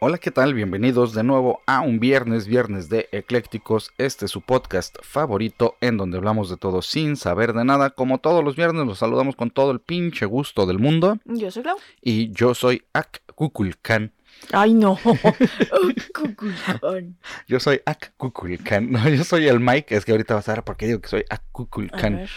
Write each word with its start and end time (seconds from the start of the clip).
Hola, 0.00 0.18
¿qué 0.18 0.30
tal? 0.30 0.54
Bienvenidos 0.54 1.12
de 1.12 1.24
nuevo 1.24 1.60
a 1.66 1.80
un 1.80 1.98
viernes, 1.98 2.46
viernes 2.46 2.88
de 2.88 3.08
Eclécticos. 3.10 3.90
Este 3.98 4.26
es 4.26 4.30
su 4.30 4.42
podcast 4.42 4.96
favorito 5.02 5.74
en 5.80 5.96
donde 5.96 6.18
hablamos 6.18 6.48
de 6.48 6.56
todo 6.56 6.82
sin 6.82 7.16
saber 7.16 7.52
de 7.52 7.64
nada. 7.64 7.90
Como 7.90 8.18
todos 8.18 8.44
los 8.44 8.54
viernes, 8.54 8.86
los 8.86 9.00
saludamos 9.00 9.34
con 9.34 9.50
todo 9.50 9.72
el 9.72 9.80
pinche 9.80 10.24
gusto 10.24 10.66
del 10.66 10.78
mundo. 10.78 11.18
Yo 11.24 11.50
soy 11.50 11.64
Clau. 11.64 11.78
Y 12.00 12.30
yo 12.30 12.54
soy 12.54 12.84
Ak 12.92 13.22
Kukulkan. 13.34 14.12
Ay, 14.52 14.72
no. 14.72 15.00
yo 17.48 17.58
soy 17.58 17.80
Ak 17.84 18.12
Kukulkan. 18.16 18.90
No, 18.92 19.08
yo 19.08 19.24
soy 19.24 19.48
el 19.48 19.58
Mike. 19.58 19.96
Es 19.96 20.04
que 20.04 20.12
ahorita 20.12 20.36
vas 20.36 20.48
a 20.48 20.54
ver 20.54 20.62
por 20.62 20.76
qué 20.76 20.86
digo 20.86 21.00
que 21.00 21.08
soy 21.08 21.24
Ak 21.28 21.42
Kukulkan. 21.50 22.28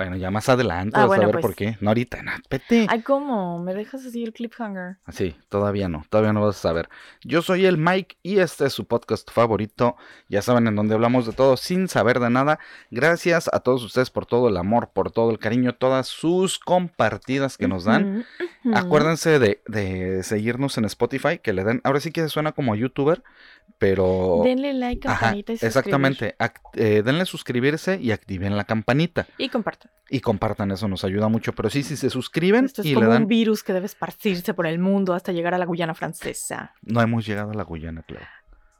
Bueno, 0.00 0.16
ya 0.16 0.30
más 0.30 0.48
adelante 0.48 0.98
ah, 0.98 1.04
vas 1.04 1.18
a 1.18 1.26
ver 1.26 1.32
pues. 1.32 1.42
por 1.42 1.54
qué. 1.54 1.76
No 1.82 1.90
ahorita, 1.90 2.22
no, 2.22 2.32
vete. 2.48 2.86
Ay, 2.88 3.02
¿cómo? 3.02 3.58
¿Me 3.58 3.74
dejas 3.74 4.06
así 4.06 4.24
el 4.24 4.32
cliffhanger? 4.32 4.96
Sí, 5.10 5.36
todavía 5.50 5.90
no, 5.90 6.06
todavía 6.08 6.32
no 6.32 6.40
vas 6.40 6.56
a 6.56 6.60
saber. 6.60 6.88
Yo 7.22 7.42
soy 7.42 7.66
el 7.66 7.76
Mike 7.76 8.16
y 8.22 8.38
este 8.38 8.64
es 8.64 8.72
su 8.72 8.86
podcast 8.86 9.30
favorito. 9.30 9.96
Ya 10.30 10.40
saben 10.40 10.66
en 10.68 10.74
donde 10.74 10.94
hablamos 10.94 11.26
de 11.26 11.34
todo 11.34 11.58
sin 11.58 11.86
saber 11.86 12.18
de 12.18 12.30
nada. 12.30 12.58
Gracias 12.90 13.50
a 13.52 13.60
todos 13.60 13.84
ustedes 13.84 14.08
por 14.08 14.24
todo 14.24 14.48
el 14.48 14.56
amor, 14.56 14.88
por 14.94 15.10
todo 15.10 15.30
el 15.32 15.38
cariño, 15.38 15.74
todas 15.74 16.06
sus 16.06 16.58
compartidas 16.58 17.58
que 17.58 17.68
nos 17.68 17.84
dan. 17.84 18.24
Acuérdense 18.72 19.38
de, 19.38 19.60
de, 19.66 20.22
seguirnos 20.22 20.78
en 20.78 20.86
Spotify, 20.86 21.40
que 21.40 21.52
le 21.52 21.62
den, 21.62 21.82
ahora 21.84 22.00
sí 22.00 22.10
que 22.10 22.26
suena 22.30 22.52
como 22.52 22.74
youtuber, 22.74 23.22
pero... 23.78 24.42
Denle 24.44 24.74
like, 24.74 25.00
campanita 25.00 25.52
y 25.52 25.58
Exactamente, 25.60 26.36
eh, 26.74 27.02
denle 27.04 27.26
suscribirse 27.26 27.98
y 28.00 28.12
activen 28.12 28.56
la 28.56 28.64
campanita. 28.64 29.26
Y 29.38 29.48
compartan. 29.48 29.90
Y 30.08 30.20
compartan, 30.20 30.70
eso 30.70 30.88
nos 30.88 31.04
ayuda 31.04 31.28
mucho. 31.28 31.52
Pero 31.54 31.70
sí, 31.70 31.82
si 31.82 31.96
se 31.96 32.10
suscriben 32.10 32.64
Esto 32.64 32.82
es 32.82 32.88
y 32.88 32.94
como 32.94 33.06
le 33.06 33.12
dan... 33.12 33.22
un 33.22 33.28
virus 33.28 33.62
que 33.62 33.72
debe 33.72 33.86
esparcirse 33.86 34.54
por 34.54 34.66
el 34.66 34.78
mundo 34.78 35.14
hasta 35.14 35.32
llegar 35.32 35.54
a 35.54 35.58
la 35.58 35.66
Guyana 35.66 35.94
francesa. 35.94 36.74
No 36.82 37.00
hemos 37.00 37.26
llegado 37.26 37.52
a 37.52 37.54
la 37.54 37.64
Guyana, 37.64 38.02
claro. 38.02 38.26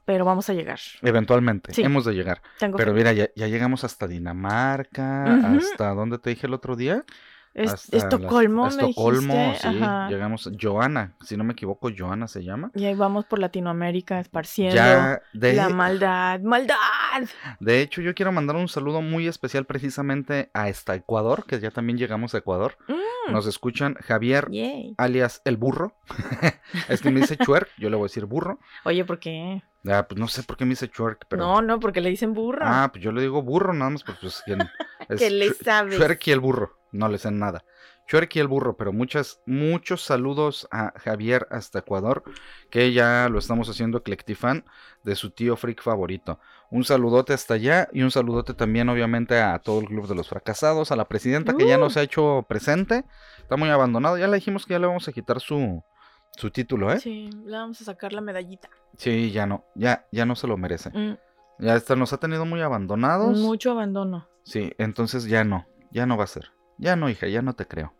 Pero 0.05 0.25
vamos 0.25 0.49
a 0.49 0.53
llegar. 0.53 0.79
Eventualmente, 1.01 1.71
hemos 1.81 2.05
de 2.05 2.13
llegar. 2.13 2.41
Tengo 2.59 2.77
Pero 2.77 2.93
mira, 2.93 3.13
ya, 3.13 3.29
ya, 3.35 3.47
llegamos 3.47 3.83
hasta 3.83 4.07
Dinamarca, 4.07 5.55
hasta... 5.55 5.93
¿Dónde 5.93 6.17
te 6.17 6.31
dije 6.31 6.47
el 6.47 6.53
otro 6.53 6.75
día? 6.75 7.05
Es, 7.53 7.93
Estocolmo, 7.93 8.65
las, 8.65 8.77
Estocolmo, 8.77 9.53
sí, 9.61 9.67
llegamos. 10.09 10.49
Joana, 10.59 11.15
si 11.21 11.35
no 11.35 11.43
me 11.43 11.53
equivoco, 11.53 11.89
Joana 11.95 12.27
se 12.27 12.43
llama. 12.43 12.71
Y 12.75 12.85
ahí 12.85 12.95
vamos 12.95 13.25
por 13.25 13.39
Latinoamérica 13.39 14.19
esparciendo 14.19 14.75
la 15.33 15.69
maldad, 15.69 16.39
maldad. 16.41 16.75
De 17.59 17.81
hecho, 17.81 18.01
yo 18.01 18.15
quiero 18.15 18.31
mandar 18.31 18.55
un 18.55 18.69
saludo 18.69 19.01
muy 19.01 19.27
especial 19.27 19.65
precisamente 19.65 20.49
a 20.53 20.69
esta 20.69 20.95
Ecuador, 20.95 21.45
que 21.45 21.59
ya 21.59 21.71
también 21.71 21.97
llegamos 21.97 22.33
a 22.33 22.37
Ecuador. 22.37 22.77
Mm. 22.87 23.33
Nos 23.33 23.47
escuchan 23.47 23.95
Javier, 23.95 24.49
alias 24.97 25.41
el 25.45 25.57
burro. 25.57 25.93
es 26.89 27.01
que 27.01 27.11
me 27.11 27.21
dice 27.21 27.37
chuer, 27.37 27.67
yo 27.77 27.89
le 27.89 27.97
voy 27.97 28.05
a 28.05 28.07
decir 28.07 28.25
burro. 28.25 28.59
Oye, 28.85 29.03
¿por 29.05 29.19
qué? 29.19 29.61
Ah, 29.87 30.05
pues 30.07 30.19
no 30.19 30.27
sé 30.27 30.43
por 30.43 30.57
qué 30.57 30.65
me 30.65 30.71
dice 30.71 30.89
chuerk, 30.89 31.25
pero... 31.27 31.43
No, 31.43 31.61
no, 31.61 31.79
porque 31.79 32.01
le 32.01 32.09
dicen 32.09 32.33
burro. 32.33 32.61
Ah, 32.63 32.89
pues 32.91 33.03
yo 33.03 33.11
le 33.11 33.21
digo 33.21 33.41
burro 33.41 33.73
nada 33.73 33.89
más, 33.89 34.03
porque 34.03 34.21
pues... 34.21 34.43
Es 35.09 35.19
que 35.19 35.29
le 35.31 35.53
sabes. 35.53 35.97
Chuerky 35.97 36.31
el 36.31 36.39
burro, 36.39 36.77
no 36.91 37.07
le 37.09 37.17
sé 37.17 37.31
nada. 37.31 37.63
Chuerky 38.07 38.39
el 38.39 38.47
burro, 38.47 38.75
pero 38.75 38.91
muchas, 38.91 39.39
muchos 39.45 40.01
saludos 40.01 40.67
a 40.71 40.91
Javier 40.99 41.47
hasta 41.49 41.79
Ecuador, 41.79 42.23
que 42.69 42.91
ya 42.91 43.29
lo 43.29 43.39
estamos 43.39 43.69
haciendo 43.69 43.99
Eclectifan 43.99 44.65
de 45.03 45.15
su 45.15 45.29
tío 45.31 45.55
freak 45.55 45.81
favorito. 45.81 46.39
Un 46.71 46.83
saludote 46.83 47.33
hasta 47.33 47.53
allá 47.53 47.87
y 47.93 48.01
un 48.01 48.11
saludote 48.11 48.53
también 48.53 48.89
obviamente 48.89 49.39
a 49.39 49.59
todo 49.59 49.79
el 49.79 49.87
Club 49.87 50.07
de 50.07 50.15
los 50.15 50.27
Fracasados, 50.27 50.91
a 50.91 50.95
la 50.97 51.05
presidenta 51.07 51.53
que 51.55 51.65
ya 51.67 51.77
no 51.77 51.85
Uh. 51.85 51.89
se 51.89 51.99
ha 52.01 52.03
hecho 52.03 52.45
presente, 52.49 53.05
está 53.39 53.55
muy 53.55 53.69
abandonado, 53.69 54.17
ya 54.17 54.27
le 54.27 54.35
dijimos 54.35 54.65
que 54.65 54.73
ya 54.73 54.79
le 54.79 54.87
vamos 54.87 55.07
a 55.07 55.13
quitar 55.13 55.39
su, 55.39 55.81
su 56.35 56.49
título, 56.51 56.91
¿eh? 56.91 56.99
Sí, 56.99 57.29
le 57.45 57.55
vamos 57.55 57.79
a 57.81 57.85
sacar 57.85 58.11
la 58.11 58.19
medallita. 58.21 58.69
Sí, 58.97 59.31
ya 59.31 59.45
no, 59.45 59.63
ya, 59.75 60.05
ya 60.11 60.25
no 60.25 60.35
se 60.35 60.47
lo 60.47 60.57
merece. 60.57 60.89
Mm, 60.89 61.17
Ya 61.59 61.75
está, 61.75 61.95
nos 61.95 62.11
ha 62.11 62.17
tenido 62.17 62.45
muy 62.45 62.61
abandonados. 62.61 63.37
Mucho 63.37 63.71
abandono. 63.71 64.27
Sí, 64.43 64.73
entonces 64.77 65.25
ya 65.25 65.43
no, 65.45 65.65
ya 65.91 66.05
no 66.05 66.17
va 66.17 66.25
a 66.25 66.27
ser. 66.27 66.51
Ya 66.81 66.95
no, 66.97 67.09
hija, 67.09 67.27
ya 67.27 67.41
no 67.41 67.53
te 67.53 67.65
creo. 67.67 67.93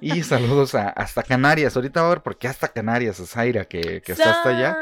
y 0.00 0.22
saludos 0.22 0.74
a, 0.74 0.88
hasta 0.88 1.22
Canarias. 1.22 1.76
Ahorita 1.76 2.00
va 2.02 2.06
a 2.06 2.10
ver 2.10 2.22
por 2.22 2.38
qué 2.38 2.48
hasta 2.48 2.68
Canarias, 2.68 3.20
a 3.20 3.26
Zaira, 3.26 3.64
que, 3.66 4.00
que 4.02 4.12
está 4.12 4.30
hasta 4.30 4.48
allá. 4.50 4.76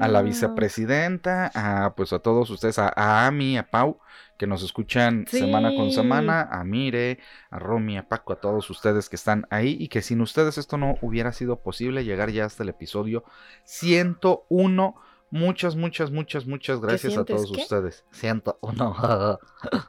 A 0.00 0.08
la 0.08 0.22
vicepresidenta, 0.22 1.50
a 1.54 1.94
pues 1.94 2.12
a 2.12 2.18
todos 2.18 2.50
ustedes, 2.50 2.78
a, 2.78 2.92
a 2.94 3.26
Ami, 3.26 3.56
a 3.58 3.70
Pau, 3.70 4.00
que 4.38 4.46
nos 4.46 4.62
escuchan 4.62 5.26
Sí. 5.28 5.38
semana 5.38 5.74
con 5.76 5.92
semana, 5.92 6.42
a 6.50 6.64
Mire, 6.64 7.18
a 7.50 7.58
Romy, 7.58 7.98
a 7.98 8.08
Paco, 8.08 8.32
a 8.32 8.40
todos 8.40 8.68
ustedes 8.70 9.08
que 9.08 9.16
están 9.16 9.46
ahí 9.50 9.76
y 9.78 9.88
que 9.88 10.00
sin 10.02 10.20
ustedes 10.22 10.56
esto 10.58 10.76
no 10.78 10.96
hubiera 11.02 11.32
sido 11.32 11.60
posible 11.60 12.04
llegar 12.04 12.30
ya 12.30 12.46
hasta 12.46 12.62
el 12.62 12.70
episodio 12.70 13.24
101. 13.64 14.94
Muchas, 15.30 15.76
muchas, 15.76 16.10
muchas, 16.10 16.46
muchas 16.46 16.80
gracias 16.80 17.16
a 17.16 17.24
todos 17.24 17.52
¿Qué? 17.52 17.62
ustedes. 17.62 18.04
101. 18.12 19.38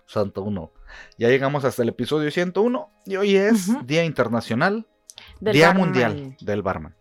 101. 0.05 0.71
Ya 1.17 1.29
llegamos 1.29 1.63
hasta 1.63 1.83
el 1.83 1.89
episodio 1.89 2.29
101 2.31 2.91
y 3.05 3.15
hoy 3.15 3.35
es. 3.37 3.69
Día 3.87 4.03
Internacional, 4.03 4.87
Del 5.39 5.53
Día 5.53 5.67
barman. 5.67 5.85
Mundial 5.87 6.35
del 6.41 6.61
Barman. 6.61 6.95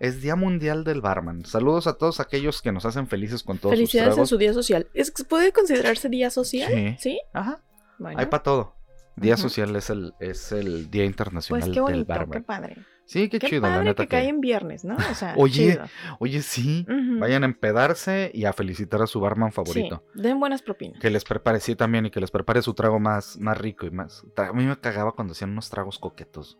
Es 0.00 0.22
Día 0.22 0.36
Mundial 0.36 0.84
del 0.84 1.02
Barman. 1.02 1.44
Saludos 1.44 1.86
a 1.86 1.98
todos 1.98 2.20
aquellos 2.20 2.62
que 2.62 2.72
nos 2.72 2.86
hacen 2.86 3.06
felices 3.08 3.42
con 3.42 3.58
todos 3.58 3.72
sus 3.72 3.78
Felicidades 3.78 4.16
en 4.16 4.26
su 4.26 4.38
día 4.38 4.54
social. 4.54 4.88
¿Es, 4.94 5.12
¿Puede 5.28 5.52
considerarse 5.52 6.08
día 6.08 6.30
social? 6.30 6.72
Sí. 6.72 6.96
¿Sí? 6.98 7.20
Ajá, 7.34 7.62
Bueno. 7.98 8.18
hay 8.18 8.24
para 8.26 8.42
todo. 8.42 8.74
Día 9.16 9.36
social 9.36 9.76
es 9.76 9.90
el, 9.90 10.14
es 10.18 10.52
el 10.52 10.90
Día 10.90 11.04
Internacional 11.04 11.60
Pues 11.60 11.70
qué 11.74 11.80
del 11.80 11.82
bonito, 11.82 12.06
qué 12.12 12.18
Barman. 12.18 12.44
padre. 12.44 12.76
Sí, 13.06 13.28
qué, 13.28 13.38
Qué 13.38 13.46
chido, 13.46 13.62
la 13.62 13.68
padre 13.68 13.84
neta. 13.84 14.02
que 14.02 14.08
que- 14.08 14.16
cae 14.16 14.28
en 14.28 14.40
viernes, 14.40 14.84
¿no? 14.84 14.96
O 14.96 15.14
sea, 15.14 15.34
Oye, 15.36 15.72
chido. 15.74 15.84
Oye, 16.18 16.42
sí. 16.42 16.84
Vayan 16.88 17.44
a 17.44 17.46
empedarse 17.46 18.32
y 18.34 18.44
a 18.46 18.52
felicitar 18.52 19.00
a 19.00 19.06
su 19.06 19.20
barman 19.20 19.52
favorito. 19.52 20.02
Sí, 20.14 20.22
den 20.22 20.40
buenas 20.40 20.60
propinas. 20.62 21.00
Que 21.00 21.08
les 21.10 21.22
prepare, 21.24 21.60
sí, 21.60 21.76
también, 21.76 22.06
y 22.06 22.10
que 22.10 22.20
les 22.20 22.32
prepare 22.32 22.62
su 22.62 22.74
trago 22.74 22.98
más, 22.98 23.38
más 23.38 23.56
rico 23.58 23.86
y 23.86 23.90
más. 23.92 24.24
A 24.36 24.52
mí 24.52 24.64
me 24.64 24.76
cagaba 24.80 25.12
cuando 25.12 25.32
hacían 25.32 25.50
unos 25.50 25.70
tragos 25.70 25.98
coquetos. 26.00 26.58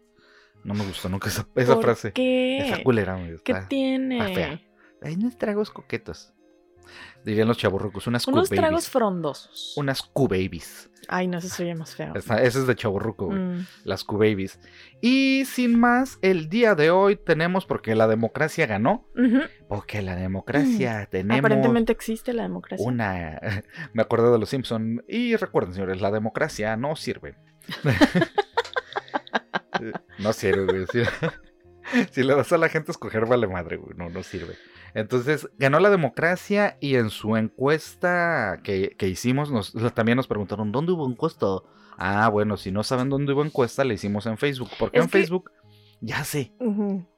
No 0.62 0.75
me 0.75 0.87
gustó 0.87 1.09
nunca 1.09 1.29
esa, 1.29 1.47
esa 1.56 1.75
¿Por 1.75 1.83
frase. 1.85 2.12
¿Qué? 2.12 2.59
Esa 2.59 2.83
culera, 2.83 3.17
güey, 3.17 3.37
¿Qué 3.45 3.53
está- 3.53 3.69
tiene? 3.69 4.19
está 4.19 4.33
fea. 4.35 4.61
Hay 5.03 5.15
unos 5.15 5.37
tragos 5.37 5.71
coquetos. 5.71 6.33
Dirían 7.25 7.49
los 7.49 7.59
chaburrucos, 7.59 8.07
unas 8.07 8.27
Unos 8.29 8.49
tragos 8.49 8.89
frondosos. 8.89 9.75
Unas 9.77 10.03
Q-babies. 10.03 10.91
Ay, 11.09 11.29
no, 11.29 11.39
eso 11.39 11.49
se 11.49 11.63
oye 11.63 11.75
más 11.77 11.95
feo. 11.95 12.13
Esa- 12.17 12.43
Ese 12.43 12.59
es 12.61 12.67
de 12.67 12.75
chaburruco, 12.75 13.27
güey. 13.27 13.39
Mm. 13.39 13.67
Las 13.85 14.03
Q-babies. 14.05 14.59
Y 15.01 15.45
sin 15.47 15.79
más, 15.79 16.19
el 16.23 16.49
día 16.49 16.75
de 16.75 16.91
hoy 16.91 17.15
tenemos, 17.17 17.65
porque 17.65 17.95
la 17.95 18.09
democracia 18.09 18.67
ganó. 18.67 19.09
Porque 19.69 20.03
la 20.03 20.17
democracia 20.17 21.07
tenemos. 21.11 21.39
Aparentemente 21.39 21.93
existe 21.93 22.33
la 22.33 22.43
democracia. 22.43 22.85
Una. 22.85 23.41
Me 23.93 24.03
acuerdo 24.03 24.33
de 24.33 24.39
los 24.41 24.49
Simpson. 24.49 25.05
Y 25.09 25.37
recuerden, 25.37 25.75
señores, 25.75 26.01
la 26.01 26.11
democracia 26.11 26.77
no 26.77 26.97
sirve. 26.97 27.37
no 30.19 30.33
sirve, 30.33 30.65
güey. 30.65 30.87
Si, 30.87 31.03
si 32.13 32.23
le 32.23 32.35
das 32.35 32.53
a 32.53 32.59
la 32.59 32.69
gente 32.69 32.91
a 32.91 32.93
escoger, 32.93 33.27
vale 33.27 33.47
madre, 33.47 33.77
güey. 33.77 33.97
No, 33.97 34.09
no 34.09 34.23
sirve. 34.23 34.55
Entonces, 34.97 35.49
ganó 35.59 35.79
la 35.79 35.91
democracia 35.91 36.79
y 36.81 36.94
en 36.94 37.11
su 37.11 37.37
encuesta 37.37 38.61
que, 38.65 38.97
que 38.99 39.09
hicimos, 39.09 39.50
nos, 39.50 39.75
también 39.94 40.17
nos 40.17 40.26
preguntaron, 40.26 40.73
¿dónde 40.73 40.93
hubo 40.93 41.06
encuesta? 41.06 41.47
Ah, 41.99 42.29
bueno, 42.31 42.56
si 42.56 42.73
no 42.73 42.82
saben 42.82 43.11
dónde 43.11 43.35
hubo 43.35 43.44
encuesta, 43.44 43.85
la 43.85 43.93
hicimos 43.93 44.25
en 44.25 44.38
Facebook. 44.38 44.70
¿Por 44.79 44.91
qué 44.91 44.99
Es 45.00 45.05
en 45.05 45.11
que- 45.11 45.19
Facebook? 45.19 45.50
Ya 46.00 46.25
sé. 46.25 46.53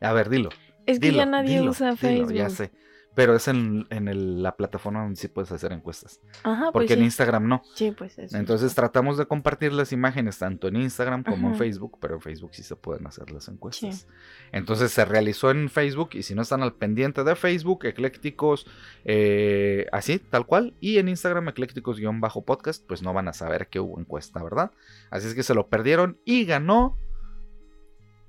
A 0.01 0.13
ver, 0.13 0.29
dilo. 0.29 0.49
Es 0.87 0.99
que 0.99 1.07
Dilo, 1.09 1.19
ya 1.19 1.27
nadie 1.27 1.59
dilo, 1.59 1.71
usa 1.71 1.89
dilo, 1.91 1.97
Facebook. 1.99 2.33
ya 2.33 2.51
sé. 2.51 2.73
Pero 3.19 3.35
es 3.35 3.49
en, 3.49 3.85
en 3.91 4.07
el- 4.07 4.45
la 4.45 4.55
plataforma 4.57 5.03
donde 5.03 5.17
sí 5.17 5.27
puedes 5.27 5.51
hacer 5.51 5.73
encuestas. 5.73 6.21
Ajá, 6.45 6.71
Porque 6.71 6.87
pues 6.87 6.91
en 6.93 6.99
sí. 7.01 7.05
Instagram 7.07 7.49
no. 7.49 7.63
Sí, 7.75 7.91
pues 7.91 8.17
eso. 8.17 8.37
Entonces 8.37 8.73
tratamos 8.77 9.19
de 9.19 9.27
compartir 9.27 9.73
las 9.73 9.93
imágenes 9.93 10.39
tanto 10.39 10.69
en 10.69 10.77
Instagram 10.77 11.25
como 11.25 11.49
en. 11.49 11.57
Facebook, 11.57 11.99
pero 12.01 12.15
en 12.15 12.21
Facebook 12.21 12.51
sí 12.55 12.63
se 12.63 12.77
pueden 12.77 13.09
hacer 13.09 13.33
las 13.33 13.49
encuestas. 13.49 14.07
Entonces 14.53 14.93
se 14.93 15.05
realizó 15.05 15.51
en 15.51 15.69
Facebook 15.69 16.11
y 16.13 16.23
si 16.23 16.37
no 16.37 16.43
están 16.43 16.63
al 16.63 16.75
pendiente 16.75 17.25
de 17.25 17.35
Facebook, 17.35 17.87
eclécticos, 17.87 18.69
eh, 19.05 19.87
así, 19.91 20.21
tal 20.21 20.47
cual, 20.47 20.75
y 20.79 20.99
en 20.99 21.09
Instagram, 21.09 21.49
eclécticos-podcast, 21.49 22.87
pues 22.87 23.03
no 23.03 23.13
van 23.13 23.27
a 23.27 23.33
saber 23.33 23.67
que 23.67 23.81
hubo 23.81 23.99
encuesta, 23.99 24.41
¿verdad? 24.45 24.71
Así 25.11 25.27
es 25.27 25.35
que 25.35 25.43
se 25.43 25.55
lo 25.55 25.67
perdieron 25.67 26.19
y 26.25 26.45
ganó 26.45 26.97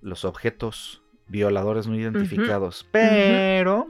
los 0.01 0.25
objetos 0.25 1.03
violadores 1.27 1.85
no 1.85 1.95
identificados. 1.95 2.88
Pero 2.92 3.85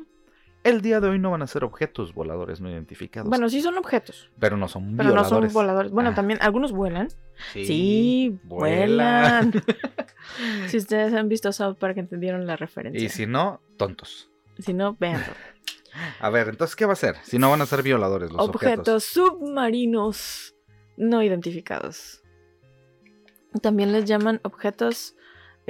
el 0.64 0.82
día 0.82 1.00
de 1.00 1.08
hoy 1.10 1.20
no 1.20 1.32
van 1.32 1.42
a 1.42 1.48
ser 1.48 1.64
objetos 1.64 2.14
voladores 2.14 2.60
no 2.62 2.70
identificados. 2.70 3.30
Bueno, 3.30 3.50
sí 3.50 3.62
son 3.62 3.78
objetos. 3.78 4.30
pero 4.40 4.58
no 4.58 4.68
son 4.68 4.96
Pero 4.98 5.10
no 5.10 5.16
violadores. 5.16 5.52
son 5.52 5.62
voladores. 5.62 5.92
Bueno, 5.92 6.10
Ah, 6.10 6.16
también 6.16 6.40
algunos 6.42 6.72
vuelan. 6.72 7.10
Sí, 7.54 7.66
Sí, 7.66 8.40
vuelan. 8.44 9.54
si 10.68 10.78
ustedes 10.78 11.14
han 11.14 11.30
visto 11.30 11.52
South 11.54 11.78
Park 11.78 11.98
entendieron 11.98 12.46
la 12.46 12.56
referencia. 12.58 13.02
y 13.04 13.10
si 13.10 13.26
no, 13.26 13.62
tontos. 13.78 14.30
Si 14.60 14.74
no, 14.74 14.96
véanlo. 15.00 15.26
A 16.20 16.30
ver, 16.30 16.50
entonces, 16.50 16.76
¿qué 16.76 16.86
va 16.86 16.94
a 16.94 16.98
ser? 16.98 17.16
Si 17.24 17.40
no 17.40 17.50
van 17.50 17.62
a 17.62 17.66
ser 17.66 17.82
violadores 17.82 18.32
los 18.32 18.40
objetos. 18.48 18.60
objetos 18.80 19.04
submarinos 19.06 20.54
no 20.98 21.24
identificados. 21.24 22.22
También 23.62 23.92
les 23.92 24.06
llaman 24.06 24.40
objetos 24.44 25.16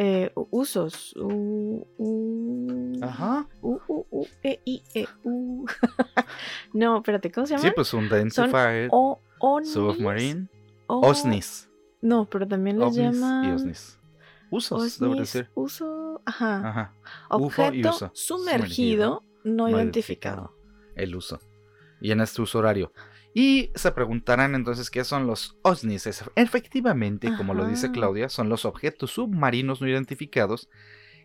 eh, 0.02 0.32
usos. 0.52 1.14
U, 1.18 1.86
u- 1.98 3.00
Ajá. 3.04 3.46
u, 3.62 3.80
u, 3.90 4.06
u, 4.12 4.26
e, 4.44 4.62
i, 4.64 4.82
e, 4.94 5.06
u. 5.26 5.66
no, 6.74 6.98
espérate, 6.98 7.30
¿cómo 7.32 7.46
se 7.46 7.56
llama? 7.56 7.64
Sí, 7.68 7.72
pues 7.76 7.94
un 7.94 8.06
identifier, 8.06 8.88
O, 8.94 9.20
onis, 9.40 9.74
submarine, 9.74 10.48
o- 10.88 11.02
OSNIs. 11.06 11.70
No, 12.02 12.30
pero 12.30 12.48
también 12.48 12.80
les 12.80 12.88
OVNIs 12.88 12.98
y 12.98 13.20
llaman 13.20 13.52
OSNIs. 13.54 14.00
Usos, 14.52 14.82
OSNIs, 15.02 15.20
decir. 15.20 15.50
uso, 15.54 16.22
ajá, 16.26 16.70
Ajá. 16.70 16.94
UFO 17.32 17.62
y 17.64 17.66
objeto 17.68 17.90
uso. 17.90 18.12
sumergido 18.14 19.24
no, 19.44 19.68
no 19.68 19.70
identificado. 19.70 20.56
El 20.96 21.14
uso. 21.16 21.40
Y 22.02 22.12
en 22.12 22.22
este 22.22 22.42
uso 22.42 22.60
horario. 22.60 22.94
Y 23.34 23.72
se 23.76 23.92
preguntarán 23.92 24.56
entonces 24.56 24.90
qué 24.90 25.04
son 25.04 25.28
los 25.28 25.58
OSNIs. 25.62 26.08
Efectivamente, 26.36 27.30
como 27.38 27.54
lo 27.54 27.68
dice. 27.68 27.92
Claudia, 27.92 28.28
son 28.30 28.50
los 28.50 28.66
objetos 28.66 29.12
submarinos 29.12 29.82
no 29.82 29.88
identificados 29.88 30.70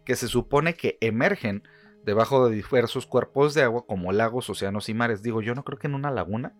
que 0.05 0.15
se 0.17 0.29
supone 0.29 0.75
que 0.75 0.99
emergen 1.01 1.63
debajo 2.05 2.47
de 2.49 2.55
diversos 2.57 3.07
cuerpos 3.07 3.55
de 3.55 3.63
agua 3.63 3.87
como 3.87 4.13
lagos, 4.13 4.51
océanos 4.51 4.89
y 4.91 4.95
mares. 4.95 5.23
Digo, 5.23 5.41
yo 5.41 5.55
no 5.55 5.65
creo 5.65 5.79
que 5.79 5.87
en 5.87 5.95
una 5.95 6.11
laguna 6.11 6.53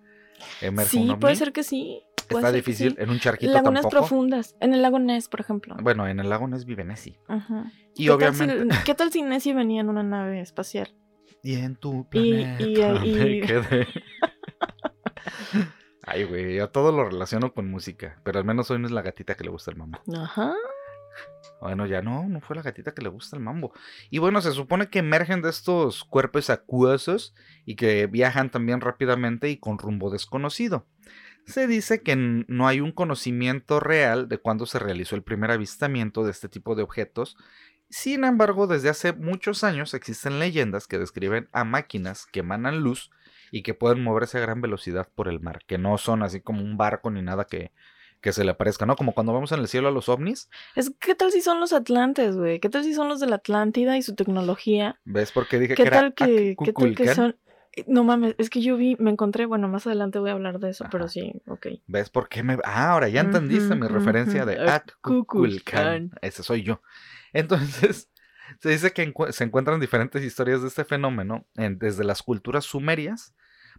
emerja 0.63 0.91
Sí, 0.93 0.99
un 0.99 1.11
ovni. 1.11 1.21
puede 1.21 1.37
ser 1.37 1.53
que 1.53 1.63
sí. 1.63 2.01
Está 2.31 2.51
difícil. 2.51 2.93
sí. 2.93 2.97
En 3.03 3.11
un 3.11 3.19
charquito 3.21 3.53
Lagunas 3.53 3.83
tampoco. 3.83 3.99
profundas. 4.01 4.57
En 4.61 4.73
el 4.73 4.81
lago 4.81 4.99
Ness, 4.99 5.29
por 5.29 5.41
ejemplo. 5.43 5.77
Bueno, 5.83 6.09
en 6.09 6.21
el 6.21 6.31
lago 6.31 6.49
Ness 6.49 6.65
vive 6.65 6.83
Nessie. 6.85 7.19
Ajá. 7.29 7.71
Y 7.95 8.07
¿Qué 8.09 8.17
tal 8.17 8.35
si- 8.35 8.45
obviamente. 8.45 8.77
¿Qué 8.87 8.95
tal 8.95 9.13
si 9.13 9.21
Nessie 9.23 9.53
venía 9.53 9.83
en 9.83 9.91
una 9.91 10.03
nave 10.03 10.41
espacial? 10.41 10.95
Y 11.43 11.57
en 11.57 11.77
tu 11.77 12.01
Y- 12.01 12.05
planeta 12.05 13.05
y- 13.05 13.11
y- 13.11 13.15
me 13.15 13.41
quedé. 13.47 13.87
Ay, 16.07 16.25
güey, 16.25 16.57
yo 16.57 16.69
todo 16.69 16.93
lo 16.93 17.09
relaciono 17.09 17.55
con 17.55 17.71
música. 17.71 18.21
Pero 18.25 18.39
al 18.39 18.45
menos 18.45 18.71
hoy 18.71 18.79
no 18.79 18.87
es 18.87 18.93
la 18.93 19.03
gatita 19.03 19.35
que 19.35 19.45
le 19.45 19.51
gusta 19.51 19.71
el 19.71 19.79
mambo. 19.79 19.99
Ajá. 20.15 20.55
Bueno, 21.61 21.87
ya 21.87 22.03
no, 22.03 22.29
no 22.29 22.41
fue 22.41 22.57
la 22.57 22.63
gatita 22.63 22.93
que 22.93 23.03
le 23.03 23.09
gusta 23.09 23.37
el 23.37 23.43
mambo. 23.43 23.73
Y 24.11 24.19
bueno, 24.19 24.41
se 24.43 24.53
supone 24.53 24.89
que 24.89 24.99
emergen 24.99 25.41
de 25.41 25.51
estos 25.51 26.05
cuerpos 26.05 26.51
acuosos 26.51 27.35
y 27.65 27.77
que 27.77 28.07
viajan 28.07 28.51
también 28.51 28.81
rápidamente 28.81 29.49
y 29.49 29.57
con 29.57 29.79
rumbo 29.79 30.11
desconocido. 30.11 30.87
Se 31.47 31.67
dice 31.67 32.03
que 32.03 32.17
no 32.17 32.67
hay 32.67 32.81
un 32.81 32.93
conocimiento 32.93 33.81
real 33.81 34.29
de 34.29 34.39
cuándo 34.39 34.67
se 34.67 34.79
realizó 34.79 35.15
el 35.15 35.23
primer 35.23 35.51
avistamiento 35.51 36.25
de 36.25 36.31
este 36.31 36.49
tipo 36.49 36.75
de 36.75 36.83
objetos. 36.83 37.37
Sin 37.91 38.25
embargo, 38.25 38.67
desde 38.67 38.89
hace 38.89 39.13
muchos 39.13 39.63
años 39.63 39.95
existen 39.95 40.39
leyendas 40.39 40.87
que 40.87 40.99
describen 40.99 41.49
a 41.53 41.65
máquinas 41.65 42.27
que 42.27 42.41
emanan 42.41 42.81
luz 42.81 43.11
y 43.57 43.63
que 43.63 43.73
pueden 43.75 44.03
moverse 44.03 44.39
a 44.39 44.41
gran 44.41 44.61
velocidad 44.61 45.09
por 45.15 45.29
el 45.29 45.39
mar, 45.41 45.61
que 45.67 45.79
no 45.79 45.97
son 45.97 46.23
así 46.23 46.41
como 46.41 46.63
un 46.63 46.77
barco 46.77 47.11
ni 47.11 47.23
nada 47.23 47.45
que, 47.47 47.71
que 48.21 48.33
se 48.33 48.43
le 48.45 48.51
aparezca, 48.51 48.85
¿no? 48.85 48.97
Como 48.97 49.15
cuando 49.15 49.33
vemos 49.33 49.53
en 49.53 49.61
el 49.61 49.69
cielo 49.69 49.89
a 49.89 49.93
los 49.93 50.09
ovnis, 50.09 50.51
Es, 50.75 50.93
¿Qué 50.99 51.15
tal 51.15 51.31
si 51.31 51.41
son 51.41 51.61
los 51.61 51.73
Atlantes, 51.73 52.37
güey? 52.37 52.59
¿Qué 52.59 52.69
tal 52.69 52.83
si 52.83 52.95
son 52.95 53.09
los 53.09 53.21
de 53.21 53.27
la 53.29 53.37
Atlántida 53.37 53.97
y 53.97 54.03
su 54.03 54.15
tecnología? 54.17 54.99
¿Ves 55.05 55.31
por 55.31 55.47
qué 55.47 55.59
dije 55.61 55.75
¿Qué 55.75 55.83
que 55.85 55.89
era 55.89 55.99
tal 56.01 56.15
que, 56.15 56.57
qué 56.65 56.73
tal 56.73 56.95
que 56.97 57.15
son? 57.15 57.37
No 57.87 58.03
mames, 58.05 58.35
es 58.39 58.51
que 58.51 58.61
yo 58.61 58.77
vi, 58.77 58.97
me 58.99 59.11
encontré, 59.11 59.47
bueno, 59.47 59.69
más 59.69 59.87
adelante 59.87 60.19
voy 60.19 60.31
a 60.31 60.35
hablar 60.35 60.59
de 60.61 60.71
eso, 60.71 60.85
pero 60.91 61.09
sí, 61.09 61.33
ok. 61.47 61.67
¿Ves 61.87 62.09
por 62.11 62.29
qué 62.29 62.43
me.? 62.43 62.59
Ah, 62.65 62.91
ahora 62.91 63.09
ya 63.09 63.21
entendiste 63.21 63.75
mi 63.75 63.87
referencia 63.89 64.45
de. 64.47 64.59
Accuculcán. 64.71 66.11
Ese 66.23 66.43
soy 66.43 66.63
yo. 66.63 66.81
Entonces, 67.33 68.11
se 68.61 68.69
dice 68.71 68.93
que 68.93 69.13
encu- 69.13 69.31
se 69.33 69.45
encuentran 69.45 69.81
diferentes 69.81 70.23
historias 70.23 70.63
de 70.63 70.69
este 70.69 70.85
fenómeno 70.85 71.47
en- 71.57 71.79
desde 71.79 72.05
las 72.05 72.23
culturas 72.23 72.65
sumerias, 72.65 73.35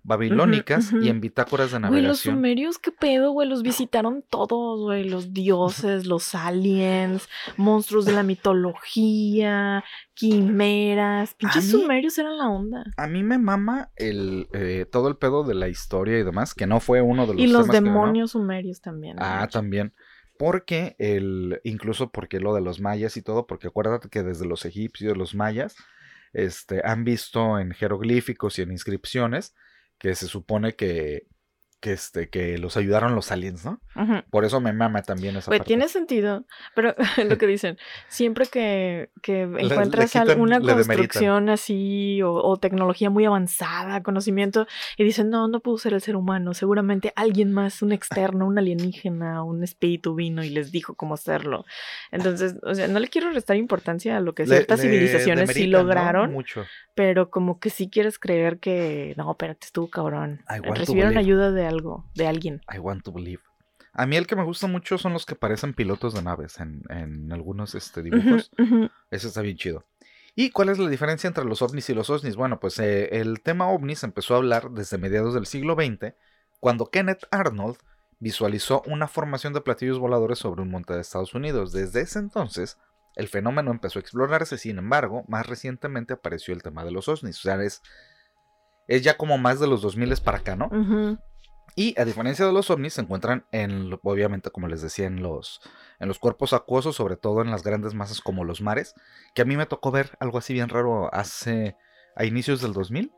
babilónicas 0.05 0.93
y 1.01 1.09
en 1.09 1.19
bitácoras 1.19 1.71
de 1.71 1.79
Güey, 1.79 1.89
los 1.89 1.91
navegación. 2.01 2.35
sumerios, 2.35 2.77
qué 2.77 2.91
pedo, 2.91 3.31
güey, 3.31 3.49
los 3.49 3.63
visitaron 3.63 4.23
todos, 4.29 4.79
güey, 4.81 5.03
los 5.09 5.33
dioses, 5.33 6.05
los 6.05 6.35
aliens, 6.35 7.27
monstruos 7.57 8.05
de 8.05 8.13
la 8.13 8.23
mitología, 8.23 9.83
quimeras, 10.13 11.33
pinches 11.35 11.65
mí- 11.65 11.71
sumerios 11.71 12.17
eran 12.17 12.37
la 12.37 12.49
onda. 12.49 12.83
A 12.97 13.07
mí 13.07 13.23
me 13.23 13.37
mama 13.37 13.89
el, 13.95 14.47
eh, 14.53 14.85
todo 14.91 15.07
el 15.07 15.17
pedo 15.17 15.43
de 15.43 15.55
la 15.55 15.67
historia 15.69 16.19
y 16.19 16.23
demás, 16.23 16.53
que 16.53 16.67
no 16.67 16.79
fue 16.79 17.01
uno 17.01 17.25
de 17.25 17.33
los 17.33 17.41
Y 17.41 17.47
los 17.47 17.63
temas 17.63 17.67
que 17.67 17.73
ganó. 17.83 17.91
demonios 17.91 18.31
sumerios 18.31 18.81
también. 18.81 19.17
Ah, 19.19 19.47
también. 19.51 19.93
Porque 20.37 20.95
el, 20.99 21.61
incluso 21.63 22.11
porque 22.11 22.39
lo 22.39 22.53
de 22.53 22.61
los 22.61 22.81
mayas 22.81 23.15
y 23.17 23.21
todo, 23.21 23.47
porque 23.47 23.67
acuérdate 23.67 24.09
que 24.09 24.21
desde 24.21 24.45
los 24.45 24.65
egipcios, 24.65 25.17
los 25.17 25.33
mayas, 25.33 25.75
este, 26.33 26.81
han 26.83 27.05
visto 27.05 27.57
en 27.59 27.71
jeroglíficos 27.71 28.59
y 28.59 28.63
en 28.63 28.71
inscripciones 28.71 29.55
que 29.97 30.15
se 30.15 30.27
supone 30.27 30.75
que, 30.75 31.27
que, 31.85 31.91
este, 31.93 32.29
que 32.29 32.57
los 32.57 32.77
ayudaron 32.77 33.13
los 33.13 33.31
aliens, 33.31 33.63
¿no? 33.63 33.79
Por 34.31 34.43
eso 34.43 34.59
me 34.59 34.73
mama 34.73 35.03
también 35.03 35.35
esa 35.37 35.51
parte. 35.51 35.65
tiene 35.65 35.87
sentido, 35.87 36.43
pero 36.73 36.95
lo 37.29 37.37
que 37.37 37.45
dicen, 37.45 37.77
siempre 38.07 38.47
que, 38.47 39.11
que 39.21 39.45
le 39.45 39.61
encuentras 39.61 40.11
quitan- 40.11 40.29
alguna 40.31 40.57
le 40.57 40.65
demeritan. 40.65 40.87
construcción 40.97 41.49
así 41.49 42.21
o, 42.23 42.33
o 42.33 42.57
tecnología 42.57 43.11
muy 43.11 43.23
avanzada, 43.25 44.01
conocimiento, 44.01 44.65
y 44.97 45.03
dicen, 45.03 45.29
no, 45.29 45.47
no 45.47 45.59
pudo 45.59 45.77
ser 45.77 45.93
el 45.93 46.01
ser 46.01 46.15
humano, 46.15 46.55
seguramente 46.55 47.13
alguien 47.15 47.51
más, 47.53 47.83
un 47.83 47.91
externo, 47.91 48.47
un 48.47 48.57
alienígena, 48.57 49.43
un 49.43 49.63
espíritu 49.63 50.15
vino 50.15 50.43
y 50.43 50.49
les 50.49 50.71
dijo 50.71 50.95
cómo 50.95 51.13
hacerlo. 51.13 51.65
Entonces, 52.11 52.55
o 52.63 52.73
sea, 52.73 52.87
no 52.87 52.99
le 52.99 53.09
quiero 53.09 53.29
restar 53.31 53.57
importancia 53.57 54.17
a 54.17 54.21
lo 54.21 54.33
que 54.33 54.47
ciertas 54.47 54.79
le 54.81 54.89
civilizaciones 54.89 55.51
sí 55.51 55.67
lograron, 55.67 56.31
Mucho. 56.33 56.65
pero 56.95 57.29
como 57.29 57.59
que 57.59 57.69
sí 57.69 57.89
quieres 57.89 58.17
creer 58.17 58.57
que, 58.57 59.13
no, 59.17 59.29
espérate, 59.29 59.67
estuvo 59.67 59.87
cabrón. 59.89 60.41
To 60.47 60.73
Recibieron 60.73 61.17
ayuda 61.17 61.51
de 61.51 61.65
algo, 61.75 62.09
de 62.15 62.27
alguien. 62.27 62.61
I 62.73 62.79
want 62.79 63.03
to 63.03 63.11
believe. 63.11 63.41
A 63.93 64.05
mí 64.05 64.17
el 64.17 64.27
que 64.27 64.35
me 64.35 64.43
gusta 64.43 64.67
mucho 64.67 64.97
son 64.97 65.13
los 65.13 65.25
que 65.25 65.35
parecen 65.35 65.73
pilotos 65.73 66.13
de 66.13 66.21
naves 66.21 66.59
en, 66.59 66.83
en 66.89 67.31
algunos 67.31 67.75
este, 67.75 68.01
dibujos. 68.01 68.51
Ujú. 68.57 68.89
Eso 69.09 69.27
está 69.27 69.41
bien 69.41 69.55
chido. 69.55 69.85
¿Y 70.35 70.49
cuál 70.49 70.67
es 70.67 70.79
la 70.79 70.89
diferencia 70.89 71.29
entre 71.29 71.45
los 71.45 71.61
ovnis 71.61 71.89
y 71.89 71.93
los 71.93 72.09
osnis? 72.09 72.35
Bueno, 72.35 72.59
pues 72.59 72.77
eh, 72.79 73.07
el 73.21 73.41
tema 73.41 73.69
ovnis 73.69 74.03
empezó 74.03 74.33
a 74.33 74.37
hablar 74.37 74.71
desde 74.71 74.97
mediados 74.97 75.33
del 75.33 75.45
siglo 75.45 75.75
XX, 75.75 76.13
cuando 76.59 76.87
Kenneth 76.87 77.25
Arnold 77.31 77.77
visualizó 78.19 78.83
una 78.85 79.07
formación 79.07 79.53
de 79.53 79.61
platillos 79.61 79.97
voladores 79.97 80.39
sobre 80.39 80.61
un 80.61 80.71
monte 80.71 80.93
de 80.93 80.99
Estados 80.99 81.33
Unidos. 81.33 81.71
Desde 81.71 82.01
ese 82.01 82.19
entonces, 82.19 82.77
el 83.15 83.29
fenómeno 83.29 83.71
empezó 83.71 83.97
a 83.97 84.01
explorarse, 84.01 84.57
sin 84.57 84.77
embargo, 84.77 85.23
más 85.29 85.47
recientemente 85.47 86.13
apareció 86.13 86.53
el 86.53 86.63
tema 86.63 86.83
de 86.83 86.91
los 86.91 87.07
osnis. 87.07 87.37
O 87.39 87.41
sea, 87.43 87.61
es, 87.63 87.81
es 88.89 89.03
ya 89.03 89.15
como 89.15 89.37
más 89.37 89.61
de 89.61 89.67
los 89.67 89.81
2000 89.81 90.17
para 90.21 90.39
acá, 90.39 90.57
¿no? 90.57 90.67
Ujú. 90.67 91.17
Y 91.75 91.99
a 91.99 92.05
diferencia 92.05 92.45
de 92.45 92.53
los 92.53 92.69
ovnis, 92.69 92.93
se 92.93 93.01
encuentran 93.01 93.45
en, 93.51 93.91
obviamente, 94.03 94.49
como 94.49 94.67
les 94.69 94.81
decía, 94.81 95.07
en 95.07 95.21
los, 95.21 95.59
en 95.99 96.07
los 96.07 96.19
cuerpos 96.19 96.53
acuosos, 96.53 96.95
sobre 96.95 97.17
todo 97.17 97.41
en 97.41 97.51
las 97.51 97.63
grandes 97.63 97.93
masas 97.93 98.21
como 98.21 98.45
los 98.45 98.61
mares, 98.61 98.95
que 99.33 99.41
a 99.41 99.45
mí 99.45 99.57
me 99.57 99.65
tocó 99.65 99.91
ver 99.91 100.11
algo 100.21 100.37
así 100.37 100.53
bien 100.53 100.69
raro 100.69 101.13
hace, 101.13 101.75
a 102.15 102.23
inicios 102.23 102.61
del 102.61 102.71
2000, 102.71 103.11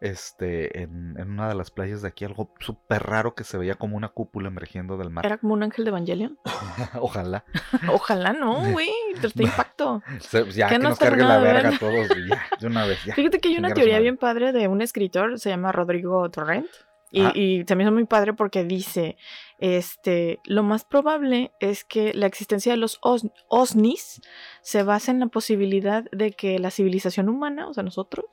este, 0.00 0.80
en, 0.82 1.14
en 1.18 1.30
una 1.30 1.48
de 1.50 1.54
las 1.54 1.70
playas 1.70 2.00
de 2.00 2.08
aquí, 2.08 2.24
algo 2.24 2.54
súper 2.58 3.02
raro 3.02 3.34
que 3.34 3.44
se 3.44 3.58
veía 3.58 3.74
como 3.74 3.98
una 3.98 4.08
cúpula 4.08 4.48
emergiendo 4.48 4.96
del 4.96 5.10
mar. 5.10 5.26
Era 5.26 5.36
como 5.36 5.52
un 5.52 5.62
ángel 5.62 5.84
de 5.84 5.90
Evangelion. 5.90 6.38
Ojalá. 7.00 7.44
Ojalá 7.92 8.32
no, 8.32 8.62
güey. 8.72 8.88
Te 9.20 9.42
impacto. 9.42 10.02
Se- 10.20 10.50
ya 10.52 10.68
Que 10.68 10.76
que 10.76 10.82
no 10.82 10.88
nos 10.90 10.98
cargue 10.98 11.22
la 11.22 11.38
verga 11.38 11.68
a 11.68 11.78
todos, 11.78 12.08
ya, 12.26 12.42
de 12.58 12.66
una 12.66 12.86
vez, 12.86 13.04
ya. 13.04 13.14
Fíjate 13.14 13.40
que 13.40 13.48
hay 13.50 13.58
una 13.58 13.74
teoría 13.74 13.98
bien 13.98 14.16
padre 14.16 14.52
de 14.52 14.68
un 14.68 14.80
escritor, 14.80 15.38
se 15.38 15.50
llama 15.50 15.70
Rodrigo 15.70 16.30
Torrent. 16.30 16.66
Y, 17.12 17.20
Ajá. 17.22 17.32
y 17.36 17.64
se 17.66 17.74
me 17.76 17.82
hizo 17.82 17.92
muy 17.92 18.04
padre 18.06 18.34
porque 18.34 18.62
dice, 18.64 19.16
este, 19.58 20.38
lo 20.44 20.62
más 20.62 20.84
probable 20.84 21.52
es 21.60 21.84
que 21.84 22.14
la 22.14 22.26
existencia 22.26 22.72
de 22.72 22.76
los 22.78 22.98
os- 23.02 23.26
OSNIs 23.48 24.20
se 24.62 24.82
basa 24.84 25.10
en 25.10 25.20
la 25.20 25.26
posibilidad 25.26 26.04
de 26.12 26.32
que 26.32 26.58
la 26.58 26.70
civilización 26.70 27.28
humana, 27.28 27.68
o 27.68 27.74
sea, 27.74 27.82
nosotros, 27.82 28.26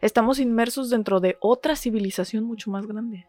estamos 0.00 0.38
inmersos 0.38 0.88
dentro 0.90 1.20
de 1.20 1.36
otra 1.40 1.76
civilización 1.76 2.44
mucho 2.44 2.70
más 2.70 2.86
grande. 2.86 3.26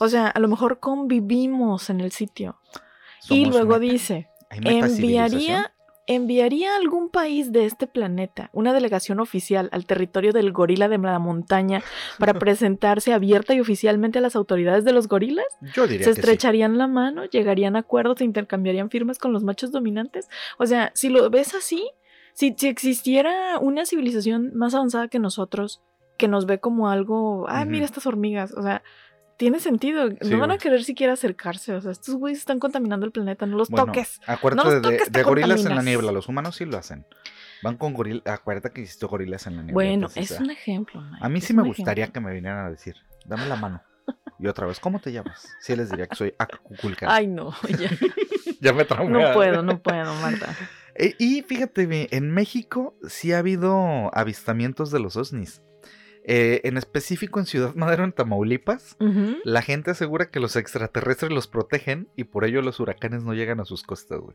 O 0.00 0.08
sea, 0.08 0.26
a 0.28 0.40
lo 0.40 0.48
mejor 0.48 0.80
convivimos 0.80 1.90
en 1.90 2.00
el 2.00 2.10
sitio. 2.12 2.58
y 3.28 3.44
luego 3.46 3.78
dice, 3.78 4.28
enviaría, 4.50 5.74
enviaría 6.06 6.72
a 6.72 6.76
algún 6.76 7.08
país 7.08 7.52
de 7.52 7.66
este 7.66 7.86
planeta 7.86 8.50
una 8.52 8.72
delegación 8.72 9.20
oficial 9.20 9.68
al 9.72 9.86
territorio 9.86 10.32
del 10.32 10.52
gorila 10.52 10.88
de 10.88 10.98
la 10.98 11.18
montaña 11.18 11.82
para 12.18 12.34
presentarse 12.38 13.12
abierta 13.12 13.54
y 13.54 13.60
oficialmente 13.60 14.18
a 14.18 14.22
las 14.22 14.36
autoridades 14.36 14.84
de 14.84 14.92
los 14.92 15.08
gorilas. 15.08 15.46
Yo 15.74 15.86
diría 15.86 16.04
Se 16.04 16.10
que 16.10 16.14
sí. 16.14 16.20
estrecharían 16.20 16.78
la 16.78 16.86
mano, 16.86 17.24
llegarían 17.24 17.76
a 17.76 17.80
acuerdos, 17.80 18.18
se 18.18 18.24
intercambiarían 18.24 18.90
firmas 18.90 19.18
con 19.18 19.32
los 19.32 19.42
machos 19.42 19.72
dominantes. 19.72 20.28
O 20.58 20.66
sea, 20.66 20.92
si 20.94 21.08
lo 21.08 21.28
ves 21.30 21.54
así, 21.54 21.90
si, 22.32 22.54
si 22.56 22.68
existiera 22.68 23.58
una 23.58 23.84
civilización 23.86 24.52
más 24.54 24.74
avanzada 24.74 25.08
que 25.08 25.18
nosotros 25.18 25.82
que 26.16 26.28
nos 26.28 26.46
ve 26.46 26.60
como 26.60 26.88
algo, 26.88 27.46
ah, 27.48 27.64
mira 27.64 27.84
estas 27.84 28.06
hormigas, 28.06 28.52
o 28.52 28.62
sea, 28.62 28.82
tiene 29.36 29.60
sentido, 29.60 30.08
Sí, 30.08 30.30
no 30.30 30.38
van 30.38 30.50
a 30.50 30.58
querer 30.58 30.82
siquiera 30.84 31.12
acercarse, 31.12 31.74
o 31.74 31.80
sea, 31.80 31.90
estos 31.90 32.14
güeyes 32.14 32.38
están 32.38 32.58
contaminando 32.58 33.06
el 33.06 33.12
planeta, 33.12 33.46
no 33.46 33.56
los 33.56 33.68
Bueno, 33.68 33.86
toques. 33.86 34.20
Acuérdate 34.26 34.68
No 34.68 34.74
los 34.74 34.82
de, 34.82 34.90
toques, 34.90 35.12
te 35.12 35.18
de 35.18 35.22
gorilas 35.24 35.64
en 35.64 35.74
la 35.74 35.82
niebla. 35.82 36.12
Los 36.12 36.28
humanos 36.28 36.56
sí 36.56 36.64
lo 36.64 36.76
hacen. 36.78 37.06
Van 37.62 37.76
con 37.76 37.94
gorilas. 37.94 38.22
Acuérdate 38.26 38.70
que 38.70 38.82
hiciste 38.82 39.06
gorilas 39.06 39.46
en 39.46 39.56
la 39.56 39.62
niebla. 39.62 39.74
Bueno, 39.74 39.92
entonces, 40.08 40.30
es 40.30 40.40
ah, 40.40 40.42
un 40.42 40.50
ejemplo. 40.50 41.00
Mike, 41.00 41.18
A 41.20 41.28
mí 41.28 41.40
sí 41.40 41.54
me 41.54 41.62
gustaría 41.62 42.04
ejemplo. 42.04 42.22
que 42.22 42.26
me 42.26 42.34
vinieran 42.34 42.66
a 42.66 42.70
decir, 42.70 42.96
dame 43.24 43.46
la 43.46 43.56
mano. 43.56 43.82
Y 44.38 44.46
otra 44.46 44.66
vez, 44.66 44.80
¿cómo 44.80 45.00
te 45.00 45.12
llamas? 45.12 45.48
Sí 45.60 45.74
les 45.74 45.90
diría 45.90 46.06
que 46.06 46.16
soy 46.16 46.34
Acuculca. 46.38 47.06
Ay, 47.12 47.26
no, 47.26 47.54
ya, 47.78 47.90
ya 48.60 48.72
me 48.72 48.84
traumé. 48.84 49.22
no 49.22 49.32
puedo, 49.32 49.62
no 49.62 49.82
puedo, 49.82 50.14
Marta. 50.14 50.54
Eh, 50.98 51.14
y 51.18 51.42
fíjate, 51.42 52.08
en 52.16 52.30
México 52.30 52.96
sí 53.06 53.34
ha 53.34 53.40
habido 53.40 54.10
avistamientos 54.14 54.90
de 54.90 54.98
los 54.98 55.16
OSNIs. 55.16 55.60
Eh, 56.28 56.62
en 56.64 56.76
específico 56.76 57.38
en 57.38 57.46
Ciudad 57.46 57.76
Madero, 57.76 58.02
en 58.02 58.10
Tamaulipas, 58.10 58.96
la 59.44 59.62
gente 59.62 59.92
asegura 59.92 60.28
que 60.28 60.40
los 60.40 60.56
extraterrestres 60.56 61.30
los 61.30 61.46
protegen 61.46 62.08
y 62.16 62.24
por 62.24 62.44
ello 62.44 62.62
los 62.62 62.80
huracanes 62.80 63.22
no 63.22 63.32
llegan 63.32 63.60
a 63.60 63.64
sus 63.64 63.84
costas, 63.84 64.18
güey. 64.18 64.34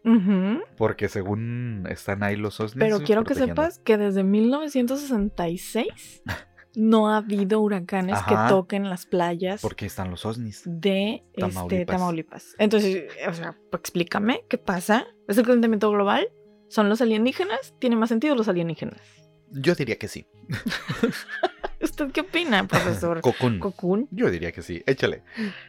Porque 0.78 1.10
según 1.10 1.86
están 1.90 2.24
ahí 2.24 2.38
los 2.38 2.62
OSNIs. 2.62 2.80
Pero 2.80 3.02
quiero 3.02 3.26
que 3.26 3.36
sepas 3.36 3.80
que 3.80 3.98
desde 3.98 4.24
1966 4.24 6.24
no 6.76 7.10
ha 7.10 7.18
habido 7.18 7.60
huracanes 7.60 8.16
Ajá. 8.16 8.48
que 8.48 8.54
toquen 8.54 8.90
las 8.90 9.06
playas 9.06 9.62
Porque 9.62 9.86
están 9.86 10.12
los 10.12 10.26
OSNIs. 10.26 10.64
de 10.66 11.26
este, 11.34 11.42
Tamaulipas. 11.42 11.98
Tamaulipas. 11.98 12.56
Entonces, 12.58 13.04
o 13.28 13.34
sea, 13.34 13.58
pues, 13.70 13.82
explícame 13.82 14.46
qué 14.48 14.58
pasa. 14.58 15.08
¿Es 15.28 15.38
el 15.38 15.46
calentamiento 15.46 15.92
global? 15.92 16.30
¿Son 16.70 16.88
los 16.88 17.02
alienígenas? 17.02 17.76
¿Tiene 17.80 17.98
más 17.98 18.08
sentido 18.08 18.34
los 18.36 18.48
alienígenas? 18.48 19.02
Yo 19.50 19.76
diría 19.76 19.98
que 19.98 20.08
sí. 20.08 20.26
¿Usted 21.82 22.12
qué 22.12 22.22
opina, 22.22 22.68
profesor. 22.68 23.22
Cocoon? 23.22 24.08
Yo 24.12 24.30
diría 24.30 24.52
que 24.52 24.62
sí. 24.62 24.84
Échale. 24.86 25.24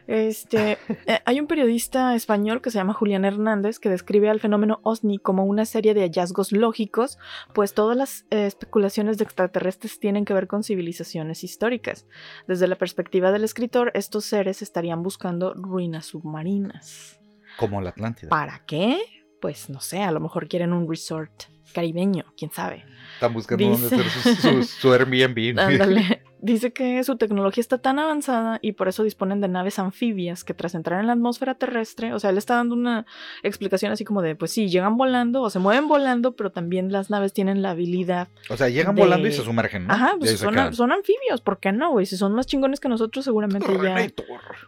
Este, 0.07 0.77
eh, 1.05 1.19
hay 1.25 1.39
un 1.39 1.47
periodista 1.47 2.15
español 2.15 2.61
que 2.61 2.71
se 2.71 2.77
llama 2.77 2.93
Julián 2.93 3.25
Hernández 3.25 3.79
que 3.79 3.89
describe 3.89 4.29
al 4.29 4.39
fenómeno 4.39 4.79
OSNI 4.83 5.17
como 5.17 5.45
una 5.45 5.65
serie 5.65 5.93
de 5.93 6.01
hallazgos 6.01 6.51
lógicos, 6.51 7.17
pues 7.53 7.73
todas 7.73 7.97
las 7.97 8.25
eh, 8.29 8.45
especulaciones 8.45 9.17
de 9.17 9.23
extraterrestres 9.23 9.99
tienen 9.99 10.25
que 10.25 10.33
ver 10.33 10.47
con 10.47 10.63
civilizaciones 10.63 11.43
históricas. 11.43 12.05
Desde 12.47 12.67
la 12.67 12.75
perspectiva 12.75 13.31
del 13.31 13.43
escritor, 13.43 13.91
estos 13.93 14.25
seres 14.25 14.61
estarían 14.61 15.03
buscando 15.03 15.53
ruinas 15.53 16.05
submarinas. 16.05 17.19
Como 17.57 17.81
la 17.81 17.89
Atlántida. 17.89 18.29
¿Para 18.29 18.63
qué? 18.65 19.22
Pues 19.43 19.69
no 19.69 19.81
sé, 19.81 20.01
a 20.01 20.09
lo 20.13 20.21
mejor 20.21 20.47
quieren 20.47 20.71
un 20.71 20.89
resort 20.89 21.33
caribeño, 21.73 22.23
quién 22.37 22.49
sabe. 22.49 22.85
Están 23.15 23.33
buscando 23.33 23.67
dónde 23.67 23.87
hacer 23.87 24.05
su, 24.09 24.35
su, 24.35 24.63
su 24.79 24.93
Airbnb. 24.93 25.59
Ándale. 25.59 26.23
Dice 26.39 26.71
que 26.71 27.03
su 27.03 27.17
tecnología 27.17 27.59
está 27.59 27.77
tan 27.77 27.99
avanzada 27.99 28.59
y 28.61 28.71
por 28.71 28.87
eso 28.87 29.03
disponen 29.03 29.41
de 29.41 29.49
naves 29.49 29.79
anfibias 29.79 30.45
que 30.45 30.53
tras 30.53 30.75
entrar 30.75 31.01
en 31.01 31.07
la 31.07 31.13
atmósfera 31.13 31.55
terrestre, 31.55 32.13
o 32.13 32.19
sea, 32.19 32.29
él 32.29 32.37
está 32.37 32.55
dando 32.55 32.73
una 32.73 33.05
explicación 33.43 33.91
así 33.91 34.05
como 34.05 34.21
de, 34.21 34.35
pues 34.37 34.51
sí, 34.51 34.69
llegan 34.69 34.95
volando 34.95 35.41
o 35.41 35.49
se 35.49 35.59
mueven 35.59 35.89
volando, 35.89 36.37
pero 36.37 36.49
también 36.53 36.89
las 36.93 37.09
naves 37.09 37.33
tienen 37.33 37.61
la 37.61 37.71
habilidad. 37.71 38.29
O 38.49 38.55
sea, 38.55 38.69
llegan 38.69 38.95
de- 38.95 39.01
volando 39.01 39.27
y 39.27 39.33
se 39.33 39.43
sumergen, 39.43 39.87
¿no? 39.87 39.93
Ajá, 39.93 40.13
pues 40.19 40.31
son, 40.37 40.53
son 40.73 40.91
anfibios, 40.93 41.41
¿por 41.41 41.59
qué 41.59 41.73
no, 41.73 41.91
güey? 41.91 42.05
Si 42.05 42.15
son 42.15 42.33
más 42.33 42.45
chingones 42.47 42.79
que 42.79 42.87
nosotros, 42.87 43.25
seguramente 43.25 43.67
ya... 43.83 43.95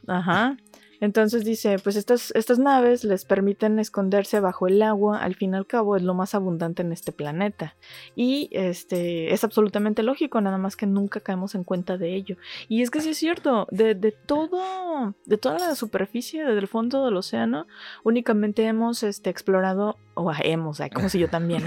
Ajá. 0.08 0.58
Entonces 1.00 1.46
dice, 1.46 1.78
pues 1.80 1.96
estas, 1.96 2.32
estas 2.36 2.60
naves 2.60 3.04
les 3.04 3.26
permiten 3.26 3.80
esconderse 3.80 4.40
bajo 4.40 4.68
el 4.68 4.82
agua, 4.82 5.20
al 5.20 5.36
fin 5.36 5.54
y 5.54 5.58
al 5.58 5.68
cabo 5.68 5.96
es 5.96 6.04
lo 6.04 6.14
más 6.14 6.36
abundante 6.36 6.82
en 6.82 6.92
este 6.92 7.12
planeta. 7.12 7.76
Y 8.16 8.50
este 8.52 9.34
es 9.34 9.44
absolutamente 9.44 10.04
lógico, 10.04 10.42
nada 10.42 10.58
más 10.58 10.76
que 10.76 10.86
nunca 10.86 11.20
caemos 11.20 11.56
en 11.56 11.64
cuenta 11.64 11.98
de 11.98 12.16
ello. 12.16 12.38
Y 12.68 12.82
es 12.82 12.92
que 12.92 13.02
sí 13.02 13.10
es 13.10 13.18
cierto, 13.18 13.68
de, 13.72 13.96
de 13.96 14.12
todo, 14.12 15.16
de 15.26 15.38
toda 15.38 15.60
la 15.60 15.76
superficie, 15.76 16.44
desde 16.44 16.60
el 16.60 16.68
fondo 16.68 17.06
del 17.06 17.18
océano, 17.18 17.68
únicamente 18.04 18.66
hemos 18.66 19.04
este, 19.04 19.30
explorado, 19.30 19.98
o 20.14 20.32
hemos, 20.44 20.80
como 20.94 21.10
si 21.10 21.20
yo 21.20 21.30
también 21.30 21.66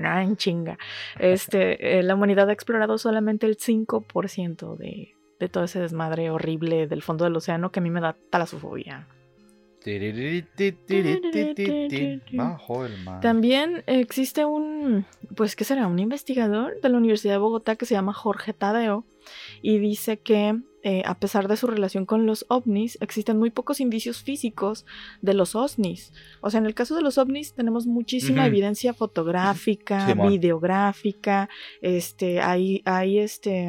¿no? 0.00 0.18
En 0.18 0.36
chinga. 0.36 0.78
Este, 1.18 1.98
eh, 1.98 2.02
la 2.02 2.14
humanidad 2.14 2.48
ha 2.48 2.52
explorado 2.52 2.98
solamente 2.98 3.46
el 3.46 3.56
5% 3.56 4.76
de, 4.76 5.14
de 5.42 5.48
todo 5.48 5.64
ese 5.64 5.80
desmadre 5.80 6.30
horrible 6.30 6.86
del 6.86 7.02
fondo 7.02 7.24
del 7.24 7.34
océano 7.34 7.72
que 7.72 7.80
a 7.80 7.82
mí 7.82 7.90
me 7.90 8.00
da 8.00 8.14
talasofobia. 8.30 9.08
Bajo 12.32 12.86
el 12.86 12.96
mar. 13.02 13.20
También 13.20 13.82
existe 13.88 14.44
un, 14.44 15.04
pues, 15.34 15.56
¿qué 15.56 15.64
será? 15.64 15.88
Un 15.88 15.98
investigador 15.98 16.80
de 16.80 16.88
la 16.88 16.96
Universidad 16.96 17.34
de 17.34 17.38
Bogotá 17.38 17.74
que 17.74 17.86
se 17.86 17.94
llama 17.94 18.12
Jorge 18.12 18.52
Tadeo 18.52 19.04
y 19.62 19.78
dice 19.78 20.20
que 20.20 20.60
eh, 20.84 21.02
a 21.04 21.16
pesar 21.16 21.46
de 21.46 21.56
su 21.56 21.68
relación 21.68 22.06
con 22.06 22.26
los 22.26 22.44
ovnis, 22.48 22.98
existen 23.00 23.38
muy 23.38 23.50
pocos 23.50 23.80
indicios 23.80 24.22
físicos 24.22 24.84
de 25.20 25.32
los 25.32 25.54
ovnis. 25.54 26.12
O 26.40 26.50
sea, 26.50 26.58
en 26.58 26.66
el 26.66 26.74
caso 26.74 26.96
de 26.96 27.02
los 27.02 27.18
ovnis 27.18 27.54
tenemos 27.54 27.86
muchísima 27.86 28.46
evidencia 28.46 28.92
fotográfica, 28.92 30.12
videográfica, 30.28 31.48
este, 31.80 32.40
hay, 32.40 32.82
hay 32.84 33.20
este, 33.20 33.68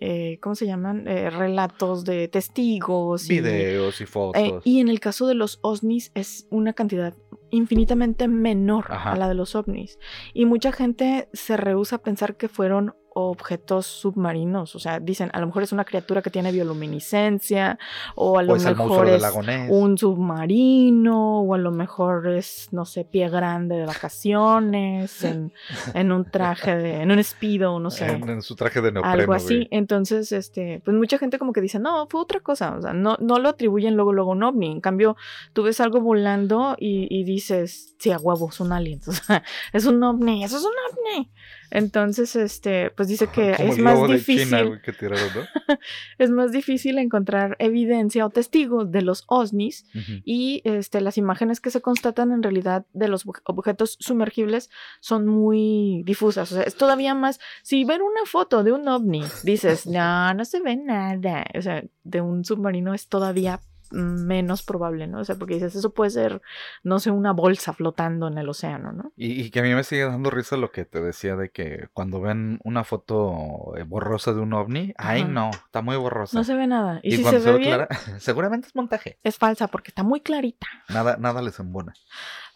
eh, 0.00 0.38
¿cómo 0.40 0.54
se 0.54 0.66
llaman? 0.66 1.06
Eh, 1.06 1.30
relatos 1.30 2.04
de 2.04 2.26
testigos. 2.28 3.28
y- 3.30 3.34
Videos 3.40 4.00
y 4.00 4.04
eh, 4.04 4.06
fotos. 4.06 4.62
y 4.64 4.80
en 4.80 4.88
el 4.88 4.98
caso 5.00 5.26
de 5.26 5.34
los 5.34 5.58
ovnis 5.62 6.10
es 6.14 6.46
una 6.50 6.72
cantidad 6.72 7.14
infinitamente 7.50 8.28
menor 8.28 8.86
Ajá. 8.88 9.12
a 9.12 9.16
la 9.16 9.28
de 9.28 9.34
los 9.34 9.54
ovnis. 9.54 9.98
Y 10.34 10.44
mucha 10.46 10.72
gente 10.72 11.28
se 11.32 11.56
rehúsa 11.56 11.96
a 11.96 12.02
pensar 12.02 12.36
que 12.36 12.48
fueron 12.48 12.94
objetos 13.14 13.86
submarinos. 13.86 14.74
O 14.74 14.78
sea, 14.78 15.00
dicen, 15.00 15.30
a 15.32 15.40
lo 15.40 15.46
mejor 15.46 15.62
es 15.62 15.72
una 15.72 15.84
criatura 15.84 16.22
que 16.22 16.30
tiene 16.30 16.52
bioluminiscencia, 16.52 17.78
o 18.14 18.38
a 18.38 18.42
lo 18.42 18.54
o 18.54 18.56
es 18.56 18.64
el 18.64 18.76
mejor 18.76 19.08
es 19.08 19.22
un 19.68 19.98
submarino, 19.98 21.40
o 21.42 21.54
a 21.54 21.58
lo 21.58 21.70
mejor 21.70 22.28
es, 22.28 22.68
no 22.72 22.84
sé, 22.84 23.04
pie 23.04 23.28
grande 23.28 23.76
de 23.76 23.86
vacaciones, 23.86 25.24
en, 25.24 25.52
en 25.94 26.12
un 26.12 26.30
traje 26.30 26.76
de, 26.76 27.02
en 27.02 27.10
un 27.10 27.18
espido, 27.18 27.78
no 27.78 27.90
sé 27.90 28.06
En, 28.06 28.28
en 28.28 28.42
su 28.42 28.56
traje 28.56 28.80
de 28.80 28.92
neopreno, 28.92 29.20
algo 29.20 29.32
así. 29.32 29.56
güey. 29.56 29.68
Entonces, 29.70 30.32
este, 30.32 30.80
pues 30.84 30.96
mucha 30.96 31.18
gente 31.18 31.38
como 31.38 31.52
que 31.52 31.60
dice, 31.60 31.78
no, 31.78 32.06
fue 32.08 32.20
otra 32.20 32.40
cosa. 32.40 32.76
O 32.76 32.82
sea, 32.82 32.92
no, 32.92 33.16
no 33.20 33.38
lo 33.38 33.48
atribuyen 33.48 33.94
luego, 33.94 34.12
luego 34.12 34.30
a 34.30 34.34
un 34.34 34.42
ovni. 34.42 34.70
En 34.70 34.80
cambio, 34.80 35.16
tú 35.52 35.62
ves 35.62 35.80
algo 35.80 36.00
volando 36.00 36.76
y, 36.78 37.06
y 37.10 37.24
dices, 37.24 37.94
sí, 37.98 38.10
a 38.10 38.18
huevo, 38.18 38.50
son 38.50 38.72
aliens. 38.72 39.08
O 39.10 39.12
sea, 39.12 39.42
es 39.72 39.86
un 39.86 40.02
ovni, 40.02 40.44
eso 40.44 40.56
es 40.56 40.64
un 40.64 40.72
ovni. 40.90 41.30
Entonces, 41.70 42.36
este, 42.36 42.90
pues 42.90 43.08
dice 43.08 43.28
que 43.28 43.54
Como 43.56 43.72
es 43.72 43.78
el 43.78 43.84
más 43.84 44.06
difícil, 44.08 44.44
China, 44.48 44.62
güey, 44.62 44.82
que 44.82 44.92
tiraron, 44.92 45.28
¿no? 45.34 45.42
es 46.18 46.30
más 46.30 46.52
difícil 46.52 46.98
encontrar 46.98 47.56
evidencia 47.58 48.26
o 48.26 48.30
testigos 48.30 48.90
de 48.90 49.02
los 49.02 49.24
ovnis 49.28 49.86
Ujú. 49.94 50.20
y 50.24 50.62
este, 50.64 51.00
las 51.00 51.16
imágenes 51.18 51.60
que 51.60 51.70
se 51.70 51.80
constatan 51.80 52.32
en 52.32 52.42
realidad 52.42 52.86
de 52.92 53.08
los 53.08 53.26
obje- 53.26 53.42
objetos 53.44 53.96
sumergibles 54.00 54.70
son 55.00 55.26
muy 55.26 56.02
difusas. 56.04 56.50
O 56.52 56.54
sea, 56.56 56.64
es 56.64 56.74
todavía 56.76 57.14
más. 57.14 57.40
Si 57.62 57.84
ven 57.84 58.02
una 58.02 58.24
foto 58.26 58.64
de 58.64 58.72
un 58.72 58.86
ovni, 58.88 59.22
dices, 59.44 59.86
no, 59.86 60.34
no 60.34 60.44
se 60.44 60.60
ve 60.60 60.76
nada. 60.76 61.44
O 61.56 61.62
sea, 61.62 61.84
de 62.04 62.20
un 62.20 62.44
submarino 62.44 62.94
es 62.94 63.08
todavía 63.08 63.60
menos 63.90 64.62
probable, 64.62 65.06
¿no? 65.06 65.20
O 65.20 65.24
sea, 65.24 65.36
porque 65.36 65.54
dices, 65.54 65.74
eso 65.74 65.92
puede 65.92 66.10
ser, 66.10 66.42
no 66.82 66.98
sé, 66.98 67.10
una 67.10 67.32
bolsa 67.32 67.72
flotando 67.72 68.28
en 68.28 68.38
el 68.38 68.48
océano, 68.48 68.92
¿no? 68.92 69.12
Y, 69.16 69.40
y 69.40 69.50
que 69.50 69.60
a 69.60 69.62
mí 69.62 69.74
me 69.74 69.84
sigue 69.84 70.04
dando 70.04 70.30
risa 70.30 70.56
lo 70.56 70.70
que 70.70 70.84
te 70.84 71.00
decía 71.00 71.36
de 71.36 71.50
que 71.50 71.88
cuando 71.92 72.20
ven 72.20 72.60
una 72.64 72.84
foto 72.84 73.74
eh, 73.76 73.84
borrosa 73.84 74.32
de 74.32 74.40
un 74.40 74.52
ovni, 74.52 74.94
ay 74.96 75.24
no, 75.24 75.50
está 75.50 75.82
muy 75.82 75.96
borrosa. 75.96 76.36
No 76.36 76.44
se 76.44 76.54
ve 76.54 76.66
nada. 76.66 77.00
Y, 77.02 77.16
si 77.16 77.24
se 77.24 77.38
ve 77.38 77.58
bien, 77.58 77.70
clara, 77.70 77.88
seguramente 78.18 78.68
es 78.68 78.74
montaje. 78.74 79.18
es 79.22 79.36
falsa 79.36 79.68
porque 79.68 79.90
está 79.90 80.02
muy 80.02 80.20
clarita. 80.20 80.66
Nada, 80.88 81.16
nada 81.18 81.42
les 81.42 81.58
embona. 81.60 81.94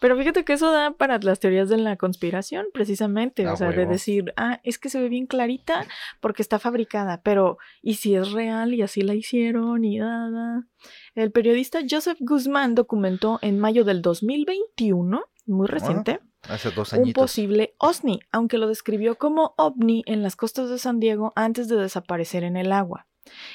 Pero 0.00 0.18
fíjate 0.18 0.44
que 0.44 0.52
eso 0.52 0.70
da 0.70 0.90
para 0.90 1.18
las 1.18 1.40
teorías 1.40 1.68
de 1.68 1.78
la 1.78 1.96
conspiración, 1.96 2.66
precisamente. 2.72 3.46
O 3.48 3.56
sea, 3.56 3.70
de 3.70 3.86
decir, 3.86 4.34
ah, 4.36 4.60
es 4.62 4.78
que 4.78 4.90
se 4.90 5.00
ve 5.00 5.08
bien 5.08 5.26
clarita 5.26 5.86
porque 6.20 6.42
está 6.42 6.58
fabricada. 6.58 7.22
Pero, 7.22 7.58
¿y 7.80 7.94
si 7.94 8.14
es 8.14 8.32
real 8.32 8.74
y 8.74 8.82
así 8.82 9.00
la 9.02 9.14
hicieron 9.14 9.84
y 9.84 9.98
nada? 9.98 10.66
El 11.14 11.30
periodista 11.30 11.80
Joseph 11.88 12.18
Guzmán 12.20 12.74
documentó 12.74 13.38
en 13.40 13.60
mayo 13.60 13.84
del 13.84 14.02
2021, 14.02 15.22
muy 15.46 15.66
reciente, 15.68 16.20
Hace 16.48 16.72
dos 16.72 16.92
un 16.92 17.12
posible 17.12 17.74
OSNI, 17.78 18.20
aunque 18.32 18.58
lo 18.58 18.68
describió 18.68 19.16
como 19.16 19.54
ovni 19.56 20.02
en 20.06 20.22
las 20.22 20.36
costas 20.36 20.68
de 20.68 20.78
San 20.78 21.00
Diego 21.00 21.32
antes 21.36 21.68
de 21.68 21.76
desaparecer 21.76 22.44
en 22.44 22.56
el 22.56 22.72
agua. 22.72 23.06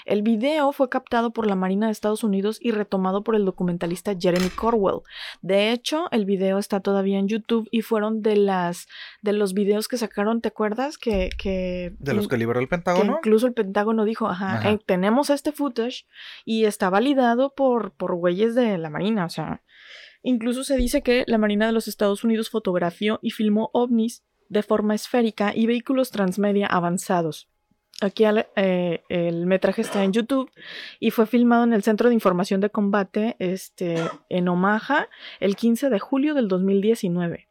El 0.06 0.22
video 0.22 0.72
fue 0.72 0.90
captado 0.90 1.32
por 1.32 1.46
la 1.48 1.56
Marina 1.56 1.86
de 1.88 1.92
Estados 1.92 2.24
Unidos 2.24 2.58
y 2.62 2.72
retomado 2.72 3.24
por 3.24 3.36
el 3.36 3.46
documentalista 3.46 4.14
Jeremy 4.20 4.50
Corwell. 4.50 5.02
De 5.42 5.72
hecho, 5.72 6.06
el 6.12 6.26
video 6.26 6.58
está 6.58 6.80
todavía 6.80 7.20
en 7.20 7.28
YouTube 7.28 7.68
y 7.72 7.82
fueron 7.82 8.22
de 8.22 8.36
las 8.36 8.88
de 9.22 9.34
los 9.34 9.54
videos 9.54 9.88
que 9.88 9.98
sacaron, 9.98 10.42
¿te 10.42 10.48
acuerdas? 10.50 10.98
Que, 10.98 11.30
que 11.38 11.94
De 12.00 12.14
los 12.14 12.28
que 12.28 12.38
liberó 12.38 12.60
el 12.60 12.66
que 12.66 12.72
Pentágono. 12.72 13.18
incluso 13.18 13.48
el 13.48 13.54
Pentágono 13.54 14.06
dijo, 14.06 14.28
ajá, 14.28 14.58
Ajá. 14.58 14.72
eh, 14.72 14.80
tenemos 14.86 15.30
este 15.30 15.52
footage 15.52 16.06
y 16.46 16.66
está 16.66 16.90
validado 16.90 17.54
por, 17.54 17.92
por 17.92 18.16
güeyes 18.16 18.56
de 18.56 18.78
la 18.78 18.90
Marina, 18.90 19.26
o 19.26 19.30
sea, 19.30 19.62
incluso 20.24 20.64
se 20.64 20.78
dice 20.78 21.02
que 21.02 21.24
la 21.28 21.38
Marina 21.38 21.66
de 21.66 21.72
los 21.72 21.88
Estados 21.88 22.24
Unidos 22.24 22.50
fotografió 22.50 23.20
y 23.22 23.32
filmó 23.32 23.70
ovnis 23.74 24.24
de 24.50 24.64
forma 24.64 24.96
esférica 24.96 25.54
y 25.56 25.68
vehículos 25.68 26.10
transmedia 26.12 26.68
avanzados. 26.68 27.48
Aquí 28.02 28.24
eh, 28.56 29.04
el 29.10 29.46
metraje 29.46 29.82
está 29.82 30.04
en 30.04 30.14
YouTube 30.14 30.50
y 31.00 31.12
fue 31.12 31.26
filmado 31.26 31.66
en 31.66 31.74
el 31.74 31.84
Centro 31.84 32.08
de 32.08 32.16
Información 32.16 32.62
de 32.62 32.70
Combate 32.70 33.36
este, 33.40 33.98
en 34.30 34.48
Omaha 34.48 35.10
el 35.42 35.58
15 35.58 35.90
de 35.90 36.00
julio 36.00 36.34
del 36.34 36.48
2019. 36.48 37.48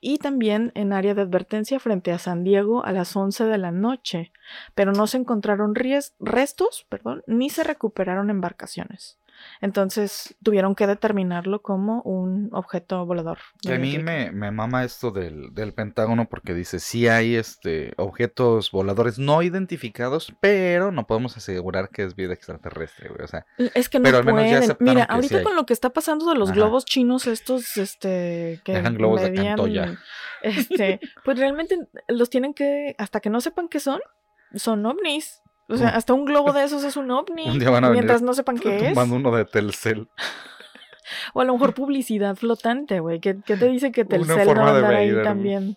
Y 0.00 0.18
también 0.18 0.72
en 0.74 0.92
área 0.92 1.14
de 1.14 1.22
advertencia 1.22 1.80
frente 1.80 2.12
a 2.12 2.18
San 2.18 2.44
Diego 2.44 2.84
a 2.84 2.92
las 2.92 3.14
11 3.14 3.44
de 3.44 3.58
la 3.58 3.72
noche, 3.72 4.32
pero 4.74 4.92
no 4.92 5.06
se 5.06 5.18
encontraron 5.18 5.74
restos 5.74 6.86
perdón, 6.88 7.22
ni 7.26 7.50
se 7.50 7.64
recuperaron 7.64 8.30
embarcaciones. 8.30 9.18
Entonces 9.60 10.36
tuvieron 10.42 10.74
que 10.74 10.86
determinarlo 10.86 11.62
como 11.62 12.02
un 12.02 12.48
objeto 12.52 13.04
volador. 13.06 13.38
a 13.66 13.78
mí 13.78 13.98
me, 13.98 14.30
mama 14.50 14.84
esto 14.84 15.10
del, 15.10 15.52
Pentágono 15.74 16.28
porque 16.28 16.54
dice, 16.54 16.80
sí 16.80 17.08
hay 17.08 17.36
este, 17.36 17.92
objetos 17.96 18.70
voladores 18.70 19.18
no 19.18 19.42
identificados, 19.42 20.32
pero 20.40 20.92
no 20.92 21.06
podemos 21.06 21.36
asegurar 21.36 21.90
que 21.90 22.04
es 22.04 22.14
vida 22.14 22.32
extraterrestre, 22.32 23.10
O 23.22 23.26
sea, 23.26 23.46
es 23.74 23.88
que 23.88 23.98
no 23.98 24.04
pero 24.04 24.24
pueden. 24.24 24.76
Mira, 24.80 25.04
ahorita 25.04 25.42
con 25.42 25.56
lo 25.56 25.66
que 25.66 25.72
está 25.72 25.90
pasando 25.90 26.28
de 26.28 26.36
los 26.36 26.52
globos 26.52 26.84
chinos 26.84 27.26
estos, 27.26 27.76
este, 27.76 28.60
que 28.64 28.72
Dejan 28.72 28.94
globos 28.94 29.22
de 29.22 29.96
Este, 30.42 31.00
pues 31.24 31.38
realmente 31.38 31.76
los 32.06 32.30
tienen 32.30 32.54
que, 32.54 32.94
hasta 32.98 33.20
que 33.20 33.30
no 33.30 33.40
sepan 33.40 33.68
qué 33.68 33.80
son, 33.80 34.00
son 34.54 34.86
ovnis. 34.86 35.42
O 35.68 35.76
sea, 35.76 35.88
hasta 35.90 36.14
un 36.14 36.24
globo 36.24 36.52
de 36.52 36.64
esos 36.64 36.82
es 36.84 36.96
un 36.96 37.10
ovni. 37.10 37.46
mientras 37.92 38.22
no 38.22 38.32
sepan 38.34 38.58
qué 38.58 38.88
es. 38.90 38.96
uno 38.96 39.34
de 39.34 39.44
Telcel. 39.44 40.08
O 41.34 41.40
a 41.40 41.44
lo 41.44 41.54
mejor 41.54 41.74
publicidad 41.74 42.36
flotante, 42.36 43.00
güey. 43.00 43.20
¿Qué, 43.20 43.34
te 43.34 43.68
dice 43.68 43.92
que 43.92 44.04
Telcel 44.04 44.54
no 44.54 44.62
va 44.62 44.88
ahí 44.88 45.12
también? 45.22 45.76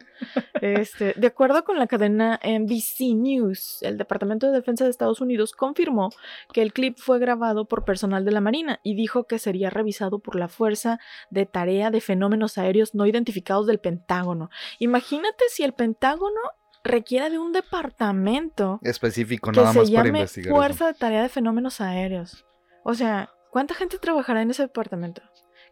Este, 0.62 1.14
de 1.16 1.28
acuerdo 1.28 1.64
con 1.64 1.80
la 1.80 1.88
cadena 1.88 2.40
NBC 2.44 3.16
News, 3.16 3.82
el 3.82 3.98
Departamento 3.98 4.48
de 4.48 4.54
Defensa 4.54 4.84
de 4.84 4.90
Estados 4.90 5.22
Unidos 5.22 5.54
confirmó 5.54 6.10
que 6.54 6.62
el 6.62 6.74
clip 6.74 6.98
fue 6.98 7.20
grabado 7.20 7.66
por 7.66 7.86
personal 7.86 8.26
de 8.26 8.32
la 8.32 8.42
Marina 8.42 8.80
y 8.84 8.96
dijo 8.96 9.26
que 9.26 9.40
sería 9.40 9.70
revisado 9.70 10.20
por 10.20 10.36
la 10.36 10.48
Fuerza 10.48 11.00
de 11.30 11.46
Tarea 11.46 11.92
de 11.92 12.02
Fenómenos 12.02 12.58
Aéreos 12.58 12.94
No 12.94 13.08
Identificados 13.08 13.68
del 13.68 13.80
Pentágono. 13.80 14.50
Imagínate 14.80 15.46
si 15.50 15.64
el 15.64 15.74
Pentágono 15.74 16.42
requiere 16.84 17.30
de 17.30 17.40
un 17.40 17.52
departamento 17.52 18.80
específico 18.84 19.52
nada 19.52 19.74
más 19.74 19.90
para 19.92 20.08
investigar. 20.08 20.54
Fuerza 20.54 20.88
de 20.88 20.94
Tarea 20.94 21.22
de 21.22 21.30
Fenómenos 21.30 21.82
Aéreos. 21.82 22.46
O 22.84 22.94
sea, 22.94 23.30
¿cuánta 23.52 23.74
gente 23.74 23.98
trabajará 24.00 24.42
en 24.42 24.52
ese 24.52 24.64
departamento? 24.64 25.22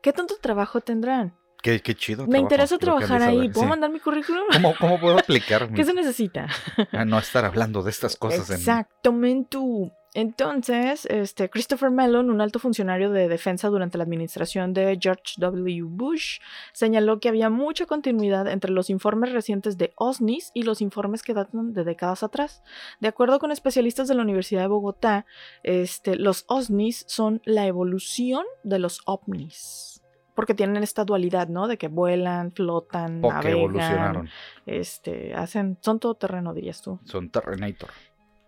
¿Qué 0.01 0.13
tanto 0.13 0.36
trabajo 0.42 0.82
tendrán? 0.82 1.36
Qué, 1.62 1.82
qué 1.82 1.94
chido. 1.94 2.25
Me 2.25 2.39
interesa 2.39 2.78
trabajar 2.78 3.22
ahí. 3.22 3.50
¿Puedo 3.50 3.68
mandar 3.68 3.89
mi 3.89 4.00
currículum? 4.00 4.46
¿Cómo, 4.51 4.74
¿Cómo, 4.80 5.00
puedo 5.00 5.18
aplicar? 5.20 5.70
¿Qué 5.74 5.84
se 5.84 5.94
necesita? 5.94 6.48
A 6.94 7.04
no 7.04 7.20
estar 7.20 7.44
hablando 7.44 7.84
de 7.84 7.92
estas 7.92 8.16
cosas. 8.16 8.50
Exactamente. 8.50 9.92
Entonces, 10.13 11.06
este, 11.06 11.50
Christopher 11.50 11.92
Mellon, 11.92 12.32
un 12.32 12.42
alto 12.42 12.58
funcionario 12.60 13.12
de 13.12 13.28
defensa 13.28 13.70
durante 13.70 13.98
la 13.98 14.04
administración 14.04 14.74
de 14.74 14.98
George 15.00 15.36
W. 15.38 15.84
Bush, 15.84 16.39
señaló 16.74 17.20
que 17.20 17.30
había 17.30 17.50
mucha 17.50 17.86
continuidad 17.86 18.48
entre 18.48 18.72
los 18.72 18.89
informes 18.89 19.32
recientes 19.32 19.78
de 19.78 19.94
OSNIs 19.96 20.51
y 20.54 20.63
los 20.63 20.82
informes 20.82 21.22
que 21.22 21.34
datan 21.34 21.74
de 21.74 21.84
décadas 21.84 22.24
atrás. 22.24 22.63
De 23.00 23.08
acuerdo 23.08 23.39
con 23.39 23.51
especialistas 23.51 24.08
de 24.08 24.16
la 24.16 24.24
Universidad 24.24 24.62
de 24.62 24.68
Bogotá, 24.68 25.25
este, 25.63 26.16
los 26.16 26.46
OSNIs 26.48 27.06
son 27.08 27.42
la 27.46 27.68
evolución 27.68 28.46
de 28.63 28.80
los 28.80 29.01
OVNIs 29.06 30.01
porque 30.39 30.54
tienen 30.54 30.82
esta 30.84 31.04
dualidad, 31.04 31.50
¿no? 31.50 31.68
De 31.68 31.78
que 31.78 31.89
vuelan, 31.89 32.54
flotan, 32.54 33.20
navegan, 33.20 33.58
evolucionaron. 33.58 34.30
Este, 34.66 35.34
hacen, 35.34 35.78
son 35.82 36.00
todo 36.00 36.16
terreno, 36.16 36.54
dirías 36.54 36.82
tú. 36.82 36.98
Son 37.04 37.30
terrenator. 37.30 37.89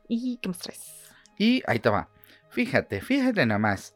¿Y 0.07 0.37
qué 0.37 0.47
más 0.47 0.59
traes? 0.59 1.00
Y 1.41 1.63
ahí 1.65 1.79
te 1.79 1.89
va. 1.89 2.07
Fíjate, 2.51 3.01
fíjate 3.01 3.43
nada 3.47 3.57
más. 3.57 3.95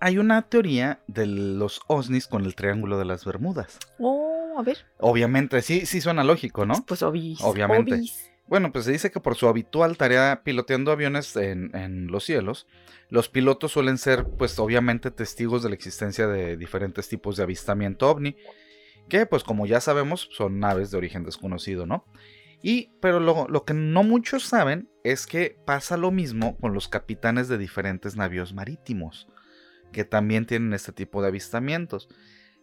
Hay 0.00 0.16
una 0.16 0.40
teoría 0.40 1.00
de 1.06 1.26
los 1.26 1.82
OSNIs 1.86 2.28
con 2.28 2.46
el 2.46 2.54
Triángulo 2.54 2.96
de 2.96 3.04
las 3.04 3.26
Bermudas. 3.26 3.78
Oh, 3.98 4.54
a 4.56 4.62
ver. 4.62 4.78
Obviamente, 4.96 5.60
sí, 5.60 5.84
sí 5.84 6.00
suena 6.00 6.24
lógico, 6.24 6.64
¿no? 6.64 6.82
Pues 6.86 7.02
obis. 7.02 7.42
Obviamente. 7.42 8.00
Bueno, 8.46 8.72
pues 8.72 8.86
se 8.86 8.92
dice 8.92 9.10
que 9.10 9.20
por 9.20 9.36
su 9.36 9.48
habitual 9.48 9.98
tarea 9.98 10.40
piloteando 10.44 10.92
aviones 10.92 11.36
en, 11.36 11.76
en, 11.76 12.06
los 12.06 12.24
cielos, 12.24 12.66
los 13.10 13.28
pilotos 13.28 13.72
suelen 13.72 13.98
ser, 13.98 14.24
pues 14.24 14.58
obviamente, 14.58 15.10
testigos 15.10 15.62
de 15.62 15.68
la 15.68 15.74
existencia 15.74 16.26
de 16.26 16.56
diferentes 16.56 17.06
tipos 17.06 17.36
de 17.36 17.42
avistamiento 17.42 18.08
ovni, 18.08 18.34
que 19.10 19.26
pues 19.26 19.44
como 19.44 19.66
ya 19.66 19.82
sabemos 19.82 20.30
son 20.32 20.58
naves 20.58 20.90
de 20.90 20.96
origen 20.96 21.22
desconocido, 21.22 21.84
¿no? 21.84 22.06
Y, 22.62 22.90
pero 23.00 23.20
lo, 23.20 23.64
que 23.64 23.74
no 23.74 24.02
muchos 24.02 24.44
saben 24.44 24.88
es 25.12 25.26
que 25.26 25.56
pasa 25.64 25.96
lo 25.96 26.10
mismo 26.10 26.56
con 26.58 26.74
los 26.74 26.88
capitanes 26.88 27.48
de 27.48 27.58
diferentes 27.58 28.16
navíos 28.16 28.52
marítimos, 28.54 29.28
que 29.92 30.04
también 30.04 30.46
tienen 30.46 30.72
este 30.72 30.92
tipo 30.92 31.22
de 31.22 31.28
avistamientos. 31.28 32.08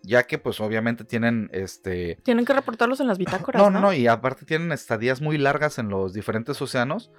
Ya 0.06 0.24
que, 0.24 0.38
pues, 0.38 0.60
obviamente 0.60 1.06
tienen 1.06 1.50
este. 1.54 2.18
Tienen 2.24 2.44
que 2.44 2.52
reportarlos 2.52 3.00
en 3.00 3.08
las 3.08 3.18
bitácoras. 3.18 3.62
No, 3.62 3.70
no, 3.70 3.80
no, 3.80 3.94
y 3.94 4.08
aparte 4.08 4.46
tienen 4.46 4.74
estadías 4.74 5.22
muy 5.22 5.38
largas 5.38 5.80
en 5.80 5.88
los 5.88 6.14
diferentes 6.14 6.62
océanos. 6.62 7.10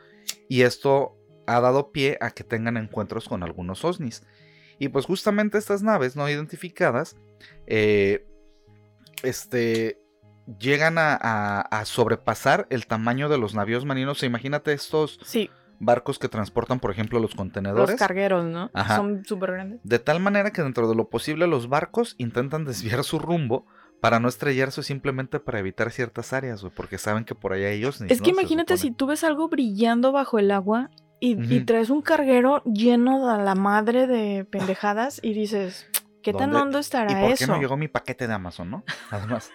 Y 0.51 0.63
esto 0.63 1.17
ha 1.47 1.61
dado 1.61 1.93
pie 1.93 2.19
a 2.21 2.31
que 2.31 2.45
tengan 2.45 2.77
encuentros 2.77 3.27
con 3.27 3.43
algunos 3.43 3.83
OSNIs. 3.85 4.23
Y 4.79 4.89
pues 4.89 5.07
justamente 5.07 5.57
estas 5.57 5.83
naves 5.83 6.17
no 6.17 6.29
identificadas, 6.29 7.17
eh, 7.67 8.27
este, 9.23 10.04
llegan 10.59 10.97
a, 10.99 11.83
sobrepasar 11.85 12.67
el 12.71 12.87
tamaño 12.87 13.29
de 13.29 13.39
los 13.39 13.55
navíos 13.55 13.85
marinos. 13.85 14.23
imagínate 14.23 14.73
estos 14.73 15.19
barcos 15.79 16.19
que 16.19 16.29
transportan, 16.29 16.81
por 16.81 16.91
ejemplo, 16.91 17.19
los 17.19 17.35
contenedores. 17.35 17.91
Los 17.91 17.99
cargueros, 17.99 18.45
¿no? 18.45 18.71
Son 18.89 19.25
súper 19.25 19.53
grandes. 19.53 19.81
De 19.83 19.99
tal 19.99 20.21
manera 20.21 20.51
que 20.51 20.63
dentro 20.63 20.89
de 20.89 20.95
lo 20.95 21.09
posible 21.09 21.47
los 21.47 21.69
barcos 21.69 22.15
intentan 22.19 22.65
desviar 22.65 23.05
su 23.05 23.19
rumbo 23.19 23.67
para 24.01 24.21
no 24.21 24.29
estrellarse 24.29 24.83
simplemente 24.83 25.41
para 25.41 25.59
evitar 25.61 25.91
ciertas 25.91 26.35
áreas, 26.35 26.65
porque 26.77 26.99
saben 26.99 27.25
que 27.25 27.35
por 27.35 27.55
allá 27.55 27.71
ellos... 27.71 28.03
Es 28.03 28.21
que 28.21 28.31
imagínate 28.31 28.77
si 28.77 28.91
tú 28.91 29.07
ves 29.07 29.25
algo 29.25 29.49
brillando 29.49 30.13
bajo 30.13 30.39
el 30.39 30.51
agua 30.51 30.91
y, 31.21 31.61
traes 31.61 31.89
un 31.89 32.03
carguero 32.03 32.63
lleno 32.65 33.27
de 33.27 33.43
la 33.43 33.55
madre 33.55 34.07
de 34.07 34.45
pendejadas 34.45 35.21
y 35.23 35.33
dices, 35.33 35.87
¿qué 36.23 36.35
tan 36.35 36.55
hondo 36.55 36.79
estará 36.79 37.13
¿Y 37.13 37.29
por 37.29 37.39
qué 37.39 37.47
no 37.47 37.59
llegó 37.59 37.79
mi 37.79 37.89
paquete 37.89 38.27
de 38.27 38.35
Amazon, 38.35 38.71
no? 38.71 38.85
Además. 39.11 39.51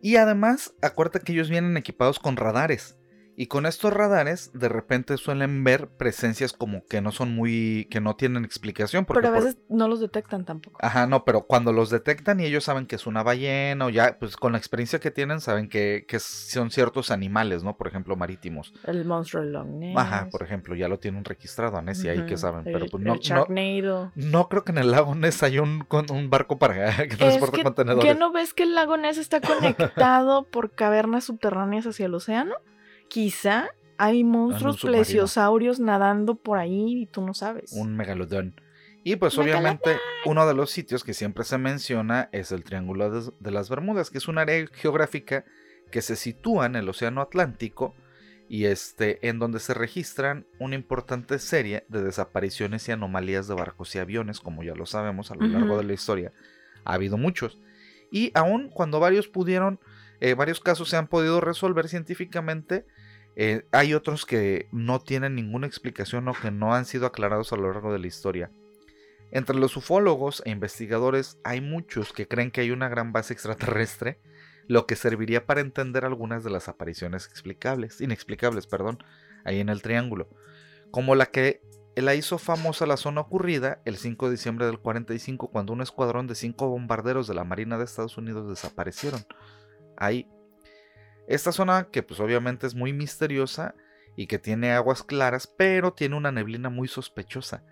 Y 0.00 0.16
además, 0.16 0.74
acuérdate 0.80 1.20
que 1.20 1.32
ellos 1.32 1.50
vienen 1.50 1.76
equipados 1.76 2.18
con 2.18 2.36
radares. 2.36 2.96
Y 3.40 3.46
con 3.46 3.64
estos 3.64 3.90
radares, 3.94 4.50
de 4.52 4.68
repente 4.68 5.16
suelen 5.16 5.64
ver 5.64 5.88
presencias 5.88 6.52
como 6.52 6.84
que 6.84 7.00
no 7.00 7.10
son 7.10 7.34
muy. 7.34 7.88
que 7.90 7.98
no 7.98 8.14
tienen 8.14 8.44
explicación. 8.44 9.06
pero 9.06 9.26
a 9.26 9.30
veces 9.30 9.56
no 9.70 9.88
los 9.88 9.98
detectan 9.98 10.44
tampoco. 10.44 10.76
Ajá, 10.82 11.06
no, 11.06 11.24
pero 11.24 11.46
cuando 11.46 11.72
los 11.72 11.88
detectan 11.88 12.38
y 12.40 12.44
ellos 12.44 12.64
saben 12.64 12.84
que 12.84 12.96
es 12.96 13.06
una 13.06 13.22
ballena 13.22 13.86
o 13.86 13.88
ya, 13.88 14.18
pues 14.18 14.36
con 14.36 14.52
la 14.52 14.58
experiencia 14.58 15.00
que 15.00 15.10
tienen, 15.10 15.40
saben 15.40 15.70
que, 15.70 16.04
son 16.18 16.70
ciertos 16.70 17.10
animales, 17.10 17.64
¿no? 17.64 17.78
Por 17.78 17.88
ejemplo, 17.88 18.14
marítimos. 18.14 18.74
El 18.84 19.06
monstruo 19.06 19.42
Ness. 19.64 19.96
Ajá, 19.96 20.28
por 20.30 20.42
ejemplo, 20.42 20.74
ya 20.74 20.88
lo 20.88 20.98
tienen 20.98 21.24
registrado 21.24 21.78
a 21.78 21.80
Ness 21.80 22.04
y 22.04 22.10
ahí 22.10 22.26
que 22.26 22.36
saben. 22.36 22.64
pero 22.64 22.88
pues 22.90 23.02
no. 23.02 23.14
El 23.14 24.10
no, 24.16 24.48
creo 24.50 24.64
que 24.64 24.72
en 24.72 24.78
el 24.78 24.90
lago 24.90 25.14
Ness 25.14 25.42
haya 25.42 25.62
un, 25.62 25.86
un 26.10 26.28
barco 26.28 26.58
para 26.58 26.94
que 27.08 27.16
transporte 27.16 27.62
contenedores. 27.62 28.04
¿Qué 28.04 28.18
no 28.18 28.32
ves 28.32 28.52
que 28.52 28.64
el 28.64 28.74
lago 28.74 28.98
Ness 28.98 29.16
está 29.16 29.40
conectado 29.40 30.44
por 30.44 30.72
cavernas 30.72 31.24
subterráneas 31.24 31.86
hacia 31.86 32.04
el 32.04 32.14
océano? 32.14 32.56
Quizá 33.10 33.68
hay 33.98 34.24
monstruos 34.24 34.80
plesiosaurios 34.80 35.78
nadando 35.78 36.36
por 36.36 36.56
ahí 36.56 37.02
y 37.02 37.06
tú 37.06 37.20
no 37.20 37.34
sabes. 37.34 37.72
Un 37.72 37.94
megalodón. 37.94 38.54
Y 39.02 39.16
pues 39.16 39.36
obviamente 39.38 39.98
uno 40.24 40.46
de 40.46 40.54
los 40.54 40.70
sitios 40.70 41.04
que 41.04 41.14
siempre 41.14 41.44
se 41.44 41.58
menciona 41.58 42.28
es 42.32 42.52
el 42.52 42.64
Triángulo 42.64 43.10
de, 43.10 43.50
las 43.50 43.68
Bermudas, 43.68 44.10
que 44.10 44.18
es 44.18 44.28
un 44.28 44.38
área 44.38 44.66
geográfica 44.72 45.44
que 45.90 46.02
se 46.02 46.16
sitúa 46.16 46.66
en 46.66 46.76
el 46.76 46.88
Océano 46.88 47.20
Atlántico 47.20 47.94
y 48.48 48.66
este 48.66 49.26
en 49.28 49.38
donde 49.38 49.58
se 49.58 49.74
registran 49.74 50.46
una 50.58 50.74
importante 50.74 51.38
serie 51.38 51.84
de 51.88 52.02
desapariciones 52.02 52.88
y 52.88 52.92
anomalías 52.92 53.48
de 53.48 53.54
barcos 53.54 53.94
y 53.94 53.98
aviones, 53.98 54.40
como 54.40 54.62
ya 54.62 54.74
lo 54.74 54.86
sabemos 54.86 55.30
a 55.30 55.34
lo 55.34 55.46
largo 55.46 55.78
de 55.78 55.84
la 55.84 55.92
historia. 55.92 56.32
Ha 56.84 56.94
habido 56.94 57.16
muchos. 57.16 57.58
Y 58.10 58.32
aun 58.34 58.70
cuando 58.70 59.00
varios 59.00 59.28
pudieron, 59.28 59.78
eh, 60.20 60.34
varios 60.34 60.60
casos 60.60 60.88
se 60.88 60.96
han 60.96 61.06
podido 61.06 61.40
resolver 61.40 61.88
científicamente, 61.88 62.86
eh, 63.36 63.66
hay 63.72 63.94
otros 63.94 64.26
que 64.26 64.68
no 64.72 65.00
tienen 65.00 65.34
ninguna 65.34 65.66
explicación 65.66 66.28
o 66.28 66.34
que 66.34 66.50
no 66.50 66.74
han 66.74 66.84
sido 66.84 67.06
aclarados 67.06 67.52
a 67.52 67.56
lo 67.56 67.72
largo 67.72 67.92
de 67.92 67.98
la 67.98 68.06
historia. 68.06 68.50
Entre 69.30 69.56
los 69.56 69.76
ufólogos 69.76 70.42
e 70.44 70.50
investigadores 70.50 71.38
hay 71.44 71.60
muchos 71.60 72.12
que 72.12 72.26
creen 72.26 72.50
que 72.50 72.62
hay 72.62 72.70
una 72.70 72.88
gran 72.88 73.12
base 73.12 73.32
extraterrestre, 73.32 74.18
lo 74.66 74.86
que 74.86 74.96
serviría 74.96 75.46
para 75.46 75.60
entender 75.60 76.04
algunas 76.04 76.44
de 76.44 76.50
las 76.50 76.68
apariciones 76.68 77.26
explicables, 77.26 78.00
inexplicables, 78.00 78.66
perdón, 78.66 78.98
ahí 79.44 79.60
en 79.60 79.68
el 79.68 79.82
triángulo, 79.82 80.28
como 80.90 81.14
la 81.14 81.26
que 81.26 81.62
la 81.96 82.14
hizo 82.14 82.38
famosa 82.38 82.86
la 82.86 82.96
zona 82.96 83.20
ocurrida 83.22 83.80
el 83.84 83.96
5 83.96 84.26
de 84.26 84.32
diciembre 84.32 84.66
del 84.66 84.78
45 84.78 85.48
cuando 85.48 85.72
un 85.72 85.80
escuadrón 85.80 86.26
de 86.26 86.34
cinco 86.34 86.68
bombarderos 86.68 87.26
de 87.26 87.34
la 87.34 87.44
Marina 87.44 87.78
de 87.78 87.84
Estados 87.84 88.16
Unidos 88.16 88.48
desaparecieron. 88.48 89.24
Ahí 89.96 90.28
esta 91.34 91.52
zona 91.52 91.88
que 91.90 92.02
pues 92.02 92.20
obviamente 92.20 92.66
es 92.66 92.74
muy 92.74 92.92
misteriosa 92.92 93.74
y 94.16 94.26
que 94.26 94.38
tiene 94.38 94.72
aguas 94.72 95.02
claras, 95.02 95.46
pero 95.46 95.92
tiene 95.92 96.16
una 96.16 96.32
neblina 96.32 96.68
muy 96.68 96.88
sospechosa, 96.88 97.64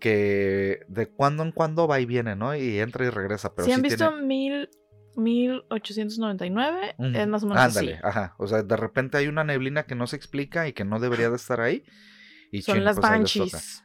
que 0.00 0.80
de 0.88 1.06
cuando 1.06 1.42
en 1.44 1.52
cuando 1.52 1.86
va 1.86 2.00
y 2.00 2.06
viene, 2.06 2.36
¿no? 2.36 2.54
Y 2.54 2.78
entra 2.80 3.06
y 3.06 3.10
regresa, 3.10 3.54
pero 3.54 3.64
si 3.64 3.70
sí 3.70 3.74
han 3.74 3.82
visto 3.82 4.08
tiene... 4.08 4.26
mil, 4.26 4.70
1899, 5.16 6.94
Ujú. 6.98 7.08
es 7.16 7.28
más 7.28 7.42
o 7.42 7.46
menos 7.46 7.62
Ándale, 7.62 7.94
así. 7.94 8.02
ajá. 8.04 8.34
O 8.38 8.46
sea, 8.46 8.62
de 8.62 8.76
repente 8.76 9.18
hay 9.18 9.28
una 9.28 9.44
neblina 9.44 9.84
que 9.84 9.94
no 9.94 10.06
se 10.06 10.16
explica 10.16 10.66
y 10.68 10.72
que 10.72 10.84
no 10.84 10.98
debería 11.00 11.30
de 11.30 11.36
estar 11.36 11.60
ahí. 11.60 11.84
Y 12.50 12.62
Son 12.62 12.76
chin, 12.76 12.84
las 12.84 12.96
pues. 12.98 13.08
Banshees. 13.10 13.82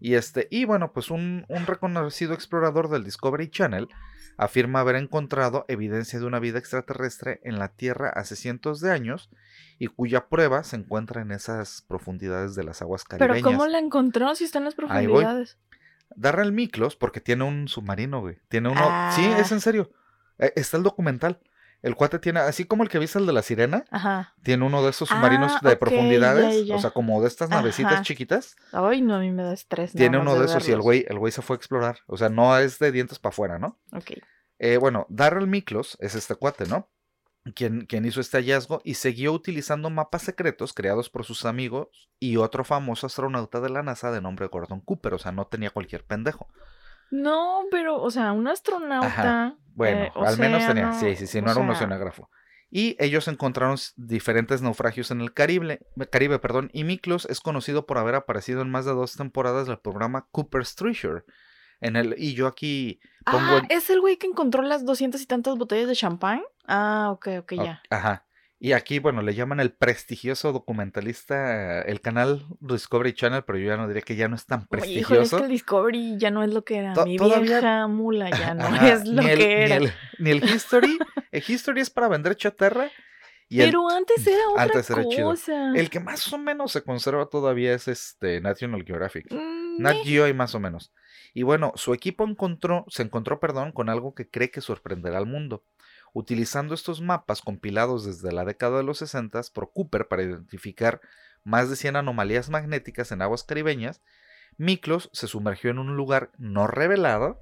Y 0.00 0.14
este, 0.14 0.48
y 0.50 0.64
bueno, 0.66 0.92
pues 0.92 1.10
un, 1.10 1.46
un 1.48 1.66
reconocido 1.66 2.34
explorador 2.34 2.90
del 2.90 3.04
Discovery 3.04 3.48
Channel 3.48 3.88
afirma 4.36 4.80
haber 4.80 4.96
encontrado 4.96 5.64
evidencia 5.68 6.18
de 6.18 6.26
una 6.26 6.38
vida 6.40 6.58
extraterrestre 6.58 7.40
en 7.44 7.58
la 7.58 7.68
Tierra 7.68 8.08
hace 8.10 8.36
cientos 8.36 8.80
de 8.80 8.90
años 8.90 9.30
y 9.78 9.86
cuya 9.88 10.28
prueba 10.28 10.62
se 10.64 10.76
encuentra 10.76 11.22
en 11.22 11.30
esas 11.32 11.82
profundidades 11.88 12.54
de 12.54 12.64
las 12.64 12.82
aguas 12.82 13.04
Pero 13.08 13.18
caribeñas. 13.18 13.44
¿cómo 13.44 13.66
la 13.66 13.78
encontró 13.78 14.34
si 14.34 14.44
está 14.44 14.58
en 14.58 14.64
las 14.64 14.74
profundidades? 14.74 15.58
Darrell 16.16 16.52
Miklos, 16.52 16.96
porque 16.96 17.20
tiene 17.20 17.44
un 17.44 17.66
submarino, 17.68 18.20
güey. 18.20 18.38
Tiene 18.48 18.68
uno. 18.68 18.80
Sí, 19.12 19.22
Ah. 19.24 19.38
es 19.40 19.50
en 19.52 19.60
serio. 19.60 19.90
Eh, 20.38 20.52
Está 20.56 20.76
el 20.76 20.82
documental. 20.82 21.40
El 21.84 21.96
cuate 21.96 22.18
tiene, 22.18 22.40
así 22.40 22.64
como 22.64 22.82
el 22.82 22.88
que 22.88 22.98
viste 22.98 23.18
el 23.18 23.26
de 23.26 23.32
la 23.34 23.42
sirena, 23.42 23.84
Ajá. 23.90 24.34
tiene 24.42 24.64
uno 24.64 24.82
de 24.82 24.90
esos 24.90 25.08
submarinos 25.08 25.52
Ah, 25.52 25.60
de 25.68 25.76
profundidades, 25.76 26.60
ya, 26.60 26.64
ya. 26.64 26.76
o 26.76 26.78
sea, 26.80 26.90
como 26.90 27.20
de 27.20 27.28
estas 27.28 27.50
navecitas 27.50 27.92
Ajá. 27.92 28.02
chiquitas. 28.02 28.56
Ay, 28.72 29.02
no, 29.02 29.14
a 29.16 29.18
mí 29.20 29.30
me 29.30 29.42
da 29.42 29.52
estrés. 29.52 29.92
Tiene 29.92 30.18
uno 30.18 30.34
de 30.38 30.46
esos 30.46 30.66
y 30.68 30.72
el 30.72 30.80
güey, 30.80 31.04
el 31.08 31.18
güey 31.18 31.30
se 31.30 31.42
fue 31.42 31.54
a 31.54 31.58
explorar. 31.58 31.98
O 32.06 32.16
sea, 32.16 32.30
no 32.30 32.56
es 32.58 32.78
de 32.78 32.90
dientes 32.90 33.18
para 33.18 33.32
afuera, 33.32 33.58
¿no? 33.58 33.78
Ok. 33.92 34.12
Eh, 34.58 34.78
bueno, 34.78 35.04
Darrell 35.10 35.46
Miklos 35.46 35.98
es 36.00 36.14
este 36.14 36.34
cuate, 36.36 36.66
¿no? 36.66 36.88
Quien, 37.54 37.84
quien 37.84 38.06
hizo 38.06 38.22
este 38.22 38.38
hallazgo 38.38 38.80
y 38.84 38.94
siguió 38.94 39.32
utilizando 39.34 39.90
mapas 39.90 40.22
secretos 40.22 40.72
creados 40.72 41.10
por 41.10 41.24
sus 41.26 41.44
amigos 41.44 42.08
y 42.18 42.38
otro 42.38 42.64
famoso 42.64 43.06
astronauta 43.06 43.60
de 43.60 43.68
la 43.68 43.82
NASA 43.82 44.10
de 44.10 44.22
nombre 44.22 44.46
Gordon 44.46 44.80
Cooper. 44.80 45.12
O 45.12 45.18
sea, 45.18 45.32
no 45.32 45.46
tenía 45.48 45.68
cualquier 45.68 46.04
pendejo. 46.06 46.48
No, 47.10 47.64
pero, 47.70 48.00
o 48.00 48.10
sea, 48.10 48.32
un 48.32 48.48
astronauta. 48.48 49.56
Bueno, 49.74 50.04
eh, 50.04 50.12
al 50.14 50.38
menos 50.38 50.66
tenía. 50.66 50.92
Sí, 50.92 51.16
sí, 51.16 51.26
sí, 51.26 51.42
no 51.42 51.50
era 51.50 51.60
un 51.60 51.70
oceanógrafo. 51.70 52.30
Y 52.70 52.96
ellos 52.98 53.28
encontraron 53.28 53.76
diferentes 53.94 54.60
naufragios 54.60 55.12
en 55.12 55.20
el 55.20 55.32
Caribe, 55.32 55.78
Caribe 56.10 56.40
perdón, 56.40 56.70
y 56.72 56.82
Miklos 56.82 57.24
es 57.26 57.40
conocido 57.40 57.86
por 57.86 57.98
haber 57.98 58.16
aparecido 58.16 58.62
en 58.62 58.70
más 58.70 58.84
de 58.84 58.92
dos 58.92 59.14
temporadas 59.14 59.68
del 59.68 59.78
programa 59.78 60.26
Cooper's 60.32 60.74
Treasure. 60.74 61.22
En 61.80 61.94
el, 61.94 62.14
y 62.18 62.34
yo 62.34 62.46
aquí 62.48 62.98
pongo 63.24 63.38
Ah, 63.38 63.66
¿es 63.68 63.90
el 63.90 64.00
güey 64.00 64.16
que 64.16 64.26
encontró 64.26 64.62
las 64.62 64.84
doscientas 64.84 65.22
y 65.22 65.26
tantas 65.26 65.56
botellas 65.56 65.86
de 65.86 65.94
champán? 65.94 66.42
Ah, 66.66 67.10
ok, 67.12 67.28
ok, 67.40 67.52
ya. 67.62 67.82
Ajá. 67.90 68.26
Y 68.60 68.72
aquí, 68.72 68.98
bueno, 68.98 69.20
le 69.20 69.34
llaman 69.34 69.60
el 69.60 69.72
prestigioso 69.72 70.52
documentalista, 70.52 71.82
el 71.82 72.00
canal 72.00 72.46
Discovery 72.60 73.12
Channel, 73.12 73.42
pero 73.44 73.58
yo 73.58 73.66
ya 73.66 73.76
no 73.76 73.86
diría 73.88 74.02
que 74.02 74.16
ya 74.16 74.28
no 74.28 74.36
es 74.36 74.46
tan 74.46 74.60
Oye, 74.70 74.90
híjole, 74.92 74.92
es 74.94 75.06
prestigioso. 75.30 75.36
que 75.38 75.42
el 75.44 75.48
Discovery 75.50 76.18
ya 76.18 76.30
no 76.30 76.42
es 76.42 76.54
lo 76.54 76.64
que 76.64 76.76
era. 76.78 76.94
To- 76.94 77.04
Mi 77.04 77.16
todavía- 77.16 77.58
vieja 77.60 77.86
mula 77.88 78.30
ya 78.30 78.54
no 78.54 78.64
Ajá, 78.64 78.92
es 78.92 79.06
lo 79.06 79.22
el- 79.22 79.28
que 79.38 79.46
ni 79.46 79.52
era. 79.52 79.76
el- 79.76 79.92
Ni 80.18 80.30
el, 80.30 80.44
History. 80.44 80.98
El 81.32 81.44
History 81.46 81.80
es 81.80 81.90
para 81.90 82.08
vender 82.08 82.36
chatarra. 82.36 82.90
Y 83.48 83.60
el- 83.60 83.66
Pero 83.68 83.88
antes 83.90 84.26
era 84.26 84.48
otra 84.50 84.62
antes 84.62 84.88
era 84.88 85.04
chido. 85.08 85.28
cosa. 85.30 85.72
el, 85.76 85.90
que 85.90 86.00
más 86.00 86.32
o 86.32 86.38
menos 86.38 86.72
se 86.72 86.82
conserva 86.82 87.26
todavía 87.26 87.74
es 87.74 87.88
este 87.88 88.40
National 88.40 88.82
Geographic. 88.84 89.30
Mm, 89.30 89.82
Nat 89.82 89.96
meh. 89.96 90.04
Geo 90.04 90.24
hay 90.24 90.32
más 90.32 90.54
o 90.54 90.60
menos. 90.60 90.92
Y 91.34 91.42
bueno, 91.42 91.72
su 91.76 91.92
equipo 91.92 92.24
encontró, 92.24 92.86
se 92.88 93.02
encontró 93.02 93.40
perdón, 93.40 93.72
con 93.72 93.90
algo 93.90 94.14
que 94.14 94.30
cree 94.30 94.50
que 94.50 94.60
sorprenderá 94.62 95.18
al 95.18 95.26
mundo. 95.26 95.64
Utilizando 96.16 96.74
estos 96.74 97.02
mapas 97.02 97.42
compilados 97.42 98.06
desde 98.06 98.32
la 98.32 98.44
década 98.44 98.78
de 98.78 98.84
los 98.84 98.98
60 98.98 99.40
por 99.52 99.72
Cooper 99.72 100.08
para 100.08 100.22
identificar 100.22 101.00
más 101.42 101.68
de 101.68 101.76
100 101.76 101.96
anomalías 101.96 102.48
magnéticas 102.48 103.12
en 103.12 103.20
aguas 103.20 103.42
caribeñas, 103.44 104.00
Miklos 104.56 105.10
se 105.12 105.26
sumergió 105.26 105.70
en 105.70 105.78
un 105.80 105.96
lugar 105.96 106.30
no 106.38 106.66
revelado 106.68 107.40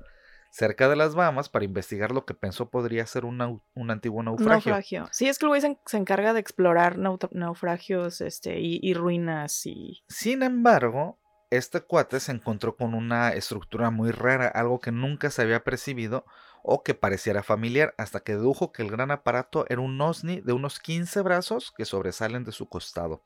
cerca 0.51 0.89
de 0.89 0.97
las 0.97 1.15
Bahamas 1.15 1.49
para 1.49 1.65
investigar 1.65 2.11
lo 2.13 2.25
que 2.25 2.35
pensó 2.35 2.71
podría 2.71 3.07
ser 3.07 3.25
un, 3.25 3.39
nau- 3.39 3.63
un 3.75 3.91
antiguo 3.91 4.23
naufragio. 4.23 4.73
Naufragio. 4.73 5.09
Sí, 5.13 5.29
es 5.29 5.39
que 5.39 5.45
el 5.47 5.49
güey 5.51 5.61
se, 5.61 5.79
se 5.87 5.97
encarga 5.99 6.33
de 6.33 6.41
explorar 6.41 6.97
nau- 6.99 7.29
naufragios 7.33 8.21
este, 8.21 8.59
y, 8.61 8.79
y 8.83 8.95
ruinas 8.95 9.65
y... 9.67 10.03
Sin 10.09 10.43
embargo, 10.43 11.19
este 11.51 11.83
cuate 11.83 12.21
se 12.21 12.33
encontró 12.33 12.77
con 12.77 12.95
una 12.95 13.31
estructura 13.35 13.91
muy 13.91 14.11
rara, 14.11 14.49
algo 14.49 14.81
que 14.81 14.93
nunca 14.93 15.31
se 15.31 15.43
había 15.43 15.63
percibido 15.65 16.25
o 16.63 16.83
que 16.83 16.95
pareciera 16.95 17.43
familiar, 17.43 17.95
hasta 17.99 18.21
que 18.21 18.33
dedujo 18.33 18.73
que 18.73 18.83
el 18.83 18.91
gran 18.91 19.11
aparato 19.11 19.65
era 19.69 19.81
un 19.81 20.01
OSNI 20.01 20.41
de 20.41 20.53
unos 20.53 20.79
15 20.79 21.21
brazos 21.23 21.73
que 21.77 21.85
sobresalen 21.85 22.45
de 22.45 22.53
su 22.53 22.69
costado. 22.69 23.23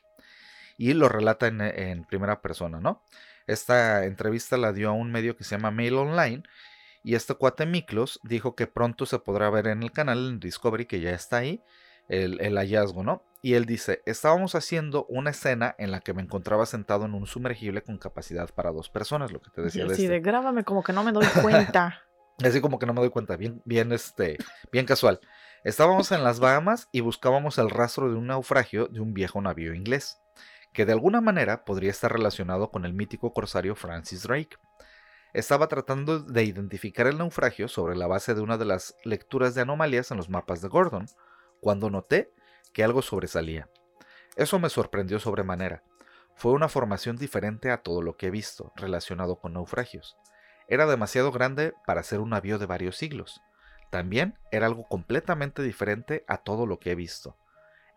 Y 0.78 0.92
lo 0.94 1.08
relata 1.08 1.46
en, 1.46 1.60
en 1.60 2.04
primera 2.04 2.42
persona, 2.42 2.80
¿no? 2.80 3.02
Esta 3.46 4.04
entrevista 4.04 4.56
la 4.56 4.72
dio 4.72 4.90
a 4.90 4.92
un 4.92 5.12
medio 5.12 5.36
que 5.36 5.44
se 5.44 5.56
llama 5.56 5.70
Mail 5.70 5.94
Online. 5.94 6.42
Y 7.02 7.14
este 7.14 7.34
cuate 7.34 7.66
Miklos 7.66 8.20
dijo 8.24 8.56
que 8.56 8.66
pronto 8.66 9.06
se 9.06 9.18
podrá 9.18 9.48
ver 9.50 9.68
en 9.68 9.82
el 9.82 9.92
canal 9.92 10.28
en 10.28 10.40
Discovery, 10.40 10.86
que 10.86 11.00
ya 11.00 11.10
está 11.10 11.38
ahí, 11.38 11.62
el, 12.08 12.40
el 12.40 12.56
hallazgo, 12.56 13.04
¿no? 13.04 13.22
Y 13.42 13.54
él 13.54 13.64
dice, 13.64 14.02
estábamos 14.06 14.56
haciendo 14.56 15.06
una 15.08 15.30
escena 15.30 15.76
en 15.78 15.92
la 15.92 16.00
que 16.00 16.12
me 16.12 16.22
encontraba 16.22 16.66
sentado 16.66 17.04
en 17.04 17.14
un 17.14 17.28
sumergible 17.28 17.80
con 17.82 17.96
capacidad 17.96 18.50
para 18.52 18.72
dos 18.72 18.88
personas, 18.88 19.30
lo 19.30 19.40
que 19.40 19.50
te 19.50 19.62
decía 19.62 19.84
de 19.84 19.92
Así 19.92 20.02
este. 20.02 20.14
de 20.14 20.20
grábame 20.20 20.64
como 20.64 20.82
que 20.82 20.92
no 20.92 21.04
me 21.04 21.12
doy 21.12 21.26
cuenta. 21.42 22.02
Así 22.44 22.60
como 22.60 22.78
que 22.78 22.86
no 22.86 22.92
me 22.92 23.00
doy 23.00 23.10
cuenta, 23.10 23.36
bien, 23.36 23.62
bien, 23.64 23.92
este, 23.92 24.36
bien 24.70 24.84
casual. 24.84 25.20
Estábamos 25.64 26.12
en 26.12 26.22
las 26.22 26.38
Bahamas 26.38 26.88
y 26.92 27.00
buscábamos 27.00 27.58
el 27.58 27.70
rastro 27.70 28.10
de 28.10 28.16
un 28.16 28.26
naufragio 28.26 28.88
de 28.88 29.00
un 29.00 29.14
viejo 29.14 29.40
navío 29.40 29.74
inglés, 29.74 30.18
que 30.72 30.84
de 30.84 30.92
alguna 30.92 31.20
manera 31.20 31.64
podría 31.64 31.90
estar 31.90 32.12
relacionado 32.12 32.70
con 32.70 32.84
el 32.84 32.92
mítico 32.92 33.32
corsario 33.32 33.74
Francis 33.74 34.22
Drake. 34.22 34.56
Estaba 35.32 35.66
tratando 35.66 36.20
de 36.20 36.44
identificar 36.44 37.06
el 37.06 37.18
naufragio 37.18 37.68
sobre 37.68 37.96
la 37.96 38.06
base 38.06 38.34
de 38.34 38.42
una 38.42 38.58
de 38.58 38.66
las 38.66 38.94
lecturas 39.04 39.54
de 39.54 39.62
anomalías 39.62 40.10
en 40.10 40.18
los 40.18 40.28
mapas 40.28 40.60
de 40.60 40.68
Gordon, 40.68 41.06
cuando 41.60 41.90
noté 41.90 42.32
que 42.72 42.84
algo 42.84 43.00
sobresalía. 43.00 43.68
Eso 44.36 44.58
me 44.58 44.68
sorprendió 44.68 45.18
sobremanera. 45.18 45.82
Fue 46.34 46.52
una 46.52 46.68
formación 46.68 47.16
diferente 47.16 47.70
a 47.70 47.78
todo 47.78 48.02
lo 48.02 48.18
que 48.18 48.26
he 48.26 48.30
visto 48.30 48.72
relacionado 48.76 49.40
con 49.40 49.54
naufragios. 49.54 50.16
Era 50.68 50.86
demasiado 50.86 51.32
grande 51.32 51.74
para 51.86 52.02
ser 52.02 52.20
un 52.20 52.30
navío 52.30 52.58
de 52.58 52.66
varios 52.66 52.96
siglos. 52.96 53.40
También 53.90 54.36
era 54.50 54.66
algo 54.66 54.86
completamente 54.88 55.62
diferente 55.62 56.24
a 56.26 56.38
todo 56.38 56.66
lo 56.66 56.78
que 56.78 56.90
he 56.90 56.94
visto. 56.94 57.36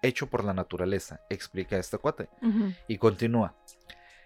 Hecho 0.01 0.27
por 0.27 0.43
la 0.43 0.53
naturaleza, 0.53 1.21
explica 1.29 1.77
este 1.77 1.97
cuate. 1.97 2.29
Y 2.87 2.97
continúa. 2.97 3.55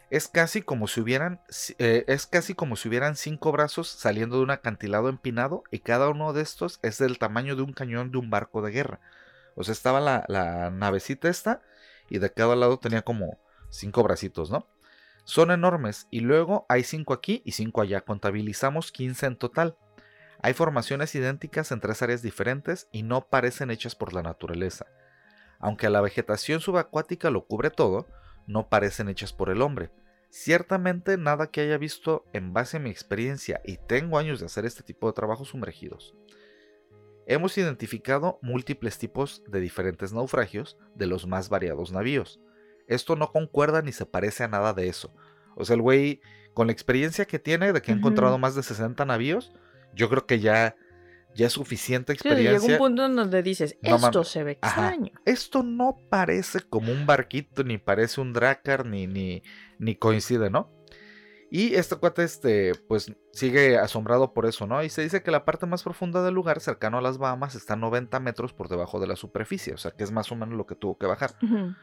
Es 0.09 0.27
casi 0.27 0.61
como 0.61 0.87
si 0.87 1.01
hubieran 1.01 1.41
eh, 1.79 2.03
es 2.07 2.27
casi 2.27 2.53
como 2.53 2.75
si 2.75 2.87
hubieran 2.87 3.15
cinco 3.15 3.51
brazos 3.51 3.87
saliendo 3.87 4.37
de 4.37 4.43
un 4.43 4.51
acantilado 4.51 5.09
empinado 5.09 5.63
y 5.71 5.79
cada 5.79 6.09
uno 6.09 6.33
de 6.33 6.43
estos 6.43 6.79
es 6.83 6.99
del 6.99 7.17
tamaño 7.17 7.55
de 7.55 7.63
un 7.63 7.73
cañón 7.73 8.11
de 8.11 8.19
un 8.19 8.29
barco 8.29 8.61
de 8.61 8.71
guerra. 8.71 8.99
O 9.55 9.63
sea, 9.63 9.71
estaba 9.71 9.99
la, 9.99 10.25
la 10.27 10.69
navecita 10.69 11.29
esta 11.29 11.61
y 12.09 12.19
de 12.19 12.31
cada 12.31 12.55
lado 12.55 12.77
tenía 12.77 13.01
como 13.01 13.39
cinco 13.69 14.03
bracitos, 14.03 14.51
¿no? 14.51 14.67
Son 15.23 15.51
enormes 15.51 16.07
y 16.11 16.19
luego 16.19 16.65
hay 16.67 16.83
cinco 16.83 17.13
aquí 17.13 17.41
y 17.45 17.53
cinco 17.53 17.81
allá. 17.81 18.01
Contabilizamos 18.01 18.91
15 18.91 19.25
en 19.25 19.35
total. 19.37 19.77
Hay 20.41 20.53
formaciones 20.53 21.15
idénticas 21.15 21.71
en 21.71 21.79
tres 21.79 22.01
áreas 22.01 22.21
diferentes 22.21 22.89
y 22.91 23.03
no 23.03 23.27
parecen 23.29 23.71
hechas 23.71 23.95
por 23.95 24.13
la 24.13 24.21
naturaleza. 24.21 24.85
Aunque 25.59 25.89
la 25.89 26.01
vegetación 26.01 26.59
subacuática 26.59 27.29
lo 27.29 27.45
cubre 27.45 27.69
todo, 27.69 28.05
no 28.47 28.67
parecen 28.67 29.07
hechas 29.07 29.31
por 29.31 29.49
el 29.49 29.61
hombre. 29.61 29.91
Ciertamente 30.29 31.17
nada 31.17 31.47
que 31.47 31.61
haya 31.61 31.77
visto 31.77 32.25
en 32.33 32.51
base 32.51 32.77
a 32.77 32.79
mi 32.81 32.89
experiencia 32.89 33.61
y 33.63 33.77
tengo 33.77 34.17
años 34.17 34.41
de 34.41 34.47
hacer 34.47 34.65
este 34.65 34.83
tipo 34.83 35.07
de 35.07 35.13
trabajos 35.13 35.49
sumergidos. 35.49 36.15
Hemos 37.25 37.57
identificado 37.57 38.39
múltiples 38.41 38.97
tipos 38.97 39.43
de 39.47 39.61
diferentes 39.61 40.11
naufragios 40.11 40.77
de 40.95 41.07
los 41.07 41.25
más 41.25 41.47
variados 41.47 41.93
navíos. 41.93 42.41
Esto 42.87 43.15
no 43.15 43.31
concuerda 43.31 43.81
ni 43.81 43.91
se 43.91 44.05
parece 44.05 44.43
a 44.43 44.47
nada 44.47 44.73
de 44.73 44.87
eso. 44.87 45.13
O 45.55 45.65
sea, 45.65 45.75
el 45.75 45.81
güey, 45.81 46.21
con 46.53 46.67
la 46.67 46.73
experiencia 46.73 47.25
que 47.25 47.39
tiene 47.39 47.73
de 47.73 47.81
que 47.81 47.91
ha 47.91 47.95
encontrado 47.95 48.37
más 48.37 48.55
de 48.55 48.63
60 48.63 49.05
navíos, 49.05 49.53
yo 49.95 50.09
creo 50.09 50.25
que 50.25 50.39
ya, 50.39 50.75
ya 51.35 51.47
es 51.47 51.53
suficiente 51.53 52.13
Sí, 52.13 52.19
llega 52.23 52.33
experiencia. 52.35 52.73
un 52.73 52.77
punto 52.79 53.05
en 53.05 53.15
donde 53.15 53.43
dices, 53.43 53.77
No 53.81 53.95
esto 53.95 54.23
se 54.23 54.43
ve 54.43 54.57
Ajá. 54.61 54.87
extraño. 54.89 55.11
Esto 55.25 55.63
no 55.63 55.97
parece 56.09 56.61
como 56.61 56.91
un 56.91 57.05
barquito, 57.05 57.63
ni 57.63 57.77
parece 57.77 58.21
un 58.21 58.33
dracar, 58.33 58.85
ni, 58.85 59.07
ni, 59.07 59.43
ni 59.79 59.95
coincide, 59.95 60.49
¿no? 60.49 60.71
Y 61.55 61.75
este 61.75 61.95
cuate, 61.97 62.23
este, 62.23 62.73
pues 62.87 63.13
sigue 63.31 63.77
asombrado 63.77 64.33
por 64.33 64.47
eso, 64.47 64.65
¿no? 64.65 64.83
Y 64.83 64.89
se 64.89 65.03
dice 65.03 65.21
que 65.21 65.29
la 65.29 65.45
parte 65.45 65.67
más 65.67 65.83
profunda 65.83 66.23
del 66.23 66.33
lugar, 66.33 66.59
cercano 66.61 66.97
a 66.97 67.01
las 67.01 67.19
Bahamas, 67.19 67.53
está 67.53 67.75
90 67.75 68.19
metros 68.19 68.53
por 68.53 68.69
debajo 68.69 68.99
de 68.99 69.05
la 69.05 69.15
superficie, 69.15 69.71
o 69.71 69.77
sea 69.77 69.91
que 69.91 70.03
es 70.03 70.11
más 70.11 70.31
o 70.31 70.35
menos 70.35 70.55
lo 70.57 70.65
que 70.65 70.73
tuvo 70.73 70.97
que 70.97 71.05
bajar. 71.05 71.35
Ujú. 71.43 71.75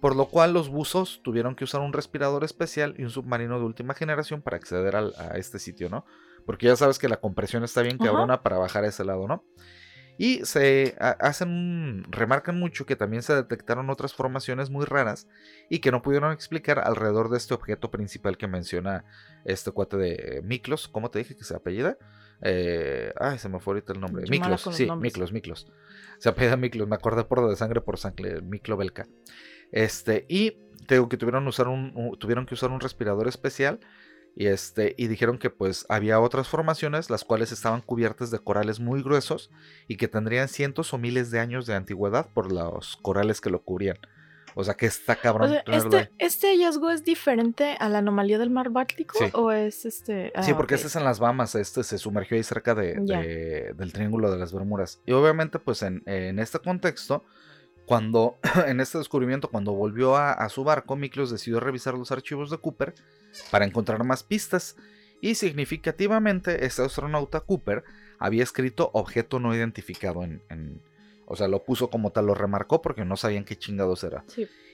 Por 0.00 0.16
lo 0.16 0.26
cual 0.26 0.52
los 0.54 0.68
buzos 0.70 1.20
tuvieron 1.22 1.54
que 1.54 1.64
usar 1.64 1.80
un 1.82 1.92
respirador 1.92 2.42
especial 2.44 2.94
y 2.98 3.02
un 3.02 3.10
submarino 3.10 3.58
de 3.58 3.64
última 3.66 3.94
generación 3.94 4.40
para 4.40 4.56
acceder 4.56 4.96
al- 4.96 5.14
a 5.18 5.36
este 5.36 5.58
sitio, 5.58 5.90
¿no? 5.90 6.04
Porque 6.46 6.66
ya 6.66 6.76
sabes 6.76 6.98
que 6.98 7.08
la 7.08 7.18
compresión 7.20 7.64
está 7.64 7.82
bien 7.82 7.98
cabrona 7.98 8.42
para 8.42 8.56
bajar 8.58 8.84
a 8.84 8.88
ese 8.88 9.04
lado, 9.04 9.28
¿no? 9.28 9.44
Y 10.20 10.44
se 10.44 10.96
hacen 10.98 12.04
remarcan 12.10 12.60
mucho 12.60 12.84
que 12.84 12.94
también 12.94 13.22
se 13.22 13.34
detectaron 13.34 13.88
otras 13.88 14.12
formaciones 14.12 14.68
muy 14.68 14.84
raras 14.84 15.26
y 15.70 15.78
que 15.78 15.90
no 15.90 16.02
pudieron 16.02 16.30
explicar 16.32 16.78
alrededor 16.78 17.30
de 17.30 17.38
este 17.38 17.54
objeto 17.54 17.90
principal 17.90 18.36
que 18.36 18.46
menciona 18.46 19.06
este 19.46 19.70
cuate 19.70 19.96
de 19.96 20.42
Miklos. 20.44 20.88
¿Cómo 20.88 21.10
te 21.10 21.20
dije 21.20 21.38
que 21.38 21.44
se 21.44 21.56
apellida? 21.56 21.96
Eh, 22.42 23.14
ay, 23.18 23.38
se 23.38 23.48
me 23.48 23.60
fue 23.60 23.72
ahorita 23.72 23.94
el 23.94 24.00
nombre. 24.02 24.26
Miklos, 24.28 24.68
sí, 24.72 24.86
Miklos, 24.94 25.32
Miklos. 25.32 25.72
Se 26.18 26.28
apellida 26.28 26.58
Miklos, 26.58 26.86
me 26.86 26.96
acordé 26.96 27.24
por 27.24 27.48
de 27.48 27.56
sangre 27.56 27.80
por 27.80 27.96
sangre, 27.96 28.42
Miklo 28.42 28.76
Belka. 28.76 29.08
Este, 29.72 30.26
y 30.28 30.58
tengo 30.86 31.08
que 31.08 31.16
tuvieron, 31.16 31.48
usar 31.48 31.66
un, 31.66 32.14
tuvieron 32.18 32.44
que 32.44 32.52
usar 32.52 32.70
un 32.70 32.80
respirador 32.80 33.26
especial 33.26 33.80
y, 34.36 34.46
este, 34.46 34.94
y 34.96 35.08
dijeron 35.08 35.38
que 35.38 35.50
pues 35.50 35.86
había 35.88 36.20
otras 36.20 36.48
formaciones 36.48 37.10
las 37.10 37.24
cuales 37.24 37.52
estaban 37.52 37.80
cubiertas 37.80 38.30
de 38.30 38.38
corales 38.38 38.80
muy 38.80 39.02
gruesos 39.02 39.50
y 39.88 39.96
que 39.96 40.08
tendrían 40.08 40.48
cientos 40.48 40.94
o 40.94 40.98
miles 40.98 41.30
de 41.30 41.40
años 41.40 41.66
de 41.66 41.74
antigüedad 41.74 42.28
por 42.32 42.52
los 42.52 42.96
corales 42.96 43.40
que 43.40 43.50
lo 43.50 43.62
cubrían. 43.62 43.98
O 44.54 44.64
sea 44.64 44.74
que 44.74 44.86
está 44.86 45.16
cabrón. 45.16 45.58
este, 45.66 46.10
¿Este 46.18 46.48
hallazgo 46.48 46.90
es 46.90 47.04
diferente 47.04 47.76
a 47.78 47.88
la 47.88 47.98
anomalía 47.98 48.38
del 48.38 48.50
mar 48.50 48.70
Báltico? 48.70 49.18
¿O 49.34 49.52
es 49.52 49.84
este.? 49.84 50.32
sí, 50.42 50.50
ah, 50.50 50.56
porque 50.56 50.74
este 50.74 50.88
es 50.88 50.96
en 50.96 51.04
las 51.04 51.20
Bahamas, 51.20 51.54
este 51.54 51.84
se 51.84 51.98
sumergió 51.98 52.36
ahí 52.36 52.42
cerca 52.42 52.74
de, 52.74 53.72
del 53.76 53.92
Triángulo 53.92 54.30
de 54.30 54.38
las 54.38 54.52
Bermudas. 54.52 55.00
Y 55.06 55.12
obviamente, 55.12 55.58
pues 55.58 55.82
en, 55.82 56.02
en 56.06 56.38
este 56.40 56.58
contexto, 56.58 57.24
cuando 57.90 58.38
en 58.68 58.80
este 58.80 58.98
descubrimiento, 58.98 59.48
cuando 59.48 59.72
volvió 59.72 60.16
a, 60.16 60.48
su 60.48 60.62
barco, 60.62 60.94
Miklos 60.94 61.30
decidió 61.30 61.58
revisar 61.58 61.94
los 61.94 62.12
archivos 62.12 62.48
de 62.48 62.58
Cooper 62.58 62.94
para 63.50 63.64
encontrar 63.64 64.04
más 64.04 64.22
pistas. 64.22 64.76
Y 65.20 65.34
significativamente, 65.34 66.64
este 66.64 66.82
astronauta 66.82 67.40
Cooper 67.40 67.84
había 68.18 68.42
escrito 68.42 68.90
objeto 68.94 69.38
no 69.38 69.54
identificado 69.54 70.22
en, 70.22 70.80
o 71.26 71.36
sea, 71.36 71.48
lo 71.48 71.64
puso 71.64 71.90
como 71.90 72.10
tal, 72.10 72.26
lo 72.26 72.34
remarcó 72.34 72.82
porque 72.82 73.04
no 73.04 73.16
sabían 73.16 73.44
qué 73.44 73.56
chingados 73.56 74.04
era. 74.04 74.24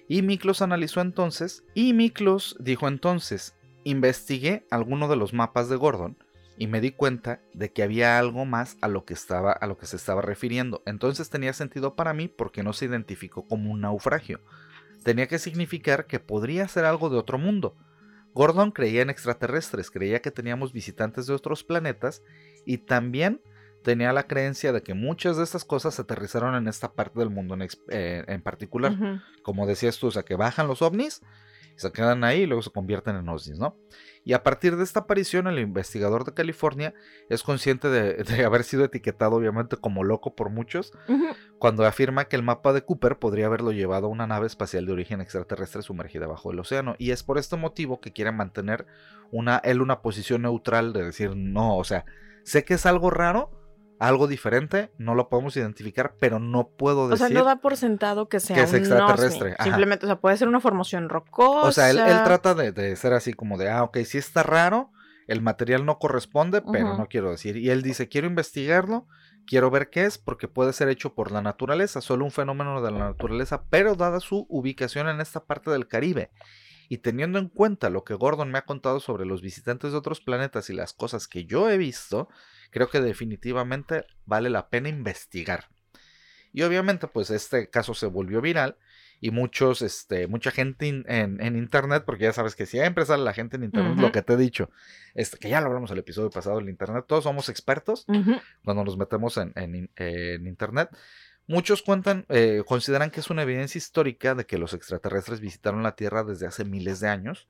Y 0.09 0.23
Miklos 0.23 0.63
analizó 0.63 1.01
entonces, 1.01 1.65
y 1.75 1.93
Miklos 1.93 2.57
dijo 2.61 2.89
entonces, 2.89 3.55
investigué 3.85 4.67
alguno 4.71 5.09
de 5.09 5.17
los 5.17 5.33
mapas 5.33 5.69
de 5.69 5.77
Gordon 5.77 6.17
y 6.59 6.67
me 6.67 6.81
di 6.81 6.91
cuenta 6.91 7.41
de 7.53 7.71
que 7.73 7.83
había 7.83 8.19
algo 8.19 8.45
más 8.45 8.79
a 8.81 8.89
lo 8.89 9.05
que 9.05 9.15
estaba 9.15 9.53
a 9.53 9.67
lo 9.67 9.77
que 9.79 9.87
se 9.87 9.97
estaba 9.97 10.23
refiriendo. 10.23 10.83
Entonces 10.87 11.29
tenía 11.31 11.53
sentido 11.53 11.95
para 11.95 12.15
mí 12.15 12.29
porque 12.29 12.63
no 12.63 12.73
se 12.73 12.87
identificó 12.87 13.47
como 13.47 13.71
un 13.71 13.83
naufragio. 13.83 14.41
Tenía 15.05 15.29
que 15.29 15.39
significar 15.39 16.07
que 16.07 16.19
podría 16.19 16.67
ser 16.69 16.85
algo 16.85 17.11
de 17.11 17.19
otro 17.19 17.39
mundo. 17.39 17.77
Gordon 18.37 18.71
creía 18.71 19.01
en 19.01 19.09
extraterrestres, 19.09 19.91
creía 19.91 20.21
que 20.21 20.31
teníamos 20.31 20.75
visitantes 20.75 21.27
de 21.27 21.33
otros 21.33 21.65
planetas 21.65 22.23
y 22.67 22.77
también 22.77 23.41
tenía 23.83 24.13
la 24.13 24.27
creencia 24.27 24.73
de 24.73 24.83
que 24.83 24.93
muchas 24.93 25.39
de 25.39 25.43
estas 25.43 25.65
cosas 25.65 25.99
aterrizaron 25.99 26.55
en 26.55 26.69
esta 26.69 26.93
parte 26.93 27.19
del 27.19 27.31
mundo 27.31 27.55
en, 27.55 27.67
eh, 27.89 28.41
particular. 28.45 29.23
Como 29.43 29.67
decías 29.67 29.99
tú, 29.99 30.09
o 30.09 30.11
sea, 30.11 30.23
que 30.23 30.37
bajan 30.37 30.69
los 30.69 30.83
ovnis, 30.83 31.23
se 31.77 31.93
quedan 31.93 32.25
ahí 32.25 32.43
y 32.43 32.47
luego 32.47 32.63
se 32.63 32.71
convierten 32.71 33.17
en 33.17 33.29
ovnis, 33.29 33.59
¿no? 33.59 33.77
Y 34.25 34.33
a 34.33 34.43
partir 34.43 34.77
de 34.77 34.83
esta 34.83 35.01
aparición, 35.01 35.47
el 35.47 35.61
investigador 35.61 36.25
de 36.25 36.35
California 36.35 36.95
es 37.29 37.45
consciente 37.45 37.89
de, 37.89 38.25
haber 38.45 38.65
sido 38.65 38.85
etiquetado 38.85 39.37
obviamente 39.37 39.77
como 39.77 40.03
loco 40.03 40.35
por 40.35 40.51
muchos, 40.51 40.93
cuando 41.59 41.87
afirma 41.87 42.25
que 42.25 42.35
el 42.35 42.43
mapa 42.43 42.73
de 42.73 42.83
Cooper 42.83 43.19
podría 43.19 43.47
haberlo 43.47 43.71
llevado 43.71 44.07
a 44.07 44.11
una 44.11 44.27
nave 44.27 44.49
espacial 44.49 44.85
de 44.85 44.93
origen 44.93 45.21
extraterrestre 45.21 45.83
sumergida 45.83 46.27
bajo 46.27 46.51
el 46.51 46.59
océano. 46.59 46.97
Y 46.99 47.13
es 47.13 47.23
por 47.23 47.39
este 47.39 47.57
motivo 47.57 48.01
que 48.01 48.13
quiere 48.13 48.33
mantener 48.33 48.87
una, 49.31 49.59
él 49.59 49.81
una 49.81 50.03
posición 50.03 50.43
neutral 50.43 50.93
de 50.93 51.05
decir, 51.05 51.37
no, 51.37 51.77
o 51.77 51.85
sea, 51.85 52.05
sé 52.43 52.65
que 52.65 52.75
es 52.75 52.85
algo 52.85 53.11
raro, 53.11 53.66
algo 53.99 54.27
diferente, 54.27 54.91
no 54.99 55.15
lo 55.15 55.29
podemos 55.29 55.57
identificar, 55.57 56.17
pero 56.19 56.39
no 56.39 56.69
puedo 56.69 57.09
decir. 57.09 57.25
O 57.25 57.29
sea, 57.29 57.39
no 57.39 57.45
da 57.45 57.57
por 57.57 57.77
sentado 57.77 58.29
que 58.29 58.41
sea 58.41 58.67
un 58.67 58.75
extraterrestre. 58.75 59.57
Simplemente, 59.63 60.07
o 60.07 60.09
sea, 60.09 60.21
puede 60.21 60.37
ser 60.37 60.49
una 60.49 60.61
formación 60.61 61.09
rocosa. 61.09 61.69
O 61.69 61.73
sea, 61.73 61.91
él, 61.91 61.97
trata 62.25 62.55
de, 62.55 62.97
ser 62.97 63.13
así 63.13 63.33
como 63.33 63.57
de, 63.57 63.71
ah, 63.71 63.85
ok, 63.85 63.99
sí 64.05 64.19
está 64.19 64.43
raro, 64.43 64.91
el 65.27 65.41
material 65.41 65.85
no 65.85 65.99
corresponde, 65.99 66.63
pero 66.63 66.97
no 66.97 67.07
quiero 67.09 67.31
decir. 67.31 67.57
Y 67.57 67.71
él 67.71 67.83
dice, 67.83 68.09
quiero 68.09 68.27
investigarlo, 68.27 69.07
quiero 69.47 69.71
ver 69.71 69.91
qué 69.91 70.05
es, 70.05 70.19
porque 70.19 70.49
puede 70.49 70.73
ser 70.73 70.89
hecho 70.89 71.15
por 71.15 71.33
la 71.33 71.41
naturaleza, 71.41 72.01
solo 72.01 72.25
un 72.25 72.31
fenómeno 72.31 72.83
de 72.83 72.91
la 72.91 72.99
naturaleza, 72.99 73.65
pero 73.71 73.95
dada 73.95 74.21
su 74.21 74.47
ubicación 74.49 75.09
en 75.09 75.21
esta 75.21 75.45
parte 75.45 75.71
del 75.71 75.89
Caribe. 75.89 76.31
Y 76.89 76.99
teniendo 76.99 77.41
en 77.41 77.49
cuenta 77.49 77.91
lo 77.91 78.05
que 78.05 78.15
Gordon 78.15 78.51
me 78.51 78.59
ha 78.59 78.65
contado 78.65 79.01
sobre 79.01 79.27
los 79.27 79.43
visitantes 79.43 79.91
de 79.91 79.99
otros 79.99 80.21
planetas 80.21 80.71
y 80.71 80.75
las 80.75 80.93
cosas 80.93 81.27
que 81.27 81.45
yo 81.45 81.69
he 81.69 81.79
visto, 81.79 82.29
creo 82.77 82.91
que 82.91 83.01
definitivamente 83.01 84.05
vale 84.27 84.51
la 84.51 84.69
pena 84.69 84.91
investigar. 84.91 85.71
Y 86.53 86.61
obviamente, 86.61 87.09
pues 87.09 87.31
este 87.31 87.71
caso 87.71 87.95
se 87.95 88.05
volvió 88.05 88.43
viral 88.43 88.77
y 89.19 89.31
muchos, 89.31 89.81
este, 89.81 90.27
mucha 90.27 90.51
gente 90.51 90.87
en, 90.87 91.57
internet, 91.57 92.03
porque 92.05 92.25
ya 92.25 92.35
sabes 92.35 92.55
que 92.55 92.67
siempre 92.67 93.07
sale 93.07 93.25
la 93.25 93.33
gente 93.33 93.57
en 93.57 93.65
internet, 93.65 93.97
lo 93.97 94.13
que 94.13 94.21
te 94.21 94.35
he 94.35 94.37
dicho, 94.37 94.69
este, 95.15 95.39
que 95.39 95.49
ya 95.49 95.63
lo 95.63 95.69
hablamos 95.69 95.91
el 95.91 95.97
episodio 95.97 96.29
pasado 96.29 96.61
en 96.61 96.69
internet, 96.69 97.07
todos 97.09 97.25
somos 97.25 97.49
expertos 97.49 98.05
cuando 98.63 98.85
nos 98.85 98.99
metemos 98.99 99.39
en, 99.39 99.55
en 99.57 100.47
internet. 100.47 100.91
Muchos 101.49 101.83
cuentan, 101.83 102.27
eh, 102.29 102.63
consideran 102.67 103.11
que 103.11 103.21
es 103.21 103.31
una 103.31 103.43
evidencia 103.43 103.79
histórica 103.79 104.35
de 104.35 104.47
que 104.47 104.59
los 104.59 104.75
extraterrestres 104.75 105.41
visitaron 105.41 105.85
la 105.85 105.95
Tierra 105.95 106.25
desde 106.25 106.47
hace 106.47 106.65
miles 106.65 106.99
de 106.99 107.09
años, 107.09 107.47